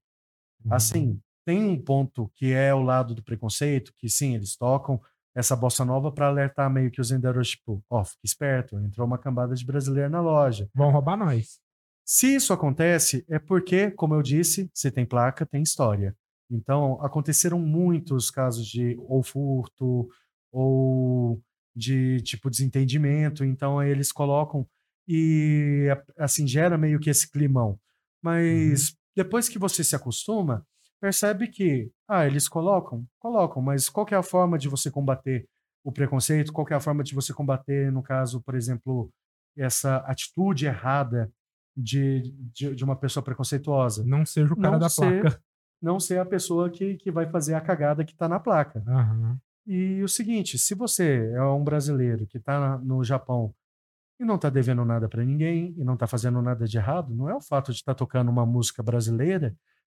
Uhum. 0.64 0.74
Assim, 0.74 1.20
tem 1.44 1.64
um 1.64 1.80
ponto 1.80 2.30
que 2.34 2.52
é 2.52 2.72
o 2.74 2.82
lado 2.82 3.14
do 3.14 3.22
preconceito, 3.22 3.92
que 3.96 4.08
sim, 4.08 4.34
eles 4.34 4.56
tocam, 4.56 5.00
essa 5.34 5.56
bossa 5.56 5.84
nova 5.84 6.12
para 6.12 6.28
alertar 6.28 6.70
meio 6.70 6.90
que 6.90 7.00
os 7.00 7.10
vendedores, 7.10 7.50
tipo, 7.50 7.82
ó, 7.88 8.00
oh, 8.00 8.04
fique 8.04 8.26
esperto, 8.26 8.78
entrou 8.78 9.06
uma 9.06 9.18
cambada 9.18 9.54
de 9.54 9.64
brasileiro 9.64 10.10
na 10.10 10.20
loja. 10.20 10.68
Vão 10.74 10.90
roubar 10.90 11.16
nós. 11.16 11.58
Se 12.04 12.34
isso 12.34 12.52
acontece, 12.52 13.24
é 13.28 13.38
porque, 13.38 13.90
como 13.90 14.14
eu 14.14 14.22
disse, 14.22 14.70
se 14.74 14.90
tem 14.90 15.06
placa, 15.06 15.46
tem 15.46 15.62
história. 15.62 16.14
Então, 16.50 17.00
aconteceram 17.00 17.58
muitos 17.58 18.30
casos 18.30 18.66
de 18.66 18.96
ou 19.08 19.22
furto 19.22 20.08
ou 20.52 21.40
de 21.74 22.20
tipo 22.20 22.50
desentendimento. 22.50 23.42
Então, 23.44 23.78
aí 23.78 23.90
eles 23.90 24.12
colocam 24.12 24.66
e 25.14 25.88
assim 26.16 26.46
gera 26.46 26.78
meio 26.78 26.98
que 26.98 27.10
esse 27.10 27.30
climão. 27.30 27.78
Mas 28.22 28.88
uhum. 28.88 28.94
depois 29.14 29.46
que 29.46 29.58
você 29.58 29.84
se 29.84 29.94
acostuma, 29.94 30.66
percebe 30.98 31.48
que, 31.48 31.92
ah, 32.08 32.26
eles 32.26 32.48
colocam? 32.48 33.06
Colocam, 33.18 33.60
mas 33.60 33.90
qual 33.90 34.06
é 34.10 34.14
a 34.14 34.22
forma 34.22 34.56
de 34.56 34.70
você 34.70 34.90
combater 34.90 35.46
o 35.84 35.92
preconceito? 35.92 36.50
Qual 36.50 36.66
é 36.70 36.74
a 36.74 36.80
forma 36.80 37.04
de 37.04 37.14
você 37.14 37.34
combater, 37.34 37.92
no 37.92 38.02
caso, 38.02 38.40
por 38.40 38.54
exemplo, 38.54 39.10
essa 39.54 39.98
atitude 39.98 40.64
errada 40.64 41.30
de, 41.76 42.34
de, 42.54 42.74
de 42.74 42.82
uma 42.82 42.96
pessoa 42.96 43.22
preconceituosa? 43.22 44.02
Não 44.06 44.24
seja 44.24 44.54
o 44.54 44.56
cara 44.56 44.72
não 44.72 44.78
da 44.78 44.88
ser, 44.88 45.20
placa. 45.20 45.42
Não 45.82 46.00
ser 46.00 46.20
a 46.20 46.24
pessoa 46.24 46.70
que, 46.70 46.94
que 46.94 47.10
vai 47.10 47.28
fazer 47.28 47.52
a 47.52 47.60
cagada 47.60 48.02
que 48.02 48.12
está 48.12 48.26
na 48.26 48.40
placa. 48.40 48.82
Uhum. 48.86 49.36
E 49.66 50.02
o 50.02 50.08
seguinte, 50.08 50.58
se 50.58 50.74
você 50.74 51.30
é 51.34 51.42
um 51.42 51.62
brasileiro 51.62 52.26
que 52.26 52.38
está 52.38 52.78
no 52.78 53.04
Japão 53.04 53.54
e 54.22 54.24
não 54.24 54.36
está 54.36 54.48
devendo 54.48 54.84
nada 54.84 55.08
para 55.08 55.24
ninguém 55.24 55.74
e 55.76 55.82
não 55.82 55.94
está 55.94 56.06
fazendo 56.06 56.40
nada 56.40 56.64
de 56.64 56.76
errado, 56.76 57.12
não 57.12 57.28
é 57.28 57.34
o 57.34 57.40
fato 57.40 57.72
de 57.72 57.78
estar 57.78 57.92
tá 57.92 57.98
tocando 57.98 58.30
uma 58.30 58.46
música 58.46 58.80
brasileira 58.80 59.54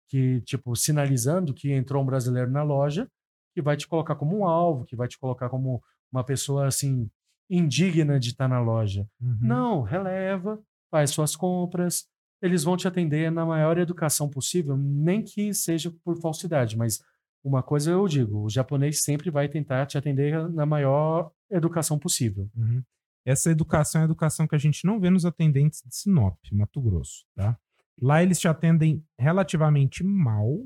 que, 0.08 0.40
tipo, 0.40 0.74
sinalizando 0.74 1.54
que 1.54 1.72
entrou 1.72 2.02
um 2.02 2.06
brasileiro 2.06 2.50
na 2.50 2.64
loja, 2.64 3.08
que 3.54 3.62
vai 3.62 3.76
te 3.76 3.86
colocar 3.86 4.16
como 4.16 4.36
um 4.36 4.44
alvo, 4.44 4.84
que 4.84 4.96
vai 4.96 5.06
te 5.06 5.16
colocar 5.16 5.48
como 5.48 5.80
uma 6.10 6.24
pessoa, 6.24 6.66
assim, 6.66 7.08
indigna 7.48 8.18
de 8.18 8.30
estar 8.30 8.48
na 8.48 8.60
loja. 8.60 9.06
Uhum. 9.20 9.38
Não, 9.40 9.82
releva, 9.82 10.60
faz 10.90 11.10
suas 11.10 11.36
compras, 11.36 12.06
eles 12.42 12.64
vão 12.64 12.76
te 12.76 12.88
atender 12.88 13.30
na 13.30 13.46
maior 13.46 13.78
educação 13.78 14.28
possível, 14.28 14.76
nem 14.76 15.22
que 15.22 15.54
seja 15.54 15.92
por 16.04 16.20
falsidade, 16.20 16.76
mas 16.76 17.00
uma 17.44 17.62
coisa 17.62 17.92
eu 17.92 18.08
digo, 18.08 18.42
o 18.42 18.50
japonês 18.50 19.04
sempre 19.04 19.30
vai 19.30 19.48
tentar 19.48 19.86
te 19.86 19.96
atender 19.96 20.48
na 20.48 20.66
maior 20.66 21.30
educação 21.48 21.96
possível. 21.96 22.50
Uhum. 22.56 22.82
Essa 23.26 23.50
educação 23.50 24.00
é 24.00 24.04
a 24.04 24.06
educação 24.06 24.46
que 24.46 24.54
a 24.54 24.58
gente 24.58 24.86
não 24.86 25.00
vê 25.00 25.10
nos 25.10 25.26
atendentes 25.26 25.82
de 25.84 25.94
Sinop, 25.94 26.38
Mato 26.52 26.80
Grosso, 26.80 27.26
tá? 27.34 27.58
Lá 28.00 28.22
eles 28.22 28.38
te 28.38 28.46
atendem 28.46 29.04
relativamente 29.18 30.04
mal 30.04 30.64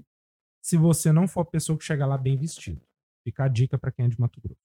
se 0.61 0.77
você 0.77 1.11
não 1.11 1.27
for 1.27 1.41
a 1.41 1.45
pessoa 1.45 1.79
que 1.79 1.85
chega 1.85 2.05
lá 2.05 2.19
bem 2.19 2.37
vestido. 2.37 2.83
Fica 3.25 3.45
a 3.45 3.49
dica 3.49 3.79
para 3.79 3.91
quem 3.91 4.05
é 4.05 4.09
de 4.09 4.21
Mato 4.21 4.41
Grosso. 4.43 4.61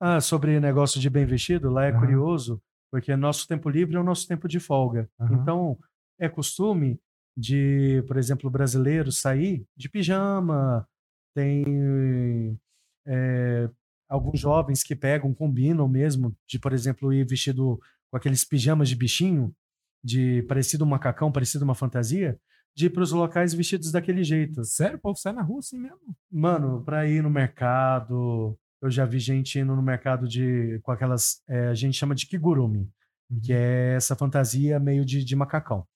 Ah, 0.00 0.20
sobre 0.20 0.58
negócio 0.60 0.98
de 0.98 1.10
bem 1.10 1.26
vestido, 1.26 1.68
lá 1.68 1.84
é 1.84 1.92
uhum. 1.92 2.00
curioso, 2.00 2.62
porque 2.90 3.14
nosso 3.14 3.46
tempo 3.46 3.68
livre 3.68 3.96
é 3.96 4.00
o 4.00 4.04
nosso 4.04 4.26
tempo 4.26 4.48
de 4.48 4.58
folga. 4.58 5.06
Uhum. 5.18 5.34
Então, 5.34 5.78
é 6.18 6.30
costume 6.30 6.98
de, 7.36 8.02
por 8.06 8.16
exemplo, 8.16 8.48
brasileiro 8.48 9.12
sair 9.12 9.66
de 9.76 9.90
pijama, 9.90 10.88
tem 11.34 12.58
é, 13.06 13.68
alguns 14.08 14.38
jovens 14.40 14.82
que 14.82 14.94
pegam, 14.94 15.34
combinam 15.34 15.88
mesmo, 15.88 16.36
de, 16.46 16.58
por 16.58 16.72
exemplo, 16.72 17.12
ir 17.12 17.26
vestido 17.26 17.80
com 18.10 18.16
aqueles 18.16 18.44
pijamas 18.44 18.88
de 18.88 18.96
bichinho, 18.96 19.54
de 20.02 20.42
parecido 20.42 20.84
um 20.84 20.88
macacão, 20.88 21.32
parecido 21.32 21.64
uma 21.64 21.74
fantasia, 21.74 22.38
de 22.74 22.86
ir 22.86 22.90
para 22.90 23.02
os 23.02 23.10
locais 23.10 23.54
vestidos 23.54 23.90
daquele 23.90 24.22
jeito. 24.22 24.62
Sério? 24.64 24.96
O 24.96 25.00
povo 25.00 25.18
sai 25.18 25.32
na 25.32 25.42
rua 25.42 25.60
assim 25.60 25.78
mesmo? 25.78 26.16
Mano, 26.30 26.82
para 26.84 27.08
ir 27.08 27.22
no 27.22 27.30
mercado, 27.30 28.56
eu 28.82 28.90
já 28.90 29.04
vi 29.04 29.18
gente 29.18 29.58
indo 29.58 29.74
no 29.74 29.82
mercado 29.82 30.28
de 30.28 30.78
com 30.82 30.92
aquelas, 30.92 31.42
é, 31.48 31.68
a 31.68 31.74
gente 31.74 31.96
chama 31.96 32.14
de 32.14 32.26
kigurumi, 32.26 32.88
uhum. 33.30 33.40
que 33.40 33.52
é 33.52 33.94
essa 33.94 34.14
fantasia 34.14 34.78
meio 34.78 35.04
de, 35.04 35.24
de 35.24 35.34
macacão. 35.34 35.86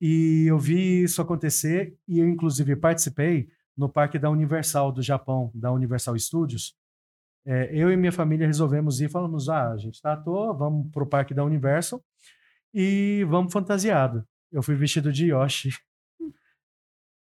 E 0.00 0.44
eu 0.48 0.58
vi 0.58 1.02
isso 1.02 1.22
acontecer 1.22 1.96
e 2.08 2.18
eu 2.18 2.28
inclusive 2.28 2.76
participei 2.76 3.48
no 3.76 3.88
parque 3.88 4.18
da 4.18 4.30
Universal 4.30 4.90
do 4.90 5.02
Japão, 5.02 5.50
da 5.54 5.70
Universal 5.70 6.18
Studios. 6.18 6.74
É, 7.46 7.70
eu 7.72 7.92
e 7.92 7.96
minha 7.96 8.10
família 8.10 8.44
resolvemos 8.44 9.00
ir, 9.00 9.08
falamos, 9.08 9.48
ah, 9.48 9.70
a 9.70 9.76
gente 9.76 9.94
está 9.94 10.14
à 10.14 10.16
toa, 10.16 10.52
vamos 10.52 10.90
para 10.90 11.04
o 11.04 11.06
parque 11.06 11.32
da 11.32 11.44
Universal 11.44 12.02
e 12.74 13.24
vamos 13.28 13.52
fantasiado. 13.52 14.26
Eu 14.50 14.62
fui 14.62 14.74
vestido 14.74 15.12
de 15.12 15.26
Yoshi. 15.26 15.70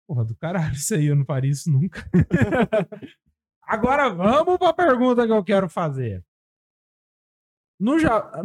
Porra, 0.08 0.24
do 0.24 0.34
caralho, 0.38 0.74
isso 0.74 0.96
aí, 0.96 1.08
eu 1.08 1.16
não 1.16 1.26
faria 1.26 1.52
isso 1.52 1.70
nunca. 1.70 2.10
Agora 3.62 4.08
vamos 4.10 4.58
para 4.58 4.70
a 4.70 4.74
pergunta 4.74 5.26
que 5.26 5.34
eu 5.34 5.44
quero 5.44 5.68
fazer. 5.68 6.24
No, 7.78 7.96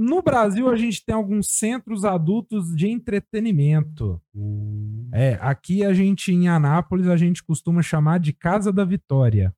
no 0.01 0.21
Brasil, 0.21 0.69
a 0.69 0.75
gente 0.75 1.05
tem 1.05 1.15
alguns 1.15 1.57
centros 1.57 2.05
adultos 2.05 2.75
de 2.75 2.89
entretenimento. 2.89 4.21
Hum. 4.35 5.09
É, 5.15 5.39
aqui 5.41 5.85
a 5.85 5.95
gente, 5.95 6.33
em 6.33 6.49
Anápolis, 6.49 7.07
a 7.07 7.17
gente 7.17 7.43
costuma 7.43 7.83
chamar 7.83 8.19
de 8.19 8.33
Casa 8.33 8.73
da 8.73 8.85
Vitória. 8.85 9.55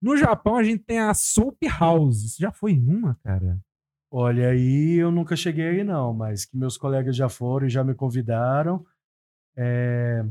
No 0.00 0.16
Japão, 0.16 0.56
a 0.56 0.62
gente 0.62 0.84
tem 0.84 0.98
a 0.98 1.14
Soap 1.14 1.62
House. 1.78 2.32
Você 2.32 2.42
já 2.42 2.52
foi 2.52 2.72
em 2.72 2.86
uma, 2.86 3.18
cara? 3.22 3.58
Olha, 4.10 4.50
aí 4.50 4.94
eu 4.94 5.10
nunca 5.10 5.34
cheguei 5.34 5.68
aí 5.68 5.84
não, 5.84 6.12
mas 6.12 6.44
que 6.44 6.56
meus 6.56 6.76
colegas 6.78 7.16
já 7.16 7.28
foram 7.28 7.66
e 7.66 7.70
já 7.70 7.82
me 7.82 7.94
convidaram. 7.94 8.84
É... 9.56 10.24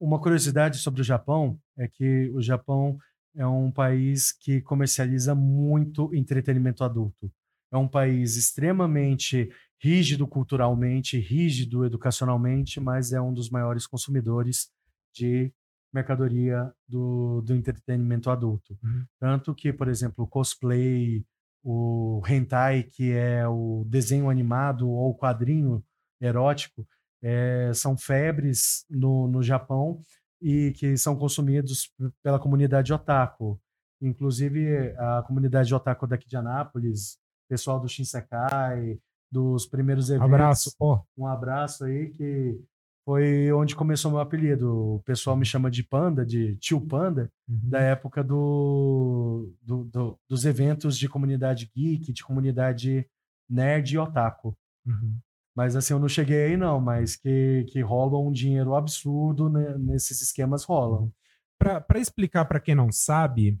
Uma 0.00 0.20
curiosidade 0.20 0.78
sobre 0.78 1.00
o 1.00 1.04
Japão 1.04 1.58
é 1.78 1.86
que 1.86 2.30
o 2.34 2.42
Japão 2.42 2.98
é 3.34 3.46
um 3.46 3.70
país 3.70 4.32
que 4.32 4.60
comercializa 4.60 5.34
muito 5.34 6.14
entretenimento 6.14 6.84
adulto. 6.84 7.30
É 7.72 7.76
um 7.76 7.88
país 7.88 8.36
extremamente 8.36 9.50
rígido 9.80 10.26
culturalmente, 10.26 11.18
rígido 11.18 11.84
educacionalmente, 11.84 12.80
mas 12.80 13.12
é 13.12 13.20
um 13.20 13.32
dos 13.32 13.50
maiores 13.50 13.86
consumidores 13.86 14.70
de 15.12 15.52
mercadoria 15.94 16.72
do, 16.88 17.40
do 17.42 17.54
entretenimento 17.54 18.28
adulto. 18.28 18.76
Uhum. 18.82 19.04
Tanto 19.20 19.54
que, 19.54 19.72
por 19.72 19.86
exemplo, 19.86 20.24
o 20.24 20.26
cosplay, 20.26 21.24
o 21.62 22.20
hentai, 22.28 22.82
que 22.82 23.12
é 23.12 23.46
o 23.46 23.84
desenho 23.86 24.28
animado 24.28 24.90
ou 24.90 25.16
quadrinho 25.16 25.82
erótico, 26.20 26.86
é, 27.22 27.70
são 27.72 27.96
febres 27.96 28.84
no, 28.90 29.28
no 29.28 29.42
Japão 29.42 30.02
e 30.42 30.72
que 30.72 30.96
são 30.96 31.16
consumidos 31.16 31.90
pela 32.22 32.38
comunidade 32.38 32.92
otaku. 32.92 33.58
Inclusive, 34.02 34.94
a 34.98 35.22
comunidade 35.22 35.72
otaku 35.74 36.06
daqui 36.06 36.28
de 36.28 36.36
Anápolis, 36.36 37.16
pessoal 37.48 37.80
do 37.80 37.88
Shinsekai, 37.88 38.98
dos 39.30 39.64
primeiros 39.66 40.10
eventos. 40.10 40.34
Abraço, 40.34 40.74
pô. 40.78 41.00
Um 41.16 41.26
abraço 41.26 41.84
aí 41.84 42.10
que 42.10 42.60
foi 43.04 43.52
onde 43.52 43.76
começou 43.76 44.10
meu 44.10 44.20
apelido. 44.20 44.96
O 44.96 45.00
pessoal 45.00 45.36
me 45.36 45.44
chama 45.44 45.70
de 45.70 45.82
Panda, 45.82 46.24
de 46.24 46.56
Tio 46.56 46.80
Panda, 46.80 47.30
uhum. 47.48 47.60
da 47.68 47.80
época 47.80 48.24
do, 48.24 49.52
do, 49.62 49.84
do, 49.84 50.18
dos 50.28 50.44
eventos 50.44 50.98
de 50.98 51.08
comunidade 51.08 51.70
geek, 51.74 52.12
de 52.12 52.24
comunidade 52.24 53.06
nerd 53.48 53.94
e 53.94 53.98
otaku. 53.98 54.56
Uhum. 54.86 55.18
Mas 55.54 55.76
assim, 55.76 55.92
eu 55.92 56.00
não 56.00 56.08
cheguei 56.08 56.46
aí 56.46 56.56
não, 56.56 56.80
mas 56.80 57.14
que, 57.14 57.64
que 57.68 57.80
rola 57.80 58.18
um 58.18 58.32
dinheiro 58.32 58.74
absurdo 58.74 59.48
né, 59.48 59.76
nesses 59.78 60.20
esquemas 60.20 60.64
rolam. 60.64 61.12
Para 61.58 62.00
explicar 62.00 62.44
para 62.46 62.58
quem 62.58 62.74
não 62.74 62.90
sabe, 62.90 63.58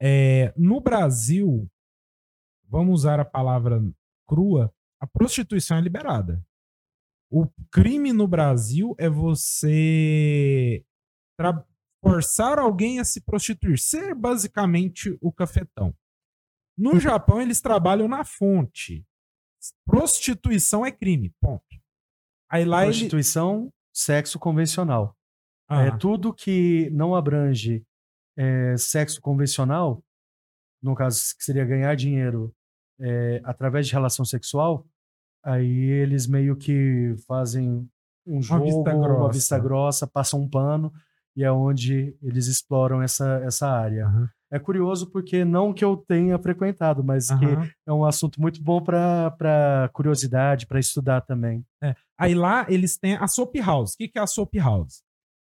é, 0.00 0.52
no 0.56 0.80
Brasil, 0.80 1.68
vamos 2.68 3.00
usar 3.00 3.20
a 3.20 3.24
palavra 3.24 3.82
crua, 4.26 4.72
a 5.00 5.06
prostituição 5.06 5.76
é 5.76 5.80
liberada. 5.80 6.42
O 7.30 7.48
crime 7.70 8.12
no 8.12 8.28
Brasil 8.28 8.94
é 8.98 9.08
você 9.08 10.84
forçar 12.02 12.58
alguém 12.58 13.00
a 13.00 13.04
se 13.04 13.20
prostituir, 13.20 13.78
ser 13.78 14.14
basicamente 14.14 15.16
o 15.20 15.32
cafetão. 15.32 15.94
No 16.78 17.00
Japão, 17.00 17.40
eles 17.40 17.60
trabalham 17.60 18.06
na 18.06 18.24
fonte. 18.24 19.04
Prostituição 19.84 20.86
é 20.86 20.92
crime, 20.92 21.34
ponto. 21.40 21.64
Aí 22.48 22.64
lá 22.64 22.84
Prostituição, 22.84 23.62
ele... 23.62 23.72
sexo 23.92 24.38
convencional. 24.38 25.16
Ah. 25.68 25.86
É 25.86 25.96
tudo 25.96 26.32
que 26.32 26.88
não 26.90 27.14
abrange 27.14 27.84
é, 28.36 28.76
sexo 28.76 29.20
convencional, 29.20 30.04
no 30.80 30.94
caso 30.94 31.36
que 31.36 31.42
seria 31.42 31.64
ganhar 31.64 31.94
dinheiro 31.96 32.54
é, 33.00 33.40
através 33.44 33.86
de 33.86 33.92
relação 33.92 34.24
sexual, 34.24 34.86
aí 35.46 35.90
eles 35.90 36.26
meio 36.26 36.56
que 36.56 37.14
fazem 37.26 37.88
um 38.26 38.42
jogo, 38.42 38.64
uma 38.64 38.66
vista 38.66 38.92
grossa, 38.92 39.20
uma 39.20 39.32
vista 39.32 39.58
grossa 39.58 40.06
passam 40.06 40.40
um 40.40 40.48
pano 40.48 40.92
e 41.36 41.44
é 41.44 41.52
onde 41.52 42.16
eles 42.20 42.48
exploram 42.48 43.00
essa, 43.00 43.40
essa 43.44 43.68
área. 43.68 44.08
Uhum. 44.08 44.26
É 44.50 44.58
curioso 44.58 45.10
porque 45.10 45.44
não 45.44 45.72
que 45.72 45.84
eu 45.84 45.96
tenha 45.96 46.38
frequentado, 46.38 47.04
mas 47.04 47.30
uhum. 47.30 47.38
que 47.38 47.74
é 47.86 47.92
um 47.92 48.04
assunto 48.04 48.40
muito 48.40 48.62
bom 48.62 48.80
para 48.80 49.90
curiosidade, 49.92 50.66
para 50.66 50.80
estudar 50.80 51.20
também. 51.20 51.64
É. 51.82 51.94
Aí 52.18 52.34
lá 52.34 52.66
eles 52.68 52.96
têm 52.96 53.14
a 53.14 53.28
soap 53.28 53.54
house. 53.56 53.94
O 53.94 53.96
que, 53.98 54.08
que 54.08 54.18
é 54.18 54.22
a 54.22 54.26
soap 54.26 54.54
house? 54.56 55.02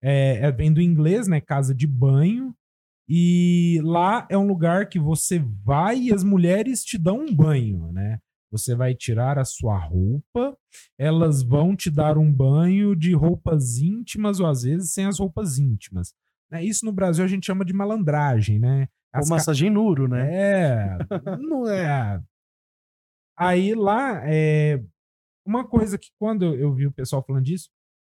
É, 0.02 0.48
é, 0.48 0.52
vem 0.52 0.72
do 0.72 0.82
inglês, 0.82 1.28
né? 1.28 1.42
Casa 1.42 1.74
de 1.74 1.86
banho. 1.86 2.56
E 3.08 3.82
lá 3.84 4.26
é 4.30 4.38
um 4.38 4.48
lugar 4.48 4.88
que 4.88 5.00
você 5.00 5.40
vai 5.64 5.98
e 5.98 6.14
as 6.14 6.24
mulheres 6.24 6.84
te 6.84 6.98
dão 6.98 7.20
um 7.20 7.36
banho, 7.36 7.92
né? 7.92 8.20
Você 8.54 8.76
vai 8.76 8.94
tirar 8.94 9.40
a 9.40 9.46
sua 9.46 9.80
roupa, 9.80 10.56
elas 10.96 11.42
vão 11.42 11.76
te 11.76 11.90
dar 11.90 12.20
um 12.20 12.32
banho 12.32 12.96
de 12.96 13.12
roupas 13.12 13.80
íntimas 13.80 14.40
ou 14.40 14.46
às 14.46 14.62
vezes 14.62 14.94
sem 14.94 15.08
as 15.08 15.18
roupas 15.18 15.58
íntimas. 15.58 16.14
Né? 16.52 16.64
Isso 16.64 16.86
no 16.86 16.92
Brasil 16.92 17.26
a 17.26 17.28
gente 17.28 17.48
chama 17.48 17.66
de 17.66 17.74
malandragem, 17.74 18.60
né? 18.60 18.88
As 19.12 19.26
Ou 19.26 19.36
massagem 19.36 19.70
ca... 19.70 19.74
nuro, 19.74 20.08
né? 20.08 20.30
É, 20.32 20.98
não 21.42 21.68
é. 21.68 22.22
Aí 23.36 23.74
lá, 23.74 24.22
é... 24.24 24.84
uma 25.44 25.68
coisa 25.68 25.98
que 25.98 26.12
quando 26.20 26.54
eu 26.54 26.72
vi 26.76 26.86
o 26.86 26.94
pessoal 26.94 27.24
falando 27.26 27.46
disso, 27.46 27.72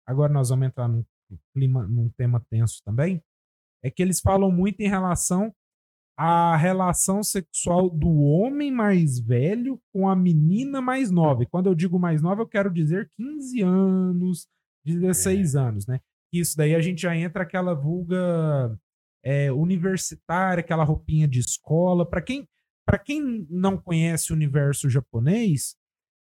agora 0.07 0.31
nós 0.31 0.51
vamos 0.51 0.67
entrar 0.67 0.87
num 0.87 1.03
clima, 1.55 1.87
num 1.89 2.11
tema 2.11 2.45
tenso 2.51 2.83
também, 2.85 3.23
é 3.83 3.91
que 3.91 4.03
eles 4.03 4.21
falam 4.21 4.53
muito 4.53 4.81
em 4.81 4.89
relação 4.89 5.51
à 6.17 6.57
relação 6.57 7.23
sexual 7.23 7.91
do 7.91 8.09
homem 8.09 8.73
mais 8.73 9.19
velho 9.19 9.79
com 9.93 10.09
a 10.09 10.17
menina 10.17 10.81
mais 10.81 11.11
nova. 11.11 11.43
E 11.43 11.47
quando 11.47 11.67
eu 11.67 11.75
digo 11.75 11.99
mais 11.99 12.23
nova, 12.23 12.41
eu 12.41 12.47
quero 12.47 12.73
dizer 12.73 13.11
15 13.17 13.61
anos, 13.63 14.49
16 14.85 15.55
é. 15.55 15.59
anos, 15.59 15.87
né? 15.87 16.01
Isso 16.33 16.57
daí 16.57 16.75
a 16.75 16.81
gente 16.81 17.03
já 17.03 17.15
entra 17.15 17.43
aquela 17.43 17.75
vulga 17.75 18.79
é, 19.23 19.53
universitária, 19.53 20.61
aquela 20.61 20.85
roupinha 20.85 21.29
de 21.29 21.41
escola. 21.41 22.09
Para 22.09 22.23
quem, 22.23 22.49
quem 23.05 23.47
não 23.51 23.77
conhece 23.77 24.33
o 24.33 24.35
universo 24.35 24.89
japonês, 24.89 25.77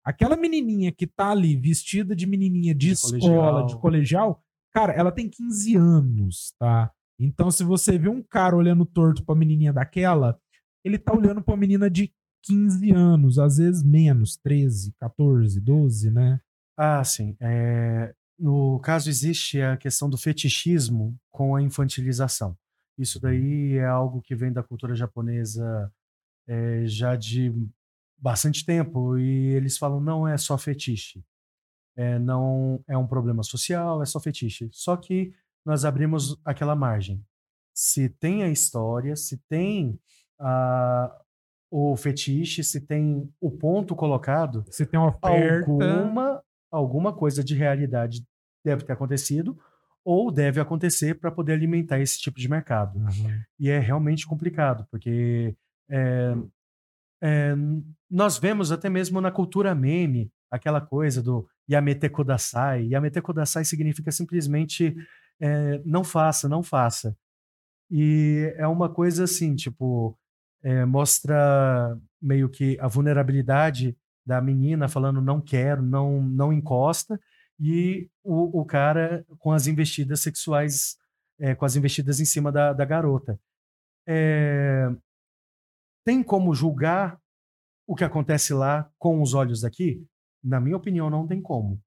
aquela 0.03 0.36
menininha 0.36 0.91
que 0.91 1.06
tá 1.06 1.30
ali 1.30 1.56
vestida 1.56 2.16
de 2.16 2.26
menininha 2.26 2.74
de, 2.74 2.88
de 2.88 2.91
escola, 2.94 3.20
colegial. 3.20 3.66
de 3.66 3.78
colegial, 3.80 4.44
cara, 4.72 4.94
ela 4.94 5.12
tem 5.12 5.30
15 5.30 5.76
anos, 5.76 6.53
tá? 6.60 6.91
Então, 7.20 7.50
se 7.50 7.64
você 7.64 7.98
vê 7.98 8.10
um 8.10 8.22
cara 8.22 8.56
olhando 8.56 8.86
torto 8.86 9.24
pra 9.26 9.36
menininha 9.36 9.72
daquela, 9.72 10.40
ele 10.84 10.98
tá 10.98 11.14
olhando 11.14 11.42
pra 11.42 11.54
uma 11.54 11.60
menina 11.60 11.90
de 11.90 12.14
15 12.44 12.92
anos, 12.92 13.40
às 13.40 13.58
vezes 13.58 13.84
menos, 13.84 14.38
13, 14.38 14.94
14, 15.00 15.60
12, 15.60 16.12
né? 16.12 16.40
Ah, 16.78 17.04
sim. 17.04 17.36
É... 17.40 18.14
No 18.38 18.80
caso, 18.82 19.10
existe 19.10 19.62
a 19.62 19.78
questão 19.78 20.10
do 20.10 20.18
fetichismo 20.18 21.18
com 21.32 21.56
a 21.56 21.62
infantilização. 21.62 22.58
Isso 22.98 23.20
daí 23.20 23.76
é 23.76 23.86
algo 23.86 24.22
que 24.22 24.36
vem 24.36 24.52
da 24.52 24.62
cultura 24.62 24.94
japonesa 24.94 25.92
é, 26.48 26.86
já 26.86 27.16
de 27.16 27.52
bastante 28.18 28.66
tempo 28.66 29.18
e 29.18 29.54
eles 29.54 29.78
falam 29.78 30.00
não 30.00 30.28
é 30.28 30.38
só 30.38 30.58
fetiche, 30.58 31.24
é, 31.96 32.18
não 32.18 32.82
é 32.88 32.98
um 32.98 33.08
problema 33.08 33.44
social, 33.44 34.02
é 34.02 34.06
só 34.06 34.20
fetiche. 34.20 34.70
Só 34.72 34.96
que 34.96 35.34
nós 35.66 35.84
abrimos 35.84 36.40
aquela 36.46 36.76
margem. 36.76 37.24
Se 37.74 38.08
tem 38.08 38.44
a 38.44 38.50
história, 38.50 39.16
se 39.16 39.38
tem 39.50 40.00
a, 40.40 41.12
o 41.72 41.96
fetiche, 41.98 42.64
se 42.64 42.82
tem 42.82 43.30
o 43.42 43.52
ponto 43.52 43.96
colocado, 43.96 44.64
se 44.70 44.86
tem 44.86 45.00
uma 45.00 45.10
oferta, 45.10 45.70
alguma, 45.70 46.44
alguma 46.72 47.14
coisa 47.14 47.44
de 47.44 47.56
realidade 47.56 48.24
deve 48.64 48.84
ter 48.84 48.94
acontecido 48.94 49.58
ou 50.04 50.32
deve 50.32 50.62
acontecer 50.62 51.20
para 51.20 51.32
poder 51.32 51.54
alimentar 51.54 52.00
esse 52.00 52.20
tipo 52.20 52.40
de 52.40 52.48
mercado. 52.48 52.98
Uhum. 53.00 53.42
E 53.60 53.70
é 53.70 53.80
realmente 53.80 54.28
complicado, 54.28 54.86
porque 54.92 55.56
é, 55.90 56.36
é, 57.24 57.56
nós 58.10 58.38
vemos 58.38 58.72
até 58.72 58.88
mesmo 58.88 59.20
na 59.20 59.32
cultura 59.32 59.74
meme 59.74 60.32
aquela 60.52 60.80
coisa 60.80 61.24
do 61.24 61.48
Yamete 61.70 62.08
Kodasai. 62.08 62.86
Yamete 62.86 63.20
Kodasai 63.20 63.66
significa 63.66 64.12
simplesmente 64.12 64.96
é, 65.40 65.82
não 65.86 66.03
faça, 66.03 66.48
não 66.48 66.64
faça. 66.64 67.18
E 67.90 68.53
é 68.57 68.68
uma 68.68 68.90
coisa 68.90 69.26
assim, 69.26 69.56
tipo, 69.56 70.18
é, 70.64 70.86
mostra 70.86 71.98
meio 72.22 72.49
que 72.49 72.78
a 72.80 72.88
vulnerabilidade 72.88 73.98
da 74.26 74.41
menina 74.41 74.88
falando 74.88 75.22
não 75.22 75.40
quero, 75.40 75.84
não, 75.84 76.22
não 76.22 76.52
encosta, 76.52 77.20
e 77.60 78.10
o, 78.24 78.62
o 78.62 78.66
cara 78.66 79.26
com 79.40 79.52
as 79.52 79.68
investidas 79.68 80.22
sexuais, 80.22 80.98
é, 81.40 81.53
com 81.53 81.66
as 81.66 81.76
investidas 81.76 82.20
em 82.20 82.26
cima 82.26 82.52
da, 82.52 82.74
da 82.74 82.86
garota. 82.86 83.40
Tem 86.06 86.22
como 86.22 86.53
julgar 86.53 87.20
o 87.88 87.95
que 87.95 88.03
acontece 88.03 88.53
lá 88.53 88.90
com 88.98 89.22
os 89.22 89.34
olhos 89.34 89.62
daqui? 89.62 90.06
Na 90.44 90.60
minha 90.60 90.78
opinião, 90.78 91.10
não 91.10 91.26
tem 91.28 91.41
como. 91.41 91.82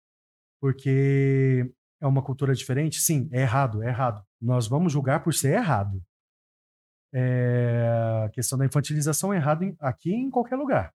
Porque 0.61 1.73
é 2.01 2.07
uma 2.07 2.23
cultura 2.23 2.55
diferente? 2.55 3.01
Sim, 3.01 3.29
é 3.33 3.43
errado, 3.43 3.83
é 3.83 3.89
errado. 3.89 4.23
Nós 4.41 4.69
vamos 4.69 4.93
julgar 4.93 5.23
por 5.23 5.35
ser 5.35 5.55
errado. 5.55 6.03
É... 7.13 8.25
A 8.25 8.29
questão 8.31 8.59
da 8.59 8.67
infantilização 8.67 9.33
é 9.33 9.37
errado 9.37 9.65
em, 9.65 9.77
aqui 9.81 10.13
em 10.13 10.31
qualquer 10.31 10.57
lugar. 10.57 10.93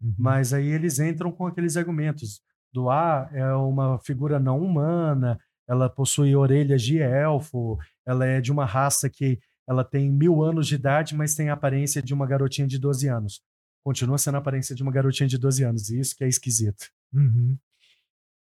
Uhum. 0.00 0.14
Mas 0.18 0.52
aí 0.52 0.66
eles 0.66 0.98
entram 0.98 1.32
com 1.32 1.46
aqueles 1.46 1.76
argumentos 1.76 2.40
do 2.72 2.90
ah, 2.90 3.28
é 3.32 3.52
uma 3.54 3.98
figura 3.98 4.38
não 4.38 4.60
humana, 4.60 5.38
ela 5.66 5.88
possui 5.88 6.34
orelhas 6.36 6.82
de 6.82 6.98
elfo, 6.98 7.78
ela 8.06 8.26
é 8.26 8.40
de 8.40 8.52
uma 8.52 8.64
raça 8.64 9.08
que 9.08 9.38
ela 9.68 9.84
tem 9.84 10.10
mil 10.10 10.42
anos 10.42 10.66
de 10.66 10.76
idade, 10.76 11.14
mas 11.14 11.34
tem 11.34 11.50
a 11.50 11.52
aparência 11.52 12.02
de 12.02 12.14
uma 12.14 12.26
garotinha 12.26 12.66
de 12.66 12.78
12 12.78 13.08
anos. 13.08 13.42
continua 13.84 14.18
sendo 14.18 14.34
a 14.34 14.38
aparência 14.38 14.74
de 14.74 14.82
uma 14.82 14.92
garotinha 14.92 15.28
de 15.28 15.38
12 15.38 15.64
anos, 15.64 15.88
e 15.88 15.98
isso 15.98 16.14
que 16.16 16.24
é 16.24 16.28
esquisito. 16.28 16.90
Uhum. 17.12 17.56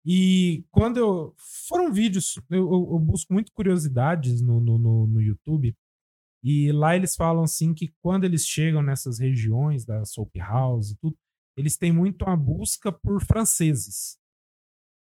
E 0.10 0.64
quando 0.72 0.98
eu. 0.98 1.36
Foram 1.68 1.92
vídeos, 1.92 2.40
eu, 2.50 2.60
eu, 2.60 2.90
eu 2.94 3.00
busco 3.00 3.34
muito 3.34 3.52
curiosidades 3.52 4.42
no, 4.42 4.62
no, 4.62 4.78
no, 4.78 5.06
no, 5.06 5.22
YouTube. 5.22 5.76
E 6.42 6.72
lá 6.72 6.96
eles 6.96 7.14
falam 7.14 7.44
assim 7.44 7.74
que 7.74 7.94
quando 8.02 8.24
eles 8.24 8.48
chegam 8.48 8.82
nessas 8.82 9.20
regiões 9.20 9.84
da 9.84 10.06
Soap 10.06 10.34
House 10.38 10.92
e 10.92 10.96
tudo, 10.96 11.18
eles 11.58 11.76
têm 11.76 11.92
muito 11.92 12.24
a 12.24 12.38
busca 12.38 12.90
por 12.90 13.22
franceses. 13.22 14.18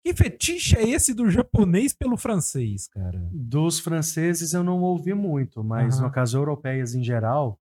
Que 0.05 0.12
fetiche 0.12 0.77
é 0.77 0.89
esse 0.89 1.15
do 1.15 1.31
japonês 1.31 1.93
pelo 1.93 2.16
francês, 2.16 2.89
cara? 2.89 3.20
Dos 3.33 3.79
franceses 3.79 4.53
eu 4.53 4.65
não 4.65 4.81
ouvi 4.81 5.15
muito, 5.15 5.62
mas 5.62 5.99
uhum. 5.99 6.07
no 6.07 6.11
caso 6.11 6.39
europeias 6.39 6.97
em 6.97 7.05
geral, 7.05 7.61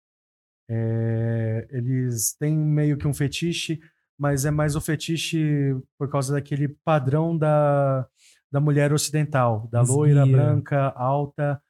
é, 0.67 1.67
eles 1.69 2.33
têm 2.33 2.57
meio 2.57 2.97
que 2.97 3.07
um 3.07 3.13
fetiche 3.13 3.79
mas 4.17 4.45
é 4.45 4.51
mais 4.51 4.75
o 4.75 4.81
fetiche 4.81 5.75
por 5.97 6.09
causa 6.09 6.33
daquele 6.33 6.67
padrão 6.83 7.37
da, 7.37 8.07
da 8.51 8.59
mulher 8.59 8.91
ocidental, 8.91 9.67
da 9.71 9.81
loira, 9.81 10.25
branca, 10.25 10.89
alta. 10.95 11.61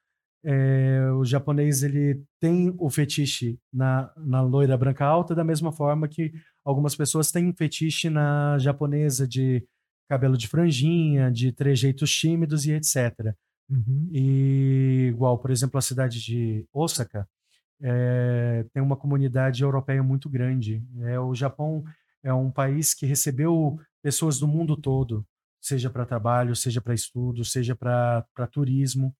É, 0.45 1.11
o 1.11 1.25
japonês 1.25 1.83
ele 1.83 2.23
tem 2.39 2.73
o 2.77 2.89
fetiche 2.89 3.59
na, 3.73 4.11
na 4.15 4.41
loira 4.41 4.77
branca 4.77 5.05
alta 5.05 5.35
da 5.35 5.43
mesma 5.43 5.71
forma 5.71 6.07
que 6.07 6.31
algumas 6.63 6.95
pessoas 6.95 7.31
têm 7.31 7.51
fetiche 7.53 8.09
na 8.09 8.57
japonesa 8.59 9.27
de 9.27 9.65
cabelo 10.07 10.37
de 10.37 10.47
franjinha, 10.47 11.29
de 11.29 11.51
trejeitos 11.51 12.15
tímidos 12.15 12.65
e 12.65 12.71
etc. 12.71 13.35
Uhum. 13.69 14.09
E 14.11 15.09
igual, 15.09 15.37
por 15.37 15.51
exemplo, 15.51 15.77
a 15.77 15.81
cidade 15.81 16.23
de 16.23 16.65
Osaka 16.71 17.27
é, 17.81 18.65
tem 18.73 18.81
uma 18.81 18.95
comunidade 18.95 19.63
europeia 19.63 20.01
muito 20.01 20.29
grande. 20.29 20.81
É, 21.01 21.19
o 21.19 21.35
Japão 21.35 21.83
é 22.27 22.33
um 22.33 22.51
país 22.51 22.93
que 22.93 23.05
recebeu 23.05 23.79
pessoas 24.03 24.37
do 24.37 24.47
mundo 24.47 24.75
todo, 24.75 25.25
seja 25.61 25.89
para 25.89 26.05
trabalho, 26.05 26.57
seja 26.57 26.81
para 26.81 26.93
estudo, 26.93 27.45
seja 27.45 27.73
para 27.73 28.47
turismo. 28.51 29.15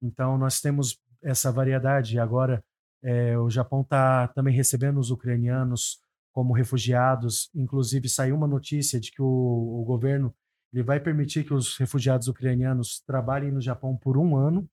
Então, 0.00 0.38
nós 0.38 0.58
temos 0.58 0.98
essa 1.22 1.52
variedade. 1.52 2.18
Agora, 2.18 2.64
é, 3.02 3.38
o 3.38 3.50
Japão 3.50 3.82
está 3.82 4.28
também 4.28 4.54
recebendo 4.54 4.98
os 4.98 5.10
ucranianos 5.10 6.00
como 6.32 6.54
refugiados. 6.54 7.50
Inclusive, 7.54 8.08
saiu 8.08 8.34
uma 8.34 8.46
notícia 8.46 8.98
de 8.98 9.10
que 9.10 9.20
o, 9.20 9.26
o 9.26 9.84
governo 9.84 10.34
ele 10.72 10.82
vai 10.82 10.98
permitir 10.98 11.44
que 11.44 11.52
os 11.52 11.76
refugiados 11.76 12.26
ucranianos 12.26 13.02
trabalhem 13.06 13.52
no 13.52 13.60
Japão 13.60 13.96
por 13.96 14.16
um 14.16 14.34
ano, 14.34 14.68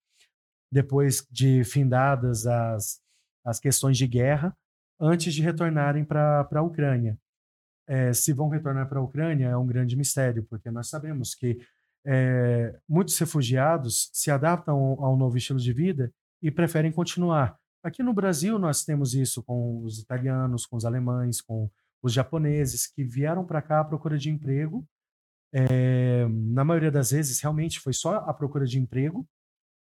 depois 0.72 1.26
de 1.30 1.66
findadas 1.66 2.48
as, 2.48 3.02
as 3.46 3.60
questões 3.60 3.98
de 3.98 4.08
guerra, 4.08 4.56
antes 5.00 5.34
de 5.34 5.42
retornarem 5.42 6.06
para 6.06 6.48
a 6.50 6.62
Ucrânia 6.62 7.18
é, 7.88 8.14
se 8.14 8.34
vão 8.34 8.50
retornar 8.50 8.88
para 8.88 9.00
a 9.00 9.04
Ucrânia 9.04 9.48
é 9.48 9.58
um 9.58 9.68
grande 9.68 9.96
mistério, 9.96 10.44
porque 10.50 10.72
nós 10.72 10.88
sabemos 10.90 11.36
que 11.36 11.60
é, 12.06 12.78
muitos 12.88 13.18
refugiados 13.18 14.10
se 14.14 14.30
adaptam 14.30 14.78
ao 15.00 15.16
novo 15.16 15.38
estilo 15.38 15.60
de 15.60 15.72
vida 15.72 16.12
e 16.42 16.52
preferem 16.52 16.92
continuar. 16.92 17.58
Aqui 17.84 18.02
no 18.02 18.14
Brasil, 18.14 18.58
nós 18.58 18.84
temos 18.84 19.14
isso 19.14 19.44
com 19.44 19.84
os 19.84 20.00
italianos, 20.00 20.66
com 20.66 20.78
os 20.78 20.86
alemães, 20.86 21.42
com 21.42 21.70
os 22.02 22.14
japoneses, 22.14 22.88
que 22.88 23.04
vieram 23.04 23.46
para 23.46 23.62
cá 23.62 23.80
à 23.82 23.84
procura 23.84 24.18
de 24.18 24.30
emprego. 24.30 24.86
É, 25.54 26.26
na 26.30 26.64
maioria 26.64 26.92
das 26.92 27.12
vezes, 27.12 27.40
realmente 27.42 27.80
foi 27.80 27.94
só 27.94 28.16
a 28.16 28.34
procura 28.34 28.66
de 28.66 28.80
emprego, 28.80 29.28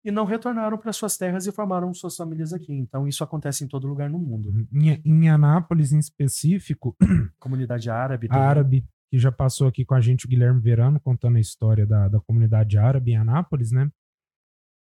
e 0.04 0.10
não 0.10 0.24
retornaram 0.24 0.76
para 0.76 0.92
suas 0.92 1.16
terras 1.16 1.46
e 1.46 1.52
formaram 1.52 1.92
suas 1.94 2.16
famílias 2.16 2.52
aqui. 2.52 2.72
Então, 2.72 3.06
isso 3.06 3.22
acontece 3.22 3.64
em 3.64 3.68
todo 3.68 3.86
lugar 3.86 4.10
no 4.10 4.18
mundo. 4.18 4.48
Uhum. 4.48 4.66
Em, 4.72 5.00
em 5.04 5.28
Anápolis, 5.28 5.92
em 5.92 5.98
específico, 5.98 6.96
comunidade 7.38 7.88
árabe. 7.88 8.28
Também. 8.28 8.42
Árabe, 8.42 8.84
que 9.10 9.18
já 9.18 9.30
passou 9.30 9.68
aqui 9.68 9.84
com 9.84 9.94
a 9.94 10.00
gente 10.00 10.26
o 10.26 10.28
Guilherme 10.28 10.60
Verano, 10.60 10.98
contando 10.98 11.36
a 11.36 11.40
história 11.40 11.86
da, 11.86 12.08
da 12.08 12.20
comunidade 12.20 12.78
árabe 12.78 13.12
em 13.12 13.16
Anápolis, 13.16 13.70
né? 13.70 13.90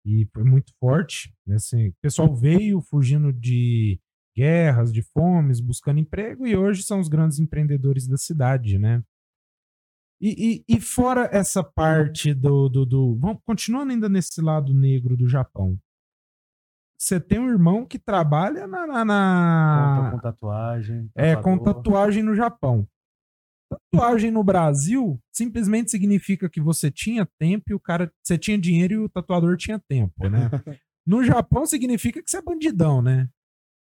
E 0.07 0.27
foi 0.33 0.45
muito 0.45 0.73
forte. 0.79 1.35
Né? 1.47 1.57
Assim, 1.57 1.89
o 1.89 1.95
pessoal 2.01 2.35
veio 2.35 2.81
fugindo 2.81 3.33
de 3.33 4.01
guerras, 4.37 4.93
de 4.93 5.03
fomes, 5.03 5.61
buscando 5.61 5.99
emprego, 5.99 6.47
e 6.47 6.57
hoje 6.57 6.85
são 6.85 7.01
os 7.01 7.09
grandes 7.09 7.41
empreendedores 7.41 8.07
da 8.07 8.17
cidade, 8.17 8.79
né? 8.79 9.03
E, 10.21 10.65
e, 10.69 10.77
e, 10.77 10.81
fora 10.81 11.29
essa 11.33 11.63
parte 11.63 12.35
do, 12.35 12.69
do, 12.69 12.85
do. 12.85 13.17
Vamos, 13.17 13.41
continuando 13.45 13.93
ainda 13.93 14.09
nesse 14.09 14.41
lado 14.41 14.75
negro 14.75 15.17
do 15.17 15.29
Japão. 15.29 15.79
Você 16.99 17.21
tem 17.21 17.39
um 17.39 17.49
irmão 17.49 17.87
que 17.87 18.01
trabalha 18.01 18.67
na. 18.67 18.85
na, 18.85 19.05
na... 19.05 20.11
Com 20.13 20.19
tatuagem. 20.19 21.09
É, 21.15 21.37
com 21.37 21.57
tatuagem 21.57 22.25
no 22.25 22.35
Japão. 22.35 22.87
Tatuagem 23.71 24.33
no 24.33 24.43
Brasil 24.43 25.21
simplesmente 25.33 25.91
significa 25.91 26.49
que 26.49 26.61
você 26.61 26.91
tinha 26.91 27.29
tempo 27.39 27.67
e 27.69 27.75
o 27.75 27.81
cara. 27.81 28.13
Você 28.21 28.37
tinha 28.37 28.59
dinheiro 28.59 28.95
e 28.95 28.99
o 28.99 29.09
tatuador 29.09 29.57
tinha 29.57 29.79
tempo, 29.79 30.29
né? 30.29 30.51
no 31.07 31.23
Japão 31.23 31.65
significa 31.65 32.21
que 32.21 32.29
você 32.29 32.39
é 32.39 32.43
bandidão, 32.43 33.01
né? 33.01 33.29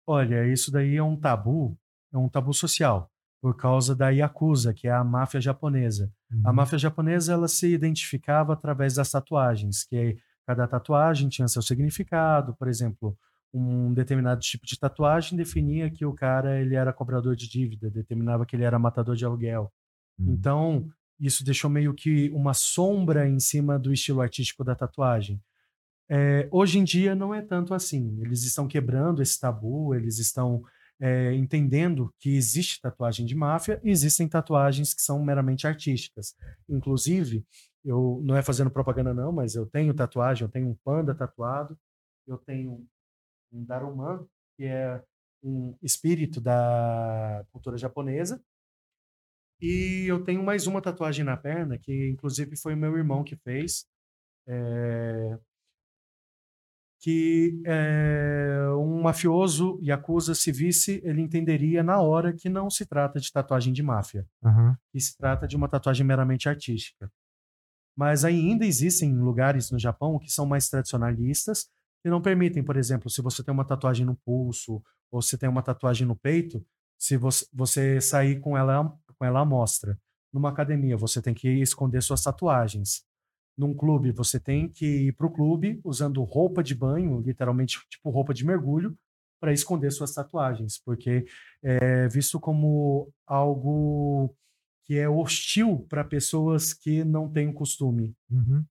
Olha, 0.06 0.46
isso 0.46 0.70
daí 0.70 0.94
é 0.94 1.02
um 1.02 1.16
tabu, 1.16 1.76
é 2.12 2.18
um 2.18 2.28
tabu 2.28 2.54
social 2.54 3.09
por 3.40 3.56
causa 3.56 3.96
da 3.96 4.10
Yakuza, 4.10 4.74
que 4.74 4.86
é 4.86 4.92
a 4.92 5.02
máfia 5.02 5.40
japonesa. 5.40 6.12
Uhum. 6.30 6.42
A 6.44 6.52
máfia 6.52 6.78
japonesa 6.78 7.32
ela 7.32 7.48
se 7.48 7.72
identificava 7.72 8.52
através 8.52 8.94
das 8.94 9.10
tatuagens, 9.10 9.84
que 9.84 10.18
cada 10.46 10.66
tatuagem 10.68 11.28
tinha 11.28 11.48
seu 11.48 11.62
significado. 11.62 12.54
Por 12.56 12.68
exemplo, 12.68 13.16
um 13.52 13.92
determinado 13.94 14.40
tipo 14.40 14.66
de 14.66 14.78
tatuagem 14.78 15.36
definia 15.36 15.90
que 15.90 16.04
o 16.04 16.12
cara 16.12 16.60
ele 16.60 16.74
era 16.74 16.92
cobrador 16.92 17.34
de 17.34 17.48
dívida, 17.48 17.90
determinava 17.90 18.44
que 18.44 18.54
ele 18.54 18.64
era 18.64 18.78
matador 18.78 19.16
de 19.16 19.24
aluguel. 19.24 19.72
Uhum. 20.18 20.32
Então, 20.32 20.88
isso 21.18 21.44
deixou 21.44 21.70
meio 21.70 21.94
que 21.94 22.30
uma 22.30 22.52
sombra 22.52 23.28
em 23.28 23.40
cima 23.40 23.78
do 23.78 23.92
estilo 23.92 24.20
artístico 24.20 24.62
da 24.62 24.74
tatuagem. 24.74 25.42
É, 26.08 26.48
hoje 26.50 26.78
em 26.78 26.84
dia 26.84 27.14
não 27.14 27.34
é 27.34 27.40
tanto 27.40 27.72
assim. 27.72 28.20
Eles 28.20 28.42
estão 28.44 28.66
quebrando 28.66 29.22
esse 29.22 29.38
tabu, 29.38 29.94
eles 29.94 30.18
estão 30.18 30.62
é, 31.00 31.34
entendendo 31.34 32.14
que 32.18 32.36
existe 32.36 32.80
tatuagem 32.80 33.24
de 33.24 33.34
máfia 33.34 33.80
e 33.82 33.90
existem 33.90 34.28
tatuagens 34.28 34.92
que 34.92 35.00
são 35.00 35.22
meramente 35.24 35.66
artísticas. 35.66 36.34
Inclusive, 36.68 37.44
eu 37.84 38.20
não 38.22 38.36
é 38.36 38.42
fazendo 38.42 38.70
propaganda 38.70 39.14
não, 39.14 39.32
mas 39.32 39.54
eu 39.54 39.66
tenho 39.66 39.94
tatuagem, 39.94 40.44
eu 40.44 40.50
tenho 40.50 40.68
um 40.68 40.76
panda 40.84 41.14
tatuado, 41.14 41.78
eu 42.26 42.36
tenho 42.38 42.86
um 43.52 43.64
Daruman, 43.64 44.26
que 44.56 44.64
é 44.64 45.02
um 45.42 45.74
espírito 45.82 46.40
da 46.40 47.44
cultura 47.50 47.78
japonesa, 47.78 48.42
e 49.60 50.06
eu 50.08 50.22
tenho 50.24 50.42
mais 50.42 50.66
uma 50.66 50.80
tatuagem 50.80 51.24
na 51.24 51.36
perna, 51.36 51.78
que 51.78 52.08
inclusive 52.08 52.56
foi 52.56 52.74
o 52.74 52.76
meu 52.76 52.96
irmão 52.96 53.22
que 53.22 53.36
fez. 53.36 53.86
É, 54.46 55.38
que 57.00 57.62
é, 57.64 58.68
um 58.78 59.00
mafioso 59.00 59.80
Yakuza 59.82 60.34
se 60.34 60.52
visse, 60.52 61.00
ele 61.02 61.22
entenderia 61.22 61.82
na 61.82 61.98
hora 62.00 62.32
que 62.32 62.48
não 62.50 62.68
se 62.68 62.84
trata 62.84 63.18
de 63.18 63.32
tatuagem 63.32 63.72
de 63.72 63.82
máfia, 63.82 64.26
uhum. 64.42 64.76
que 64.92 65.00
se 65.00 65.16
trata 65.16 65.48
de 65.48 65.56
uma 65.56 65.66
tatuagem 65.66 66.06
meramente 66.06 66.46
artística. 66.46 67.10
Mas 67.96 68.22
ainda 68.24 68.66
existem 68.66 69.16
lugares 69.16 69.70
no 69.70 69.78
Japão 69.78 70.18
que 70.18 70.30
são 70.30 70.44
mais 70.44 70.68
tradicionalistas 70.68 71.70
e 72.04 72.10
não 72.10 72.20
permitem, 72.20 72.62
por 72.62 72.76
exemplo, 72.76 73.08
se 73.08 73.22
você 73.22 73.42
tem 73.42 73.52
uma 73.52 73.64
tatuagem 73.64 74.04
no 74.04 74.14
pulso 74.14 74.82
ou 75.10 75.22
se 75.22 75.38
tem 75.38 75.48
uma 75.48 75.62
tatuagem 75.62 76.06
no 76.06 76.14
peito, 76.14 76.62
se 76.98 77.16
você, 77.16 77.46
você 77.52 78.00
sair 78.00 78.40
com 78.40 78.56
ela 78.56 78.94
com 79.18 79.24
ela 79.24 79.40
à 79.40 79.44
mostra. 79.44 79.98
Numa 80.32 80.48
academia, 80.48 80.96
você 80.96 81.20
tem 81.20 81.34
que 81.34 81.48
esconder 81.48 82.02
suas 82.02 82.22
tatuagens 82.22 83.04
num 83.60 83.74
clube, 83.74 84.10
você 84.10 84.40
tem 84.40 84.68
que 84.68 85.08
ir 85.08 85.12
para 85.12 85.26
o 85.26 85.30
clube 85.30 85.80
usando 85.84 86.24
roupa 86.24 86.62
de 86.62 86.74
banho, 86.74 87.20
literalmente 87.20 87.78
tipo 87.90 88.08
roupa 88.08 88.32
de 88.32 88.44
mergulho, 88.44 88.96
para 89.38 89.52
esconder 89.52 89.90
suas 89.90 90.14
tatuagens, 90.14 90.80
porque 90.82 91.24
é 91.62 92.08
visto 92.08 92.40
como 92.40 93.12
algo 93.26 94.34
que 94.84 94.98
é 94.98 95.08
hostil 95.08 95.86
para 95.88 96.02
pessoas 96.04 96.74
que 96.74 97.04
não 97.04 97.30
têm 97.30 97.48
o 97.48 97.54
costume. 97.54 98.14
Uhum. 98.30 98.64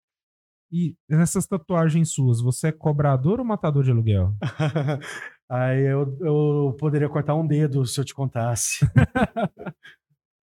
E 0.72 0.96
nessas 1.08 1.48
tatuagens 1.48 2.12
suas, 2.12 2.42
você 2.42 2.68
é 2.68 2.72
cobrador 2.72 3.40
ou 3.40 3.46
matador 3.46 3.84
de 3.84 3.92
aluguel? 3.92 4.36
Aí 5.50 5.82
eu, 5.82 6.18
eu 6.22 6.76
poderia 6.80 7.10
cortar 7.10 7.36
um 7.36 7.48
dedo 7.48 7.84
se 7.86 8.00
eu 8.00 8.06
te 8.06 8.14
contasse. 8.14 8.86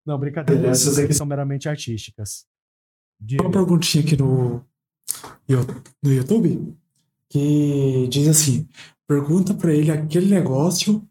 não, 0.05 0.19
brincadeira. 0.19 0.69
Essas 0.69 0.99
aqui 0.99 1.13
são 1.13 1.27
meramente 1.27 1.69
artísticas. 1.69 2.45
De... 3.19 3.39
Uma 3.41 3.51
perguntinha 3.51 4.05
aqui 4.05 4.17
no, 4.17 4.65
no 6.03 6.13
YouTube 6.13 6.77
que 7.31 8.09
diz 8.09 8.29
assim: 8.29 8.69
pergunta 9.07 9.55
para 9.55 9.73
ele 9.73 9.91
aquele 9.91 10.29
negócio, 10.29 11.07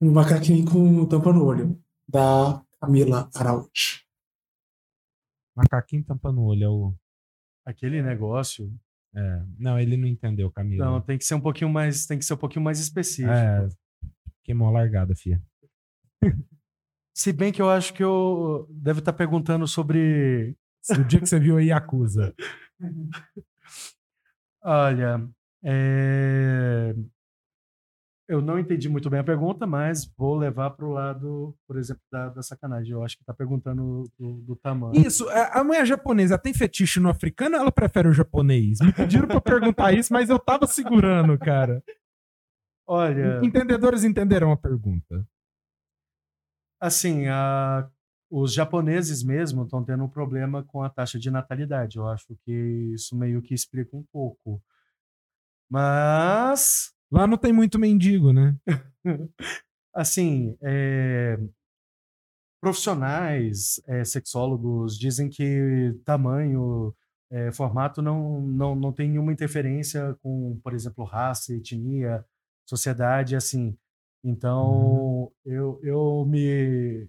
um 0.00 0.12
macaquinho 0.12 0.64
com 0.70 1.06
tampa 1.06 1.32
no 1.32 1.44
olho, 1.44 1.78
da 2.08 2.62
Camila 2.80 3.30
Araújo. 3.34 4.04
Macaquinho 5.56 6.04
tampa 6.04 6.32
no 6.32 6.44
olho 6.44 6.64
é 6.64 6.68
o. 6.68 6.94
Aquele 7.64 8.02
negócio. 8.02 8.72
É, 9.14 9.42
não, 9.58 9.78
ele 9.78 9.96
não 9.96 10.08
entendeu, 10.08 10.50
Camila. 10.50 10.84
Não, 10.84 11.00
tem 11.00 11.16
que 11.16 11.24
ser 11.24 11.34
um 11.34 11.40
pouquinho 11.40 11.70
mais, 11.70 12.04
tem 12.04 12.18
que 12.18 12.24
ser 12.24 12.34
um 12.34 12.38
pouquinho 12.38 12.64
mais 12.64 12.80
específico. 12.80 13.32
É, 13.32 13.68
queimou 14.42 14.68
a 14.68 14.72
largada, 14.72 15.14
fia. 15.14 15.40
Se 17.16 17.32
bem 17.32 17.52
que 17.52 17.62
eu 17.62 17.70
acho 17.70 17.94
que 17.94 18.02
eu 18.02 18.66
deve 18.68 18.98
estar 18.98 19.12
tá 19.12 19.18
perguntando 19.18 19.68
sobre. 19.68 20.56
O 20.90 21.04
dia 21.04 21.20
que 21.20 21.26
você 21.26 21.38
viu 21.38 21.56
a 21.56 21.62
Yakuza. 21.62 22.34
Olha, 24.62 25.28
é... 25.62 26.94
eu 28.28 28.40
não 28.40 28.58
entendi 28.58 28.88
muito 28.88 29.08
bem 29.10 29.20
a 29.20 29.24
pergunta, 29.24 29.66
mas 29.66 30.06
vou 30.16 30.36
levar 30.36 30.70
para 30.70 30.86
o 30.86 30.92
lado, 30.92 31.54
por 31.66 31.76
exemplo, 31.78 32.02
da, 32.10 32.28
da, 32.30 32.42
sacanagem. 32.42 32.92
Eu 32.92 33.02
acho 33.02 33.16
que 33.16 33.22
está 33.22 33.32
perguntando 33.34 34.04
do, 34.18 34.32
do, 34.42 34.56
tamanho. 34.56 34.94
Isso, 34.94 35.28
a, 35.28 35.60
a 35.60 35.64
mulher 35.64 35.86
japonesa 35.86 36.38
tem 36.38 36.54
fetiche 36.54 37.00
no 37.00 37.08
africano 37.08 37.56
ou 37.56 37.62
ela 37.62 37.72
prefere 37.72 38.08
o 38.08 38.12
japonês? 38.12 38.78
Me 38.80 38.92
pediram 38.92 39.26
para 39.26 39.40
perguntar 39.40 39.92
isso, 39.92 40.12
mas 40.12 40.30
eu 40.30 40.38
tava 40.38 40.66
segurando, 40.66 41.38
cara. 41.38 41.82
Olha. 42.86 43.40
Entendedores 43.42 44.04
entenderão 44.04 44.52
a 44.52 44.56
pergunta. 44.56 45.26
Assim, 46.80 47.26
a, 47.28 47.88
os 48.36 48.52
japoneses 48.52 49.22
mesmo 49.22 49.62
estão 49.62 49.84
tendo 49.84 50.02
um 50.02 50.08
problema 50.08 50.64
com 50.64 50.82
a 50.82 50.90
taxa 50.90 51.20
de 51.20 51.30
natalidade. 51.30 51.98
Eu 51.98 52.08
acho 52.08 52.34
que 52.44 52.52
isso 52.92 53.16
meio 53.16 53.40
que 53.40 53.54
explica 53.54 53.96
um 53.96 54.02
pouco. 54.12 54.60
Mas. 55.70 56.92
Lá 57.12 57.28
não 57.28 57.38
tem 57.38 57.52
muito 57.52 57.78
mendigo, 57.78 58.32
né? 58.32 58.56
assim, 59.94 60.58
é, 60.60 61.38
profissionais, 62.60 63.80
é, 63.86 64.04
sexólogos 64.04 64.98
dizem 64.98 65.30
que 65.30 65.96
tamanho, 66.04 66.92
é, 67.30 67.52
formato 67.52 68.02
não, 68.02 68.40
não, 68.40 68.74
não 68.74 68.92
tem 68.92 69.08
nenhuma 69.10 69.32
interferência 69.32 70.18
com, 70.20 70.58
por 70.60 70.74
exemplo, 70.74 71.04
raça, 71.04 71.54
etnia, 71.54 72.24
sociedade, 72.68 73.36
assim. 73.36 73.78
Então, 74.24 74.72
uhum. 74.72 75.32
eu, 75.44 75.80
eu 75.84 76.26
me, 76.26 77.08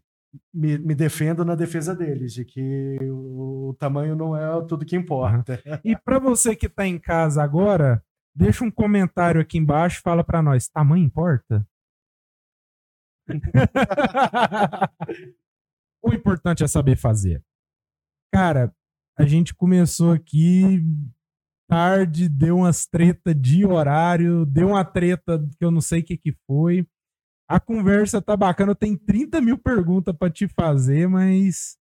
me, 0.53 0.78
me, 0.78 0.95
defendo 0.95 1.44
na 1.44 1.56
defesa 1.56 1.95
deles, 1.95 2.34
de 2.34 2.45
que 2.45 2.98
o, 3.02 3.70
o 3.70 3.74
tamanho 3.76 4.16
não 4.16 4.36
é 4.36 4.66
tudo 4.66 4.86
que 4.86 4.95
importa. 4.95 5.62
E 5.84 5.95
para 5.95 6.20
você 6.20 6.56
que 6.56 6.68
está 6.68 6.88
em 6.88 6.99
casa 6.99 7.44
agora, 7.44 8.03
deixa 8.36 8.64
um 8.64 8.72
comentário 8.72 9.41
aqui 9.41 9.57
embaixo 9.57 9.99
e 9.99 10.02
fala 10.02 10.24
para 10.24 10.41
nós: 10.41 10.68
tamanho 10.68 11.06
importa? 11.06 11.68
o 16.03 16.14
importante 16.14 16.64
é 16.64 16.68
saber 16.68 16.95
fazer. 16.95 17.44
Cara, 18.34 18.74
a 19.18 19.26
gente 19.26 19.56
começou 19.56 20.12
aqui 20.12 20.84
tarde, 21.68 22.30
deu 22.30 22.57
umas 22.57 22.86
treta 22.86 23.34
de 23.34 23.66
horário, 23.66 24.45
deu 24.45 24.70
uma 24.70 24.86
treta 24.86 25.40
que 25.57 25.66
eu 25.66 25.72
não 25.72 25.82
sei 25.82 26.02
o 26.02 26.03
que, 26.03 26.18
que 26.18 26.32
foi. 26.45 26.88
A 27.47 27.59
conversa 27.59 28.22
tá 28.22 28.35
bacana, 28.35 28.72
eu 28.72 28.76
tenho 28.76 28.97
30 28.97 29.39
mil 29.39 29.57
perguntas 29.57 30.15
para 30.17 30.31
te 30.31 30.47
fazer, 30.47 31.07
mas 31.07 31.77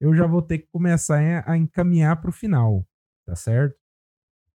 eu 0.00 0.14
já 0.14 0.26
vou 0.26 0.42
ter 0.42 0.58
que 0.58 0.68
começar 0.72 1.44
a 1.46 1.56
encaminhar 1.56 2.20
para 2.20 2.30
o 2.30 2.32
final, 2.32 2.86
tá 3.24 3.36
certo? 3.36 3.76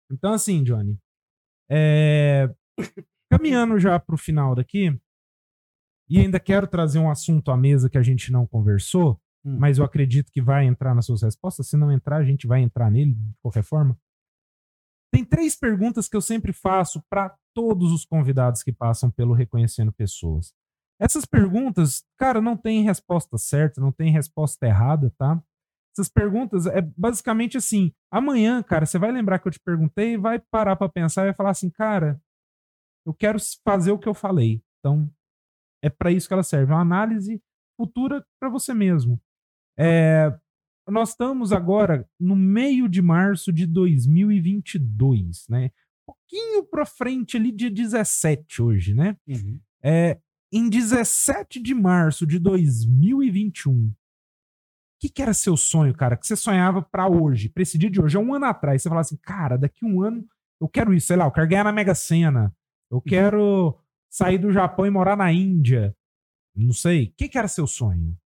Então, 0.09 0.33
assim, 0.33 0.63
Johnny, 0.63 0.97
é... 1.69 2.49
caminhando 3.29 3.77
já 3.79 3.99
para 3.99 4.15
o 4.15 4.17
final 4.17 4.55
daqui, 4.55 4.97
e 6.09 6.19
ainda 6.19 6.39
quero 6.39 6.67
trazer 6.67 6.99
um 6.99 7.09
assunto 7.09 7.51
à 7.51 7.57
mesa 7.57 7.89
que 7.89 7.97
a 7.97 8.03
gente 8.03 8.31
não 8.31 8.45
conversou, 8.45 9.19
hum. 9.43 9.57
mas 9.59 9.77
eu 9.77 9.83
acredito 9.83 10.31
que 10.31 10.41
vai 10.41 10.65
entrar 10.65 10.93
nas 10.93 11.05
suas 11.05 11.23
respostas. 11.23 11.67
Se 11.67 11.75
não 11.75 11.91
entrar, 11.91 12.17
a 12.17 12.23
gente 12.23 12.47
vai 12.47 12.61
entrar 12.61 12.91
nele 12.91 13.13
de 13.13 13.33
qualquer 13.41 13.63
forma. 13.63 13.97
Tem 15.15 15.23
três 15.23 15.55
perguntas 15.55 16.09
que 16.09 16.17
eu 16.17 16.19
sempre 16.19 16.51
faço 16.51 17.01
para 17.09 17.33
todos 17.53 17.93
os 17.93 18.03
convidados 18.03 18.61
que 18.61 18.73
passam 18.73 19.09
pelo 19.09 19.33
Reconhecendo 19.33 19.93
Pessoas. 19.93 20.53
Essas 20.99 21.23
perguntas, 21.23 22.03
cara, 22.17 22.41
não 22.41 22.57
tem 22.57 22.83
resposta 22.83 23.37
certa, 23.37 23.79
não 23.79 23.93
tem 23.93 24.11
resposta 24.11 24.65
errada, 24.65 25.09
tá? 25.17 25.41
Essas 25.93 26.09
perguntas 26.09 26.65
é 26.65 26.81
basicamente 26.81 27.55
assim: 27.55 27.93
amanhã, 28.11 28.61
cara, 28.61 28.85
você 28.85 28.99
vai 28.99 29.09
lembrar 29.09 29.39
que 29.39 29.47
eu 29.47 29.53
te 29.53 29.59
perguntei, 29.61 30.17
vai 30.17 30.37
parar 30.37 30.75
para 30.75 30.89
pensar 30.89 31.21
e 31.21 31.25
vai 31.27 31.33
falar 31.33 31.51
assim, 31.51 31.69
cara, 31.69 32.21
eu 33.07 33.13
quero 33.13 33.37
fazer 33.63 33.93
o 33.93 33.97
que 33.97 34.09
eu 34.09 34.13
falei. 34.13 34.61
Então, 34.79 35.09
é 35.81 35.89
para 35.89 36.11
isso 36.11 36.27
que 36.27 36.33
ela 36.33 36.43
serve, 36.43 36.73
é 36.73 36.75
uma 36.75 36.81
análise 36.81 37.41
futura 37.79 38.21
para 38.37 38.49
você 38.49 38.73
mesmo. 38.73 39.17
É, 39.79 40.37
nós 40.87 41.09
estamos 41.09 41.51
agora 41.51 42.07
no 42.19 42.35
meio 42.35 42.87
de 42.87 43.01
março 43.01 43.51
de 43.51 43.65
2022, 43.65 45.47
né? 45.49 45.71
pouquinho 46.05 46.63
para 46.63 46.85
frente 46.85 47.37
ali, 47.37 47.51
dia 47.51 47.71
17 47.71 48.61
hoje, 48.61 48.93
né? 48.93 49.17
Uhum. 49.27 49.59
É, 49.81 50.19
em 50.51 50.69
17 50.69 51.61
de 51.61 51.73
março 51.73 52.25
de 52.25 52.39
2021, 52.39 53.87
o 53.87 53.93
que, 54.99 55.09
que 55.09 55.21
era 55.21 55.33
seu 55.33 55.57
sonho, 55.57 55.93
cara? 55.93 56.15
Que 56.15 56.25
você 56.25 56.35
sonhava 56.35 56.81
para 56.81 57.07
hoje, 57.07 57.49
pra 57.49 57.63
esse 57.63 57.77
dia 57.77 57.89
de 57.89 58.01
hoje, 58.01 58.17
há 58.17 58.19
um 58.19 58.33
ano 58.33 58.45
atrás. 58.45 58.81
Você 58.81 58.89
falava 58.89 59.01
assim, 59.01 59.17
cara, 59.17 59.57
daqui 59.57 59.83
um 59.83 60.01
ano 60.01 60.25
eu 60.61 60.69
quero 60.69 60.93
isso, 60.93 61.07
sei 61.07 61.17
lá, 61.17 61.25
eu 61.25 61.31
quero 61.31 61.47
ganhar 61.47 61.63
na 61.63 61.71
Mega 61.71 61.93
Sena, 61.93 62.55
eu 62.89 62.97
uhum. 62.97 63.03
quero 63.03 63.77
sair 64.09 64.37
do 64.37 64.51
Japão 64.51 64.85
e 64.85 64.89
morar 64.89 65.17
na 65.17 65.31
Índia. 65.31 65.95
Não 66.55 66.71
sei. 66.71 67.07
O 67.07 67.13
que, 67.17 67.27
que 67.27 67.37
era 67.37 67.47
seu 67.47 67.67
sonho? 67.67 68.17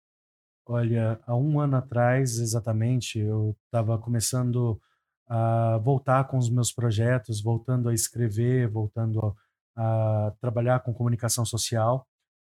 Olha, 0.72 1.20
há 1.26 1.36
um 1.36 1.60
ano 1.60 1.78
atrás, 1.78 2.38
exatamente, 2.38 3.18
eu 3.18 3.58
estava 3.66 3.98
começando 3.98 4.80
a 5.28 5.80
voltar 5.80 6.26
com 6.26 6.38
os 6.38 6.48
meus 6.48 6.72
projetos, 6.72 7.42
voltando 7.42 7.90
a 7.90 7.94
escrever, 7.94 8.70
voltando 8.70 9.36
a, 9.76 10.28
a 10.28 10.32
trabalhar 10.40 10.82
com 10.82 10.94
comunicação 10.94 11.44
social. 11.44 12.08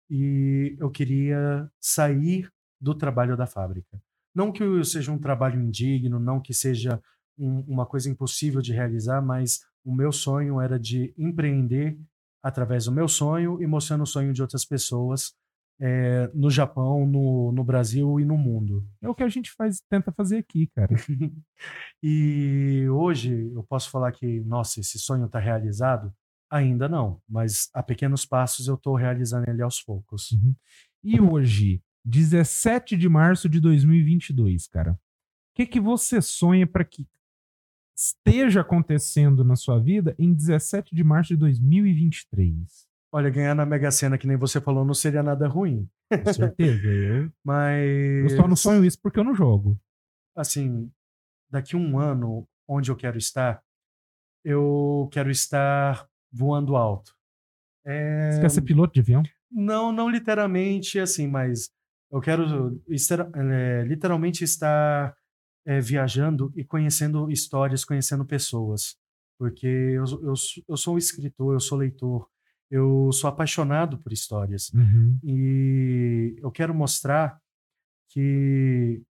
E 0.10 0.76
eu 0.82 0.92
queria 0.92 1.72
sair 1.80 2.52
do 2.78 2.94
trabalho 2.94 3.38
da 3.38 3.48
fábrica. 3.48 3.98
Não 4.36 4.52
que 4.52 4.84
seja 4.84 5.14
um 5.14 5.18
trabalho 5.18 5.62
indigno, 5.62 6.20
não 6.20 6.42
que 6.42 6.54
seja 6.54 7.02
um, 7.38 7.62
uma 7.70 7.86
coisa 7.86 8.10
impossível 8.10 8.62
de 8.62 8.74
realizar, 8.74 9.22
mas 9.22 9.62
o 9.82 9.96
meu 9.96 10.12
sonho 10.12 10.60
era 10.60 10.78
de 10.78 11.14
empreender 11.18 11.98
através 12.44 12.84
do 12.84 12.92
meu 12.92 13.08
sonho 13.08 13.62
e 13.62 13.66
mostrando 13.66 14.04
o 14.04 14.08
sonho 14.08 14.34
de 14.34 14.42
outras 14.42 14.66
pessoas 14.66 15.34
é, 15.80 16.30
no 16.34 16.50
Japão, 16.50 17.06
no, 17.06 17.52
no 17.52 17.64
Brasil 17.64 18.20
e 18.20 18.26
no 18.26 18.38
mundo. 18.38 18.86
É 19.02 19.08
o 19.08 19.16
que 19.16 19.24
a 19.24 19.30
gente 19.30 19.52
faz, 19.52 19.82
tenta 19.90 20.12
fazer 20.12 20.38
aqui, 20.38 20.68
cara. 20.68 20.94
e 22.04 22.86
hoje 22.90 23.52
eu 23.54 23.64
posso 23.64 23.90
falar 23.90 24.12
que, 24.12 24.42
nossa, 24.42 24.80
esse 24.80 25.00
sonho 25.00 25.26
está 25.26 25.40
realizado? 25.40 26.14
Ainda 26.52 26.90
não, 26.90 27.22
mas 27.30 27.70
a 27.74 27.82
pequenos 27.82 28.26
passos 28.26 28.68
eu 28.68 28.76
estou 28.76 28.96
realizando 28.96 29.50
ele 29.50 29.62
aos 29.62 29.82
poucos. 29.82 30.32
Uhum. 30.32 30.56
E 31.04 31.22
hoje, 31.22 31.82
17 32.04 32.98
de 32.98 33.08
março 33.08 33.48
de 33.48 33.60
2022, 33.60 34.68
cara, 34.68 34.94
o 34.94 34.98
que, 35.56 35.66
que 35.66 35.80
você 35.80 36.22
sonha 36.22 36.66
para 36.66 36.84
que 36.84 37.08
esteja 37.96 38.62
acontecendo 38.62 39.44
na 39.44 39.56
sua 39.56 39.80
vida 39.80 40.16
em 40.18 40.34
17 40.34 40.96
de 40.96 41.04
março 41.04 41.30
de 41.30 41.38
2023? 41.38 42.89
Olha, 43.12 43.30
ganhar 43.30 43.56
na 43.56 43.66
Mega 43.66 43.90
Sena, 43.90 44.18
que 44.18 44.28
nem 44.28 44.38
você 44.38 44.62
falou, 44.62 44.86
não 44.86 44.94
seria 44.94 45.24
nada 45.24 45.48
ruim. 45.48 45.90
Com 46.12 46.34
certeza. 46.34 46.88
Eu, 46.88 47.32
Mas. 47.44 48.32
Eu 48.32 48.38
só 48.38 48.48
não 48.48 48.56
sonho 48.56 48.86
isso 48.86 49.00
porque 49.02 49.20
eu 49.20 49.24
não 49.24 49.34
jogo. 49.34 49.80
Assim, 50.36 50.92
daqui 51.50 51.76
um 51.76 51.98
ano, 51.98 52.48
onde 52.68 52.92
eu 52.92 52.96
quero 52.96 53.18
estar, 53.18 53.62
eu 54.44 55.10
quero 55.12 55.32
estar 55.32 56.08
voando 56.32 56.76
alto. 56.76 57.16
É... 57.86 58.32
Você 58.32 58.42
quer 58.42 58.52
ser 58.52 58.62
piloto 58.62 58.94
de 58.94 59.00
avião? 59.00 59.24
Não, 59.52 59.92
não 59.92 60.08
literalmente 60.08 61.00
assim, 61.00 61.28
mas 61.28 61.72
eu 62.12 62.22
quero 62.22 62.80
estar, 62.88 63.30
é, 63.36 63.84
literalmente 63.84 64.44
estar 64.44 65.16
é, 65.66 65.80
viajando 65.80 66.52
e 66.56 66.64
conhecendo 66.64 67.32
histórias, 67.32 67.84
conhecendo 67.84 68.26
pessoas. 68.26 68.96
Porque 69.40 69.68
eu, 69.68 70.04
eu, 70.22 70.34
eu 70.68 70.78
sou 70.78 70.98
escritor, 70.98 71.54
eu 71.54 71.60
sou 71.60 71.78
leitor, 71.78 72.28
eu 72.70 73.12
sou 73.12 73.28
apaixonado 73.28 73.98
por 73.98 74.14
histórias. 74.14 74.72
Uhum. 74.74 75.18
E 75.24 76.36
eu 76.42 76.52
quero 76.52 76.74
mostrar 76.74 77.40
que 78.10 79.02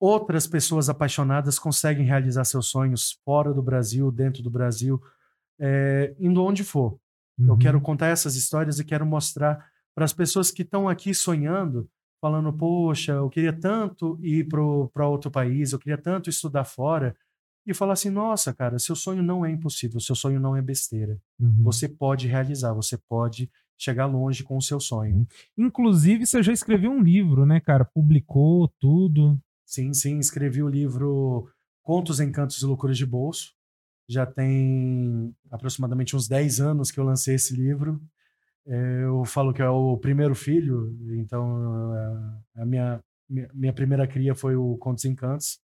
outras 0.00 0.46
pessoas 0.46 0.88
apaixonadas 0.88 1.58
conseguem 1.58 2.06
realizar 2.06 2.44
seus 2.44 2.66
sonhos 2.68 3.18
fora 3.24 3.52
do 3.52 3.62
Brasil, 3.62 4.12
dentro 4.12 4.42
do 4.42 4.50
Brasil, 4.50 5.02
é, 5.58 6.14
indo 6.18 6.42
onde 6.42 6.62
for. 6.62 6.98
Uhum. 7.38 7.48
Eu 7.48 7.58
quero 7.58 7.80
contar 7.80 8.08
essas 8.08 8.36
histórias 8.36 8.78
e 8.78 8.84
quero 8.84 9.04
mostrar 9.04 9.66
para 9.94 10.04
as 10.04 10.12
pessoas 10.12 10.50
que 10.50 10.62
estão 10.62 10.88
aqui 10.88 11.12
sonhando, 11.12 11.88
falando: 12.20 12.52
Poxa, 12.52 13.12
eu 13.12 13.28
queria 13.28 13.52
tanto 13.52 14.18
ir 14.22 14.48
para 14.48 15.08
outro 15.08 15.30
país, 15.30 15.72
eu 15.72 15.78
queria 15.78 15.98
tanto 15.98 16.30
estudar 16.30 16.64
fora 16.64 17.16
e 17.70 17.74
falar 17.74 17.92
assim: 17.92 18.10
nossa, 18.10 18.52
cara, 18.54 18.78
seu 18.78 18.96
sonho 18.96 19.22
não 19.22 19.44
é 19.44 19.50
impossível, 19.50 20.00
seu 20.00 20.14
sonho 20.14 20.40
não 20.40 20.56
é 20.56 20.62
besteira. 20.62 21.18
Uhum. 21.38 21.62
Você 21.64 21.88
pode 21.88 22.26
realizar, 22.26 22.72
você 22.72 22.96
pode 22.96 23.50
chegar 23.76 24.06
longe 24.06 24.42
com 24.42 24.56
o 24.56 24.62
seu 24.62 24.80
sonho. 24.80 25.16
Uhum. 25.16 25.26
Inclusive, 25.66 26.26
você 26.26 26.42
já 26.42 26.52
escreveu 26.52 26.90
um 26.90 27.02
livro, 27.02 27.46
né, 27.46 27.60
cara? 27.60 27.84
Publicou 27.84 28.68
tudo. 28.80 29.38
Sim, 29.64 29.92
sim, 29.92 30.18
escrevi 30.18 30.62
o 30.62 30.68
livro 30.68 31.48
Contos, 31.82 32.20
Encantos 32.20 32.60
e 32.60 32.66
Loucuras 32.66 32.96
de 32.96 33.06
Bolso. 33.06 33.52
Já 34.08 34.24
tem 34.24 35.34
aproximadamente 35.50 36.16
uns 36.16 36.26
10 36.26 36.60
anos 36.60 36.90
que 36.90 36.98
eu 36.98 37.04
lancei 37.04 37.34
esse 37.34 37.54
livro. 37.54 38.00
É, 38.66 39.04
eu 39.04 39.24
falo 39.24 39.52
que 39.52 39.62
é 39.62 39.68
o 39.68 39.96
primeiro 39.96 40.34
filho, 40.34 40.94
então 41.18 41.92
a 42.54 42.66
minha, 42.66 43.00
minha 43.54 43.72
primeira 43.72 44.06
cria 44.06 44.34
foi 44.34 44.56
o 44.56 44.76
Contos 44.78 45.04
Encantos. 45.04 45.58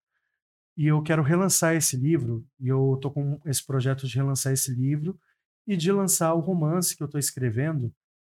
E 0.81 0.87
eu 0.87 1.03
quero 1.03 1.23
relançar 1.23 1.77
esse 1.77 1.95
livro, 1.95 2.43
e 2.59 2.69
eu 2.69 2.99
tô 3.03 3.11
com 3.11 3.39
esse 3.45 3.63
projeto 3.63 4.07
de 4.07 4.17
relançar 4.17 4.51
esse 4.51 4.75
livro 4.75 5.21
e 5.67 5.77
de 5.77 5.93
lançar 5.93 6.33
o 6.33 6.41
romance 6.41 6.97
que 6.97 7.03
eu 7.03 7.05
estou 7.05 7.19
escrevendo, 7.19 7.93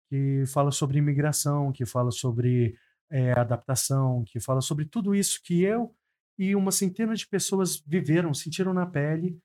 que 0.08 0.42
fala 0.46 0.72
sobre 0.72 0.98
imigração, 0.98 1.70
que 1.70 1.86
fala 1.86 2.10
sobre 2.10 2.74
é, 3.08 3.30
adaptação, 3.38 4.24
que 4.26 4.40
fala 4.40 4.60
sobre 4.60 4.86
tudo 4.86 5.14
isso 5.14 5.40
que 5.44 5.62
eu 5.62 5.94
e 6.36 6.56
uma 6.56 6.72
centena 6.72 7.14
de 7.14 7.28
pessoas 7.28 7.80
viveram, 7.86 8.34
sentiram 8.34 8.74
na 8.74 8.86
pele, 8.86 9.38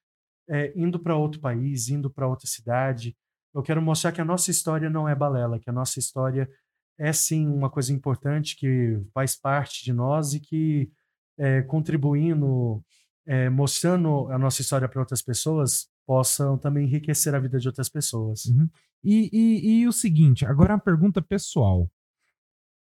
é, 0.49 0.73
indo 0.75 0.99
para 0.99 1.15
outro 1.15 1.39
país, 1.39 1.89
indo 1.89 2.09
para 2.09 2.27
outra 2.27 2.47
cidade. 2.47 3.15
Eu 3.53 3.61
quero 3.61 3.79
mostrar 3.79 4.11
que 4.11 4.21
a 4.21 4.25
nossa 4.25 4.49
história 4.49 4.89
não 4.89 5.07
é 5.07 5.13
balela, 5.13 5.59
que 5.59 5.69
a 5.69 5.73
nossa 5.73 5.99
história 5.99 6.49
é 6.97 7.13
sim 7.13 7.45
uma 7.47 7.69
coisa 7.69 7.93
importante 7.93 8.55
que 8.55 8.99
faz 9.13 9.35
parte 9.39 9.85
de 9.85 9.93
nós 9.93 10.33
e 10.33 10.39
que 10.39 10.91
é, 11.37 11.61
contribuindo, 11.61 12.83
é, 13.25 13.49
mostrando 13.49 14.27
a 14.31 14.37
nossa 14.37 14.61
história 14.61 14.87
para 14.87 14.99
outras 14.99 15.21
pessoas, 15.21 15.87
possam 16.05 16.57
também 16.57 16.85
enriquecer 16.85 17.35
a 17.35 17.39
vida 17.39 17.59
de 17.59 17.67
outras 17.67 17.89
pessoas. 17.89 18.45
Uhum. 18.45 18.69
E, 19.03 19.29
e, 19.31 19.81
e, 19.81 19.87
o 19.87 19.91
seguinte, 19.91 20.45
agora 20.45 20.73
uma 20.73 20.79
pergunta 20.79 21.21
pessoal. 21.21 21.89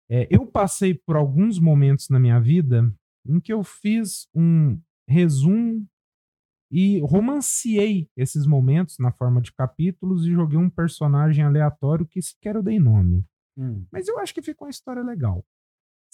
É, 0.09 0.27
eu 0.29 0.45
passei 0.45 0.93
por 0.93 1.15
alguns 1.15 1.59
momentos 1.59 2.09
na 2.09 2.19
minha 2.19 2.39
vida 2.39 2.93
em 3.25 3.39
que 3.39 3.51
eu 3.51 3.63
fiz 3.63 4.27
um 4.35 4.79
resumo 5.07 5.87
e 6.71 6.99
romanciei 6.99 8.09
esses 8.17 8.45
momentos 8.45 8.97
na 8.99 9.11
forma 9.11 9.41
de 9.41 9.51
capítulos 9.53 10.25
e 10.25 10.31
joguei 10.31 10.57
um 10.57 10.69
personagem 10.69 11.43
aleatório 11.43 12.05
que 12.05 12.21
sequer 12.21 12.55
eu 12.55 12.63
dei 12.63 12.79
nome. 12.79 13.25
Hum. 13.57 13.85
Mas 13.91 14.07
eu 14.07 14.19
acho 14.19 14.33
que 14.33 14.41
ficou 14.41 14.67
uma 14.67 14.71
história 14.71 15.01
legal. 15.01 15.43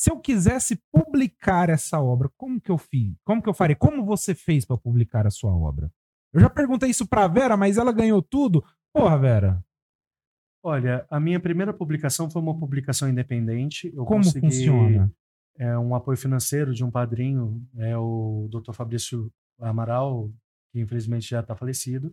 Se 0.01 0.09
eu 0.09 0.17
quisesse 0.17 0.81
publicar 0.91 1.69
essa 1.69 2.01
obra, 2.01 2.27
como 2.35 2.59
que 2.59 2.71
eu 2.71 2.77
fiz? 2.79 3.15
Como 3.23 3.39
que 3.39 3.47
eu 3.47 3.53
faria? 3.53 3.75
Como 3.75 4.03
você 4.03 4.33
fez 4.33 4.65
para 4.65 4.75
publicar 4.75 5.27
a 5.27 5.29
sua 5.29 5.55
obra? 5.55 5.93
Eu 6.33 6.41
já 6.41 6.49
perguntei 6.49 6.89
isso 6.89 7.07
pra 7.07 7.27
Vera, 7.27 7.55
mas 7.55 7.77
ela 7.77 7.91
ganhou 7.91 8.19
tudo. 8.19 8.65
Porra, 8.91 9.15
Vera. 9.19 9.63
Olha, 10.63 11.05
a 11.07 11.19
minha 11.19 11.39
primeira 11.39 11.71
publicação 11.71 12.31
foi 12.31 12.41
uma 12.41 12.57
publicação 12.57 13.07
independente. 13.07 13.93
Eu 13.95 14.03
Como 14.03 14.23
consegui, 14.23 14.47
funciona? 14.47 15.13
É 15.55 15.77
um 15.77 15.93
apoio 15.93 16.17
financeiro 16.17 16.73
de 16.73 16.83
um 16.83 16.89
padrinho, 16.89 17.63
é 17.77 17.95
o 17.95 18.49
Dr. 18.49 18.73
Fabrício 18.73 19.31
Amaral, 19.59 20.31
que 20.71 20.79
infelizmente 20.79 21.29
já 21.29 21.41
está 21.41 21.55
falecido, 21.55 22.11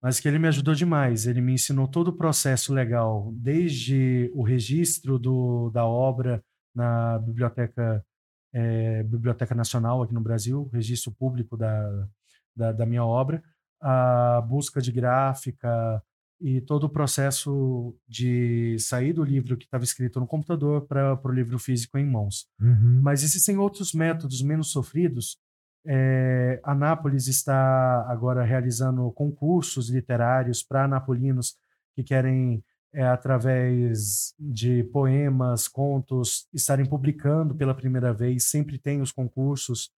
mas 0.00 0.20
que 0.20 0.28
ele 0.28 0.38
me 0.38 0.46
ajudou 0.46 0.72
demais. 0.72 1.26
Ele 1.26 1.40
me 1.40 1.54
ensinou 1.54 1.88
todo 1.88 2.08
o 2.08 2.16
processo 2.16 2.72
legal, 2.72 3.32
desde 3.34 4.30
o 4.32 4.44
registro 4.44 5.18
do, 5.18 5.68
da 5.70 5.84
obra 5.84 6.40
na 6.76 7.18
biblioteca 7.18 8.04
é, 8.52 9.02
biblioteca 9.02 9.54
nacional 9.54 10.02
aqui 10.02 10.14
no 10.14 10.20
Brasil, 10.20 10.70
registro 10.72 11.12
público 11.12 11.56
da, 11.56 12.08
da, 12.54 12.72
da 12.72 12.86
minha 12.86 13.04
obra, 13.04 13.42
a 13.80 14.40
busca 14.40 14.80
de 14.80 14.90
gráfica 14.90 16.02
e 16.40 16.60
todo 16.60 16.84
o 16.84 16.88
processo 16.88 17.94
de 18.08 18.78
sair 18.78 19.12
do 19.12 19.24
livro 19.24 19.56
que 19.56 19.64
estava 19.64 19.84
escrito 19.84 20.20
no 20.20 20.26
computador 20.26 20.86
para 20.86 21.18
o 21.22 21.32
livro 21.32 21.58
físico 21.58 21.98
em 21.98 22.06
mãos. 22.06 22.46
Uhum. 22.60 23.00
Mas 23.02 23.22
existem 23.22 23.56
outros 23.56 23.92
métodos 23.92 24.42
menos 24.42 24.70
sofridos. 24.70 25.38
É, 25.86 26.60
Anápolis 26.64 27.26
está 27.26 28.06
agora 28.08 28.44
realizando 28.44 29.10
concursos 29.12 29.88
literários 29.88 30.62
para 30.62 30.84
anapolinos 30.84 31.56
que 31.94 32.02
querem, 32.02 32.62
é, 32.96 33.02
através 33.02 34.34
de 34.40 34.82
poemas, 34.84 35.68
contos, 35.68 36.48
estarem 36.54 36.86
publicando 36.86 37.54
pela 37.54 37.74
primeira 37.74 38.10
vez. 38.10 38.44
Sempre 38.44 38.78
tem 38.78 39.02
os 39.02 39.12
concursos. 39.12 39.90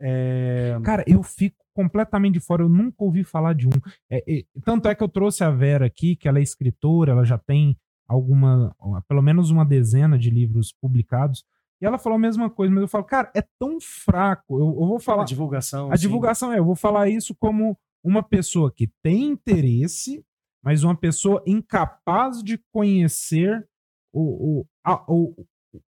É... 0.00 0.76
Cara, 0.82 1.04
eu 1.06 1.22
fico 1.22 1.64
completamente 1.72 2.34
de 2.34 2.40
fora, 2.40 2.62
eu 2.62 2.68
nunca 2.68 2.96
ouvi 3.04 3.22
falar 3.22 3.54
de 3.54 3.68
um. 3.68 3.72
É, 4.10 4.24
é, 4.28 4.44
tanto 4.64 4.88
é 4.88 4.96
que 4.96 5.02
eu 5.04 5.08
trouxe 5.08 5.44
a 5.44 5.50
Vera 5.50 5.86
aqui, 5.86 6.16
que 6.16 6.26
ela 6.26 6.40
é 6.40 6.42
escritora, 6.42 7.12
ela 7.12 7.24
já 7.24 7.38
tem 7.38 7.78
alguma, 8.08 8.74
pelo 9.06 9.22
menos 9.22 9.50
uma 9.50 9.64
dezena 9.64 10.18
de 10.18 10.28
livros 10.28 10.72
publicados. 10.72 11.44
E 11.80 11.86
ela 11.86 11.98
falou 11.98 12.16
a 12.16 12.20
mesma 12.20 12.50
coisa, 12.50 12.74
mas 12.74 12.82
eu 12.82 12.88
falo, 12.88 13.04
cara, 13.04 13.30
é 13.32 13.42
tão 13.60 13.78
fraco. 13.80 14.58
Eu, 14.58 14.66
eu 14.66 14.86
vou 14.88 14.98
falar. 14.98 15.22
A 15.22 15.26
divulgação. 15.26 15.92
A 15.92 15.96
sim. 15.96 16.02
divulgação 16.02 16.52
é, 16.52 16.58
eu 16.58 16.64
vou 16.64 16.74
falar 16.74 17.08
isso 17.08 17.32
como 17.36 17.78
uma 18.02 18.24
pessoa 18.24 18.72
que 18.74 18.90
tem 19.02 19.28
interesse, 19.28 20.24
mas 20.64 20.82
uma 20.82 20.96
pessoa 20.96 21.42
incapaz 21.46 22.42
de 22.42 22.58
conhecer 22.72 23.68
o, 24.12 24.60
o, 24.60 24.66
a, 24.82 25.04
o, 25.12 25.46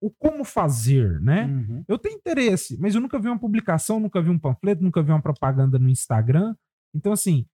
o 0.02 0.10
como 0.10 0.44
fazer, 0.44 1.22
né? 1.22 1.46
Uhum. 1.46 1.86
Eu 1.88 2.00
tenho 2.00 2.18
interesse, 2.18 2.76
mas 2.80 2.96
eu 2.96 3.02
nunca 3.02 3.20
vi 3.20 3.28
uma 3.28 3.40
publicação, 3.40 4.00
nunca 4.00 4.22
vi 4.22 4.32
um 4.32 4.40
panfleto, 4.40 4.84
nunca 4.84 5.04
vi 5.04 5.12
uma 5.12 5.22
propaganda 5.22 5.78
no 5.78 5.88
Instagram. 5.88 6.56
Então, 6.96 7.12
assim, 7.14 7.46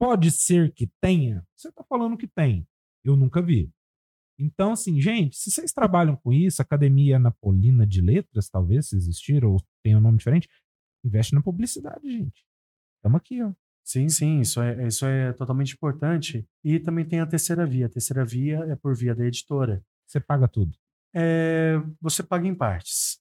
pode 0.00 0.30
ser 0.30 0.72
que 0.72 0.90
tenha. 0.98 1.46
Você 1.54 1.68
está 1.68 1.84
falando 1.84 2.16
que 2.16 2.26
tem. 2.26 2.66
Eu 3.04 3.14
nunca 3.14 3.42
vi. 3.42 3.70
Então, 4.40 4.72
assim, 4.72 4.98
gente, 5.00 5.36
se 5.36 5.50
vocês 5.50 5.72
trabalham 5.72 6.16
com 6.16 6.32
isso, 6.32 6.62
Academia 6.62 7.18
Napolina 7.18 7.86
de 7.86 8.00
Letras, 8.00 8.48
talvez, 8.48 8.88
se 8.88 8.96
existir, 8.96 9.44
ou 9.44 9.60
tem 9.82 9.94
um 9.94 10.00
nome 10.00 10.16
diferente, 10.16 10.48
investe 11.04 11.34
na 11.34 11.42
publicidade, 11.42 12.08
gente. 12.10 12.46
Estamos 12.96 13.18
aqui, 13.18 13.42
ó. 13.42 13.52
Sim, 13.88 14.08
sim, 14.08 14.40
isso 14.40 14.60
é, 14.60 14.86
isso 14.86 15.06
é 15.06 15.32
totalmente 15.32 15.72
importante. 15.72 16.46
E 16.62 16.78
também 16.78 17.04
tem 17.04 17.20
a 17.20 17.26
terceira 17.26 17.64
via. 17.66 17.86
A 17.86 17.88
terceira 17.88 18.24
via 18.24 18.58
é 18.70 18.76
por 18.76 18.94
via 18.94 19.14
da 19.14 19.24
editora. 19.24 19.82
Você 20.06 20.20
paga 20.20 20.46
tudo 20.46 20.72
é, 21.14 21.80
você 22.00 22.22
paga 22.22 22.46
em 22.46 22.54
partes. 22.54 23.18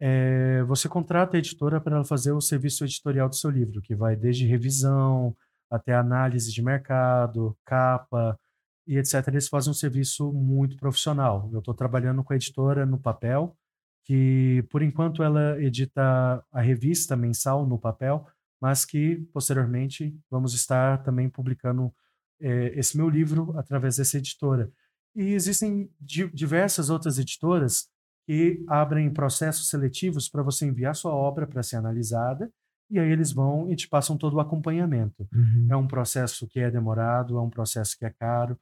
É, 0.00 0.62
você 0.64 0.88
contrata 0.88 1.36
a 1.36 1.38
editora 1.38 1.80
para 1.80 1.96
ela 1.96 2.04
fazer 2.04 2.32
o 2.32 2.40
serviço 2.40 2.84
editorial 2.84 3.28
do 3.28 3.36
seu 3.36 3.50
livro, 3.50 3.82
que 3.82 3.94
vai 3.94 4.16
desde 4.16 4.46
revisão 4.46 5.36
até 5.70 5.94
análise 5.94 6.52
de 6.52 6.62
mercado, 6.62 7.56
capa 7.64 8.38
e 8.86 8.96
etc. 8.98 9.26
Eles 9.28 9.48
fazem 9.48 9.70
um 9.70 9.74
serviço 9.74 10.32
muito 10.32 10.76
profissional. 10.76 11.48
Eu 11.52 11.60
estou 11.60 11.74
trabalhando 11.74 12.24
com 12.24 12.32
a 12.32 12.36
editora 12.36 12.86
no 12.86 12.98
papel, 12.98 13.56
que 14.04 14.64
por 14.70 14.82
enquanto 14.82 15.22
ela 15.22 15.60
edita 15.62 16.42
a 16.50 16.60
revista 16.60 17.16
mensal 17.16 17.66
no 17.66 17.78
papel, 17.78 18.26
mas 18.60 18.84
que 18.84 19.16
posteriormente 19.32 20.14
vamos 20.30 20.54
estar 20.54 21.02
também 21.02 21.28
publicando 21.28 21.92
é, 22.40 22.78
esse 22.78 22.96
meu 22.96 23.08
livro 23.08 23.56
através 23.58 23.96
dessa 23.96 24.18
editora. 24.18 24.70
E 25.14 25.32
existem 25.32 25.90
diversas 26.00 26.90
outras 26.90 27.18
editoras 27.18 27.88
que 28.26 28.62
abrem 28.68 29.12
processos 29.12 29.68
seletivos 29.68 30.28
para 30.28 30.42
você 30.42 30.66
enviar 30.66 30.94
sua 30.94 31.12
obra 31.12 31.46
para 31.46 31.62
ser 31.62 31.76
analisada, 31.76 32.52
e 32.88 32.98
aí 32.98 33.10
eles 33.10 33.32
vão 33.32 33.70
e 33.70 33.76
te 33.76 33.88
passam 33.88 34.16
todo 34.16 34.34
o 34.34 34.40
acompanhamento. 34.40 35.28
Uhum. 35.32 35.66
É 35.70 35.76
um 35.76 35.86
processo 35.86 36.46
que 36.46 36.60
é 36.60 36.70
demorado, 36.70 37.36
é 37.36 37.40
um 37.40 37.50
processo 37.50 37.96
que 37.98 38.04
é 38.04 38.10
caro, 38.10 38.58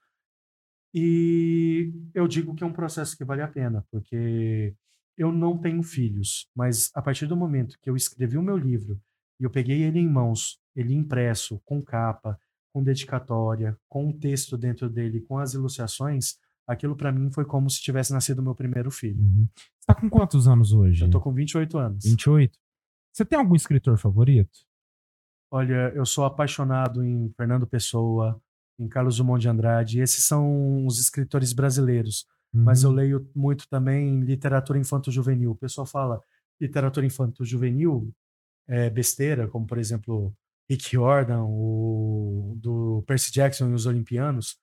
e 0.94 1.92
eu 2.14 2.26
digo 2.26 2.54
que 2.54 2.64
é 2.64 2.66
um 2.66 2.72
processo 2.72 3.16
que 3.16 3.24
vale 3.24 3.42
a 3.42 3.48
pena, 3.48 3.84
porque 3.90 4.74
eu 5.16 5.32
não 5.32 5.58
tenho 5.58 5.82
filhos, 5.82 6.48
mas 6.54 6.90
a 6.94 7.02
partir 7.02 7.26
do 7.26 7.36
momento 7.36 7.78
que 7.82 7.90
eu 7.90 7.96
escrevi 7.96 8.38
o 8.38 8.42
meu 8.42 8.56
livro 8.56 9.00
e 9.40 9.44
eu 9.44 9.50
peguei 9.50 9.82
ele 9.82 9.98
em 9.98 10.08
mãos, 10.08 10.58
ele 10.74 10.94
impresso, 10.94 11.60
com 11.64 11.82
capa, 11.82 12.38
com 12.72 12.82
dedicatória, 12.82 13.76
com 13.88 14.08
um 14.08 14.12
texto 14.12 14.56
dentro 14.56 14.88
dele, 14.88 15.20
com 15.20 15.38
as 15.38 15.54
ilustrações, 15.54 16.36
aquilo 16.66 16.94
para 16.94 17.10
mim 17.10 17.30
foi 17.30 17.44
como 17.44 17.68
se 17.70 17.80
tivesse 17.80 18.12
nascido 18.12 18.42
meu 18.42 18.54
primeiro 18.54 18.90
filho. 18.90 19.20
Uhum. 19.20 19.48
Você 19.56 19.86
tá 19.86 19.94
com 19.94 20.10
quantos 20.10 20.46
anos 20.46 20.72
hoje? 20.72 21.04
Eu 21.04 21.10
tô 21.10 21.20
com 21.20 21.32
28 21.32 21.78
anos. 21.78 22.04
28? 22.04 22.58
Você 23.12 23.24
tem 23.24 23.38
algum 23.38 23.54
escritor 23.54 23.96
favorito? 23.98 24.66
Olha, 25.50 25.90
eu 25.94 26.04
sou 26.04 26.24
apaixonado 26.24 27.02
em 27.02 27.32
Fernando 27.36 27.66
Pessoa, 27.66 28.40
em 28.78 28.86
Carlos 28.86 29.16
Drummond 29.16 29.40
de 29.40 29.48
Andrade. 29.48 30.00
Esses 30.00 30.24
são 30.24 30.86
os 30.86 30.98
escritores 30.98 31.54
brasileiros. 31.54 32.26
Uhum. 32.52 32.64
Mas 32.64 32.82
eu 32.82 32.90
uhum. 32.90 32.96
leio 32.96 33.30
muito 33.34 33.66
também 33.68 34.20
literatura 34.20 34.78
infanto-juvenil. 34.78 35.52
O 35.52 35.56
pessoal 35.56 35.86
fala 35.86 36.20
literatura 36.60 37.06
infanto-juvenil 37.06 38.12
é 38.68 38.90
besteira, 38.90 39.48
como 39.48 39.66
por 39.66 39.78
exemplo 39.78 40.34
Rick 40.68 40.92
Jordan, 40.92 41.44
o 41.44 42.54
do 42.56 43.02
Percy 43.06 43.32
Jackson 43.32 43.70
e 43.70 43.72
os 43.72 43.86
Olimpianos. 43.86 44.56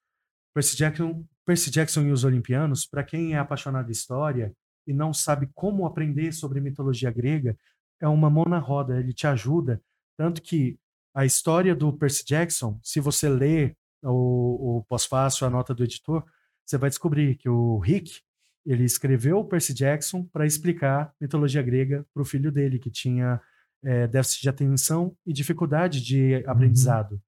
Percy 0.54 0.76
Jackson, 0.76 1.24
Percy 1.44 1.70
Jackson 1.70 2.02
e 2.02 2.12
os 2.12 2.24
Olimpianos, 2.24 2.86
para 2.86 3.02
quem 3.02 3.34
é 3.34 3.38
apaixonado 3.38 3.86
de 3.86 3.92
história 3.92 4.54
e 4.86 4.92
não 4.92 5.12
sabe 5.12 5.50
como 5.54 5.84
aprender 5.84 6.32
sobre 6.32 6.60
mitologia 6.60 7.10
grega, 7.10 7.56
é 8.00 8.06
uma 8.06 8.30
mão 8.30 8.44
na 8.44 8.58
roda, 8.58 8.98
ele 8.98 9.12
te 9.12 9.26
ajuda. 9.26 9.82
Tanto 10.16 10.40
que 10.40 10.78
a 11.14 11.24
história 11.24 11.74
do 11.74 11.92
Percy 11.92 12.24
Jackson, 12.24 12.78
se 12.82 13.00
você 13.00 13.28
ler 13.28 13.76
o, 14.02 14.78
o 14.78 14.84
pós-fácil, 14.84 15.46
a 15.46 15.50
nota 15.50 15.74
do 15.74 15.82
editor, 15.82 16.24
você 16.64 16.78
vai 16.78 16.88
descobrir 16.88 17.36
que 17.36 17.48
o 17.48 17.78
Rick, 17.78 18.20
ele 18.64 18.84
escreveu 18.84 19.38
o 19.38 19.44
Percy 19.44 19.72
Jackson 19.72 20.24
para 20.24 20.46
explicar 20.46 21.14
mitologia 21.20 21.62
grega 21.62 22.04
para 22.12 22.22
o 22.22 22.24
filho 22.24 22.50
dele, 22.50 22.78
que 22.78 22.90
tinha 22.90 23.40
é, 23.86 24.08
déficit 24.08 24.42
de 24.42 24.48
atenção 24.48 25.16
e 25.24 25.32
dificuldade 25.32 26.02
de 26.02 26.34
uhum. 26.34 26.50
aprendizado. 26.50 27.12
Uhum. 27.12 27.20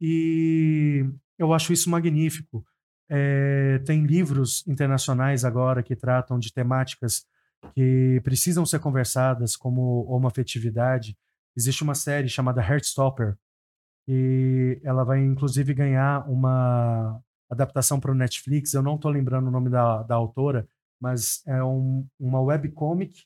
E 0.00 1.04
eu 1.36 1.52
acho 1.52 1.72
isso 1.72 1.90
magnífico. 1.90 2.64
É, 3.10 3.80
tem 3.80 4.06
livros 4.06 4.64
internacionais 4.68 5.44
agora 5.44 5.82
que 5.82 5.96
tratam 5.96 6.38
de 6.38 6.52
temáticas 6.52 7.26
que 7.74 8.20
precisam 8.22 8.64
ser 8.64 8.78
conversadas, 8.78 9.56
como 9.56 10.06
homoafetividade. 10.06 11.18
Existe 11.56 11.82
uma 11.82 11.96
série 11.96 12.28
chamada 12.28 12.62
Heartstopper, 12.62 13.36
e 14.06 14.80
ela 14.84 15.04
vai 15.04 15.20
inclusive 15.20 15.74
ganhar 15.74 16.26
uma 16.30 17.20
adaptação 17.50 17.98
para 17.98 18.12
o 18.12 18.14
Netflix. 18.14 18.72
Eu 18.72 18.82
não 18.82 18.94
estou 18.94 19.10
lembrando 19.10 19.48
o 19.48 19.50
nome 19.50 19.68
da, 19.68 20.04
da 20.04 20.14
autora, 20.14 20.68
mas 21.00 21.42
é 21.46 21.62
um, 21.64 22.06
uma 22.18 22.40
webcomic 22.40 23.24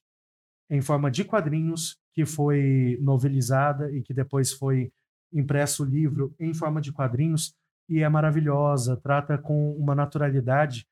em 0.70 0.80
forma 0.80 1.10
de 1.10 1.24
quadrinhos 1.24 1.96
que 2.12 2.24
foi 2.24 2.98
novelizada 3.00 3.90
e 3.92 4.02
que 4.02 4.14
depois 4.14 4.52
foi 4.52 4.90
impresso 5.32 5.82
o 5.82 5.86
livro 5.86 6.34
em 6.38 6.54
forma 6.54 6.80
de 6.80 6.92
quadrinhos 6.92 7.54
e 7.88 8.00
é 8.00 8.08
maravilhosa, 8.08 8.96
trata 8.96 9.36
com 9.36 9.72
uma 9.72 9.94
naturalidade 9.94 10.86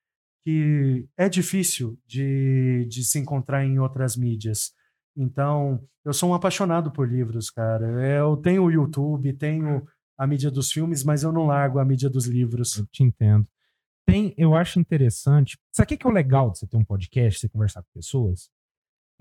que 0.44 1.06
é 1.16 1.28
difícil 1.28 1.98
de, 2.04 2.84
de 2.88 3.04
se 3.04 3.18
encontrar 3.18 3.64
em 3.64 3.78
outras 3.78 4.16
mídias. 4.16 4.72
Então, 5.16 5.80
eu 6.04 6.12
sou 6.12 6.30
um 6.30 6.34
apaixonado 6.34 6.90
por 6.90 7.08
livros, 7.08 7.50
cara. 7.50 7.86
Eu 8.04 8.36
tenho 8.36 8.64
o 8.64 8.70
YouTube, 8.70 9.32
tenho 9.34 9.86
a 10.18 10.26
mídia 10.26 10.50
dos 10.50 10.70
filmes, 10.70 11.04
mas 11.04 11.22
eu 11.22 11.32
não 11.32 11.46
largo 11.46 11.78
a 11.78 11.84
mídia 11.84 12.10
dos 12.10 12.26
livros. 12.26 12.76
Eu 12.76 12.86
te 12.86 13.02
entendo. 13.04 13.46
Tem, 14.04 14.34
eu 14.36 14.54
acho 14.54 14.80
interessante. 14.80 15.56
Sabe 15.70 15.94
o 15.94 15.98
que 15.98 16.06
é 16.06 16.10
o 16.10 16.12
legal 16.12 16.50
de 16.50 16.58
você 16.58 16.66
ter 16.66 16.76
um 16.76 16.84
podcast, 16.84 17.40
você 17.40 17.48
conversar 17.48 17.82
com 17.82 17.88
pessoas? 17.94 18.50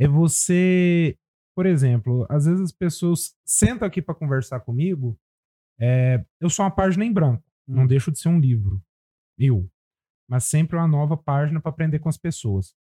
É 0.02 0.08
você, 0.08 1.16
por 1.56 1.68
exemplo, 1.68 2.26
às 2.28 2.46
vezes 2.46 2.60
as 2.60 2.72
pessoas 2.72 3.36
sentam 3.46 3.88
aqui 3.88 4.02
para 4.02 4.16
conversar 4.16 4.60
comigo. 4.62 5.16
É, 5.80 6.26
eu 6.40 6.50
sou 6.50 6.66
uma 6.66 6.72
página 6.72 7.06
em 7.06 7.14
branco, 7.14 7.44
hum. 7.68 7.76
não 7.76 7.86
deixo 7.86 8.12
de 8.12 8.18
ser 8.18 8.30
um 8.30 8.40
livro. 8.40 8.82
Eu. 9.38 9.70
Mas 10.28 10.46
sempre 10.46 10.76
uma 10.76 10.88
nova 10.88 11.16
página 11.16 11.62
para 11.62 11.70
aprender 11.70 12.00
com 12.00 12.10
as 12.10 12.18
pessoas. 12.18 12.74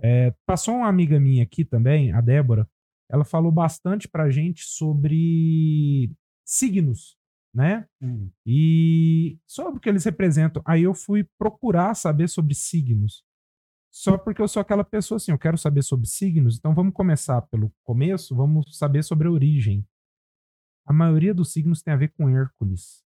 É, 0.00 0.34
passou 0.44 0.74
uma 0.74 0.88
amiga 0.88 1.20
minha 1.20 1.44
aqui 1.44 1.64
também, 1.64 2.12
a 2.12 2.20
Débora. 2.20 2.68
Ela 3.08 3.24
falou 3.24 3.52
bastante 3.52 4.08
pra 4.08 4.28
gente 4.28 4.64
sobre 4.64 6.12
signos, 6.44 7.16
né? 7.54 7.86
Hum. 8.02 8.32
E 8.44 9.38
sobre 9.46 9.78
o 9.78 9.80
que 9.80 9.88
eles 9.88 10.04
representam. 10.04 10.60
Aí 10.66 10.82
eu 10.82 10.92
fui 10.92 11.24
procurar 11.38 11.94
saber 11.94 12.28
sobre 12.28 12.52
signos. 12.56 13.22
Só 13.98 14.16
porque 14.16 14.40
eu 14.40 14.46
sou 14.46 14.60
aquela 14.60 14.84
pessoa 14.84 15.16
assim, 15.16 15.32
eu 15.32 15.38
quero 15.38 15.58
saber 15.58 15.82
sobre 15.82 16.06
signos, 16.06 16.56
então 16.56 16.72
vamos 16.72 16.94
começar 16.94 17.42
pelo 17.42 17.74
começo, 17.82 18.32
vamos 18.32 18.78
saber 18.78 19.02
sobre 19.02 19.26
a 19.26 19.30
origem. 19.32 19.84
A 20.86 20.92
maioria 20.92 21.34
dos 21.34 21.52
signos 21.52 21.82
tem 21.82 21.92
a 21.92 21.96
ver 21.96 22.12
com 22.12 22.28
Hércules. 22.28 23.04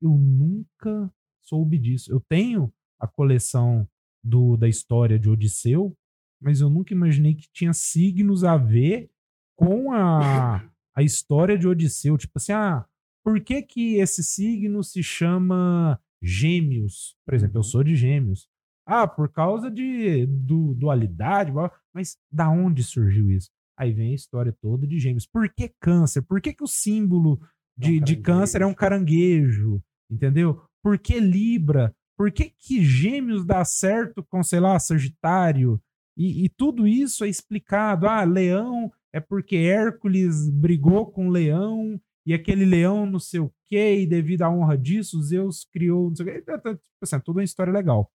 Eu 0.00 0.10
nunca 0.10 1.12
soube 1.42 1.76
disso. 1.76 2.12
Eu 2.12 2.20
tenho 2.20 2.72
a 3.00 3.08
coleção 3.08 3.84
do, 4.22 4.56
da 4.56 4.68
história 4.68 5.18
de 5.18 5.28
Odisseu, 5.28 5.98
mas 6.40 6.60
eu 6.60 6.70
nunca 6.70 6.94
imaginei 6.94 7.34
que 7.34 7.48
tinha 7.52 7.72
signos 7.72 8.44
a 8.44 8.56
ver 8.56 9.10
com 9.56 9.90
a, 9.90 10.70
a 10.94 11.02
história 11.02 11.58
de 11.58 11.66
Odisseu. 11.66 12.16
Tipo 12.16 12.38
assim, 12.38 12.52
ah, 12.52 12.86
por 13.24 13.40
que 13.40 13.60
que 13.60 13.96
esse 13.96 14.22
signo 14.22 14.84
se 14.84 15.02
chama 15.02 16.00
Gêmeos? 16.22 17.16
Por 17.24 17.34
exemplo, 17.34 17.56
eu 17.56 17.62
uhum. 17.62 17.64
sou 17.64 17.82
de 17.82 17.96
Gêmeos. 17.96 18.48
Ah, 18.86 19.06
por 19.06 19.28
causa 19.28 19.68
de 19.68 20.26
do, 20.26 20.72
dualidade, 20.74 21.52
mas 21.92 22.16
da 22.30 22.48
onde 22.48 22.84
surgiu 22.84 23.30
isso? 23.30 23.50
Aí 23.76 23.92
vem 23.92 24.12
a 24.12 24.14
história 24.14 24.56
toda 24.62 24.86
de 24.86 24.98
Gêmeos. 24.98 25.26
Por 25.26 25.52
que 25.52 25.70
câncer? 25.80 26.22
Por 26.22 26.40
que, 26.40 26.54
que 26.54 26.62
o 26.64 26.68
símbolo 26.68 27.40
de, 27.76 27.98
é 27.98 28.00
um 28.00 28.04
de 28.04 28.16
câncer 28.16 28.62
é 28.62 28.66
um 28.66 28.72
caranguejo? 28.72 29.82
Entendeu? 30.10 30.62
Por 30.82 30.98
que 30.98 31.18
Libra? 31.18 31.94
Por 32.16 32.32
que, 32.32 32.50
que 32.58 32.82
gêmeos 32.82 33.44
dá 33.44 33.64
certo 33.64 34.24
com, 34.24 34.42
sei 34.42 34.60
lá, 34.60 34.78
Sagitário? 34.78 35.80
E, 36.16 36.44
e, 36.44 36.48
tudo 36.48 36.86
isso 36.86 37.24
é 37.24 37.28
explicado. 37.28 38.08
Ah, 38.08 38.24
leão 38.24 38.90
é 39.12 39.20
porque 39.20 39.56
Hércules 39.56 40.48
brigou 40.48 41.10
com 41.10 41.28
leão 41.28 42.00
e 42.24 42.32
aquele 42.32 42.64
leão 42.64 43.04
não 43.04 43.18
sei 43.18 43.40
o 43.40 43.52
quê, 43.68 44.00
e 44.00 44.06
devido 44.06 44.42
à 44.42 44.50
honra 44.50 44.78
disso, 44.78 45.22
Zeus 45.22 45.66
criou. 45.70 46.08
Não 46.08 46.16
sei 46.16 46.26
o 46.26 46.28
quê. 46.28 46.44
Então, 46.48 46.74
tipo 46.74 46.82
assim, 47.02 47.20
tudo 47.20 47.36
uma 47.36 47.44
história 47.44 47.72
legal. 47.72 48.10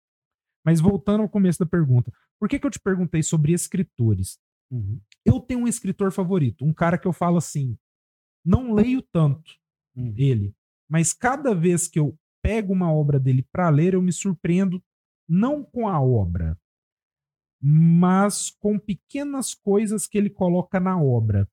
Mas 0.65 0.79
voltando 0.79 1.21
ao 1.21 1.29
começo 1.29 1.59
da 1.59 1.65
pergunta, 1.65 2.11
por 2.39 2.49
que, 2.49 2.59
que 2.59 2.65
eu 2.65 2.71
te 2.71 2.79
perguntei 2.79 3.23
sobre 3.23 3.53
escritores? 3.53 4.39
Uhum. 4.71 4.99
Eu 5.25 5.39
tenho 5.39 5.61
um 5.61 5.67
escritor 5.67 6.11
favorito, 6.11 6.65
um 6.65 6.73
cara 6.73 6.97
que 6.97 7.07
eu 7.07 7.13
falo 7.13 7.37
assim, 7.37 7.77
não 8.45 8.73
leio 8.73 9.01
tanto 9.01 9.57
uhum. 9.95 10.13
ele, 10.17 10.53
mas 10.89 11.13
cada 11.13 11.53
vez 11.53 11.87
que 11.87 11.99
eu 11.99 12.17
pego 12.41 12.73
uma 12.73 12.91
obra 12.91 13.19
dele 13.19 13.45
para 13.51 13.69
ler, 13.69 13.93
eu 13.93 14.01
me 14.01 14.11
surpreendo 14.11 14.83
não 15.27 15.63
com 15.63 15.87
a 15.87 16.01
obra, 16.01 16.57
mas 17.61 18.49
com 18.59 18.79
pequenas 18.79 19.53
coisas 19.53 20.07
que 20.07 20.17
ele 20.17 20.29
coloca 20.29 20.79
na 20.79 20.99
obra. 21.01 21.47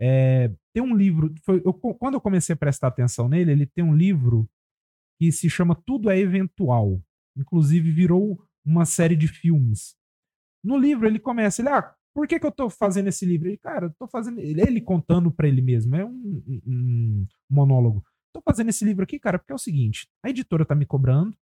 É, 0.00 0.52
tem 0.74 0.82
um 0.82 0.94
livro, 0.94 1.32
foi, 1.44 1.62
eu, 1.64 1.72
quando 1.72 2.14
eu 2.14 2.20
comecei 2.20 2.52
a 2.52 2.56
prestar 2.56 2.88
atenção 2.88 3.28
nele, 3.28 3.52
ele 3.52 3.66
tem 3.66 3.84
um 3.84 3.94
livro 3.94 4.48
que 5.18 5.30
se 5.30 5.48
chama 5.48 5.80
Tudo 5.86 6.10
é 6.10 6.18
Eventual. 6.18 7.00
Inclusive 7.36 7.90
virou 7.90 8.42
uma 8.64 8.84
série 8.84 9.16
de 9.16 9.28
filmes. 9.28 9.96
No 10.62 10.76
livro 10.76 11.06
ele 11.06 11.18
começa, 11.18 11.60
ele, 11.60 11.68
ah, 11.68 11.94
por 12.14 12.26
que, 12.26 12.38
que 12.38 12.46
eu 12.46 12.52
tô 12.52 12.70
fazendo 12.70 13.08
esse 13.08 13.26
livro? 13.26 13.48
Ele, 13.48 13.58
cara, 13.58 13.86
eu 13.86 13.94
tô 13.98 14.06
fazendo. 14.06 14.38
Ele, 14.40 14.80
contando 14.80 15.30
para 15.30 15.48
ele 15.48 15.60
mesmo, 15.60 15.96
é 15.96 16.04
um, 16.04 16.42
um, 16.66 17.26
monólogo 17.50 18.04
tô 18.34 18.42
fazendo 18.42 18.68
esse 18.70 18.84
livro 18.84 19.04
aqui, 19.04 19.18
cara, 19.18 19.38
porque 19.38 19.52
é 19.52 19.54
o 19.54 19.58
seguinte: 19.58 20.08
a 20.22 20.28
editora 20.28 20.66
tá 20.66 20.74
me 20.74 20.84
cobrando, 20.84 21.34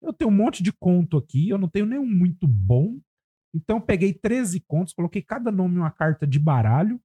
eu 0.00 0.12
tenho 0.12 0.30
um 0.30 0.34
monte 0.34 0.62
de 0.62 0.72
conto 0.72 1.18
aqui, 1.18 1.48
eu 1.48 1.58
não 1.58 1.68
tenho 1.68 1.84
nenhum 1.84 2.06
muito 2.06 2.46
bom. 2.46 2.98
Então 3.54 3.80
peguei 3.80 4.14
13 4.14 4.60
contos, 4.60 4.94
coloquei 4.94 5.20
cada 5.20 5.50
nome 5.50 5.76
uma 5.76 5.90
carta 5.90 6.26
de 6.26 6.38
baralho 6.38 6.98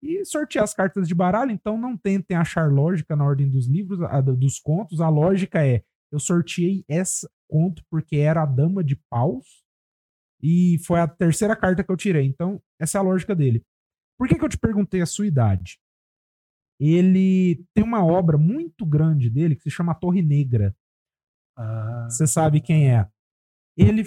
e 0.00 0.24
sorteei 0.24 0.62
as 0.62 0.72
cartas 0.72 1.08
de 1.08 1.14
baralho. 1.14 1.50
Então 1.50 1.76
não 1.76 1.96
tentem 1.96 2.36
achar 2.36 2.70
lógica 2.70 3.16
na 3.16 3.24
ordem 3.24 3.50
dos 3.50 3.66
livros, 3.66 4.00
a, 4.02 4.20
dos 4.20 4.60
contos. 4.60 5.00
A 5.00 5.08
lógica 5.08 5.66
é: 5.66 5.82
eu 6.14 6.20
sorteei 6.20 6.84
essa 6.88 7.28
conto 7.48 7.84
porque 7.90 8.16
era 8.16 8.42
a 8.42 8.46
dama 8.46 8.82
de 8.82 8.96
paus 9.10 9.64
e 10.42 10.78
foi 10.84 11.00
a 11.00 11.08
terceira 11.08 11.54
carta 11.56 11.84
que 11.84 11.90
eu 11.90 11.96
tirei. 11.96 12.26
Então 12.26 12.62
essa 12.80 12.98
é 12.98 13.00
a 13.00 13.02
lógica 13.02 13.34
dele. 13.34 13.62
Por 14.18 14.28
que, 14.28 14.36
que 14.36 14.44
eu 14.44 14.48
te 14.48 14.58
perguntei 14.58 15.00
a 15.00 15.06
sua 15.06 15.26
idade? 15.26 15.78
ele 16.80 17.64
tem 17.72 17.84
uma 17.84 18.04
obra 18.04 18.36
muito 18.36 18.84
grande 18.84 19.30
dele 19.30 19.54
que 19.54 19.62
se 19.62 19.70
chama 19.70 19.94
Torre 19.94 20.22
Negra. 20.22 20.76
Ah. 21.56 22.08
Você 22.10 22.26
sabe 22.26 22.60
quem 22.60 22.92
é? 22.92 23.08
Ele, 23.76 24.02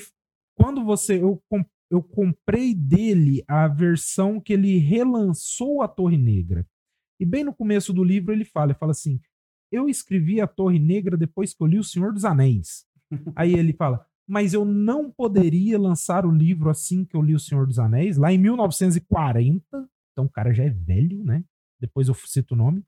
quando 0.56 0.84
você, 0.84 1.22
eu, 1.22 1.42
eu 1.90 2.04
comprei 2.04 2.74
dele 2.74 3.44
a 3.48 3.68
versão 3.68 4.40
que 4.40 4.54
ele 4.54 4.78
relançou 4.78 5.82
a 5.82 5.88
Torre 5.88 6.18
Negra. 6.18 6.68
E 7.20 7.26
bem 7.26 7.44
no 7.44 7.56
começo 7.56 7.94
do 7.94 8.04
livro 8.04 8.34
ele 8.34 8.46
fala, 8.46 8.72
ele 8.72 8.80
fala 8.80 8.92
assim: 8.92 9.20
eu 9.72 9.90
escrevi 9.90 10.40
a 10.42 10.48
Torre 10.48 10.80
Negra 10.80 11.18
depois 11.18 11.54
que 11.54 11.62
eu 11.62 11.68
li 11.68 11.80
O 11.80 11.84
Senhor 11.84 12.14
dos 12.14 12.26
Anéis. 12.26 12.86
Aí 13.36 13.54
ele 13.54 13.74
fala, 13.74 14.06
mas 14.28 14.54
eu 14.54 14.66
não 14.66 15.12
poderia 15.12 15.80
lançar 15.80 16.26
o 16.26 16.32
livro 16.32 16.70
assim 16.70 17.06
que 17.06 17.16
eu 17.16 17.22
li 17.22 17.34
O 17.34 17.40
Senhor 17.40 17.66
dos 17.66 17.80
Anéis, 17.80 18.18
lá 18.18 18.32
em 18.32 18.38
1940. 18.38 19.64
Então 20.12 20.26
o 20.26 20.30
cara 20.30 20.54
já 20.54 20.64
é 20.64 20.70
velho, 20.70 21.24
né? 21.24 21.44
depois 21.80 22.08
eu 22.08 22.14
cito 22.14 22.54
o 22.54 22.58
nome, 22.58 22.84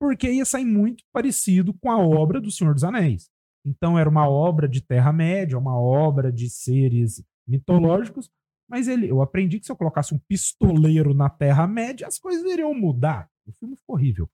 porque 0.00 0.30
ia 0.30 0.44
sair 0.44 0.64
muito 0.64 1.04
parecido 1.12 1.74
com 1.74 1.90
a 1.90 1.98
obra 1.98 2.40
do 2.40 2.50
Senhor 2.50 2.74
dos 2.74 2.84
Anéis. 2.84 3.30
Então 3.64 3.98
era 3.98 4.08
uma 4.08 4.28
obra 4.28 4.68
de 4.68 4.80
Terra-média, 4.80 5.58
uma 5.58 5.78
obra 5.78 6.30
de 6.30 6.48
seres 6.48 7.22
mitológicos, 7.46 8.30
mas 8.68 8.88
ele, 8.88 9.08
eu 9.08 9.22
aprendi 9.22 9.58
que 9.58 9.66
se 9.66 9.72
eu 9.72 9.76
colocasse 9.76 10.14
um 10.14 10.18
pistoleiro 10.18 11.14
na 11.14 11.28
Terra-média, 11.28 12.06
as 12.06 12.18
coisas 12.18 12.44
iriam 12.44 12.74
mudar. 12.74 13.28
O 13.46 13.52
filme 13.52 13.76
ficou 13.76 13.96
horrível, 13.96 14.28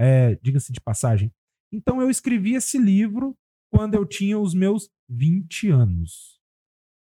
é, 0.00 0.34
diga-se 0.42 0.72
de 0.72 0.80
passagem. 0.80 1.30
Então 1.70 2.00
eu 2.00 2.08
escrevi 2.08 2.54
esse 2.54 2.78
livro 2.78 3.36
quando 3.70 3.94
eu 3.94 4.06
tinha 4.06 4.38
os 4.38 4.54
meus 4.54 4.88
20 5.08 5.68
anos. 5.68 6.40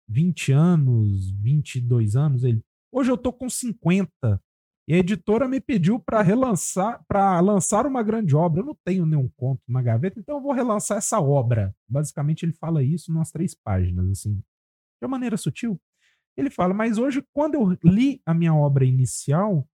20 0.08 0.52
anos, 0.54 1.32
22 1.32 2.16
anos, 2.16 2.44
ele. 2.44 2.62
Hoje 2.92 3.12
eu 3.12 3.18
tô 3.18 3.34
com 3.34 3.50
50. 3.50 4.10
E 4.88 4.94
a 4.94 4.98
editora 4.98 5.48
me 5.48 5.60
pediu 5.60 6.00
para 6.00 6.22
relançar, 6.22 7.04
para 7.08 7.40
lançar 7.42 7.86
uma 7.86 8.02
grande 8.04 8.36
obra. 8.36 8.62
Eu 8.62 8.66
não 8.68 8.78
tenho 8.86 9.06
nenhum 9.06 9.28
conto 9.36 9.62
na 9.68 9.82
gaveta, 9.82 10.20
então 10.20 10.38
eu 10.38 10.42
vou 10.42 10.54
relançar 10.54 11.00
essa 11.00 11.20
obra. 11.20 11.76
Basicamente, 11.90 12.46
ele 12.46 12.54
fala 12.54 12.84
isso 12.84 13.12
nas 13.12 13.32
três 13.32 13.56
páginas, 13.56 14.10
assim, 14.10 14.36
de 14.36 14.44
uma 15.02 15.10
maneira 15.10 15.38
sutil. 15.38 15.82
Ele 16.38 16.50
fala, 16.50 16.74
mas 16.74 16.98
hoje, 16.98 17.26
quando 17.34 17.56
eu 17.56 17.78
li 17.84 18.22
a 18.26 18.34
minha 18.34 18.54
obra 18.54 18.86
inicial, 18.86 19.68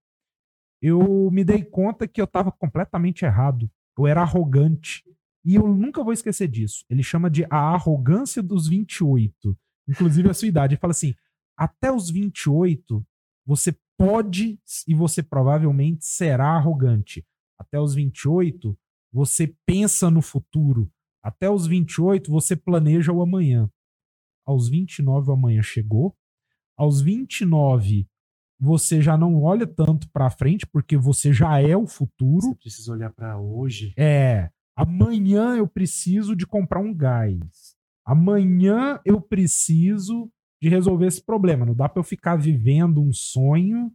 eu 0.81 1.29
me 1.31 1.43
dei 1.43 1.63
conta 1.63 2.07
que 2.07 2.19
eu 2.19 2.25
estava 2.25 2.51
completamente 2.51 3.23
errado. 3.23 3.69
Eu 3.97 4.07
era 4.07 4.21
arrogante. 4.21 5.03
E 5.45 5.55
eu 5.55 5.67
nunca 5.67 6.03
vou 6.03 6.11
esquecer 6.11 6.47
disso. 6.47 6.85
Ele 6.89 7.03
chama 7.03 7.29
de 7.29 7.45
a 7.49 7.73
arrogância 7.73 8.41
dos 8.41 8.67
28. 8.67 9.57
Inclusive 9.87 10.29
a 10.29 10.33
sua 10.33 10.47
idade. 10.47 10.73
Ele 10.73 10.81
fala 10.81 10.91
assim: 10.91 11.13
até 11.55 11.91
os 11.91 12.09
28, 12.09 13.05
você 13.45 13.77
pode 13.97 14.59
e 14.87 14.95
você 14.95 15.21
provavelmente 15.21 16.05
será 16.05 16.55
arrogante. 16.55 17.25
Até 17.59 17.79
os 17.79 17.93
28, 17.93 18.75
você 19.13 19.55
pensa 19.65 20.09
no 20.09 20.21
futuro. 20.21 20.91
Até 21.23 21.49
os 21.49 21.67
28 21.67 22.31
você 22.31 22.55
planeja 22.55 23.11
o 23.11 23.21
amanhã. 23.21 23.69
Aos 24.43 24.67
29 24.69 25.29
o 25.29 25.33
amanhã 25.33 25.61
chegou. 25.61 26.15
Aos 26.75 27.01
29 27.01 28.07
você 28.61 29.01
já 29.01 29.17
não 29.17 29.41
olha 29.41 29.65
tanto 29.65 30.07
para 30.11 30.29
frente 30.29 30.67
porque 30.67 30.95
você 30.95 31.33
já 31.33 31.59
é 31.59 31.75
o 31.75 31.87
futuro. 31.87 32.49
Você 32.49 32.55
precisa 32.55 32.91
olhar 32.91 33.11
para 33.11 33.39
hoje. 33.39 33.91
É. 33.97 34.51
Amanhã 34.75 35.55
eu 35.55 35.67
preciso 35.67 36.35
de 36.35 36.45
comprar 36.45 36.79
um 36.79 36.93
gás. 36.93 37.75
Amanhã 38.05 38.99
eu 39.03 39.19
preciso 39.19 40.31
de 40.61 40.69
resolver 40.69 41.07
esse 41.07 41.25
problema. 41.25 41.65
Não 41.65 41.73
dá 41.73 41.89
para 41.89 41.99
eu 41.99 42.03
ficar 42.03 42.35
vivendo 42.35 43.01
um 43.01 43.11
sonho 43.11 43.91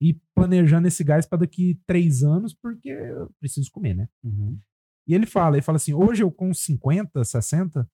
e 0.00 0.18
planejando 0.34 0.88
esse 0.88 1.04
gás 1.04 1.26
para 1.26 1.40
daqui 1.40 1.78
três 1.86 2.22
anos, 2.22 2.54
porque 2.54 2.88
eu 2.88 3.30
preciso 3.38 3.70
comer, 3.70 3.94
né? 3.94 4.08
Uhum. 4.24 4.58
E 5.06 5.14
ele 5.14 5.26
fala, 5.26 5.56
ele 5.56 5.62
fala 5.62 5.76
assim: 5.76 5.92
hoje 5.92 6.22
eu 6.22 6.30
com 6.30 6.54
50, 6.54 7.22
60, 7.22 7.86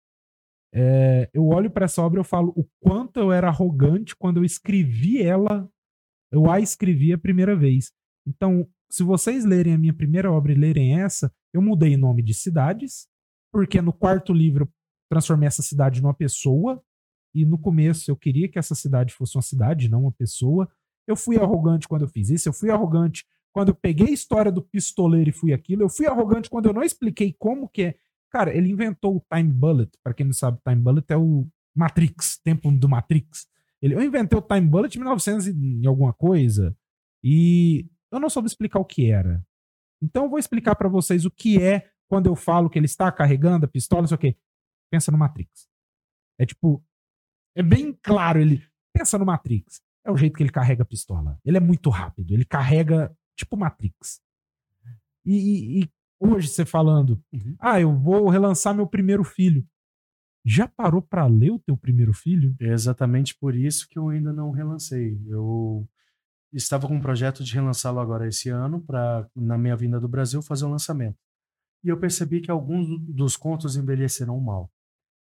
é, 0.72 1.28
eu 1.32 1.46
olho 1.46 1.70
para 1.70 1.86
essa 1.86 2.02
obra 2.02 2.18
e 2.18 2.20
eu 2.20 2.24
falo 2.24 2.52
o 2.56 2.64
quanto 2.80 3.18
eu 3.18 3.32
era 3.32 3.48
arrogante 3.48 4.14
quando 4.14 4.38
eu 4.38 4.44
escrevi 4.44 5.22
ela, 5.22 5.68
eu 6.34 6.50
a 6.50 6.58
escrevi 6.58 7.12
a 7.12 7.18
primeira 7.18 7.54
vez. 7.54 7.92
Então, 8.26 8.68
se 8.90 9.04
vocês 9.04 9.44
lerem 9.44 9.74
a 9.74 9.78
minha 9.78 9.94
primeira 9.94 10.30
obra 10.32 10.52
e 10.52 10.56
lerem 10.56 11.00
essa, 11.00 11.32
eu 11.52 11.62
mudei 11.62 11.94
o 11.94 11.98
nome 11.98 12.22
de 12.22 12.34
cidades, 12.34 13.06
porque 13.52 13.80
no 13.80 13.92
quarto 13.92 14.32
livro 14.32 14.68
transformei 15.08 15.46
essa 15.46 15.62
cidade 15.62 16.02
numa 16.02 16.14
pessoa, 16.14 16.82
e 17.32 17.44
no 17.44 17.56
começo 17.56 18.10
eu 18.10 18.16
queria 18.16 18.48
que 18.48 18.58
essa 18.58 18.74
cidade 18.74 19.14
fosse 19.14 19.36
uma 19.36 19.42
cidade, 19.42 19.88
não 19.88 20.02
uma 20.02 20.12
pessoa. 20.12 20.68
Eu 21.06 21.16
fui 21.16 21.36
arrogante 21.36 21.86
quando 21.86 22.02
eu 22.02 22.08
fiz 22.08 22.30
isso, 22.30 22.48
eu 22.48 22.52
fui 22.52 22.70
arrogante 22.70 23.24
quando 23.52 23.68
eu 23.68 23.74
peguei 23.74 24.08
a 24.08 24.12
história 24.12 24.50
do 24.50 24.62
pistoleiro 24.62 25.30
e 25.30 25.32
fui 25.32 25.52
aquilo, 25.52 25.82
eu 25.82 25.88
fui 25.88 26.06
arrogante 26.06 26.50
quando 26.50 26.66
eu 26.66 26.72
não 26.72 26.82
expliquei 26.82 27.32
como 27.38 27.68
que 27.68 27.82
é. 27.82 27.94
Cara, 28.30 28.52
ele 28.52 28.68
inventou 28.68 29.16
o 29.16 29.24
Time 29.32 29.52
Bullet, 29.52 29.92
para 30.02 30.12
quem 30.12 30.26
não 30.26 30.32
sabe, 30.32 30.58
Time 30.66 30.82
Bullet 30.82 31.06
é 31.08 31.16
o 31.16 31.46
Matrix, 31.76 32.40
tempo 32.42 32.70
do 32.72 32.88
Matrix. 32.88 33.46
Ele, 33.84 33.94
eu 33.94 34.02
inventei 34.02 34.38
o 34.38 34.40
Time 34.40 34.66
Bullet 34.66 34.96
em 34.96 34.98
1900 34.98 35.46
e 35.48 35.86
alguma 35.86 36.14
coisa, 36.14 36.74
e 37.22 37.86
eu 38.10 38.18
não 38.18 38.30
soube 38.30 38.48
explicar 38.48 38.78
o 38.78 38.84
que 38.84 39.10
era. 39.10 39.46
Então 40.02 40.24
eu 40.24 40.30
vou 40.30 40.38
explicar 40.38 40.74
para 40.74 40.88
vocês 40.88 41.26
o 41.26 41.30
que 41.30 41.62
é 41.62 41.90
quando 42.08 42.26
eu 42.26 42.34
falo 42.34 42.70
que 42.70 42.78
ele 42.78 42.86
está 42.86 43.12
carregando 43.12 43.66
a 43.66 43.68
pistola, 43.68 44.00
não 44.00 44.08
sei 44.08 44.14
o 44.14 44.18
quê. 44.18 44.38
Pensa 44.90 45.12
no 45.12 45.18
Matrix. 45.18 45.68
É 46.40 46.46
tipo, 46.46 46.82
é 47.54 47.62
bem 47.62 47.92
claro, 48.02 48.40
ele 48.40 48.66
pensa 48.90 49.18
no 49.18 49.26
Matrix. 49.26 49.82
É 50.02 50.10
o 50.10 50.16
jeito 50.16 50.34
que 50.34 50.42
ele 50.42 50.50
carrega 50.50 50.82
a 50.82 50.86
pistola. 50.86 51.38
Ele 51.44 51.58
é 51.58 51.60
muito 51.60 51.90
rápido, 51.90 52.32
ele 52.32 52.46
carrega 52.46 53.14
tipo 53.36 53.54
Matrix. 53.54 54.22
E, 55.26 55.34
e, 55.34 55.82
e 55.82 55.90
hoje 56.18 56.48
você 56.48 56.64
falando, 56.64 57.22
uhum. 57.30 57.54
ah, 57.60 57.78
eu 57.78 57.94
vou 57.94 58.30
relançar 58.30 58.74
meu 58.74 58.86
primeiro 58.86 59.24
filho. 59.24 59.66
Já 60.44 60.68
parou 60.68 61.00
para 61.00 61.26
ler 61.26 61.50
o 61.50 61.58
teu 61.58 61.76
primeiro 61.76 62.12
filho? 62.12 62.54
É 62.60 62.72
exatamente 62.72 63.34
por 63.34 63.54
isso 63.54 63.88
que 63.88 63.98
eu 63.98 64.10
ainda 64.10 64.32
não 64.32 64.50
relancei. 64.50 65.18
Eu 65.26 65.88
estava 66.52 66.86
com 66.86 66.96
um 66.96 67.00
projeto 67.00 67.42
de 67.42 67.54
relançá-lo 67.54 67.98
agora 67.98 68.28
esse 68.28 68.50
ano 68.50 68.80
para 68.80 69.26
na 69.34 69.56
minha 69.56 69.74
vinda 69.74 69.98
do 69.98 70.08
Brasil 70.08 70.42
fazer 70.42 70.64
o 70.64 70.68
um 70.68 70.72
lançamento. 70.72 71.18
E 71.82 71.88
eu 71.88 71.98
percebi 71.98 72.40
que 72.40 72.50
alguns 72.50 72.86
dos 73.00 73.36
contos 73.36 73.76
envelheceram 73.76 74.38
mal. 74.38 74.70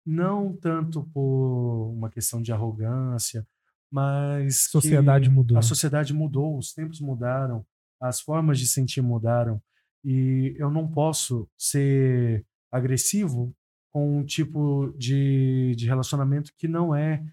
Não 0.05 0.55
tanto 0.55 1.03
por 1.13 1.91
uma 1.93 2.09
questão 2.09 2.41
de 2.41 2.51
arrogância, 2.51 3.47
mas 3.91 4.69
sociedade 4.69 5.29
mudou. 5.29 5.57
A 5.57 5.61
sociedade 5.61 6.13
mudou, 6.13 6.57
os 6.57 6.73
tempos 6.73 6.99
mudaram, 6.99 7.65
as 7.99 8.19
formas 8.19 8.59
de 8.59 8.67
sentir 8.67 9.01
mudaram 9.01 9.61
e 10.03 10.55
eu 10.57 10.69
não 10.69 10.87
posso 10.87 11.49
ser 11.57 12.45
agressivo 12.71 13.55
com 13.95 14.17
um 14.17 14.25
tipo 14.25 14.93
de, 14.97 15.73
de 15.77 15.87
relacionamento 15.87 16.51
que 16.57 16.67
não 16.67 16.93
é, 16.93 17.23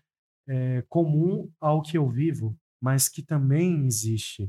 é 0.46 0.84
comum 0.88 1.50
ao 1.60 1.82
que 1.82 1.98
eu 1.98 2.08
vivo, 2.08 2.56
mas 2.80 3.08
que 3.08 3.20
também 3.20 3.84
existe. 3.84 4.48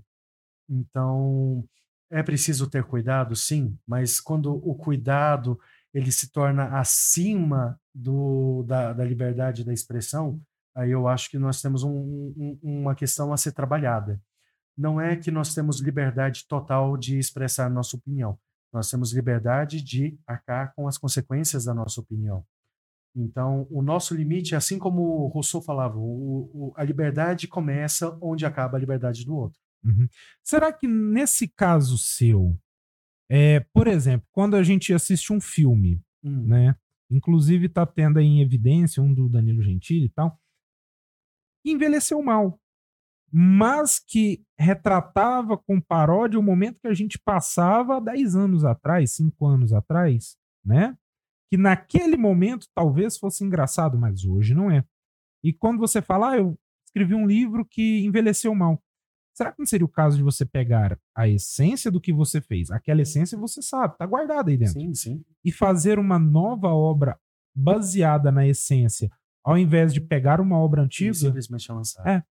Então, 0.69 1.67
é 2.11 2.21
preciso 2.21 2.69
ter 2.69 2.83
cuidado, 2.83 3.35
sim, 3.35 3.75
mas 3.87 4.21
quando 4.21 4.53
o 4.53 4.75
cuidado 4.75 5.59
ele 5.91 6.11
se 6.11 6.31
torna 6.31 6.77
acima 6.77 7.81
do, 7.91 8.61
da, 8.61 8.93
da 8.93 9.03
liberdade 9.03 9.63
da 9.63 9.73
expressão, 9.73 10.39
aí 10.75 10.91
eu 10.91 11.07
acho 11.07 11.31
que 11.31 11.39
nós 11.39 11.63
temos 11.63 11.81
um, 11.81 11.89
um, 12.37 12.59
uma 12.61 12.93
questão 12.93 13.33
a 13.33 13.37
ser 13.37 13.53
trabalhada 13.53 14.21
não 14.77 14.99
é 14.99 15.15
que 15.15 15.31
nós 15.31 15.53
temos 15.53 15.79
liberdade 15.79 16.47
total 16.47 16.97
de 16.97 17.17
expressar 17.19 17.69
nossa 17.69 17.95
opinião. 17.95 18.37
Nós 18.73 18.89
temos 18.89 19.13
liberdade 19.13 19.81
de 19.81 20.17
arcar 20.25 20.73
com 20.75 20.87
as 20.87 20.97
consequências 20.97 21.65
da 21.65 21.73
nossa 21.73 22.01
opinião. 22.01 22.43
Então, 23.15 23.67
o 23.69 23.83
nosso 23.83 24.15
limite, 24.15 24.55
assim 24.55 24.79
como 24.79 25.27
Rousseau 25.27 25.61
falava, 25.61 25.97
o, 25.97 26.49
o, 26.51 26.73
a 26.75 26.83
liberdade 26.83 27.47
começa 27.47 28.17
onde 28.19 28.45
acaba 28.45 28.75
a 28.75 28.79
liberdade 28.79 29.23
do 29.23 29.35
outro. 29.35 29.59
Uhum. 29.83 30.07
Será 30.43 30.73
que 30.73 30.87
nesse 30.87 31.47
caso 31.47 31.97
seu, 31.97 32.57
é, 33.29 33.59
por 33.71 33.87
exemplo, 33.87 34.27
quando 34.31 34.55
a 34.55 34.63
gente 34.63 34.91
assiste 34.93 35.31
um 35.31 35.39
filme, 35.39 36.01
hum. 36.23 36.47
né? 36.47 36.75
Inclusive 37.11 37.67
está 37.67 37.85
tendo 37.85 38.17
aí 38.17 38.25
em 38.25 38.41
evidência 38.41 39.03
um 39.03 39.13
do 39.13 39.29
Danilo 39.29 39.61
Gentili 39.61 40.05
e 40.05 40.09
tal, 40.09 40.39
envelheceu 41.63 42.21
mal 42.23 42.59
mas 43.35 43.97
que 43.97 44.45
retratava 44.55 45.57
com 45.57 45.81
paródia 45.81 46.39
o 46.39 46.43
momento 46.43 46.79
que 46.79 46.87
a 46.87 46.93
gente 46.93 47.17
passava 47.17 47.99
10 47.99 48.35
anos 48.35 48.63
atrás, 48.63 49.15
5 49.15 49.43
anos 49.47 49.73
atrás, 49.73 50.37
né? 50.63 50.95
Que 51.49 51.57
naquele 51.57 52.15
momento 52.15 52.67
talvez 52.75 53.17
fosse 53.17 53.43
engraçado, 53.43 53.97
mas 53.97 54.23
hoje 54.23 54.53
não 54.53 54.69
é. 54.69 54.85
E 55.43 55.51
quando 55.51 55.79
você 55.79 55.99
fala, 55.99 56.33
ah, 56.33 56.37
eu 56.37 56.55
escrevi 56.85 57.15
um 57.15 57.25
livro 57.25 57.65
que 57.65 58.05
envelheceu 58.05 58.53
mal. 58.53 58.79
Será 59.35 59.51
que 59.51 59.57
não 59.57 59.65
seria 59.65 59.85
o 59.85 59.89
caso 59.89 60.15
de 60.15 60.21
você 60.21 60.45
pegar 60.45 60.99
a 61.17 61.27
essência 61.27 61.89
do 61.89 61.99
que 61.99 62.13
você 62.13 62.39
fez? 62.39 62.69
Aquela 62.69 63.01
essência 63.01 63.35
você 63.35 63.63
sabe, 63.63 63.97
tá 63.97 64.05
guardada 64.05 64.51
aí 64.51 64.57
dentro. 64.57 64.79
Sim, 64.79 64.93
sim. 64.93 65.25
E 65.43 65.51
fazer 65.51 65.97
uma 65.97 66.19
nova 66.19 66.67
obra 66.67 67.19
baseada 67.55 68.31
na 68.31 68.47
essência, 68.47 69.09
ao 69.43 69.57
invés 69.57 69.91
de 69.91 69.99
pegar 69.99 70.39
uma 70.39 70.59
obra 70.59 70.83
antiga. 70.83 71.11
E 71.11 71.15
simplesmente 71.15 71.71
lançar. 71.71 72.07
É. 72.07 72.23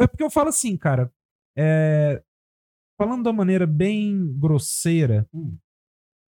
É 0.00 0.06
porque 0.06 0.22
eu 0.22 0.30
falo 0.30 0.48
assim, 0.48 0.76
cara. 0.76 1.12
É, 1.56 2.22
falando 2.96 3.24
da 3.24 3.32
maneira 3.32 3.66
bem 3.66 4.32
grosseira, 4.38 5.28
hum. 5.32 5.56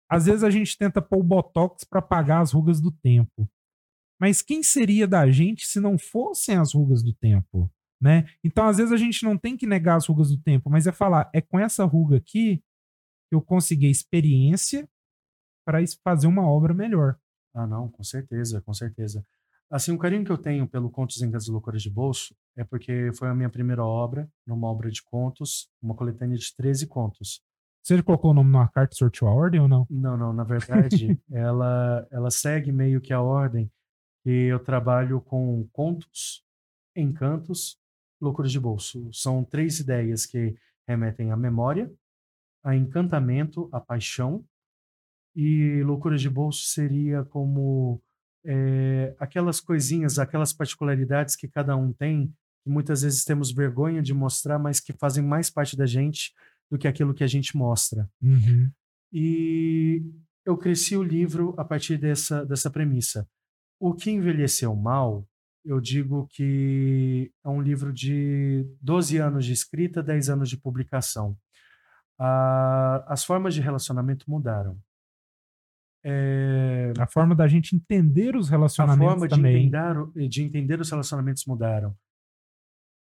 às 0.08 0.26
vezes 0.26 0.42
a 0.42 0.50
gente 0.50 0.78
tenta 0.78 1.02
pôr 1.02 1.18
o 1.18 1.22
botox 1.22 1.84
para 1.84 1.98
apagar 1.98 2.40
as 2.40 2.52
rugas 2.52 2.80
do 2.80 2.90
tempo. 2.90 3.50
Mas 4.20 4.42
quem 4.42 4.62
seria 4.62 5.08
da 5.08 5.30
gente 5.30 5.66
se 5.66 5.80
não 5.80 5.98
fossem 5.98 6.56
as 6.56 6.74
rugas 6.74 7.02
do 7.02 7.12
tempo? 7.14 7.70
Né? 8.00 8.26
Então, 8.42 8.66
às 8.66 8.78
vezes, 8.78 8.92
a 8.92 8.96
gente 8.96 9.24
não 9.24 9.36
tem 9.36 9.56
que 9.56 9.66
negar 9.66 9.96
as 9.96 10.06
rugas 10.06 10.30
do 10.30 10.40
tempo, 10.40 10.70
mas 10.70 10.86
é 10.86 10.92
falar, 10.92 11.30
é 11.34 11.40
com 11.40 11.58
essa 11.58 11.84
ruga 11.84 12.16
aqui 12.16 12.62
que 13.28 13.34
eu 13.34 13.42
consegui 13.42 13.90
experiência 13.90 14.88
para 15.66 15.78
fazer 16.02 16.26
uma 16.26 16.46
obra 16.46 16.72
melhor. 16.72 17.18
Ah, 17.54 17.66
não, 17.66 17.88
com 17.88 18.02
certeza, 18.02 18.60
com 18.62 18.72
certeza. 18.72 19.24
Assim, 19.70 19.92
o 19.92 19.98
carinho 19.98 20.24
que 20.24 20.32
eu 20.32 20.38
tenho 20.38 20.68
pelo 20.68 20.90
Contos 20.90 21.20
em 21.20 21.30
das 21.30 21.46
Loucuras 21.46 21.82
de 21.82 21.90
Bolso 21.90 22.34
é 22.56 22.64
porque 22.64 23.10
foi 23.14 23.28
a 23.28 23.34
minha 23.34 23.48
primeira 23.48 23.84
obra, 23.84 24.28
numa 24.46 24.68
obra 24.68 24.90
de 24.90 25.02
contos, 25.02 25.68
uma 25.82 25.94
coletânea 25.94 26.36
de 26.36 26.54
13 26.54 26.86
contos. 26.86 27.42
Você 27.82 28.02
colocou 28.02 28.30
o 28.30 28.34
nome 28.34 28.50
numa 28.50 28.68
carta 28.68 28.94
e 28.94 28.98
sorteou 28.98 29.30
a 29.30 29.34
ordem 29.34 29.60
ou 29.60 29.68
não? 29.68 29.86
Não, 29.88 30.16
não. 30.16 30.32
Na 30.32 30.44
verdade, 30.44 31.18
ela, 31.32 32.06
ela 32.10 32.30
segue 32.30 32.70
meio 32.70 33.00
que 33.00 33.12
a 33.12 33.20
ordem 33.20 33.70
que 34.22 34.30
eu 34.30 34.58
trabalho 34.58 35.20
com 35.20 35.66
contos, 35.72 36.44
encantos, 36.94 37.78
loucuras 38.20 38.52
de 38.52 38.60
bolso. 38.60 39.08
São 39.12 39.42
três 39.42 39.80
ideias 39.80 40.26
que 40.26 40.54
remetem 40.86 41.30
à 41.30 41.36
memória, 41.36 41.90
a 42.62 42.76
encantamento, 42.76 43.68
a 43.72 43.80
paixão, 43.80 44.44
e 45.34 45.82
loucuras 45.84 46.20
de 46.20 46.28
bolso 46.28 46.64
seria 46.64 47.24
como 47.24 48.02
é, 48.44 49.14
aquelas 49.18 49.60
coisinhas, 49.60 50.18
aquelas 50.18 50.52
particularidades 50.52 51.36
que 51.36 51.48
cada 51.48 51.76
um 51.76 51.92
tem, 51.92 52.34
muitas 52.70 53.02
vezes 53.02 53.24
temos 53.24 53.52
vergonha 53.52 54.00
de 54.00 54.14
mostrar, 54.14 54.58
mas 54.58 54.80
que 54.80 54.92
fazem 54.92 55.24
mais 55.24 55.50
parte 55.50 55.76
da 55.76 55.86
gente 55.86 56.32
do 56.70 56.78
que 56.78 56.88
aquilo 56.88 57.12
que 57.12 57.24
a 57.24 57.26
gente 57.26 57.56
mostra. 57.56 58.08
Uhum. 58.22 58.70
E 59.12 60.02
eu 60.46 60.56
cresci 60.56 60.96
o 60.96 61.02
livro 61.02 61.54
a 61.58 61.64
partir 61.64 61.98
dessa, 61.98 62.44
dessa 62.46 62.70
premissa. 62.70 63.28
O 63.78 63.94
que 63.94 64.10
envelheceu 64.10 64.74
mal, 64.76 65.26
eu 65.64 65.80
digo 65.80 66.28
que 66.30 67.32
é 67.44 67.48
um 67.48 67.60
livro 67.60 67.92
de 67.92 68.66
12 68.80 69.18
anos 69.18 69.44
de 69.44 69.52
escrita, 69.52 70.02
10 70.02 70.30
anos 70.30 70.48
de 70.48 70.56
publicação. 70.56 71.36
Ah, 72.18 73.04
as 73.08 73.24
formas 73.24 73.54
de 73.54 73.60
relacionamento 73.60 74.30
mudaram. 74.30 74.78
É... 76.02 76.92
A 76.98 77.06
forma 77.06 77.34
da 77.34 77.46
gente 77.46 77.76
entender 77.76 78.36
os 78.36 78.48
relacionamentos 78.48 79.06
A 79.06 79.10
forma 79.10 79.28
também. 79.28 79.68
De, 79.70 79.76
entender, 79.76 80.28
de 80.28 80.42
entender 80.42 80.80
os 80.80 80.90
relacionamentos 80.90 81.44
mudaram. 81.46 81.94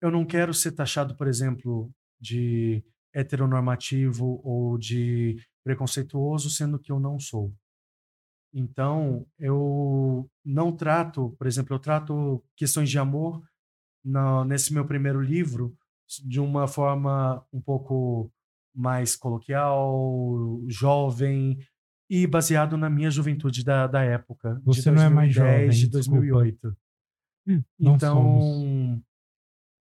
Eu 0.05 0.11
não 0.11 0.25
quero 0.25 0.53
ser 0.53 0.71
taxado, 0.71 1.15
por 1.15 1.27
exemplo, 1.27 1.91
de 2.19 2.83
heteronormativo 3.13 4.39
ou 4.43 4.77
de 4.77 5.37
preconceituoso, 5.63 6.49
sendo 6.49 6.77
que 6.77 6.91
eu 6.91 6.99
não 6.99 7.19
sou. 7.19 7.51
Então, 8.53 9.25
eu 9.39 10.29
não 10.45 10.71
trato, 10.71 11.35
por 11.37 11.47
exemplo, 11.47 11.75
eu 11.75 11.79
trato 11.79 12.43
questões 12.55 12.89
de 12.89 12.99
amor 12.99 13.43
no, 14.03 14.45
nesse 14.45 14.73
meu 14.73 14.85
primeiro 14.85 15.19
livro 15.19 15.75
de 16.23 16.39
uma 16.39 16.67
forma 16.67 17.43
um 17.51 17.59
pouco 17.59 18.31
mais 18.73 19.15
coloquial, 19.15 20.61
jovem 20.67 21.57
e 22.09 22.27
baseado 22.27 22.77
na 22.77 22.89
minha 22.89 23.09
juventude 23.09 23.63
da, 23.63 23.87
da 23.87 24.03
época. 24.03 24.61
Você 24.63 24.81
de 24.81 24.91
2010, 24.91 24.95
não 24.95 25.03
é 25.03 25.09
mais 25.09 25.33
jovem, 25.33 25.69
de 25.69 25.89
2008. 25.89 26.77
Hum, 27.47 27.63
então. 27.79 29.01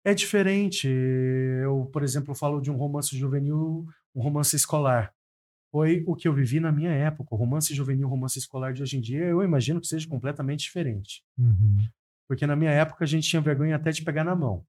É 0.03 0.13
diferente. 0.13 0.87
Eu, 0.87 1.89
por 1.91 2.03
exemplo, 2.03 2.35
falo 2.35 2.61
de 2.61 2.71
um 2.71 2.75
romance 2.75 3.17
juvenil, 3.17 3.85
um 4.15 4.21
romance 4.21 4.55
escolar 4.55 5.13
foi 5.71 6.03
o 6.07 6.15
que 6.15 6.27
eu 6.27 6.33
vivi 6.33 6.59
na 6.59 6.71
minha 6.71 6.91
época. 6.91 7.33
O 7.33 7.37
romance 7.37 7.73
juvenil, 7.73 8.07
o 8.07 8.09
romance 8.09 8.39
escolar 8.39 8.73
de 8.73 8.81
hoje 8.81 8.97
em 8.97 9.01
dia, 9.01 9.23
eu 9.25 9.43
imagino 9.43 9.79
que 9.79 9.87
seja 9.87 10.07
completamente 10.07 10.61
diferente. 10.61 11.23
Uhum. 11.37 11.77
Porque 12.27 12.45
na 12.45 12.55
minha 12.55 12.71
época 12.71 13.03
a 13.03 13.07
gente 13.07 13.27
tinha 13.27 13.41
vergonha 13.41 13.75
até 13.75 13.91
de 13.91 14.03
pegar 14.03 14.23
na 14.23 14.35
mão. 14.35 14.65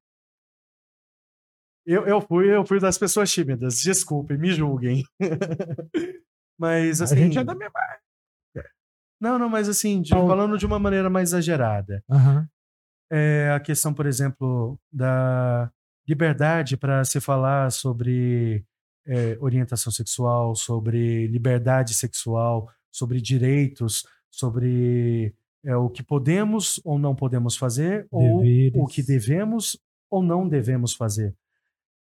Eu, 1.86 2.07
eu, 2.07 2.20
fui, 2.20 2.55
eu 2.55 2.65
fui 2.65 2.78
das 2.78 2.98
pessoas 2.98 3.32
tímidas, 3.32 3.81
desculpem, 3.81 4.39
me 4.39 4.52
julguem. 4.52 5.05
mas 6.59 7.01
assim. 7.01 7.15
A 7.15 7.19
gente 7.19 7.39
é 7.39 7.44
da 7.44 7.55
mesma. 7.55 7.81
Não, 9.19 9.39
não, 9.39 9.51
mas 9.51 9.69
assim, 9.69 10.01
de, 10.01 10.11
falando 10.11 10.57
de 10.57 10.65
uma 10.65 10.78
maneira 10.78 11.11
mais 11.11 11.31
exagerada. 11.31 12.02
Uhum. 12.09 12.47
É 13.11 13.51
a 13.51 13.61
questão, 13.61 13.93
por 13.93 14.07
exemplo, 14.07 14.78
da 14.93 15.70
liberdade 16.07 16.77
para 16.77 17.05
se 17.05 17.20
falar 17.20 17.70
sobre 17.73 18.65
é, 19.07 19.37
orientação 19.41 19.93
sexual, 19.93 20.55
sobre 20.55 21.27
liberdade 21.27 21.95
sexual, 21.95 22.70
sobre 22.91 23.20
direitos, 23.20 24.07
sobre 24.31 25.35
é, 25.65 25.77
o 25.77 25.89
que 25.91 26.03
podemos 26.03 26.81
ou 26.85 26.99
não 26.99 27.15
podemos 27.15 27.57
fazer, 27.57 28.09
Deveres. 28.12 28.74
ou 28.74 28.85
o 28.85 28.87
que 28.87 29.03
devemos 29.03 29.78
ou 30.09 30.23
não 30.23 30.49
devemos 30.49 30.95
fazer. 30.95 31.35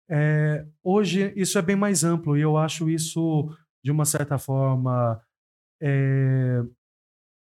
É, 0.09 0.65
hoje 0.83 1.31
isso 1.35 1.57
é 1.57 1.61
bem 1.61 1.75
mais 1.75 2.03
amplo 2.03 2.37
e 2.37 2.41
eu 2.41 2.57
acho 2.57 2.89
isso, 2.89 3.49
de 3.83 3.91
uma 3.91 4.05
certa 4.05 4.37
forma, 4.37 5.21
é, 5.81 6.61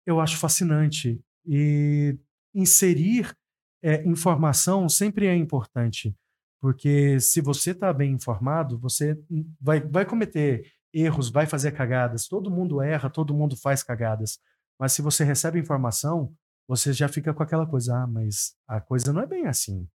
eu 0.06 0.20
acho 0.20 0.38
fascinante. 0.38 1.22
E 1.46 2.18
inserir 2.54 3.36
é, 3.84 4.08
informação 4.08 4.88
sempre 4.88 5.28
é 5.28 5.36
importante. 5.36 6.16
Porque 6.62 7.20
se 7.20 7.42
você 7.42 7.72
está 7.72 7.92
bem 7.92 8.14
informado, 8.14 8.80
você 8.80 9.22
vai, 9.60 9.82
vai 9.82 10.06
cometer 10.06 10.72
erros, 10.94 11.30
vai 11.30 11.46
fazer 11.46 11.74
cagadas. 11.74 12.28
Todo 12.28 12.50
mundo 12.50 12.82
erra, 12.82 13.10
todo 13.10 13.34
mundo 13.34 13.58
faz 13.58 13.84
cagadas. 13.84 14.40
Mas 14.80 14.94
se 14.94 15.02
você 15.02 15.26
recebe 15.26 15.60
informação, 15.60 16.34
você 16.68 16.94
já 16.94 17.10
fica 17.10 17.34
com 17.34 17.44
aquela 17.44 17.68
coisa, 17.68 18.04
ah, 18.04 18.08
mas 18.08 18.56
a 18.66 18.80
coisa 18.80 19.12
não 19.12 19.22
é 19.22 19.28
bem 19.28 19.46
assim. 19.46 19.86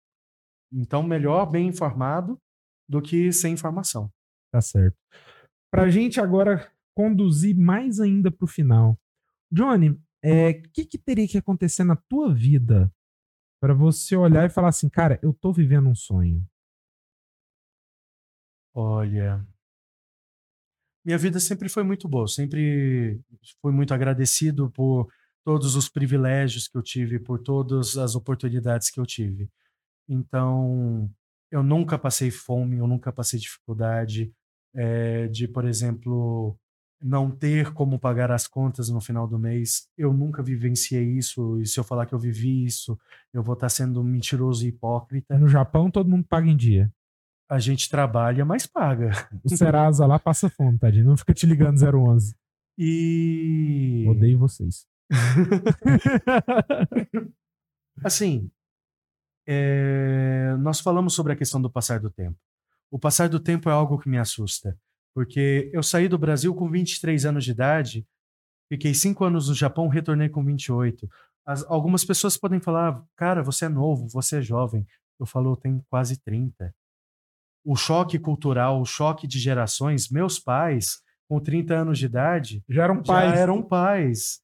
Então, 0.71 1.03
melhor 1.03 1.47
bem 1.47 1.67
informado 1.67 2.39
do 2.87 3.01
que 3.01 3.33
sem 3.33 3.55
informação. 3.55 4.11
Tá 4.53 4.61
certo. 4.61 4.97
Para 5.73 5.85
a 5.85 5.91
gente 5.91 6.21
agora 6.21 6.71
conduzir 6.95 7.57
mais 7.57 8.01
ainda 8.01 8.31
para 8.31 8.45
o 8.45 8.49
final. 8.49 8.99
Johnny, 9.51 9.91
o 9.91 10.01
é, 10.23 10.53
que, 10.53 10.85
que 10.85 10.99
teria 10.99 11.27
que 11.27 11.39
acontecer 11.39 11.85
na 11.85 11.97
tua 11.97 12.35
vida 12.35 12.93
para 13.61 13.75
você 13.75 14.17
olhar 14.17 14.47
e 14.47 14.51
falar 14.51 14.69
assim, 14.69 14.89
cara, 14.89 15.19
eu 15.23 15.33
tô 15.33 15.53
vivendo 15.53 15.89
um 15.89 15.95
sonho? 15.95 16.45
Olha, 18.75 19.45
minha 21.05 21.19
vida 21.19 21.41
sempre 21.41 21.69
foi 21.69 21.83
muito 21.83 22.07
boa, 22.07 22.29
sempre 22.29 23.21
fui 23.63 23.73
muito 23.73 23.95
agradecido 23.95 24.71
por 24.71 25.09
todos 25.43 25.75
os 25.75 25.89
privilégios 25.89 26.69
que 26.69 26.77
eu 26.77 26.83
tive, 26.83 27.19
por 27.19 27.39
todas 27.39 27.97
as 27.97 28.15
oportunidades 28.15 28.91
que 28.91 29.01
eu 29.01 29.07
tive. 29.07 29.51
Então, 30.07 31.11
eu 31.51 31.63
nunca 31.63 31.99
passei 31.99 32.31
fome, 32.31 32.77
eu 32.77 32.87
nunca 32.87 33.11
passei 33.11 33.41
dificuldade 33.41 34.31
é, 34.75 35.29
de, 35.29 35.49
por 35.49 35.65
exemplo, 35.65 36.59
não 37.01 37.31
ter 37.31 37.73
como 37.73 37.99
pagar 37.99 38.31
as 38.31 38.47
contas 38.47 38.89
no 38.89 39.01
final 39.01 39.27
do 39.27 39.39
mês. 39.39 39.89
Eu 39.97 40.13
nunca 40.13 40.43
vivenciei 40.43 41.17
isso, 41.17 41.61
e 41.61 41.67
se 41.67 41.79
eu 41.79 41.85
falar 41.85 42.07
que 42.07 42.15
eu 42.15 42.19
vivi 42.19 42.65
isso, 42.65 42.99
eu 43.33 43.43
vou 43.43 43.55
estar 43.55 43.69
sendo 43.69 44.03
mentiroso 44.03 44.65
e 44.65 44.69
hipócrita. 44.69 45.39
No 45.39 45.49
Japão, 45.49 45.91
todo 45.91 46.11
mundo 46.11 46.27
paga 46.29 46.49
em 46.49 46.57
dia 46.57 46.93
a 47.49 47.59
gente 47.59 47.89
trabalha, 47.89 48.45
mas 48.45 48.67
paga. 48.67 49.11
O 49.43 49.49
Serasa 49.49 50.07
lá 50.07 50.19
passa 50.19 50.51
fome, 50.51 50.79
tadinho. 50.79 51.07
Não 51.07 51.17
fica 51.17 51.33
te 51.33 51.47
ligando 51.47 51.81
011. 51.81 52.37
E. 52.77 54.05
Odeio 54.09 54.39
vocês. 54.39 54.87
assim, 58.05 58.51
é... 59.47 60.55
nós 60.59 60.81
falamos 60.81 61.15
sobre 61.15 61.33
a 61.33 61.37
questão 61.37 61.61
do 61.61 61.71
passar 61.71 61.99
do 61.99 62.11
tempo. 62.11 62.37
O 62.91 62.99
passar 62.99 63.29
do 63.29 63.41
tempo 63.41 63.69
é 63.69 63.73
algo 63.73 63.99
que 63.99 64.09
me 64.09 64.19
assusta. 64.19 64.79
Porque 65.19 65.69
eu 65.73 65.83
saí 65.83 66.07
do 66.07 66.17
Brasil 66.17 66.55
com 66.55 66.71
23 66.71 67.27
anos 67.27 67.45
de 67.45 67.51
idade, 67.51 68.07
fiquei 68.73 68.95
5 68.95 69.25
anos 69.25 69.49
no 69.49 69.55
Japão, 69.55 69.89
retornei 69.89 70.29
com 70.29 70.45
28. 70.45 71.09
As, 71.45 71.65
algumas 71.69 72.05
pessoas 72.05 72.37
podem 72.37 72.61
falar, 72.61 73.03
cara, 73.17 73.43
você 73.43 73.65
é 73.65 73.69
novo, 73.69 74.07
você 74.09 74.39
é 74.39 74.43
jovem. 74.43 74.87
Eu 75.19 75.27
falo, 75.27 75.51
eu 75.51 75.57
tenho 75.57 75.85
quase 75.91 76.21
30 76.21 76.73
o 77.65 77.77
choque 77.77 78.19
cultural, 78.19 78.81
o 78.81 78.87
choque 78.87 79.27
de 79.27 79.39
gerações. 79.39 80.09
Meus 80.09 80.39
pais, 80.39 81.03
com 81.29 81.39
30 81.39 81.75
anos 81.75 81.99
de 81.99 82.07
idade, 82.07 82.65
já 82.67 82.85
eram 82.85 83.03
pais. 83.03 83.33
Já 83.33 83.37
eram 83.37 83.63
pais. 83.63 84.41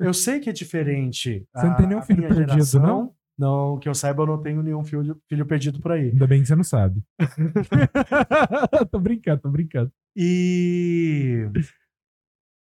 Eu 0.00 0.14
sei 0.14 0.40
que 0.40 0.48
é 0.48 0.52
diferente. 0.52 1.46
Você 1.52 1.66
não 1.66 1.76
tem 1.76 1.86
nenhum 1.86 2.02
filho 2.02 2.22
perdido, 2.22 2.48
geração, 2.52 2.82
não? 2.82 3.14
Não, 3.36 3.78
que 3.78 3.88
eu 3.88 3.94
saiba, 3.94 4.22
eu 4.22 4.26
não 4.26 4.40
tenho 4.40 4.62
nenhum 4.62 4.84
filho, 4.84 5.20
filho 5.28 5.46
perdido 5.46 5.80
por 5.80 5.92
aí. 5.92 6.10
Ainda 6.10 6.26
bem 6.26 6.40
que 6.40 6.46
você 6.46 6.54
não 6.54 6.62
sabe. 6.62 7.02
tô 8.90 9.00
brincando, 9.00 9.42
tô 9.42 9.50
brincando. 9.50 9.92
E 10.16 11.48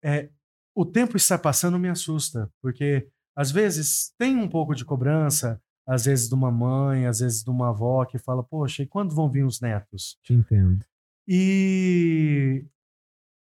é, 0.04 0.30
o 0.76 0.86
tempo 0.86 1.18
estar 1.18 1.40
passando 1.40 1.80
me 1.80 1.90
assusta, 1.90 2.52
porque 2.62 3.08
às 3.36 3.52
vezes 3.52 4.14
tem 4.18 4.38
um 4.38 4.48
pouco 4.48 4.76
de 4.76 4.86
cobrança, 4.86 5.60
às 5.88 6.06
vezes 6.06 6.30
de 6.30 6.36
uma 6.36 6.52
mãe, 6.52 7.08
às 7.08 7.20
vezes 7.20 7.44
de 7.44 7.50
uma 7.50 7.70
avó 7.70 8.06
que 8.06 8.20
fala, 8.20 8.44
poxa, 8.44 8.84
e 8.84 8.88
quando 8.88 9.16
vão 9.16 9.30
vir 9.30 9.44
os 9.44 9.60
netos? 9.60 10.18
Te 10.24 10.34
entendo. 10.34 10.86
E 11.28 12.66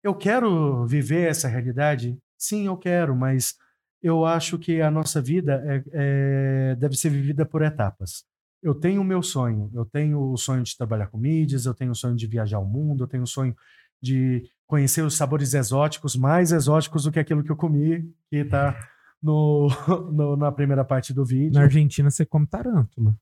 eu 0.03 0.15
quero 0.15 0.85
viver 0.85 1.29
essa 1.29 1.47
realidade? 1.47 2.17
Sim, 2.37 2.67
eu 2.67 2.77
quero, 2.77 3.15
mas 3.15 3.55
eu 4.01 4.25
acho 4.25 4.57
que 4.57 4.81
a 4.81 4.89
nossa 4.89 5.21
vida 5.21 5.61
é, 5.65 5.83
é, 5.91 6.75
deve 6.75 6.95
ser 6.95 7.09
vivida 7.09 7.45
por 7.45 7.61
etapas. 7.61 8.23
Eu 8.61 8.75
tenho 8.75 9.01
o 9.01 9.05
meu 9.05 9.21
sonho, 9.23 9.69
eu 9.73 9.85
tenho 9.85 10.31
o 10.31 10.37
sonho 10.37 10.63
de 10.63 10.75
trabalhar 10.77 11.07
com 11.07 11.17
mídias, 11.17 11.65
eu 11.65 11.73
tenho 11.73 11.91
o 11.91 11.95
sonho 11.95 12.15
de 12.15 12.27
viajar 12.27 12.57
ao 12.57 12.65
mundo, 12.65 13.03
eu 13.03 13.07
tenho 13.07 13.23
o 13.23 13.27
sonho 13.27 13.55
de 14.01 14.43
conhecer 14.67 15.01
os 15.01 15.15
sabores 15.15 15.53
exóticos, 15.53 16.15
mais 16.15 16.51
exóticos 16.51 17.03
do 17.03 17.11
que 17.11 17.19
aquilo 17.19 17.43
que 17.43 17.51
eu 17.51 17.55
comi, 17.55 18.13
que 18.29 18.37
está 18.37 18.77
na 20.37 20.51
primeira 20.51 20.83
parte 20.85 21.13
do 21.13 21.25
vídeo. 21.25 21.53
Na 21.53 21.63
Argentina 21.63 22.09
você 22.09 22.25
come 22.25 22.47
tarântula. 22.47 23.15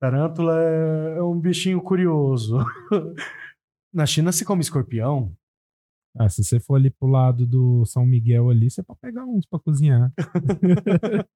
Tarântula 0.00 0.60
é, 0.60 1.18
é 1.18 1.22
um 1.22 1.38
bichinho 1.38 1.80
curioso. 1.80 2.58
na 3.92 4.06
China 4.06 4.30
se 4.32 4.44
come 4.44 4.60
escorpião. 4.60 5.34
Ah, 6.18 6.28
se 6.28 6.42
você 6.42 6.58
for 6.58 6.76
ali 6.76 6.90
pro 6.90 7.08
lado 7.08 7.46
do 7.46 7.84
São 7.84 8.06
Miguel 8.06 8.48
ali, 8.48 8.70
você 8.70 8.82
pode 8.82 9.00
pegar 9.00 9.24
uns 9.24 9.44
para 9.46 9.58
cozinhar. 9.58 10.12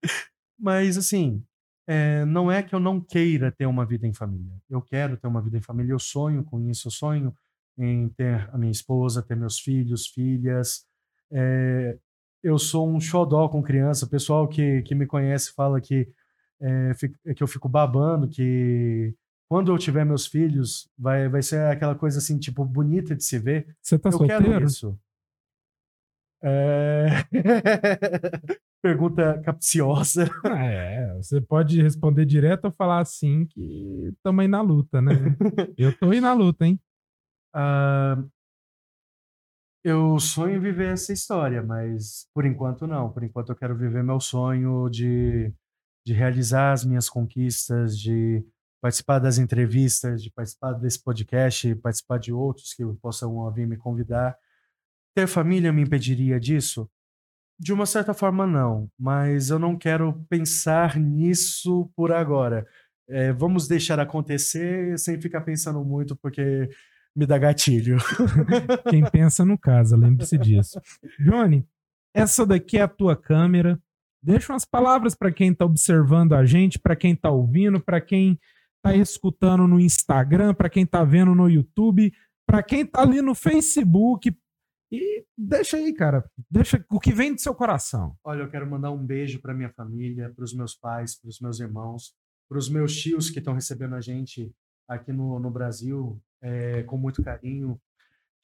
Mas 0.59 0.97
assim, 0.97 1.45
é, 1.87 2.25
não 2.25 2.51
é 2.51 2.63
que 2.63 2.75
eu 2.75 2.81
não 2.81 3.01
queira 3.01 3.51
ter 3.53 3.67
uma 3.67 3.85
vida 3.85 4.07
em 4.07 4.15
família. 4.15 4.55
Eu 4.69 4.81
quero 4.81 5.17
ter 5.17 5.27
uma 5.27 5.43
vida 5.43 5.59
em 5.59 5.63
família, 5.63 5.93
eu 5.93 5.99
sonho 5.99 6.45
com 6.45 6.61
isso, 6.61 6.89
eu 6.89 6.93
sonho 6.93 7.35
em 7.79 8.09
ter 8.11 8.49
a 8.53 8.59
minha 8.59 8.73
esposa, 8.73 9.23
ter 9.23 9.37
meus 9.37 9.59
filhos, 9.59 10.07
filhas. 10.07 10.85
É, 11.33 11.99
eu 12.43 12.59
sou 12.59 12.89
um 12.89 13.01
xodó 13.01 13.49
com 13.49 13.63
criança. 13.63 14.07
O 14.07 14.09
pessoal 14.09 14.49
que, 14.49 14.83
que 14.83 14.95
me 14.95 15.07
conhece 15.07 15.53
fala 15.53 15.81
que, 15.81 16.09
é, 16.61 16.93
que 17.35 17.43
eu 17.43 17.47
fico 17.47 17.69
babando, 17.69 18.29
que 18.29 19.15
quando 19.51 19.73
eu 19.73 19.79
tiver 19.79 20.05
meus 20.05 20.29
filhos, 20.29 20.89
vai, 20.97 21.29
vai 21.29 21.43
ser 21.43 21.61
aquela 21.63 21.97
coisa 21.97 22.19
assim, 22.19 22.39
tipo, 22.39 22.65
bonita 22.65 23.17
de 23.17 23.25
se 23.25 23.37
ver. 23.37 23.77
Você 23.83 23.99
tá 23.99 24.09
eu 24.11 24.13
solteiro? 24.13 24.45
quero 24.45 24.65
isso. 24.65 24.97
É... 26.41 27.07
Pergunta 28.81 29.43
capciosa. 29.43 30.31
Ah, 30.45 30.65
é, 30.65 31.17
você 31.17 31.41
pode 31.41 31.83
responder 31.83 32.25
direto 32.27 32.67
ou 32.67 32.71
falar 32.71 33.01
assim 33.01 33.45
que 33.45 34.13
estamos 34.15 34.41
aí 34.41 34.47
na 34.47 34.63
luta, 34.63 35.03
né? 35.03 35.11
eu 35.77 35.99
tô 35.99 36.13
aí 36.13 36.21
na 36.21 36.33
luta, 36.33 36.65
hein? 36.65 36.81
Uh, 37.53 38.31
eu 39.83 40.21
sonho 40.21 40.59
em 40.59 40.61
viver 40.61 40.93
essa 40.93 41.13
história, 41.13 41.61
mas 41.61 42.29
por 42.33 42.47
enquanto 42.47 42.87
não. 42.87 43.13
Por 43.13 43.25
enquanto 43.25 43.49
eu 43.51 43.57
quero 43.57 43.77
viver 43.77 44.05
meu 44.05 44.21
sonho 44.21 44.89
de, 44.89 45.53
de 46.07 46.13
realizar 46.13 46.71
as 46.71 46.85
minhas 46.85 47.11
conquistas, 47.11 47.99
de 47.99 48.45
participar 48.81 49.19
das 49.19 49.39
entrevistas, 49.39 50.23
de 50.23 50.31
participar 50.31 50.73
desse 50.73 51.03
podcast, 51.03 51.75
participar 51.77 52.19
de 52.19 52.33
outros 52.33 52.73
que 52.73 52.85
possam 53.01 53.51
vir 53.53 53.67
me 53.67 53.77
convidar. 53.77 54.37
Ter 55.15 55.27
família 55.27 55.73
me 55.73 55.83
impediria 55.83 56.41
disso? 56.41 56.91
De 57.59 57.73
uma 57.73 57.85
certa 57.85 58.15
forma, 58.15 58.47
não. 58.47 58.91
Mas 58.99 59.51
eu 59.51 59.59
não 59.59 59.77
quero 59.77 60.25
pensar 60.29 60.97
nisso 60.99 61.91
por 61.95 62.11
agora. 62.11 62.67
É, 63.09 63.33
vamos 63.33 63.69
deixar 63.69 63.99
acontecer 64.01 64.99
sem 64.99 65.21
ficar 65.21 65.43
pensando 65.43 65.85
muito, 65.85 66.17
porque 66.17 66.71
me 67.15 67.27
dá 67.27 67.37
gatilho. 67.37 67.99
Quem 68.89 69.05
pensa 69.11 69.45
no 69.45 69.59
caso, 69.59 69.97
lembre-se 69.97 70.39
disso. 70.39 70.81
Johnny, 71.19 71.67
essa 72.15 72.47
daqui 72.47 72.79
é 72.79 72.83
a 72.83 72.89
tua 72.89 73.17
câmera. 73.17 73.79
Deixa 74.23 74.53
umas 74.53 74.65
palavras 74.65 75.15
para 75.15 75.33
quem 75.33 75.51
está 75.51 75.65
observando 75.65 76.35
a 76.35 76.45
gente, 76.45 76.79
para 76.79 76.95
quem 76.95 77.15
está 77.15 77.31
ouvindo, 77.31 77.81
para 77.81 78.01
quem 78.03 78.39
está 78.81 78.97
escutando 78.97 79.69
no 79.69 79.79
Instagram, 79.79 80.55
para 80.55 80.71
quem 80.71 80.85
está 80.85 81.05
vendo 81.05 81.35
no 81.35 81.49
YouTube, 81.49 82.13
para 82.47 82.63
quem 82.63 82.81
está 82.81 83.03
ali 83.03 83.21
no 83.21 83.35
Facebook, 83.35 84.35
e 84.93 85.25
deixa 85.39 85.77
aí, 85.77 85.95
cara. 85.95 86.29
Deixa 86.51 86.85
o 86.91 86.99
que 86.99 87.13
vem 87.13 87.35
do 87.35 87.41
seu 87.41 87.55
coração. 87.55 88.17
Olha, 88.25 88.43
eu 88.43 88.51
quero 88.51 88.69
mandar 88.69 88.91
um 88.91 89.07
beijo 89.07 89.41
para 89.41 89.55
minha 89.55 89.71
família, 89.71 90.33
para 90.35 90.45
os 90.45 90.53
meus 90.53 90.75
pais, 90.75 91.19
para 91.19 91.29
os 91.29 91.39
meus 91.39 91.61
irmãos, 91.61 92.13
para 92.49 92.59
os 92.59 92.69
meus 92.69 92.97
tios 92.97 93.31
que 93.31 93.39
estão 93.39 93.55
recebendo 93.55 93.95
a 93.95 94.01
gente 94.01 94.53
aqui 94.89 95.13
no, 95.13 95.39
no 95.39 95.51
Brasil 95.51 96.21
é, 96.43 96.83
com 96.83 96.97
muito 96.97 97.23
carinho. 97.23 97.81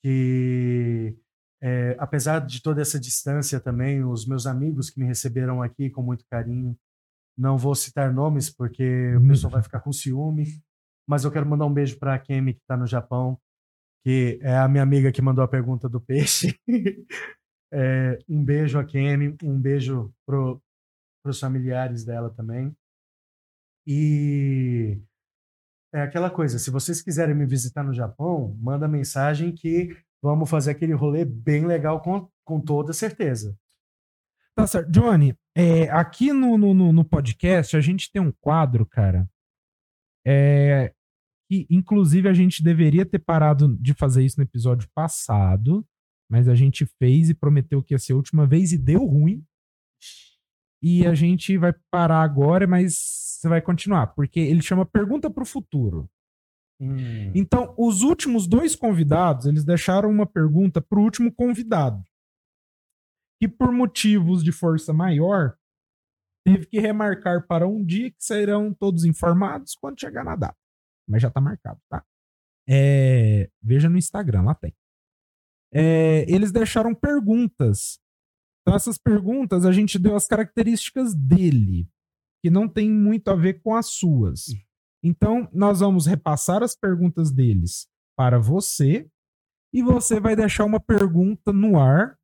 Que, 0.05 1.17
é, 1.61 1.97
apesar 1.99 2.47
de 2.47 2.63
toda 2.63 2.81
essa 2.81 3.01
distância 3.01 3.59
também, 3.59 4.05
os 4.05 4.25
meus 4.25 4.47
amigos 4.47 4.89
que 4.89 5.01
me 5.01 5.07
receberam 5.07 5.61
aqui 5.61 5.91
com 5.91 6.03
muito 6.03 6.25
carinho. 6.31 6.79
Não 7.37 7.59
vou 7.59 7.75
citar 7.75 8.13
nomes 8.13 8.51
porque 8.51 9.15
o 9.17 9.29
pessoal 9.29 9.53
vai 9.53 9.63
ficar 9.63 9.81
com 9.81 9.93
ciúme, 9.93 10.63
mas 11.07 11.25
eu 11.25 11.31
quero 11.31 11.47
mandar 11.47 11.67
um 11.67 11.73
beijo 11.73 11.99
para 11.99 12.15
a 12.15 12.19
Kemi 12.19 12.55
que 12.55 12.61
está 12.61 12.77
no 12.77 12.87
Japão, 12.87 13.39
que 14.03 14.39
é 14.43 14.57
a 14.57 14.69
minha 14.69 14.83
amiga 14.83 15.13
que 15.13 15.21
mandou 15.21 15.45
a 15.45 15.49
pergunta 15.49 15.89
do 15.89 16.01
peixe. 16.01 16.59
é, 17.73 18.19
um 18.29 18.45
beijo 18.45 18.79
a 18.79 18.85
Kemi, 18.85 19.37
um 19.43 19.61
beijo 19.61 20.13
para 20.27 20.59
os 21.27 21.39
familiares 21.39 22.05
dela 22.05 22.31
também. 22.31 22.75
E 23.87 24.99
é 25.95 26.03
aquela 26.03 26.31
coisa, 26.31 26.59
se 26.59 26.71
vocês 26.71 27.01
quiserem 27.01 27.35
me 27.35 27.47
visitar 27.47 27.83
no 27.83 27.93
Japão, 27.93 28.57
manda 28.61 28.89
mensagem 28.89 29.53
que 29.55 29.97
vamos 30.23 30.51
fazer 30.51 30.73
aquele 30.73 30.93
rolê 30.93 31.25
bem 31.25 31.65
legal 31.67 32.01
com, 32.01 32.29
com 32.45 32.61
toda 32.61 32.93
certeza. 32.93 33.57
Tá 34.55 34.67
certo. 34.67 34.91
Johnny, 34.91 35.37
é, 35.57 35.89
aqui 35.91 36.35
no, 36.35 36.59
no, 36.59 36.93
no 36.93 37.05
podcast 37.05 37.77
a 37.77 37.81
gente 37.81 38.13
tem 38.13 38.21
um 38.21 38.31
quadro, 38.31 38.85
cara, 38.85 39.27
é, 40.27 40.93
que 41.49 41.67
inclusive 41.71 42.29
a 42.29 42.35
gente 42.35 42.63
deveria 42.63 43.07
ter 43.07 43.21
parado 43.21 43.75
de 43.79 43.95
fazer 43.95 44.23
isso 44.23 44.39
no 44.39 44.45
episódio 44.45 44.87
passado, 44.95 45.87
mas 46.31 46.47
a 46.47 46.55
gente 46.55 46.85
fez 46.99 47.31
e 47.31 47.35
prometeu 47.35 47.83
que 47.83 47.95
ia 47.95 47.99
ser 47.99 48.13
a 48.13 48.17
última 48.17 48.47
vez 48.47 48.73
e 48.73 48.79
deu 48.79 49.05
ruim. 49.07 49.43
E 50.83 51.07
a 51.07 51.15
gente 51.15 51.57
vai 51.57 51.73
parar 51.91 52.21
agora, 52.21 52.67
mas 52.67 52.95
você 52.97 53.49
vai 53.49 53.63
continuar, 53.63 54.09
porque 54.09 54.39
ele 54.39 54.61
chama 54.61 54.85
Pergunta 54.85 55.31
para 55.31 55.43
o 55.43 55.47
Futuro. 55.47 56.07
Hum. 56.79 57.33
Então, 57.35 57.75
os 57.79 58.03
últimos 58.03 58.47
dois 58.47 58.77
convidados, 58.77 59.47
eles 59.47 59.65
deixaram 59.65 60.11
uma 60.11 60.27
pergunta 60.27 60.83
para 60.83 60.99
o 60.99 61.03
último 61.03 61.33
convidado, 61.33 62.03
que 63.41 63.49
por 63.49 63.73
motivos 63.73 64.43
de 64.43 64.53
força 64.53 64.93
maior, 64.93 65.57
teve 66.45 66.67
que 66.67 66.79
remarcar 66.79 67.47
para 67.47 67.67
um 67.67 67.85
dia 67.85 68.11
que 68.11 68.23
serão 68.23 68.73
todos 68.73 69.05
informados 69.05 69.75
quando 69.75 70.01
chegar 70.01 70.25
na 70.25 70.37
data 70.37 70.57
mas 71.07 71.23
já 71.23 71.31
tá 71.31 71.41
marcado, 71.41 71.81
tá? 71.89 72.05
É, 72.69 73.49
veja 73.63 73.89
no 73.89 73.97
Instagram, 73.97 74.43
lá 74.43 74.55
tem. 74.55 74.75
É, 75.73 76.29
eles 76.29 76.51
deixaram 76.51 76.95
perguntas. 76.95 78.01
Então, 78.63 78.75
essas 78.75 78.99
perguntas 78.99 79.65
a 79.65 79.71
gente 79.71 79.99
deu 79.99 80.17
as 80.17 80.27
características 80.27 81.15
dele, 81.15 81.89
que 82.43 82.51
não 82.51 82.69
tem 82.69 82.91
muito 82.91 83.29
a 83.29 83.37
ver 83.37 83.63
com 83.63 83.75
as 83.75 83.87
suas. 83.87 84.47
Então, 85.03 85.49
nós 85.53 85.81
vamos 85.81 86.07
repassar 86.07 86.63
as 86.63 86.75
perguntas 86.75 87.31
deles 87.31 87.87
para 88.17 88.39
você 88.39 89.09
e 89.73 89.83
você 89.83 90.19
vai 90.19 90.35
deixar 90.35 90.65
uma 90.65 90.81
pergunta 90.81 91.53
no 91.53 91.79
ar 91.79 92.19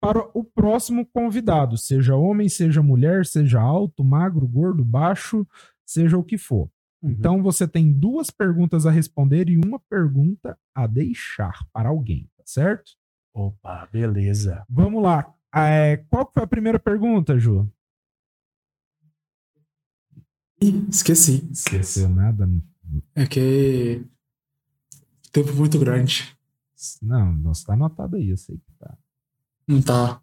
para 0.00 0.28
o 0.32 0.44
próximo 0.44 1.04
convidado, 1.06 1.76
seja 1.76 2.14
homem, 2.14 2.48
seja 2.48 2.82
mulher, 2.82 3.26
seja 3.26 3.60
alto, 3.60 4.04
magro, 4.04 4.46
gordo, 4.46 4.84
baixo, 4.84 5.46
seja 5.84 6.16
o 6.16 6.24
que 6.24 6.38
for. 6.38 6.70
Uhum. 7.02 7.10
Então 7.10 7.42
você 7.42 7.66
tem 7.66 7.92
duas 7.92 8.30
perguntas 8.30 8.86
a 8.86 8.90
responder 8.90 9.48
e 9.48 9.56
uma 9.56 9.80
pergunta 9.88 10.58
a 10.74 10.86
deixar 10.86 11.64
para 11.72 11.88
alguém, 11.88 12.28
tá 12.36 12.44
certo? 12.46 12.92
Opa, 13.34 13.88
beleza. 13.92 14.64
Vamos 14.68 15.02
lá. 15.02 15.32
É, 15.54 15.96
qual 16.10 16.30
foi 16.32 16.42
a 16.42 16.48
primeira 16.48 16.78
pergunta, 16.78 17.38
Ju? 17.38 17.70
Ih, 20.60 20.86
esqueci. 20.88 21.48
Esqueceu 21.52 22.08
nada? 22.08 22.48
É 23.14 23.26
que. 23.26 24.04
Tempo 25.32 25.54
muito 25.54 25.78
grande. 25.78 26.36
Não, 27.00 27.32
não 27.32 27.52
está 27.52 27.74
anotado 27.74 28.16
aí, 28.16 28.30
eu 28.30 28.36
sei 28.36 28.56
que 28.56 28.72
tá. 28.78 28.96
Não 29.68 29.82
tá. 29.82 30.22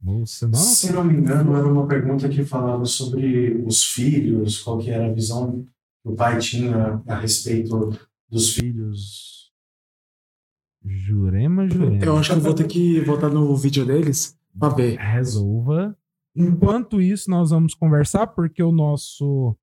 Moça, 0.00 0.46
não, 0.46 0.54
Se 0.54 0.92
não 0.92 1.04
me 1.04 1.14
engano, 1.14 1.56
era 1.56 1.66
uma 1.66 1.86
pergunta 1.86 2.28
que 2.28 2.44
falava 2.44 2.84
sobre 2.84 3.62
os 3.66 3.84
filhos, 3.84 4.62
qual 4.62 4.78
que 4.78 4.90
era 4.90 5.06
a 5.06 5.12
visão 5.12 5.66
o 6.06 6.14
pai 6.14 6.38
tinha 6.38 7.02
a 7.08 7.16
respeito 7.16 7.90
dos 8.30 8.54
filhos. 8.54 9.50
Jurema, 10.84 11.68
Jurema. 11.68 12.04
Eu 12.04 12.16
acho 12.16 12.30
que 12.30 12.38
eu 12.38 12.42
vou 12.42 12.54
ter 12.54 12.68
que 12.68 13.00
voltar 13.00 13.28
no 13.28 13.56
vídeo 13.56 13.84
deles 13.84 14.38
pra 14.56 14.68
ver. 14.68 14.96
Resolva. 14.98 15.98
Enquanto 16.32 17.00
isso, 17.00 17.28
nós 17.28 17.50
vamos 17.50 17.74
conversar, 17.74 18.28
porque 18.28 18.62
o 18.62 18.70
nosso 18.70 19.56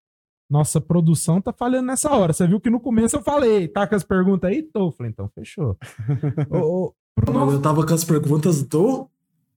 nossa 0.49 0.81
produção 0.81 1.41
tá 1.41 1.53
falhando 1.53 1.87
nessa 1.87 2.11
hora. 2.11 2.33
Você 2.33 2.45
viu 2.45 2.59
que 2.59 2.69
no 2.69 2.79
começo 2.79 3.15
eu 3.15 3.23
falei, 3.23 3.67
tá 3.69 3.87
com 3.87 3.95
as 3.95 4.03
perguntas 4.03 4.49
aí? 4.51 4.61
Tô. 4.61 4.91
Falei, 4.91 5.11
então 5.11 5.29
fechou. 5.29 5.77
o, 6.51 6.93
o, 7.17 7.51
Eu 7.51 7.61
tava 7.61 7.85
com 7.85 7.93
as 7.93 8.03
perguntas 8.03 8.63
do 8.63 9.09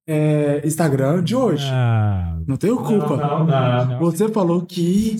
é, 0.06 0.64
Instagram 0.64 1.22
de 1.22 1.34
hoje. 1.34 1.68
Ah, 1.70 2.38
não 2.46 2.56
tenho 2.56 2.76
culpa. 2.76 3.16
Não, 3.16 3.44
não, 3.44 3.86
não, 3.86 3.98
você 3.98 4.28
falou 4.28 4.64
que 4.64 5.16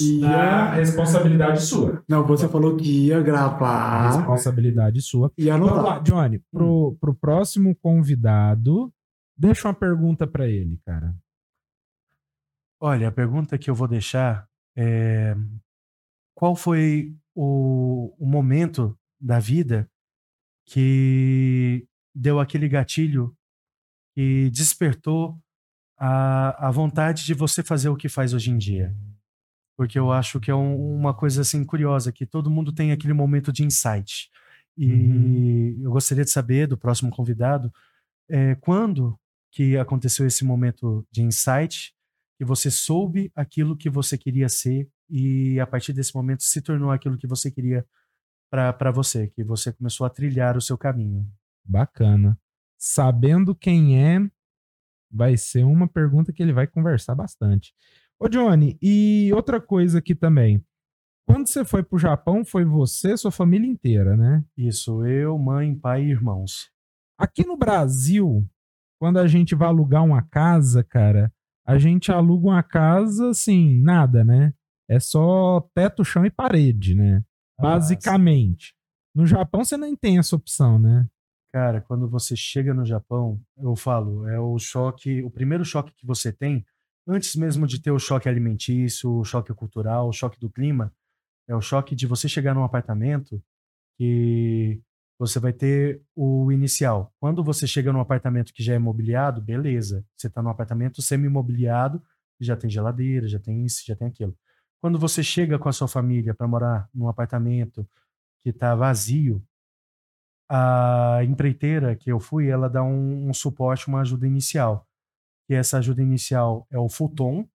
ia. 0.00 0.28
A 0.28 0.74
responsabilidade 0.74 1.62
sua. 1.62 2.02
Não, 2.08 2.24
você 2.24 2.48
falou 2.48 2.76
que 2.76 3.06
ia 3.06 3.20
gravar. 3.20 4.16
Responsabilidade 4.16 5.02
sua. 5.02 5.32
E 5.36 5.50
anotar. 5.50 5.82
Lá, 5.82 5.98
Johnny, 5.98 6.38
pro, 6.52 6.96
pro 7.00 7.14
próximo 7.14 7.74
convidado, 7.82 8.92
deixa 9.36 9.68
uma 9.68 9.74
pergunta 9.74 10.26
para 10.26 10.46
ele, 10.46 10.78
cara. 10.84 11.14
Olha, 12.80 13.08
a 13.08 13.12
pergunta 13.12 13.58
que 13.58 13.68
eu 13.68 13.74
vou 13.74 13.88
deixar 13.88 14.46
é: 14.76 15.36
qual 16.32 16.54
foi 16.54 17.12
o, 17.34 18.14
o 18.16 18.26
momento 18.26 18.96
da 19.20 19.40
vida 19.40 19.90
que 20.68 21.86
deu 22.14 22.38
aquele 22.38 22.68
gatilho 22.68 23.34
e 24.14 24.50
despertou 24.50 25.38
a, 25.96 26.68
a 26.68 26.70
vontade 26.70 27.24
de 27.24 27.32
você 27.32 27.62
fazer 27.62 27.88
o 27.88 27.96
que 27.96 28.08
faz 28.08 28.34
hoje 28.34 28.50
em 28.50 28.58
dia. 28.58 28.94
Porque 29.76 29.98
eu 29.98 30.12
acho 30.12 30.38
que 30.38 30.50
é 30.50 30.54
um, 30.54 30.94
uma 30.94 31.14
coisa 31.14 31.40
assim 31.40 31.64
curiosa, 31.64 32.12
que 32.12 32.26
todo 32.26 32.50
mundo 32.50 32.70
tem 32.70 32.92
aquele 32.92 33.14
momento 33.14 33.50
de 33.50 33.64
insight. 33.64 34.28
E 34.76 34.92
uhum. 34.92 35.80
eu 35.84 35.90
gostaria 35.90 36.24
de 36.24 36.30
saber 36.30 36.66
do 36.66 36.76
próximo 36.76 37.10
convidado 37.10 37.72
é, 38.28 38.54
quando 38.56 39.18
que 39.50 39.74
aconteceu 39.78 40.26
esse 40.26 40.44
momento 40.44 41.06
de 41.10 41.22
insight, 41.22 41.94
que 42.36 42.44
você 42.44 42.70
soube 42.70 43.32
aquilo 43.34 43.76
que 43.76 43.88
você 43.88 44.18
queria 44.18 44.50
ser 44.50 44.86
e 45.08 45.58
a 45.58 45.66
partir 45.66 45.94
desse 45.94 46.14
momento 46.14 46.42
se 46.42 46.60
tornou 46.60 46.90
aquilo 46.90 47.16
que 47.16 47.26
você 47.26 47.50
queria 47.50 47.86
para 48.50 48.90
você, 48.90 49.28
que 49.28 49.44
você 49.44 49.72
começou 49.72 50.06
a 50.06 50.10
trilhar 50.10 50.56
o 50.56 50.60
seu 50.60 50.76
caminho. 50.76 51.26
Bacana 51.64 52.38
sabendo 52.78 53.54
quem 53.54 54.00
é, 54.00 54.20
vai 55.10 55.36
ser 55.36 55.64
uma 55.64 55.88
pergunta 55.88 56.32
que 56.32 56.42
ele 56.42 56.52
vai 56.52 56.66
conversar 56.66 57.14
bastante. 57.14 57.74
Ô, 58.20 58.28
Johnny, 58.28 58.78
e 58.80 59.30
outra 59.34 59.60
coisa 59.60 59.98
aqui 59.98 60.14
também. 60.14 60.64
Quando 61.26 61.46
você 61.46 61.64
foi 61.64 61.82
pro 61.82 61.98
Japão, 61.98 62.44
foi 62.44 62.64
você, 62.64 63.16
sua 63.16 63.30
família 63.30 63.68
inteira, 63.68 64.16
né? 64.16 64.42
Isso, 64.56 65.04
eu, 65.04 65.36
mãe, 65.36 65.74
pai 65.74 66.04
e 66.04 66.10
irmãos. 66.10 66.70
Aqui 67.18 67.44
no 67.44 67.56
Brasil, 67.56 68.48
quando 68.98 69.18
a 69.18 69.26
gente 69.26 69.54
vai 69.54 69.68
alugar 69.68 70.04
uma 70.04 70.22
casa, 70.22 70.82
cara, 70.82 71.32
a 71.66 71.76
gente 71.78 72.10
aluga 72.10 72.46
uma 72.46 72.62
casa 72.62 73.30
assim, 73.30 73.78
nada, 73.82 74.24
né? 74.24 74.54
É 74.88 74.98
só 74.98 75.60
teto, 75.74 76.02
chão 76.02 76.24
e 76.24 76.30
parede, 76.30 76.94
né? 76.94 77.22
Ah, 77.58 77.62
Basicamente. 77.62 78.74
No 79.14 79.26
Japão 79.26 79.64
você 79.64 79.76
nem 79.76 79.96
tem 79.96 80.18
essa 80.18 80.36
opção, 80.36 80.78
né? 80.78 81.06
Cara, 81.52 81.80
quando 81.80 82.08
você 82.08 82.36
chega 82.36 82.74
no 82.74 82.84
Japão, 82.84 83.40
eu 83.56 83.74
falo, 83.74 84.28
é 84.28 84.38
o 84.38 84.58
choque, 84.58 85.22
o 85.22 85.30
primeiro 85.30 85.64
choque 85.64 85.92
que 85.94 86.06
você 86.06 86.30
tem, 86.30 86.64
antes 87.06 87.34
mesmo 87.34 87.66
de 87.66 87.80
ter 87.80 87.90
o 87.90 87.98
choque 87.98 88.28
alimentício, 88.28 89.10
o 89.10 89.24
choque 89.24 89.52
cultural, 89.54 90.08
o 90.08 90.12
choque 90.12 90.38
do 90.38 90.50
clima, 90.50 90.92
é 91.48 91.56
o 91.56 91.60
choque 91.62 91.94
de 91.94 92.06
você 92.06 92.28
chegar 92.28 92.54
num 92.54 92.64
apartamento 92.64 93.42
que 93.96 94.80
você 95.18 95.40
vai 95.40 95.52
ter 95.52 96.02
o 96.14 96.52
inicial. 96.52 97.12
Quando 97.18 97.42
você 97.42 97.66
chega 97.66 97.92
num 97.92 98.00
apartamento 98.00 98.52
que 98.52 98.62
já 98.62 98.74
é 98.74 98.78
mobiliado, 98.78 99.40
beleza. 99.42 100.04
Você 100.16 100.28
está 100.28 100.40
num 100.42 100.50
apartamento 100.50 101.02
semi-mobiliado, 101.02 102.00
já 102.40 102.56
tem 102.56 102.70
geladeira, 102.70 103.26
já 103.26 103.40
tem 103.40 103.64
isso, 103.64 103.82
já 103.84 103.96
tem 103.96 104.06
aquilo. 104.06 104.36
Quando 104.80 104.98
você 104.98 105.22
chega 105.22 105.58
com 105.58 105.68
a 105.68 105.72
sua 105.72 105.88
família 105.88 106.34
para 106.34 106.46
morar 106.46 106.88
num 106.94 107.08
apartamento 107.08 107.86
que 108.40 108.50
está 108.50 108.74
vazio, 108.74 109.42
a 110.48 111.20
empreiteira 111.24 111.94
que 111.96 112.10
eu 112.10 112.20
fui, 112.20 112.48
ela 112.48 112.70
dá 112.70 112.82
um, 112.82 113.28
um, 113.28 113.34
suporte, 113.34 113.88
uma 113.88 114.00
ajuda 114.00 114.26
inicial. 114.26 114.86
E 115.48 115.54
essa 115.54 115.78
ajuda 115.78 116.02
inicial 116.02 116.66
é 116.70 116.78
o 116.78 116.88
futon, 116.88 117.46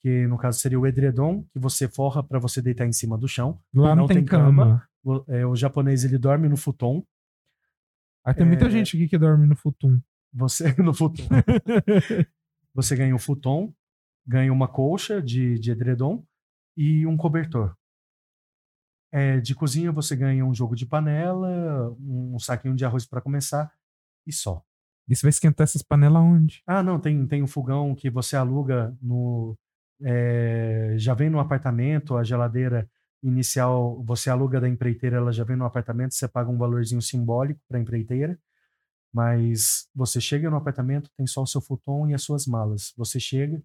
que 0.00 0.26
no 0.26 0.36
caso 0.36 0.58
seria 0.58 0.78
o 0.78 0.86
edredom, 0.86 1.44
que 1.52 1.58
você 1.58 1.88
forra 1.88 2.22
para 2.22 2.38
você 2.38 2.60
deitar 2.60 2.86
em 2.86 2.92
cima 2.92 3.16
do 3.16 3.28
chão. 3.28 3.60
Lá 3.72 3.90
não, 3.90 4.02
não 4.02 4.06
tem, 4.06 4.18
tem 4.18 4.26
cama. 4.26 4.64
cama. 4.64 4.88
O, 5.04 5.24
é, 5.32 5.46
o 5.46 5.54
japonês 5.54 6.04
ele 6.04 6.18
dorme 6.18 6.48
no 6.48 6.56
futon. 6.56 7.04
Ah, 8.24 8.34
tem 8.34 8.44
é... 8.44 8.48
muita 8.48 8.68
gente 8.68 8.96
aqui 8.96 9.08
que 9.08 9.18
dorme 9.18 9.46
no 9.46 9.56
futon. 9.56 10.00
Você 10.32 10.74
no 10.82 10.92
futon. 10.92 11.22
você 12.74 12.96
ganha 12.96 13.14
um 13.14 13.18
futon, 13.18 13.72
ganha 14.26 14.52
uma 14.52 14.66
colcha 14.66 15.22
de, 15.22 15.58
de 15.58 15.70
edredom 15.70 16.24
e 16.76 17.06
um 17.06 17.16
cobertor. 17.16 17.76
É, 19.10 19.40
de 19.40 19.54
cozinha 19.54 19.92
você 19.92 20.16
ganha 20.16 20.44
um 20.44 20.54
jogo 20.54 20.74
de 20.74 20.86
panela, 20.86 21.94
um 22.00 22.38
saquinho 22.38 22.74
de 22.74 22.84
arroz 22.84 23.04
para 23.04 23.20
começar 23.20 23.70
e 24.26 24.32
só. 24.32 24.64
E 25.08 25.14
você 25.14 25.22
vai 25.22 25.30
esquentar 25.30 25.64
essas 25.64 25.82
panelas 25.82 26.22
onde? 26.22 26.62
Ah, 26.66 26.82
não, 26.82 26.98
tem, 26.98 27.26
tem 27.26 27.42
um 27.42 27.46
fogão 27.46 27.94
que 27.94 28.08
você 28.08 28.36
aluga 28.36 28.96
no. 29.02 29.56
É, 30.00 30.94
já 30.96 31.14
vem 31.14 31.28
no 31.28 31.38
apartamento, 31.38 32.16
a 32.16 32.24
geladeira 32.24 32.88
inicial 33.22 34.02
você 34.02 34.30
aluga 34.30 34.60
da 34.60 34.68
empreiteira, 34.68 35.18
ela 35.18 35.32
já 35.32 35.44
vem 35.44 35.56
no 35.56 35.64
apartamento, 35.64 36.14
você 36.14 36.26
paga 36.26 36.50
um 36.50 36.58
valorzinho 36.58 37.00
simbólico 37.00 37.60
para 37.68 37.78
a 37.78 37.80
empreiteira, 37.80 38.38
mas 39.12 39.88
você 39.94 40.20
chega 40.20 40.50
no 40.50 40.56
apartamento, 40.56 41.10
tem 41.16 41.26
só 41.26 41.42
o 41.42 41.46
seu 41.46 41.60
futon 41.60 42.08
e 42.08 42.14
as 42.14 42.22
suas 42.22 42.46
malas. 42.46 42.92
Você 42.96 43.20
chega, 43.20 43.62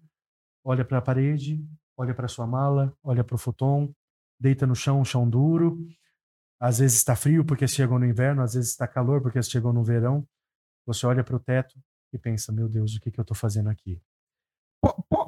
olha 0.64 0.84
para 0.84 0.98
a 0.98 1.02
parede, 1.02 1.64
olha 1.98 2.14
para 2.14 2.28
sua 2.28 2.46
mala, 2.46 2.96
olha 3.02 3.24
para 3.24 3.34
o 3.34 3.38
futon, 3.38 3.92
deita 4.40 4.66
no 4.66 4.74
chão, 4.74 5.04
chão 5.04 5.28
duro. 5.28 5.76
Às 6.60 6.78
vezes 6.78 6.98
está 6.98 7.16
frio 7.16 7.44
porque 7.44 7.66
chegou 7.66 7.98
no 7.98 8.06
inverno, 8.06 8.42
às 8.42 8.54
vezes 8.54 8.70
está 8.70 8.86
calor 8.86 9.20
porque 9.20 9.42
chegou 9.42 9.72
no 9.72 9.82
verão. 9.82 10.26
Você 10.86 11.04
olha 11.06 11.24
para 11.24 11.36
o 11.36 11.40
teto 11.40 11.78
e 12.12 12.18
pensa: 12.18 12.52
meu 12.52 12.68
Deus, 12.68 12.94
o 12.94 13.00
que, 13.00 13.10
que 13.10 13.18
eu 13.18 13.22
estou 13.22 13.36
fazendo 13.36 13.68
aqui? 13.68 14.00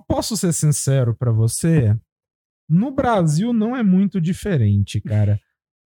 Posso 0.06 0.36
ser 0.36 0.52
sincero 0.52 1.14
para 1.14 1.32
você? 1.32 1.98
No 2.68 2.92
Brasil 2.92 3.52
não 3.52 3.76
é 3.76 3.82
muito 3.82 4.20
diferente, 4.20 5.00
cara. 5.00 5.40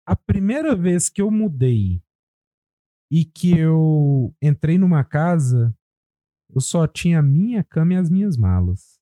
A 0.05 0.15
primeira 0.15 0.75
vez 0.75 1.09
que 1.09 1.21
eu 1.21 1.31
mudei 1.31 2.01
e 3.09 3.23
que 3.23 3.57
eu 3.57 4.35
entrei 4.41 4.77
numa 4.77 5.03
casa, 5.03 5.73
eu 6.49 6.59
só 6.59 6.85
tinha 6.85 7.19
a 7.19 7.23
minha 7.23 7.63
cama 7.63 7.93
e 7.93 7.97
as 7.97 8.09
minhas 8.09 8.37
malas. 8.37 8.94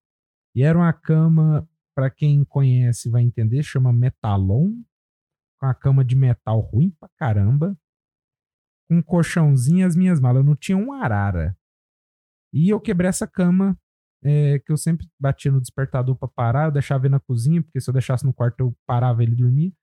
E 0.56 0.64
era 0.64 0.78
uma 0.78 0.94
cama, 0.94 1.68
para 1.96 2.10
quem 2.10 2.44
conhece 2.46 3.10
vai 3.10 3.24
entender, 3.24 3.64
chama 3.64 3.92
Metalon, 3.92 4.72
com 5.60 5.66
a 5.66 5.74
cama 5.74 6.04
de 6.04 6.16
metal 6.16 6.60
ruim 6.60 6.92
pra 7.00 7.10
caramba, 7.18 7.78
com 8.88 8.98
um 8.98 9.02
colchãozinho 9.02 9.80
e 9.80 9.84
as 9.84 9.96
minhas 9.96 10.20
malas. 10.20 10.42
Eu 10.42 10.46
não 10.46 10.56
tinha 10.56 10.78
um 10.78 10.92
arara. 10.92 11.58
E 12.54 12.70
eu 12.70 12.80
quebrei 12.80 13.10
essa 13.10 13.26
cama 13.26 13.78
é, 14.24 14.60
que 14.60 14.72
eu 14.72 14.78
sempre 14.78 15.08
batia 15.20 15.52
no 15.52 15.60
despertador 15.60 16.16
para 16.16 16.28
parar, 16.28 16.66
eu 16.66 16.72
deixava 16.72 17.06
ele 17.06 17.12
na 17.12 17.20
cozinha, 17.20 17.62
porque 17.62 17.80
se 17.82 17.90
eu 17.90 17.94
deixasse 17.94 18.26
no 18.26 18.34
quarto 18.34 18.60
eu 18.60 18.78
parava 18.86 19.24
ele 19.24 19.36
dormir. 19.36 19.74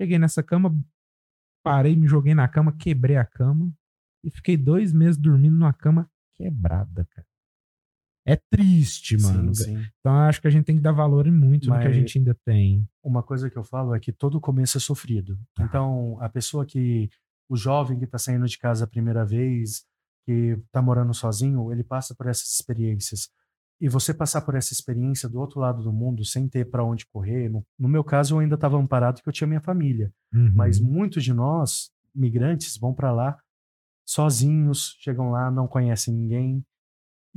Cheguei 0.00 0.18
nessa 0.18 0.42
cama, 0.42 0.76
parei, 1.64 1.96
me 1.96 2.06
joguei 2.06 2.34
na 2.34 2.46
cama, 2.46 2.76
quebrei 2.76 3.16
a 3.16 3.24
cama 3.24 3.72
e 4.24 4.30
fiquei 4.30 4.56
dois 4.56 4.92
meses 4.92 5.16
dormindo 5.16 5.56
numa 5.56 5.72
cama 5.72 6.10
quebrada, 6.36 7.04
cara. 7.06 7.27
É 8.28 8.36
triste, 8.36 9.16
mano. 9.20 9.54
Sim, 9.54 9.64
sim. 9.64 9.86
Então 10.00 10.14
acho 10.14 10.40
que 10.40 10.48
a 10.48 10.50
gente 10.50 10.64
tem 10.64 10.76
que 10.76 10.82
dar 10.82 10.92
valor 10.92 11.26
em 11.26 11.32
muito 11.32 11.68
Mas 11.68 11.78
no 11.78 11.82
que 11.82 11.88
a 11.88 11.92
gente 11.92 12.18
ainda 12.18 12.36
tem. 12.44 12.86
Uma 13.02 13.22
coisa 13.22 13.48
que 13.48 13.56
eu 13.56 13.64
falo 13.64 13.94
é 13.94 14.00
que 14.00 14.12
todo 14.12 14.40
começo 14.40 14.76
é 14.76 14.80
sofrido. 14.80 15.38
Ah. 15.58 15.64
Então, 15.64 16.18
a 16.20 16.28
pessoa 16.28 16.66
que. 16.66 17.08
O 17.50 17.56
jovem 17.56 17.98
que 17.98 18.06
tá 18.06 18.18
saindo 18.18 18.46
de 18.46 18.58
casa 18.58 18.84
a 18.84 18.86
primeira 18.86 19.24
vez, 19.24 19.86
que 20.26 20.58
tá 20.70 20.82
morando 20.82 21.14
sozinho, 21.14 21.72
ele 21.72 21.82
passa 21.82 22.14
por 22.14 22.26
essas 22.26 22.48
experiências 22.50 23.30
e 23.80 23.88
você 23.88 24.12
passar 24.12 24.42
por 24.42 24.54
essa 24.54 24.72
experiência 24.72 25.28
do 25.28 25.38
outro 25.38 25.60
lado 25.60 25.82
do 25.82 25.92
mundo 25.92 26.24
sem 26.24 26.48
ter 26.48 26.68
para 26.68 26.84
onde 26.84 27.06
correr. 27.06 27.48
No, 27.48 27.64
no, 27.78 27.88
meu 27.88 28.02
caso, 28.02 28.34
eu 28.34 28.40
ainda 28.40 28.56
estava 28.56 28.76
amparado 28.76 29.16
porque 29.16 29.28
eu 29.28 29.32
tinha 29.32 29.46
minha 29.46 29.60
família. 29.60 30.12
Uhum. 30.34 30.52
Mas 30.54 30.80
muitos 30.80 31.22
de 31.22 31.32
nós, 31.32 31.90
migrantes, 32.14 32.76
vão 32.76 32.92
para 32.92 33.12
lá 33.12 33.38
sozinhos, 34.04 34.96
chegam 35.00 35.30
lá, 35.30 35.50
não 35.50 35.68
conhecem 35.68 36.14
ninguém. 36.14 36.64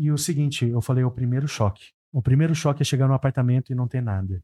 E 0.01 0.11
o 0.11 0.17
seguinte, 0.17 0.65
eu 0.65 0.81
falei, 0.81 1.03
o 1.03 1.11
primeiro 1.11 1.47
choque. 1.47 1.91
O 2.11 2.23
primeiro 2.23 2.55
choque 2.55 2.81
é 2.81 2.85
chegar 2.85 3.07
no 3.07 3.13
apartamento 3.13 3.71
e 3.71 3.75
não 3.75 3.87
ter 3.87 4.01
nada. 4.01 4.43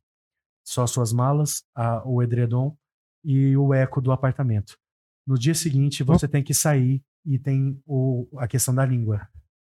Só 0.64 0.86
suas 0.86 1.12
malas, 1.12 1.64
a, 1.74 2.08
o 2.08 2.22
edredom 2.22 2.78
e 3.24 3.58
o 3.58 3.74
eco 3.74 4.00
do 4.00 4.12
apartamento. 4.12 4.78
No 5.26 5.36
dia 5.36 5.56
seguinte, 5.56 6.04
você 6.04 6.28
oh. 6.28 6.30
tem 6.30 6.44
que 6.44 6.54
sair 6.54 7.04
e 7.26 7.40
tem 7.40 7.82
o, 7.88 8.28
a 8.38 8.48
questão 8.48 8.76
da 8.76 8.86
língua 8.86 9.28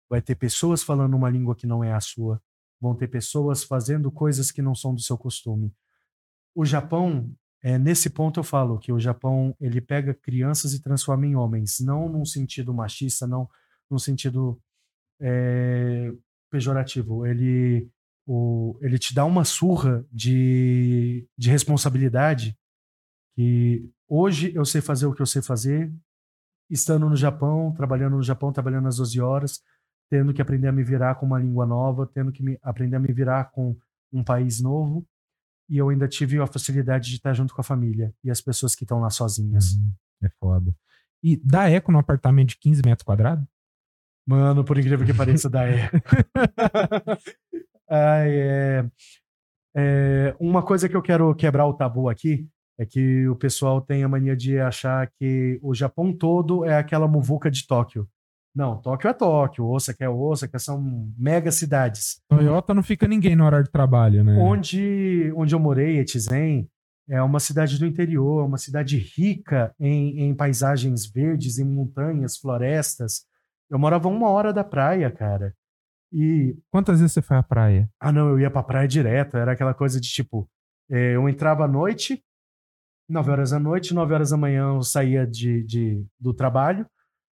vai 0.08 0.20
ter 0.20 0.34
pessoas 0.34 0.82
falando 0.82 1.14
uma 1.14 1.30
língua 1.30 1.54
que 1.54 1.68
não 1.68 1.82
é 1.84 1.92
a 1.92 2.00
sua, 2.00 2.42
vão 2.80 2.94
ter 2.94 3.06
pessoas 3.06 3.62
fazendo 3.62 4.10
coisas 4.10 4.50
que 4.50 4.60
não 4.60 4.74
são 4.74 4.92
do 4.92 5.00
seu 5.00 5.16
costume. 5.16 5.72
O 6.52 6.64
Japão, 6.64 7.32
é, 7.62 7.78
nesse 7.78 8.10
ponto 8.10 8.40
eu 8.40 8.44
falo 8.44 8.78
que 8.78 8.92
o 8.92 8.98
Japão 8.98 9.54
ele 9.60 9.80
pega 9.80 10.14
crianças 10.14 10.72
e 10.72 10.82
transforma 10.82 11.26
em 11.26 11.36
homens, 11.36 11.78
não 11.80 12.08
num 12.08 12.24
sentido 12.24 12.74
machista, 12.74 13.26
não 13.26 13.48
num 13.88 13.98
sentido 13.98 14.60
é, 15.20 16.12
pejorativo. 16.50 17.26
Ele, 17.26 17.88
o, 18.26 18.78
ele 18.80 18.98
te 18.98 19.14
dá 19.14 19.24
uma 19.24 19.44
surra 19.44 20.04
de, 20.10 21.26
de 21.36 21.50
responsabilidade 21.50 22.56
que 23.34 23.88
hoje 24.08 24.52
eu 24.54 24.64
sei 24.64 24.80
fazer 24.80 25.06
o 25.06 25.14
que 25.14 25.20
eu 25.20 25.26
sei 25.26 25.42
fazer, 25.42 25.92
estando 26.70 27.08
no 27.08 27.16
Japão, 27.16 27.72
trabalhando 27.72 28.16
no 28.16 28.22
Japão, 28.22 28.52
trabalhando 28.52 28.88
às 28.88 28.96
12 28.96 29.20
horas, 29.20 29.60
tendo 30.10 30.32
que 30.32 30.40
aprender 30.40 30.68
a 30.68 30.72
me 30.72 30.82
virar 30.82 31.16
com 31.16 31.26
uma 31.26 31.38
língua 31.38 31.66
nova, 31.66 32.06
tendo 32.06 32.32
que 32.32 32.42
me, 32.42 32.58
aprender 32.62 32.96
a 32.96 33.00
me 33.00 33.12
virar 33.12 33.50
com 33.50 33.76
um 34.12 34.24
país 34.24 34.60
novo. 34.60 35.06
E 35.68 35.76
eu 35.78 35.88
ainda 35.88 36.06
tive 36.06 36.40
a 36.40 36.46
facilidade 36.46 37.10
de 37.10 37.16
estar 37.16 37.34
junto 37.34 37.52
com 37.52 37.60
a 37.60 37.64
família 37.64 38.14
e 38.22 38.30
as 38.30 38.40
pessoas 38.40 38.74
que 38.74 38.84
estão 38.84 39.00
lá 39.00 39.10
sozinhas. 39.10 39.72
Uhum, 39.72 39.92
é 40.22 40.28
foda. 40.40 40.74
E 41.22 41.36
dá 41.36 41.68
eco 41.68 41.90
num 41.90 41.98
apartamento 41.98 42.50
de 42.50 42.58
15 42.58 42.82
metros 42.84 43.04
quadrados? 43.04 43.44
Mano, 44.26 44.64
por 44.64 44.78
incrível 44.78 45.06
que 45.06 45.14
pareça, 45.14 45.48
dá. 45.48 45.62
Ai, 47.88 48.30
é, 48.30 48.84
é, 49.76 50.36
uma 50.40 50.62
coisa 50.62 50.88
que 50.88 50.96
eu 50.96 51.02
quero 51.02 51.34
quebrar 51.34 51.66
o 51.66 51.74
tabu 51.74 52.08
aqui 52.08 52.48
é 52.78 52.84
que 52.84 53.28
o 53.28 53.36
pessoal 53.36 53.80
tem 53.80 54.02
a 54.02 54.08
mania 54.08 54.36
de 54.36 54.58
achar 54.58 55.08
que 55.18 55.58
o 55.62 55.74
Japão 55.74 56.12
todo 56.12 56.64
é 56.64 56.76
aquela 56.76 57.06
muvuca 57.06 57.50
de 57.50 57.66
Tóquio. 57.66 58.08
Não, 58.54 58.80
Tóquio 58.80 59.08
é 59.08 59.12
Tóquio, 59.12 59.66
Osaka 59.66 60.04
é 60.04 60.08
Osaka, 60.08 60.58
são 60.58 61.12
mega 61.16 61.52
cidades. 61.52 62.20
Toyota 62.28 62.72
não 62.72 62.82
fica 62.82 63.06
ninguém 63.06 63.36
na 63.36 63.44
hora 63.44 63.62
de 63.62 63.70
trabalho, 63.70 64.24
né? 64.24 64.36
Onde, 64.38 65.32
onde 65.36 65.54
eu 65.54 65.60
morei, 65.60 65.98
Etizen, 65.98 66.66
é 67.08 67.22
uma 67.22 67.38
cidade 67.38 67.78
do 67.78 67.86
interior, 67.86 68.44
uma 68.44 68.58
cidade 68.58 68.96
rica 68.96 69.74
em, 69.78 70.22
em 70.22 70.34
paisagens 70.34 71.06
verdes, 71.06 71.58
em 71.58 71.64
montanhas, 71.64 72.38
florestas. 72.38 73.26
Eu 73.70 73.78
morava 73.78 74.08
uma 74.08 74.28
hora 74.30 74.52
da 74.52 74.64
praia, 74.64 75.10
cara. 75.10 75.54
E. 76.12 76.56
Quantas 76.70 77.00
vezes 77.00 77.12
você 77.12 77.22
foi 77.22 77.36
à 77.36 77.42
praia? 77.42 77.88
Ah, 78.00 78.12
não, 78.12 78.28
eu 78.28 78.40
ia 78.40 78.50
pra 78.50 78.62
praia 78.62 78.86
direto. 78.86 79.36
Era 79.36 79.52
aquela 79.52 79.74
coisa 79.74 80.00
de 80.00 80.08
tipo. 80.08 80.48
É, 80.90 81.16
eu 81.16 81.28
entrava 81.28 81.64
à 81.64 81.68
noite, 81.68 82.22
9 83.08 83.30
horas 83.30 83.50
da 83.50 83.58
noite, 83.58 83.92
9 83.92 84.14
horas 84.14 84.30
da 84.30 84.36
manhã 84.36 84.68
eu 84.76 84.82
saía 84.82 85.26
de, 85.26 85.64
de, 85.64 86.06
do 86.20 86.32
trabalho 86.32 86.86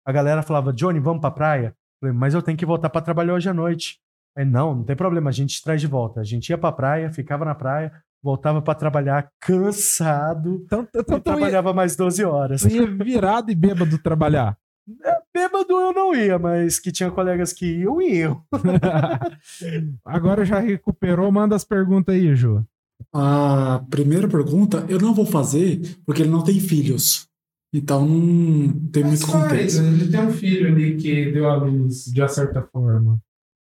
a 0.04 0.12
galera 0.12 0.42
falava, 0.42 0.72
Johnny, 0.72 0.98
vamos 0.98 1.20
pra 1.20 1.30
praia? 1.30 1.68
Eu 1.68 2.08
falei, 2.08 2.16
mas 2.16 2.34
eu 2.34 2.42
tenho 2.42 2.58
que 2.58 2.66
voltar 2.66 2.90
para 2.90 3.00
trabalhar 3.00 3.34
hoje 3.34 3.48
à 3.48 3.54
noite. 3.54 3.98
Aí, 4.36 4.44
não, 4.44 4.74
não 4.74 4.84
tem 4.84 4.96
problema, 4.96 5.30
a 5.30 5.32
gente 5.32 5.62
traz 5.62 5.80
de 5.80 5.86
volta. 5.86 6.20
A 6.20 6.24
gente 6.24 6.48
ia 6.48 6.58
pra 6.58 6.72
praia, 6.72 7.12
ficava 7.12 7.44
na 7.44 7.54
praia, 7.54 7.92
voltava 8.22 8.60
para 8.60 8.74
trabalhar 8.74 9.30
cansado 9.40 10.62
então, 10.64 10.88
então, 10.94 11.18
e 11.18 11.20
trabalhava 11.20 11.68
ia, 11.68 11.74
mais 11.74 11.94
12 11.94 12.24
horas. 12.24 12.64
Ia 12.64 12.86
virado 12.86 13.50
e 13.50 13.54
bêbado 13.54 13.98
trabalhar? 13.98 14.56
É, 15.04 15.21
bêbado 15.34 15.72
eu 15.72 15.92
não 15.92 16.14
ia, 16.14 16.38
mas 16.38 16.78
que 16.78 16.92
tinha 16.92 17.10
colegas 17.10 17.52
que 17.52 17.66
iam, 17.66 18.00
iam. 18.00 18.42
Agora 20.04 20.44
já 20.44 20.58
recuperou, 20.58 21.30
manda 21.32 21.56
as 21.56 21.64
perguntas 21.64 22.14
aí, 22.14 22.34
Ju. 22.34 22.64
A 23.12 23.84
primeira 23.90 24.28
pergunta 24.28 24.86
eu 24.88 24.98
não 24.98 25.14
vou 25.14 25.26
fazer 25.26 25.80
porque 26.06 26.22
ele 26.22 26.30
não 26.30 26.44
tem 26.44 26.60
filhos. 26.60 27.28
Então 27.74 28.06
não 28.06 28.88
tem 28.90 29.02
Mas 29.02 29.22
muito 29.22 29.32
contexto. 29.32 29.82
Ele 29.82 30.10
tem 30.10 30.20
um 30.20 30.32
filho 30.32 30.68
ali 30.68 30.96
que 30.96 31.32
deu 31.32 31.48
a 31.48 31.56
luz 31.56 32.04
de 32.04 32.20
uma 32.20 32.28
certa 32.28 32.62
forma. 32.62 33.18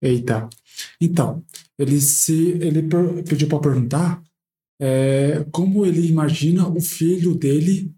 Eita. 0.02 0.48
Então, 1.00 1.44
ele 1.78 2.00
se 2.00 2.52
ele 2.52 2.82
pediu 3.28 3.48
para 3.48 3.60
perguntar 3.60 4.22
é, 4.80 5.44
como 5.52 5.84
ele 5.84 6.08
imagina 6.08 6.66
o 6.66 6.80
filho 6.80 7.34
dele 7.34 7.92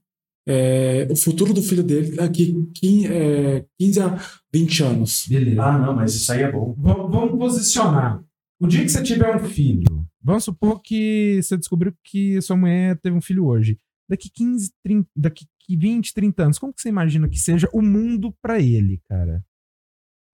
é, 0.47 1.07
o 1.11 1.17
futuro 1.17 1.55
do 1.55 1.63
filho 1.63 1.83
dele 1.83 2.17
daqui 2.17 2.53
15, 2.75 3.07
é, 3.07 3.67
15 3.79 4.01
a 4.01 4.21
20 4.53 4.83
anos. 4.83 5.27
Beleza. 5.29 5.63
Ah, 5.63 5.79
não, 5.79 5.95
mas 5.95 6.15
isso 6.15 6.33
aí 6.33 6.43
é 6.43 6.51
bom. 6.51 6.75
Vamos, 6.79 7.11
vamos 7.11 7.39
posicionar. 7.39 8.23
O 8.61 8.67
dia 8.67 8.83
que 8.83 8.89
você 8.89 9.03
tiver 9.03 9.35
um 9.35 9.41
filho, 9.41 10.07
vamos 10.23 10.45
supor 10.45 10.81
que 10.81 11.41
você 11.43 11.57
descobriu 11.57 11.93
que 12.05 12.41
sua 12.41 12.57
mulher 12.57 12.99
teve 13.01 13.17
um 13.17 13.21
filho 13.21 13.47
hoje. 13.47 13.79
Daqui 14.09 14.31
15, 14.31 14.73
30, 14.85 15.09
daqui 15.17 15.47
20, 15.69 16.13
30 16.13 16.43
anos, 16.45 16.59
como 16.59 16.73
que 16.73 16.81
você 16.81 16.89
imagina 16.89 17.29
que 17.29 17.39
seja 17.39 17.69
o 17.73 17.83
mundo 17.83 18.33
para 18.41 18.61
ele, 18.61 19.01
cara? 19.09 19.45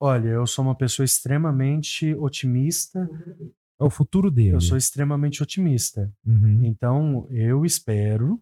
Olha, 0.01 0.29
eu 0.29 0.47
sou 0.47 0.65
uma 0.65 0.77
pessoa 0.77 1.05
extremamente 1.05 2.15
otimista. 2.15 3.09
É 3.81 3.85
o 3.85 3.91
futuro 3.91 4.31
dele. 4.31 4.55
Eu 4.55 4.61
sou 4.61 4.77
extremamente 4.77 5.43
otimista. 5.43 6.13
Uhum. 6.27 6.65
Então, 6.65 7.27
eu 7.31 7.65
espero 7.65 8.41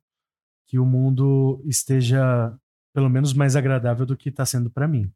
que 0.66 0.78
o 0.78 0.84
mundo 0.84 1.62
esteja 1.66 2.56
pelo 2.94 3.10
menos 3.10 3.32
mais 3.32 3.54
agradável 3.54 4.06
do 4.06 4.16
que 4.16 4.30
está 4.30 4.44
sendo 4.46 4.70
para 4.70 4.88
mim. 4.88 5.12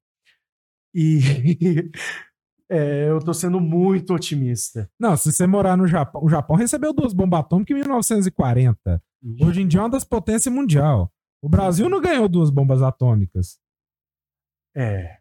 E 0.94 1.18
é, 2.70 3.08
eu 3.08 3.18
estou 3.18 3.34
sendo 3.34 3.60
muito 3.60 4.14
otimista. 4.14 4.90
Não, 4.98 5.16
se 5.16 5.32
você 5.32 5.46
morar 5.46 5.76
no 5.76 5.86
Japão, 5.86 6.22
o 6.22 6.28
Japão 6.28 6.56
recebeu 6.56 6.92
duas 6.92 7.12
bombas 7.12 7.40
atômicas 7.40 7.70
em 7.70 7.80
1940. 7.80 9.02
Hoje 9.42 9.62
em 9.62 9.68
dia 9.68 9.80
é 9.80 9.82
uma 9.82 9.90
das 9.90 10.04
potências 10.04 10.52
mundial. 10.52 11.12
O 11.42 11.48
Brasil 11.48 11.88
não 11.88 12.00
ganhou 12.00 12.28
duas 12.28 12.50
bombas 12.50 12.82
atômicas. 12.82 13.58
É. 14.76 15.18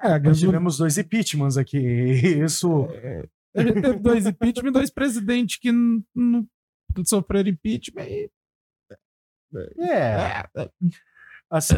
É, 0.00 0.18
Nós 0.18 0.38
tivemos 0.38 0.78
dois 0.78 0.98
impeachments 0.98 1.56
aqui. 1.56 1.78
Isso. 2.44 2.86
É, 2.90 3.26
a 3.56 3.62
gente 3.62 3.80
teve 3.80 3.98
dois 3.98 4.26
impeachments 4.26 4.70
e 4.70 4.72
dois 4.72 4.90
presidentes 4.90 5.58
que 5.58 5.72
não 5.72 6.46
sofreram 7.04 7.50
impeachment. 7.50 8.04
E... 8.04 8.30
É. 9.78 10.40
é. 10.56 10.70
Assim, 11.50 11.74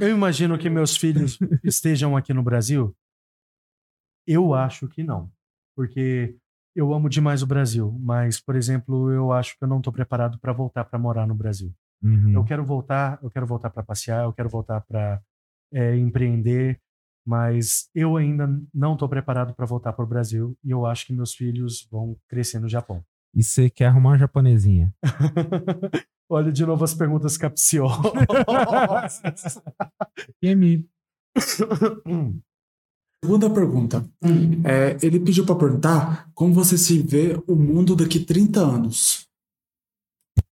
eu 0.00 0.08
imagino 0.08 0.58
que 0.58 0.70
meus 0.70 0.96
filhos 0.96 1.38
estejam 1.62 2.16
aqui 2.16 2.32
no 2.32 2.42
Brasil. 2.42 2.96
Eu 4.26 4.54
acho 4.54 4.88
que 4.88 5.02
não. 5.02 5.30
Porque 5.76 6.36
eu 6.74 6.92
amo 6.92 7.08
demais 7.08 7.42
o 7.42 7.46
Brasil. 7.46 7.96
Mas, 8.00 8.40
por 8.40 8.56
exemplo, 8.56 9.10
eu 9.10 9.32
acho 9.32 9.56
que 9.58 9.64
eu 9.64 9.68
não 9.68 9.78
estou 9.78 9.92
preparado 9.92 10.38
para 10.38 10.52
voltar 10.52 10.84
para 10.84 10.98
morar 10.98 11.26
no 11.26 11.34
Brasil. 11.34 11.74
Uhum. 12.02 12.32
Eu 12.32 12.44
quero 12.44 12.64
voltar, 12.64 13.18
eu 13.22 13.30
quero 13.30 13.46
voltar 13.46 13.70
para 13.70 13.82
passear, 13.82 14.24
eu 14.24 14.32
quero 14.32 14.48
voltar 14.48 14.80
para 14.80 15.22
é, 15.72 15.96
empreender, 15.96 16.80
mas 17.24 17.88
eu 17.94 18.16
ainda 18.16 18.48
não 18.74 18.94
estou 18.94 19.08
preparado 19.08 19.54
para 19.54 19.66
voltar 19.66 19.92
para 19.92 20.04
o 20.04 20.08
Brasil 20.08 20.56
e 20.64 20.70
eu 20.70 20.84
acho 20.84 21.06
que 21.06 21.12
meus 21.12 21.34
filhos 21.34 21.86
vão 21.90 22.16
crescer 22.28 22.58
no 22.58 22.68
Japão. 22.68 23.04
E 23.34 23.42
você 23.42 23.70
quer 23.70 23.86
arrumar 23.86 24.10
uma 24.10 24.18
japonesinha? 24.18 24.94
Olha 26.28 26.52
de 26.52 26.64
novo 26.64 26.84
as 26.84 26.94
perguntas 26.94 27.36
capciosas. 27.36 28.02
me... 30.42 30.88
Segunda 33.24 33.50
pergunta. 33.50 34.04
É, 34.64 34.96
ele 35.04 35.20
pediu 35.20 35.46
para 35.46 35.56
perguntar 35.56 36.30
como 36.34 36.52
você 36.52 36.76
se 36.76 37.00
vê 37.02 37.40
o 37.46 37.54
mundo 37.54 37.94
daqui 37.94 38.20
30 38.20 38.60
anos. 38.60 39.26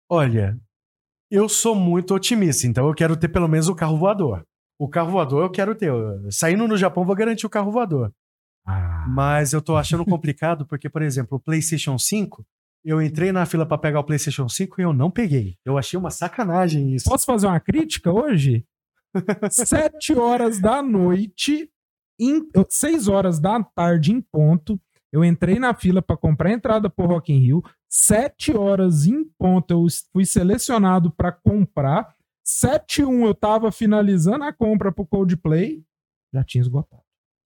Olha, 0.10 0.60
eu 1.30 1.50
sou 1.50 1.76
muito 1.76 2.14
otimista, 2.14 2.68
então 2.68 2.88
eu 2.88 2.94
quero 2.94 3.18
ter 3.18 3.28
pelo 3.28 3.48
menos 3.48 3.68
o 3.68 3.76
carro 3.76 3.98
voador. 3.98 4.45
O 4.80 4.88
carro 4.88 5.12
voador 5.12 5.44
eu 5.44 5.50
quero 5.50 5.76
ter. 5.76 5.91
Saindo 6.32 6.68
no 6.68 6.78
Japão, 6.78 7.06
vou 7.06 7.16
garantir 7.16 7.45
o 7.45 7.50
carro 7.50 7.72
voador. 7.72 8.14
Ah. 8.66 9.06
Mas 9.10 9.54
eu 9.54 9.62
tô 9.62 9.76
achando 9.76 10.06
complicado 10.06 10.66
porque, 10.66 10.90
por 10.90 11.02
exemplo, 11.02 11.38
o 11.38 11.41
PlayStation 11.41 11.98
5, 11.98 12.45
eu 12.84 13.02
entrei 13.02 13.32
na 13.32 13.46
fila 13.46 13.66
para 13.66 13.78
pegar 13.78 14.00
o 14.00 14.04
PlayStation 14.04 14.48
5 14.50 14.80
e 14.80 14.84
eu 14.84 14.94
não 14.94 15.10
peguei. 15.10 15.58
Eu 15.64 15.78
achei 15.78 15.98
uma 15.98 16.12
sacanagem 16.12 16.94
isso. 16.94 17.10
Posso 17.10 17.26
fazer 17.26 17.48
uma 17.48 17.60
crítica 17.60 18.12
hoje? 18.12 18.66
Sete 19.50 20.14
horas 20.14 20.60
da 20.60 20.82
noite, 20.82 21.70
em, 22.20 22.48
seis 22.70 23.08
horas 23.08 23.40
da 23.40 23.62
tarde 23.64 24.12
em 24.12 24.22
ponto, 24.22 24.80
eu 25.12 25.24
entrei 25.24 25.60
na 25.60 25.74
fila 25.76 26.02
para 26.02 26.18
comprar 26.18 26.50
a 26.50 26.54
entrada 26.54 26.90
pro 26.90 27.06
Rock 27.06 27.32
in 27.32 27.40
Rio. 27.40 27.64
Sete 27.88 28.56
horas 28.56 29.06
em 29.06 29.24
ponto 29.38 29.72
eu 29.72 29.86
fui 30.12 30.26
selecionado 30.26 31.12
para 31.12 31.32
comprar. 31.32 32.16
7-1 32.46 33.26
eu 33.26 33.36
tava 33.36 33.72
finalizando 33.72 34.44
a 34.44 34.52
compra 34.52 34.92
pro 34.92 35.06
Coldplay, 35.06 35.84
já 36.34 36.44
tinha 36.44 36.62
esgotado. 36.62 37.03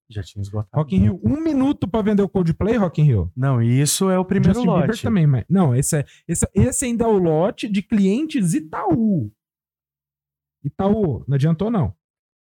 Já 0.10 0.24
tinha 0.24 0.42
esgotado. 0.42 0.70
Rock 0.74 0.96
in 0.96 1.00
Rio, 1.00 1.22
um 1.24 1.42
minuto 1.42 1.88
para 1.88 2.02
vender 2.02 2.22
o 2.22 2.30
Coldplay, 2.30 2.78
Rock 2.78 3.02
in 3.02 3.06
Rio. 3.06 3.32
Não, 3.36 3.62
isso 3.62 4.10
é 4.10 4.18
o 4.18 4.24
primeiro 4.24 4.54
Justin 4.54 4.68
lote. 4.68 4.88
Bieber 4.88 5.02
também, 5.02 5.28
mas 5.28 5.46
não, 5.50 5.76
esse, 5.76 5.98
é, 5.98 6.06
esse, 6.28 6.48
esse 6.54 6.86
ainda 6.86 7.04
é 7.04 7.08
o 7.08 7.18
lote 7.18 7.68
de 7.68 7.82
clientes 7.82 8.54
Itaú. 8.54 9.32
Itaú, 10.64 11.26
não 11.28 11.36
adiantou 11.36 11.70
não. 11.70 11.94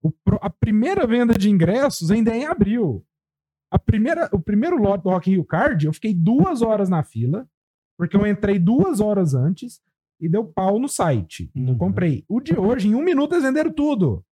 O, 0.02 0.12
a 0.40 0.50
primeira 0.50 1.06
venda 1.06 1.34
de 1.34 1.50
ingressos 1.50 2.10
ainda 2.10 2.32
é 2.32 2.38
em 2.38 2.46
abril. 2.46 3.04
A 3.70 3.78
primeira, 3.78 4.28
o 4.32 4.40
primeiro 4.40 4.76
lote 4.76 5.04
do 5.04 5.10
Rock 5.10 5.30
in 5.30 5.34
Rio 5.34 5.44
Card, 5.44 5.86
eu 5.86 5.92
fiquei 5.92 6.14
duas 6.14 6.62
horas 6.62 6.88
na 6.88 7.02
fila, 7.02 7.48
porque 7.96 8.16
eu 8.16 8.26
entrei 8.26 8.58
duas 8.58 9.00
horas 9.00 9.34
antes 9.34 9.80
e 10.20 10.28
deu 10.28 10.44
pau 10.44 10.78
no 10.78 10.88
site. 10.88 11.50
Uhum. 11.54 11.64
Não 11.64 11.78
comprei. 11.78 12.24
O 12.28 12.40
de 12.40 12.58
hoje, 12.58 12.88
em 12.88 12.94
um 12.94 13.02
minuto, 13.02 13.34
eles 13.34 13.44
venderam 13.44 13.72
tudo. 13.72 14.24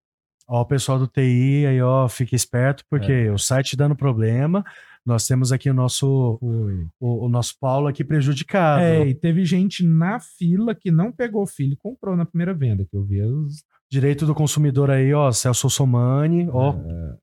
Ó, 0.50 0.62
o 0.62 0.66
pessoal 0.66 0.98
do 0.98 1.08
TI 1.08 1.68
aí, 1.68 1.80
ó, 1.80 2.10
fica 2.10 2.36
esperto, 2.36 2.84
porque 2.90 3.12
é. 3.12 3.32
o 3.32 3.38
site 3.38 3.78
dando 3.78 3.96
problema. 3.96 4.64
Nós 5.06 5.28
temos 5.28 5.52
aqui 5.52 5.70
o 5.70 5.74
nosso, 5.74 6.40
o, 6.42 7.26
o, 7.26 7.30
nosso 7.30 7.56
Paulo 7.60 7.88
aqui 7.88 8.04
prejudicado. 8.04 8.82
É, 8.82 9.08
e 9.08 9.14
teve 9.14 9.46
gente 9.46 9.86
na 9.86 10.20
fila 10.20 10.74
que 10.74 10.90
não 10.90 11.12
pegou 11.12 11.46
filho 11.46 11.74
e 11.74 11.78
comprou 11.78 12.16
na 12.16 12.26
primeira 12.26 12.54
venda, 12.54 12.84
que 12.84 12.98
eu 12.98 13.04
vi 13.04 13.22
os... 13.22 13.64
Direito 13.92 14.26
do 14.26 14.36
consumidor 14.36 14.92
aí, 14.92 15.14
ó, 15.14 15.32
Celso 15.32 15.70
Somani, 15.70 16.48
ó. 16.52 16.74
É. 16.74 17.18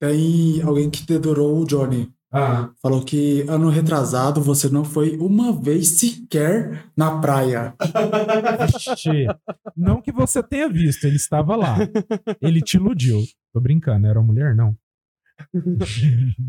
Tem 0.00 0.62
alguém 0.62 0.90
que 0.90 1.04
dedurou 1.04 1.60
o 1.60 1.66
Johnny. 1.66 2.12
Ah. 2.30 2.70
Falou 2.82 3.04
que 3.04 3.42
ano 3.48 3.70
retrasado 3.70 4.42
você 4.42 4.68
não 4.68 4.84
foi 4.84 5.16
uma 5.16 5.52
vez 5.52 5.88
sequer 5.98 6.86
na 6.96 7.20
praia. 7.20 7.74
não 9.76 10.02
que 10.02 10.12
você 10.12 10.42
tenha 10.42 10.68
visto, 10.68 11.04
ele 11.04 11.16
estava 11.16 11.56
lá. 11.56 11.76
Ele 12.40 12.60
te 12.60 12.76
iludiu. 12.76 13.22
Tô 13.52 13.60
brincando, 13.60 14.06
era 14.06 14.20
uma 14.20 14.26
mulher, 14.26 14.54
não. 14.54 14.76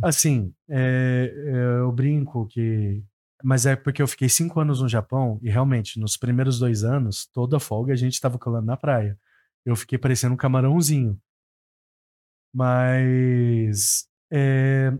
Assim, 0.03 0.53
é, 0.69 1.33
é, 1.33 1.79
eu 1.79 1.91
brinco 1.91 2.45
que. 2.47 3.03
Mas 3.41 3.65
é 3.65 3.75
porque 3.75 4.01
eu 4.01 4.07
fiquei 4.07 4.27
cinco 4.27 4.59
anos 4.59 4.81
no 4.81 4.89
Japão 4.89 5.39
e 5.41 5.49
realmente, 5.49 5.97
nos 5.97 6.17
primeiros 6.17 6.59
dois 6.59 6.83
anos, 6.83 7.25
toda 7.33 7.59
folga 7.59 7.93
a 7.93 7.95
gente 7.95 8.13
estava 8.13 8.37
colando 8.37 8.65
na 8.65 8.75
praia. 8.75 9.17
Eu 9.65 9.75
fiquei 9.75 9.97
parecendo 9.97 10.33
um 10.33 10.37
camarãozinho. 10.37 11.17
Mas. 12.53 14.07
É, 14.31 14.91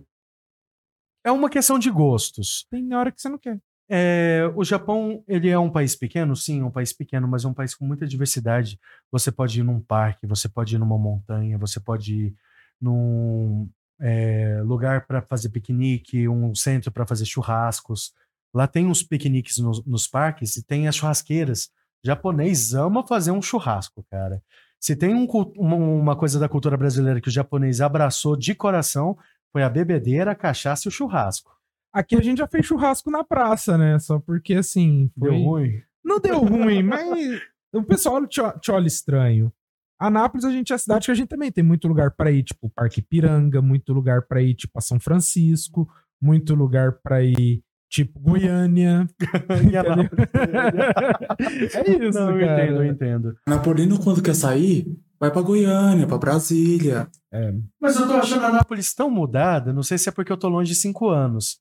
é 1.24 1.32
uma 1.32 1.50
questão 1.50 1.78
de 1.78 1.90
gostos. 1.90 2.66
Tem 2.70 2.94
hora 2.94 3.12
que 3.12 3.22
você 3.22 3.30
não 3.30 3.38
quer. 3.38 3.60
É, 3.92 4.44
o 4.56 4.64
Japão, 4.64 5.24
ele 5.28 5.50
é 5.50 5.58
um 5.58 5.70
país 5.70 5.96
pequeno? 5.96 6.36
Sim, 6.36 6.62
é 6.62 6.64
um 6.64 6.72
país 6.72 6.94
pequeno, 6.94 7.28
mas 7.28 7.44
é 7.44 7.48
um 7.48 7.54
país 7.54 7.74
com 7.74 7.86
muita 7.86 8.06
diversidade. 8.06 8.80
Você 9.12 9.32
pode 9.32 9.60
ir 9.60 9.64
num 9.64 9.80
parque, 9.80 10.28
você 10.28 10.48
pode 10.48 10.76
ir 10.76 10.78
numa 10.78 10.98
montanha, 10.98 11.58
você 11.58 11.80
pode 11.80 12.14
ir 12.14 12.36
num 12.80 13.68
é, 14.00 14.62
lugar 14.64 15.08
para 15.08 15.22
fazer 15.24 15.50
piquenique, 15.50 16.30
um 16.30 16.54
centro 16.54 16.92
para 16.92 17.06
fazer 17.06 17.26
churrascos. 17.26 18.14
Lá 18.54 18.68
tem 18.68 18.86
uns 18.86 19.02
piqueniques 19.02 19.58
nos, 19.58 19.84
nos 19.86 20.08
parques 20.08 20.56
e 20.56 20.64
tem 20.64 20.88
as 20.88 20.96
churrasqueiras. 20.96 21.72
O 22.04 22.08
japonês 22.08 22.74
ama 22.74 23.06
fazer 23.06 23.32
um 23.32 23.42
churrasco, 23.42 24.06
cara. 24.10 24.42
Se 24.80 24.96
tem 24.96 25.14
um, 25.14 25.26
uma, 25.58 25.76
uma 25.76 26.16
coisa 26.16 26.40
da 26.40 26.48
cultura 26.48 26.78
brasileira 26.78 27.20
que 27.20 27.28
o 27.28 27.32
japonês 27.32 27.82
abraçou 27.82 28.38
de 28.38 28.56
coração, 28.56 29.18
foi 29.52 29.64
a 29.64 29.70
bebedeira, 29.70 30.32
a 30.32 30.36
cachaça 30.36 30.88
e 30.88 30.90
o 30.90 30.92
churrasco. 30.92 31.52
Aqui 31.92 32.16
a 32.16 32.22
gente 32.22 32.38
já 32.38 32.48
fez 32.48 32.66
churrasco 32.66 33.10
na 33.10 33.24
praça, 33.24 33.78
né? 33.78 33.98
Só 34.00 34.20
porque 34.20 34.56
assim. 34.56 35.12
Foi... 35.18 35.32
Deu 35.32 35.44
ruim? 35.44 35.82
Não 36.04 36.20
deu 36.20 36.40
ruim, 36.40 36.84
mas 36.84 37.42
o 37.74 37.84
pessoal 37.84 38.26
te, 38.26 38.42
te 38.62 38.72
olha 38.72 38.88
estranho. 38.88 39.52
Anápolis, 40.00 40.46
a 40.46 40.52
gente 40.52 40.72
é 40.72 40.76
a 40.76 40.80
cidade 40.80 41.06
que 41.06 41.12
a 41.12 41.16
gente 41.16 41.28
também 41.28 41.52
tem 41.52 41.64
muito 41.64 41.88
lugar 41.88 42.12
para 42.12 42.32
ir, 42.32 42.44
tipo 42.44 42.70
Parque 42.70 43.02
Piranga, 43.02 43.62
muito 43.62 43.92
lugar 43.92 44.22
para 44.22 44.42
ir, 44.42 44.56
tipo 44.56 44.78
a 44.78 44.82
São 44.82 45.00
Francisco, 45.00 45.90
muito 46.22 46.56
lugar 46.56 46.94
para 47.04 47.22
ir, 47.22 47.62
tipo 47.90 48.18
Goiânia. 48.18 49.06
é 51.76 51.92
isso, 51.92 52.18
Não, 52.18 52.40
eu 52.40 52.42
entendo, 52.42 52.76
eu 52.76 52.86
entendo. 52.86 53.36
Napolino, 53.46 54.02
quando 54.02 54.24
quer 54.24 54.36
sair, 54.36 54.88
Vai 55.20 55.32
para 55.32 55.42
Goiânia, 55.42 56.08
para 56.08 56.18
Brasília. 56.18 57.10
É. 57.32 57.54
Mas 57.80 58.00
eu 58.00 58.08
tô 58.08 58.14
achando 58.14 58.46
a 58.46 58.48
Anápolis 58.48 58.94
tão 58.94 59.10
mudada, 59.10 59.74
não 59.74 59.84
sei 59.84 59.98
se 59.98 60.08
é 60.08 60.12
porque 60.12 60.32
eu 60.32 60.38
tô 60.38 60.48
longe 60.48 60.72
de 60.72 60.80
cinco 60.80 61.10
anos. 61.10 61.60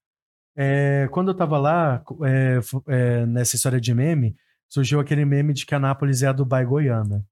É, 0.57 1.09
quando 1.11 1.29
eu 1.29 1.35
tava 1.35 1.59
lá, 1.59 2.03
é, 2.25 2.61
é, 2.89 3.27
nessa 3.27 3.57
história 3.57 3.81
de 3.81 3.95
meme, 3.95 4.37
surgiu 4.69 5.01
aquele 5.01 5.25
meme 5.25 5.53
de 5.53 5.67
que 5.67 5.75
Anápolis 5.75 6.23
é 6.23 6.29
a 6.29 6.33
Dubai 6.33 6.65
Goiana. 6.65 7.25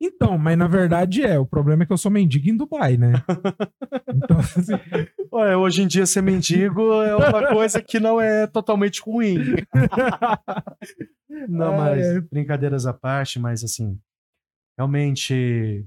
Então, 0.00 0.38
mas 0.38 0.56
na 0.56 0.68
verdade 0.68 1.24
é. 1.24 1.38
O 1.38 1.46
problema 1.46 1.82
é 1.82 1.86
que 1.86 1.92
eu 1.92 1.98
sou 1.98 2.10
mendigo 2.10 2.48
em 2.48 2.56
Dubai, 2.56 2.96
né? 2.96 3.22
Então, 4.14 4.38
assim... 4.38 4.72
Ué, 5.32 5.56
hoje 5.56 5.82
em 5.82 5.86
dia 5.86 6.06
ser 6.06 6.22
mendigo 6.22 7.02
é 7.02 7.14
uma 7.14 7.48
coisa 7.52 7.82
que 7.82 8.00
não 8.00 8.20
é 8.20 8.46
totalmente 8.46 9.02
ruim. 9.02 9.38
Não, 11.48 11.76
mas 11.76 12.20
brincadeiras 12.30 12.86
à 12.86 12.92
parte, 12.92 13.38
mas 13.38 13.62
assim, 13.62 13.98
realmente 14.78 15.84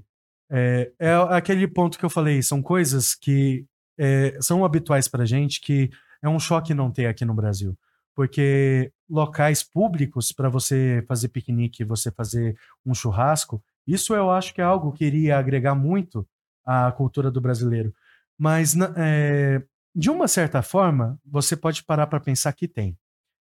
é, 0.50 0.92
é, 0.98 1.14
aquele 1.30 1.66
ponto 1.66 1.98
que 1.98 2.04
eu 2.04 2.10
falei, 2.10 2.42
são 2.42 2.60
coisas 2.60 3.14
que 3.14 3.64
é, 3.98 4.38
são 4.40 4.64
habituais 4.64 5.08
pra 5.08 5.24
gente 5.24 5.60
que 5.62 5.90
é 6.22 6.28
um 6.28 6.38
choque 6.38 6.74
não 6.74 6.90
ter 6.90 7.06
aqui 7.06 7.24
no 7.24 7.34
Brasil. 7.34 7.76
Porque 8.14 8.92
locais 9.08 9.62
públicos 9.62 10.30
para 10.30 10.50
você 10.50 11.02
fazer 11.08 11.28
piquenique, 11.28 11.82
você 11.82 12.10
fazer 12.10 12.54
um 12.84 12.92
churrasco, 12.92 13.64
isso 13.86 14.14
eu 14.14 14.30
acho 14.30 14.52
que 14.52 14.60
é 14.60 14.64
algo 14.64 14.92
que 14.92 15.06
iria 15.06 15.38
agregar 15.38 15.74
muito 15.74 16.28
à 16.62 16.92
cultura 16.92 17.30
do 17.30 17.40
brasileiro. 17.40 17.94
Mas, 18.38 18.76
é, 18.96 19.62
de 19.94 20.10
uma 20.10 20.28
certa 20.28 20.60
forma, 20.60 21.18
você 21.24 21.56
pode 21.56 21.82
parar 21.82 22.06
para 22.06 22.20
pensar 22.20 22.52
que 22.52 22.68
tem. 22.68 22.96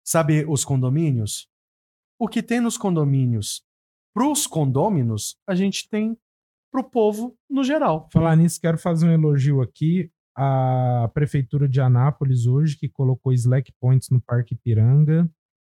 Sabe 0.04 0.44
os 0.46 0.64
condomínios? 0.64 1.48
O 2.18 2.28
que 2.28 2.42
tem 2.42 2.60
nos 2.60 2.76
condomínios, 2.76 3.62
para 4.14 4.28
os 4.28 4.46
condôminos, 4.46 5.36
a 5.48 5.54
gente 5.54 5.88
tem 5.88 6.16
para 6.72 6.80
o 6.80 6.90
povo 6.90 7.36
no 7.48 7.64
geral. 7.64 8.08
Falar 8.12 8.36
nisso, 8.36 8.60
quero 8.60 8.78
fazer 8.78 9.06
um 9.06 9.12
elogio 9.12 9.60
aqui 9.60 10.10
à 10.36 11.10
Prefeitura 11.12 11.68
de 11.68 11.80
Anápolis 11.80 12.46
hoje, 12.46 12.76
que 12.78 12.88
colocou 12.88 13.32
Slack 13.32 13.72
Points 13.80 14.08
no 14.10 14.20
Parque 14.20 14.54
Piranga. 14.54 15.28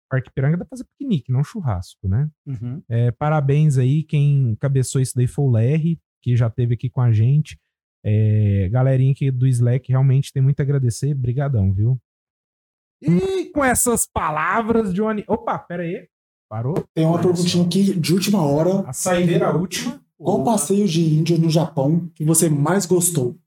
Parque 0.10 0.32
Piranga 0.34 0.58
dá 0.58 0.66
pra 0.66 0.78
fazer 0.78 0.86
piquenique, 0.98 1.32
não 1.32 1.44
churrasco, 1.44 2.08
né? 2.08 2.30
Uhum. 2.46 2.82
É, 2.90 3.12
parabéns 3.12 3.78
aí, 3.78 4.04
quem 4.04 4.56
cabeçou 4.60 5.00
isso 5.00 5.14
daí 5.16 5.28
foi 5.28 5.46
o 5.46 5.50
Larry, 5.50 6.00
que 6.22 6.36
já 6.36 6.48
esteve 6.48 6.74
aqui 6.74 6.90
com 6.90 7.02
a 7.02 7.12
gente. 7.12 7.58
É, 8.04 8.70
galerinha 8.70 9.12
aqui 9.12 9.30
do 9.30 9.48
Slack, 9.48 9.90
realmente 9.90 10.34
tem 10.34 10.42
muito 10.42 10.60
a 10.60 10.64
agradecer. 10.64 11.14
Brigadão, 11.14 11.72
viu? 11.72 12.00
E 13.02 13.50
com 13.52 13.64
essas 13.64 14.06
palavras, 14.06 14.94
Johnny... 14.94 15.24
Opa, 15.28 15.58
pera 15.60 15.84
aí. 15.84 16.08
Parou? 16.50 16.84
Tem 16.96 17.06
uma 17.06 17.22
perguntinha 17.22 17.64
aqui 17.64 17.94
de 17.98 18.12
última 18.12 18.44
hora. 18.44 18.80
A 18.90 18.92
saideira 18.92 19.56
última. 19.56 20.04
Qual 20.18 20.44
passeio 20.44 20.88
de 20.88 21.02
índio 21.02 21.38
no 21.38 21.50
Japão 21.50 22.10
que 22.16 22.26
você 22.26 22.50
mais 22.50 22.88
gostou? 22.88 23.40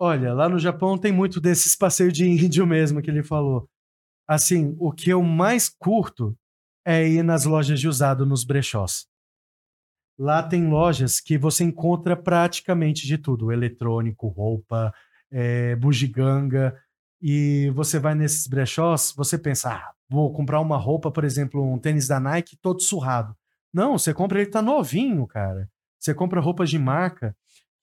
Olha, 0.00 0.32
lá 0.32 0.48
no 0.48 0.58
Japão 0.58 0.96
tem 0.96 1.12
muito 1.12 1.40
desses 1.40 1.76
passeios 1.76 2.12
de 2.12 2.26
índio 2.26 2.66
mesmo 2.66 3.02
que 3.02 3.10
ele 3.10 3.22
falou. 3.22 3.68
Assim, 4.26 4.74
o 4.78 4.92
que 4.92 5.10
eu 5.10 5.22
mais 5.22 5.68
curto 5.68 6.36
é 6.84 7.06
ir 7.06 7.22
nas 7.22 7.44
lojas 7.44 7.78
de 7.78 7.88
usado, 7.88 8.24
nos 8.24 8.44
brechós. 8.44 9.06
Lá 10.18 10.42
tem 10.42 10.68
lojas 10.68 11.20
que 11.20 11.36
você 11.36 11.64
encontra 11.64 12.16
praticamente 12.16 13.06
de 13.06 13.18
tudo: 13.18 13.52
eletrônico, 13.52 14.28
roupa, 14.28 14.94
é, 15.30 15.74
bugiganga. 15.76 16.81
E 17.22 17.70
você 17.70 18.00
vai 18.00 18.16
nesses 18.16 18.48
brechós, 18.48 19.14
você 19.16 19.38
pensa, 19.38 19.72
ah, 19.72 19.92
vou 20.10 20.32
comprar 20.32 20.60
uma 20.60 20.76
roupa, 20.76 21.08
por 21.10 21.22
exemplo, 21.22 21.62
um 21.62 21.78
tênis 21.78 22.08
da 22.08 22.18
Nike 22.18 22.56
todo 22.56 22.82
surrado. 22.82 23.36
Não, 23.72 23.96
você 23.96 24.12
compra 24.12 24.40
ele 24.40 24.50
tá 24.50 24.60
novinho, 24.60 25.24
cara. 25.26 25.70
Você 26.00 26.12
compra 26.12 26.40
roupas 26.40 26.68
de 26.68 26.80
marca 26.80 27.36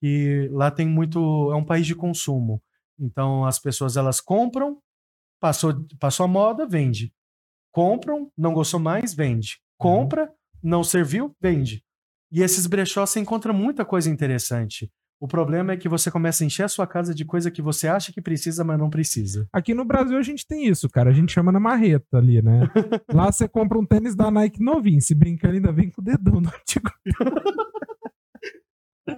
e 0.04 0.50
lá 0.52 0.70
tem 0.70 0.86
muito, 0.86 1.52
é 1.54 1.56
um 1.56 1.64
país 1.64 1.88
de 1.88 1.96
consumo. 1.96 2.62
Então 3.00 3.46
as 3.46 3.58
pessoas 3.58 3.96
elas 3.96 4.20
compram, 4.20 4.78
passou, 5.40 5.74
passou 5.98 6.26
a 6.26 6.28
moda, 6.28 6.68
vende. 6.68 7.14
Compram, 7.72 8.30
não 8.38 8.54
gostou 8.54 8.80
mais, 8.80 9.14
vende. 9.14 9.60
Uhum. 9.80 9.88
Compra, 9.88 10.34
não 10.62 10.84
serviu, 10.84 11.34
vende. 11.42 11.82
E 12.30 12.42
esses 12.42 12.68
brechós 12.68 13.10
você 13.10 13.22
encontra 13.22 13.54
muita 13.54 13.86
coisa 13.86 14.10
interessante. 14.10 14.92
O 15.20 15.28
problema 15.28 15.74
é 15.74 15.78
que 15.78 15.90
você 15.90 16.10
começa 16.10 16.44
a 16.44 16.48
encher 16.48 16.64
a 16.64 16.70
sua 16.70 16.88
casa 16.88 17.14
de 17.14 17.26
coisa 17.26 17.52
que 17.52 17.62
você 17.62 17.90
acha 17.90 18.14
que 18.14 18.22
precisa, 18.22 18.64
mas 18.64 18.80
não 18.80 18.90
precisa. 18.90 19.50
Aqui 19.52 19.74
no 19.74 19.84
Brasil 19.84 20.18
a 20.18 20.22
gente 20.22 20.48
tem 20.48 20.66
isso, 20.66 20.90
cara. 20.90 21.10
A 21.10 21.14
gente 21.14 21.34
chama 21.34 21.52
na 21.52 21.60
marreta 21.60 22.18
ali, 22.18 22.42
né? 22.42 22.62
Lá 23.14 23.30
você 23.30 23.46
compra 23.48 23.78
um 23.78 23.86
tênis 23.86 24.16
da 24.16 24.32
Nike 24.32 24.64
novinho. 24.64 25.02
Se 25.02 25.14
brincar, 25.14 25.52
ainda 25.52 25.74
vem 25.74 25.92
com 25.92 26.02
o 26.02 26.04
dedão 26.04 26.40
no 26.40 26.48
antigo. 26.48 26.90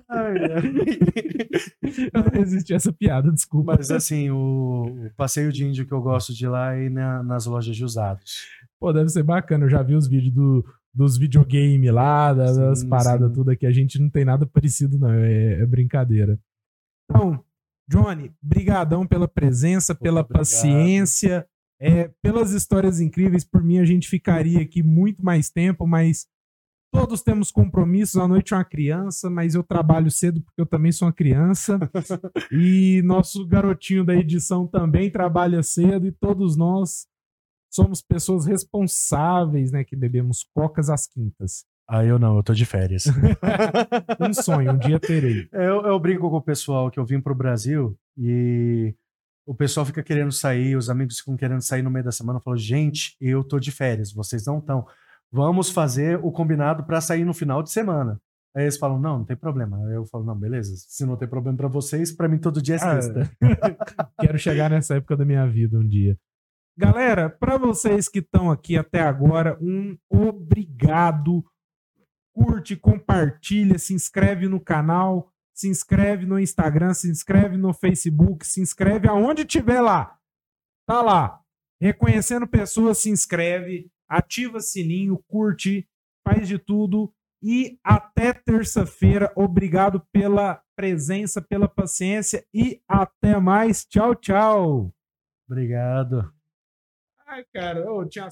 Ai, 0.10 0.36
eu 2.14 2.24
não 2.24 2.32
resisti 2.32 2.74
a 2.74 2.78
essa 2.78 2.92
piada, 2.92 3.32
desculpa. 3.32 3.76
Mas 3.78 3.92
assim, 3.92 4.32
o, 4.32 5.06
o, 5.06 5.12
passeio 5.16 5.52
de 5.52 5.66
índio 5.66 5.86
que 5.86 5.94
eu 5.94 6.02
gosto 6.02 6.34
de 6.34 6.48
lá 6.48 6.74
é 6.74 6.90
na, 6.90 7.22
nas 7.22 7.46
lojas 7.46 7.76
de 7.76 7.84
usados. 7.84 8.48
Pô, 8.80 8.92
deve 8.92 9.10
ser 9.10 9.22
bacana. 9.22 9.66
Eu 9.66 9.70
já 9.70 9.84
vi 9.84 9.96
os 9.96 10.08
vídeos 10.08 10.34
do, 10.34 10.66
dos 10.94 11.18
videogames 11.18 11.92
lá, 11.92 12.34
das, 12.34 12.80
sim, 12.80 12.90
paradas 12.90 13.32
tudo 13.34 13.52
aqui. 13.52 13.66
A 13.66 13.72
gente 13.72 14.00
não 14.00 14.10
tem 14.10 14.26
nada 14.26 14.46
parecido, 14.46 15.00
não. 15.00 15.10
É, 15.12 15.62
é 15.62 15.66
brincadeira. 15.66 16.40
Então, 17.10 17.44
Johnny, 17.90 18.32
brigadão 18.42 19.06
pela 19.06 19.28
presença, 19.28 19.96
pela 19.96 20.22
obrigado. 20.22 20.40
paciência, 20.40 21.46
é, 21.80 22.10
pelas 22.22 22.52
histórias 22.52 23.00
incríveis. 23.00 23.44
Por 23.44 23.64
mim, 23.64 23.80
a 23.80 23.86
gente 23.86 24.08
ficaria 24.08 24.62
aqui 24.62 24.84
muito 24.84 25.24
mais 25.24 25.50
tempo, 25.50 25.88
mas 25.88 26.28
todos 26.94 27.22
temos 27.22 27.52
compromissos. 27.52 28.18
A 28.18 28.28
noite 28.28 28.54
é 28.54 28.58
uma 28.58 28.66
criança, 28.66 29.30
mas 29.30 29.56
eu 29.56 29.64
trabalho 29.64 30.12
cedo 30.12 30.42
porque 30.42 30.62
eu 30.62 30.66
também 30.66 30.92
sou 30.92 31.08
uma 31.08 31.14
criança. 31.14 31.80
e 32.52 33.02
nosso 33.04 33.46
garotinho 33.48 34.04
da 34.04 34.16
edição 34.16 34.68
também 34.68 35.10
trabalha 35.10 35.64
cedo 35.64 36.06
e 36.06 36.12
todos 36.12 36.56
nós 36.56 37.08
somos 37.72 38.02
pessoas 38.02 38.46
responsáveis, 38.46 39.72
né, 39.72 39.84
que 39.84 39.96
bebemos 39.96 40.46
cocas 40.54 40.90
às 40.90 41.08
quintas. 41.08 41.64
Ah, 41.88 42.06
eu 42.06 42.20
não, 42.20 42.38
eu 42.38 42.44
tô 42.44 42.54
de 42.54 42.66
férias. 42.66 43.06
um 44.20 44.34
sonho, 44.34 44.74
um 44.74 44.78
dia 44.78 45.00
terei. 45.00 45.48
Eu, 45.52 45.86
eu 45.86 46.00
brinco 46.00 46.30
com 46.30 46.38
o 46.38 46.42
pessoal 46.42 46.90
que 46.90 47.00
eu 47.00 47.06
vim 47.06 47.20
pro 47.20 47.36
Brasil 47.36 47.98
e 48.18 48.96
o 49.46 49.56
pessoal 49.56 49.86
fica 49.86 50.04
querendo 50.04 50.32
sair, 50.32 50.76
os 50.76 50.90
amigos 50.90 51.20
ficam 51.20 51.36
querendo 51.36 51.62
sair 51.62 51.82
no 51.82 51.92
meio 51.92 52.06
da 52.06 52.12
semana. 52.12 52.40
Eu 52.40 52.44
falo, 52.44 52.58
gente, 52.58 53.16
eu 53.20 53.44
tô 53.44 53.60
de 53.60 53.72
férias, 53.72 54.14
vocês 54.14 54.46
não 54.46 54.60
estão. 54.60 54.86
Vamos 55.32 55.70
fazer 55.70 56.20
o 56.24 56.32
combinado 56.32 56.86
para 56.86 57.02
sair 57.02 57.26
no 57.26 57.34
final 57.34 57.64
de 57.64 57.72
semana. 57.72 58.20
Aí 58.56 58.64
eles 58.64 58.78
falam, 58.78 59.00
não, 59.00 59.20
não 59.20 59.26
tem 59.26 59.36
problema. 59.36 59.78
Aí 59.88 59.96
eu 59.96 60.06
falo, 60.06 60.26
não, 60.26 60.38
beleza. 60.38 60.74
Se 60.76 61.06
não 61.06 61.16
tem 61.16 61.28
problema 61.28 61.58
para 61.58 61.68
vocês, 61.70 62.12
para 62.12 62.28
mim 62.28 62.38
todo 62.38 62.62
dia 62.62 62.76
é 62.76 62.78
ah, 62.78 63.02
sexta. 63.02 63.32
Ah, 63.98 64.10
quero 64.20 64.38
chegar 64.38 64.70
nessa 64.70 64.96
época 64.96 65.16
da 65.16 65.26
minha 65.26 65.46
vida 65.48 65.78
um 65.78 65.88
dia. 65.88 66.18
Galera, 66.82 67.30
para 67.30 67.60
vocês 67.60 68.10
que 68.10 68.18
estão 68.18 68.50
aqui 68.50 68.76
até 68.76 69.02
agora, 69.02 69.56
um 69.62 69.96
obrigado. 70.10 71.46
Curte, 72.34 72.76
compartilha, 72.76 73.78
se 73.78 73.94
inscreve 73.94 74.48
no 74.48 74.60
canal, 74.60 75.32
se 75.54 75.68
inscreve 75.68 76.26
no 76.26 76.40
Instagram, 76.40 76.96
se 76.96 77.08
inscreve 77.08 77.56
no 77.56 77.72
Facebook, 77.72 78.48
se 78.48 78.62
inscreve 78.62 79.08
aonde 79.08 79.46
tiver 79.46 79.80
lá. 79.80 80.18
Tá 80.88 81.04
lá. 81.04 81.40
Reconhecendo 81.80 82.48
pessoas, 82.48 82.98
se 82.98 83.12
inscreve, 83.12 83.88
ativa 84.10 84.60
sininho, 84.60 85.24
curte, 85.28 85.88
faz 86.28 86.48
de 86.48 86.58
tudo. 86.58 87.14
E 87.44 87.78
até 87.84 88.34
terça-feira. 88.34 89.32
Obrigado 89.36 90.04
pela 90.12 90.60
presença, 90.76 91.44
pela 91.44 91.68
paciência 91.68 92.44
e 92.52 92.82
até 92.88 93.40
mais. 93.40 93.86
Tchau, 93.86 94.16
tchau. 94.16 94.92
Obrigado. 95.48 96.41
Ai, 97.32 97.46
cara, 97.54 97.90
oh, 97.90 98.06
tinha 98.06 98.28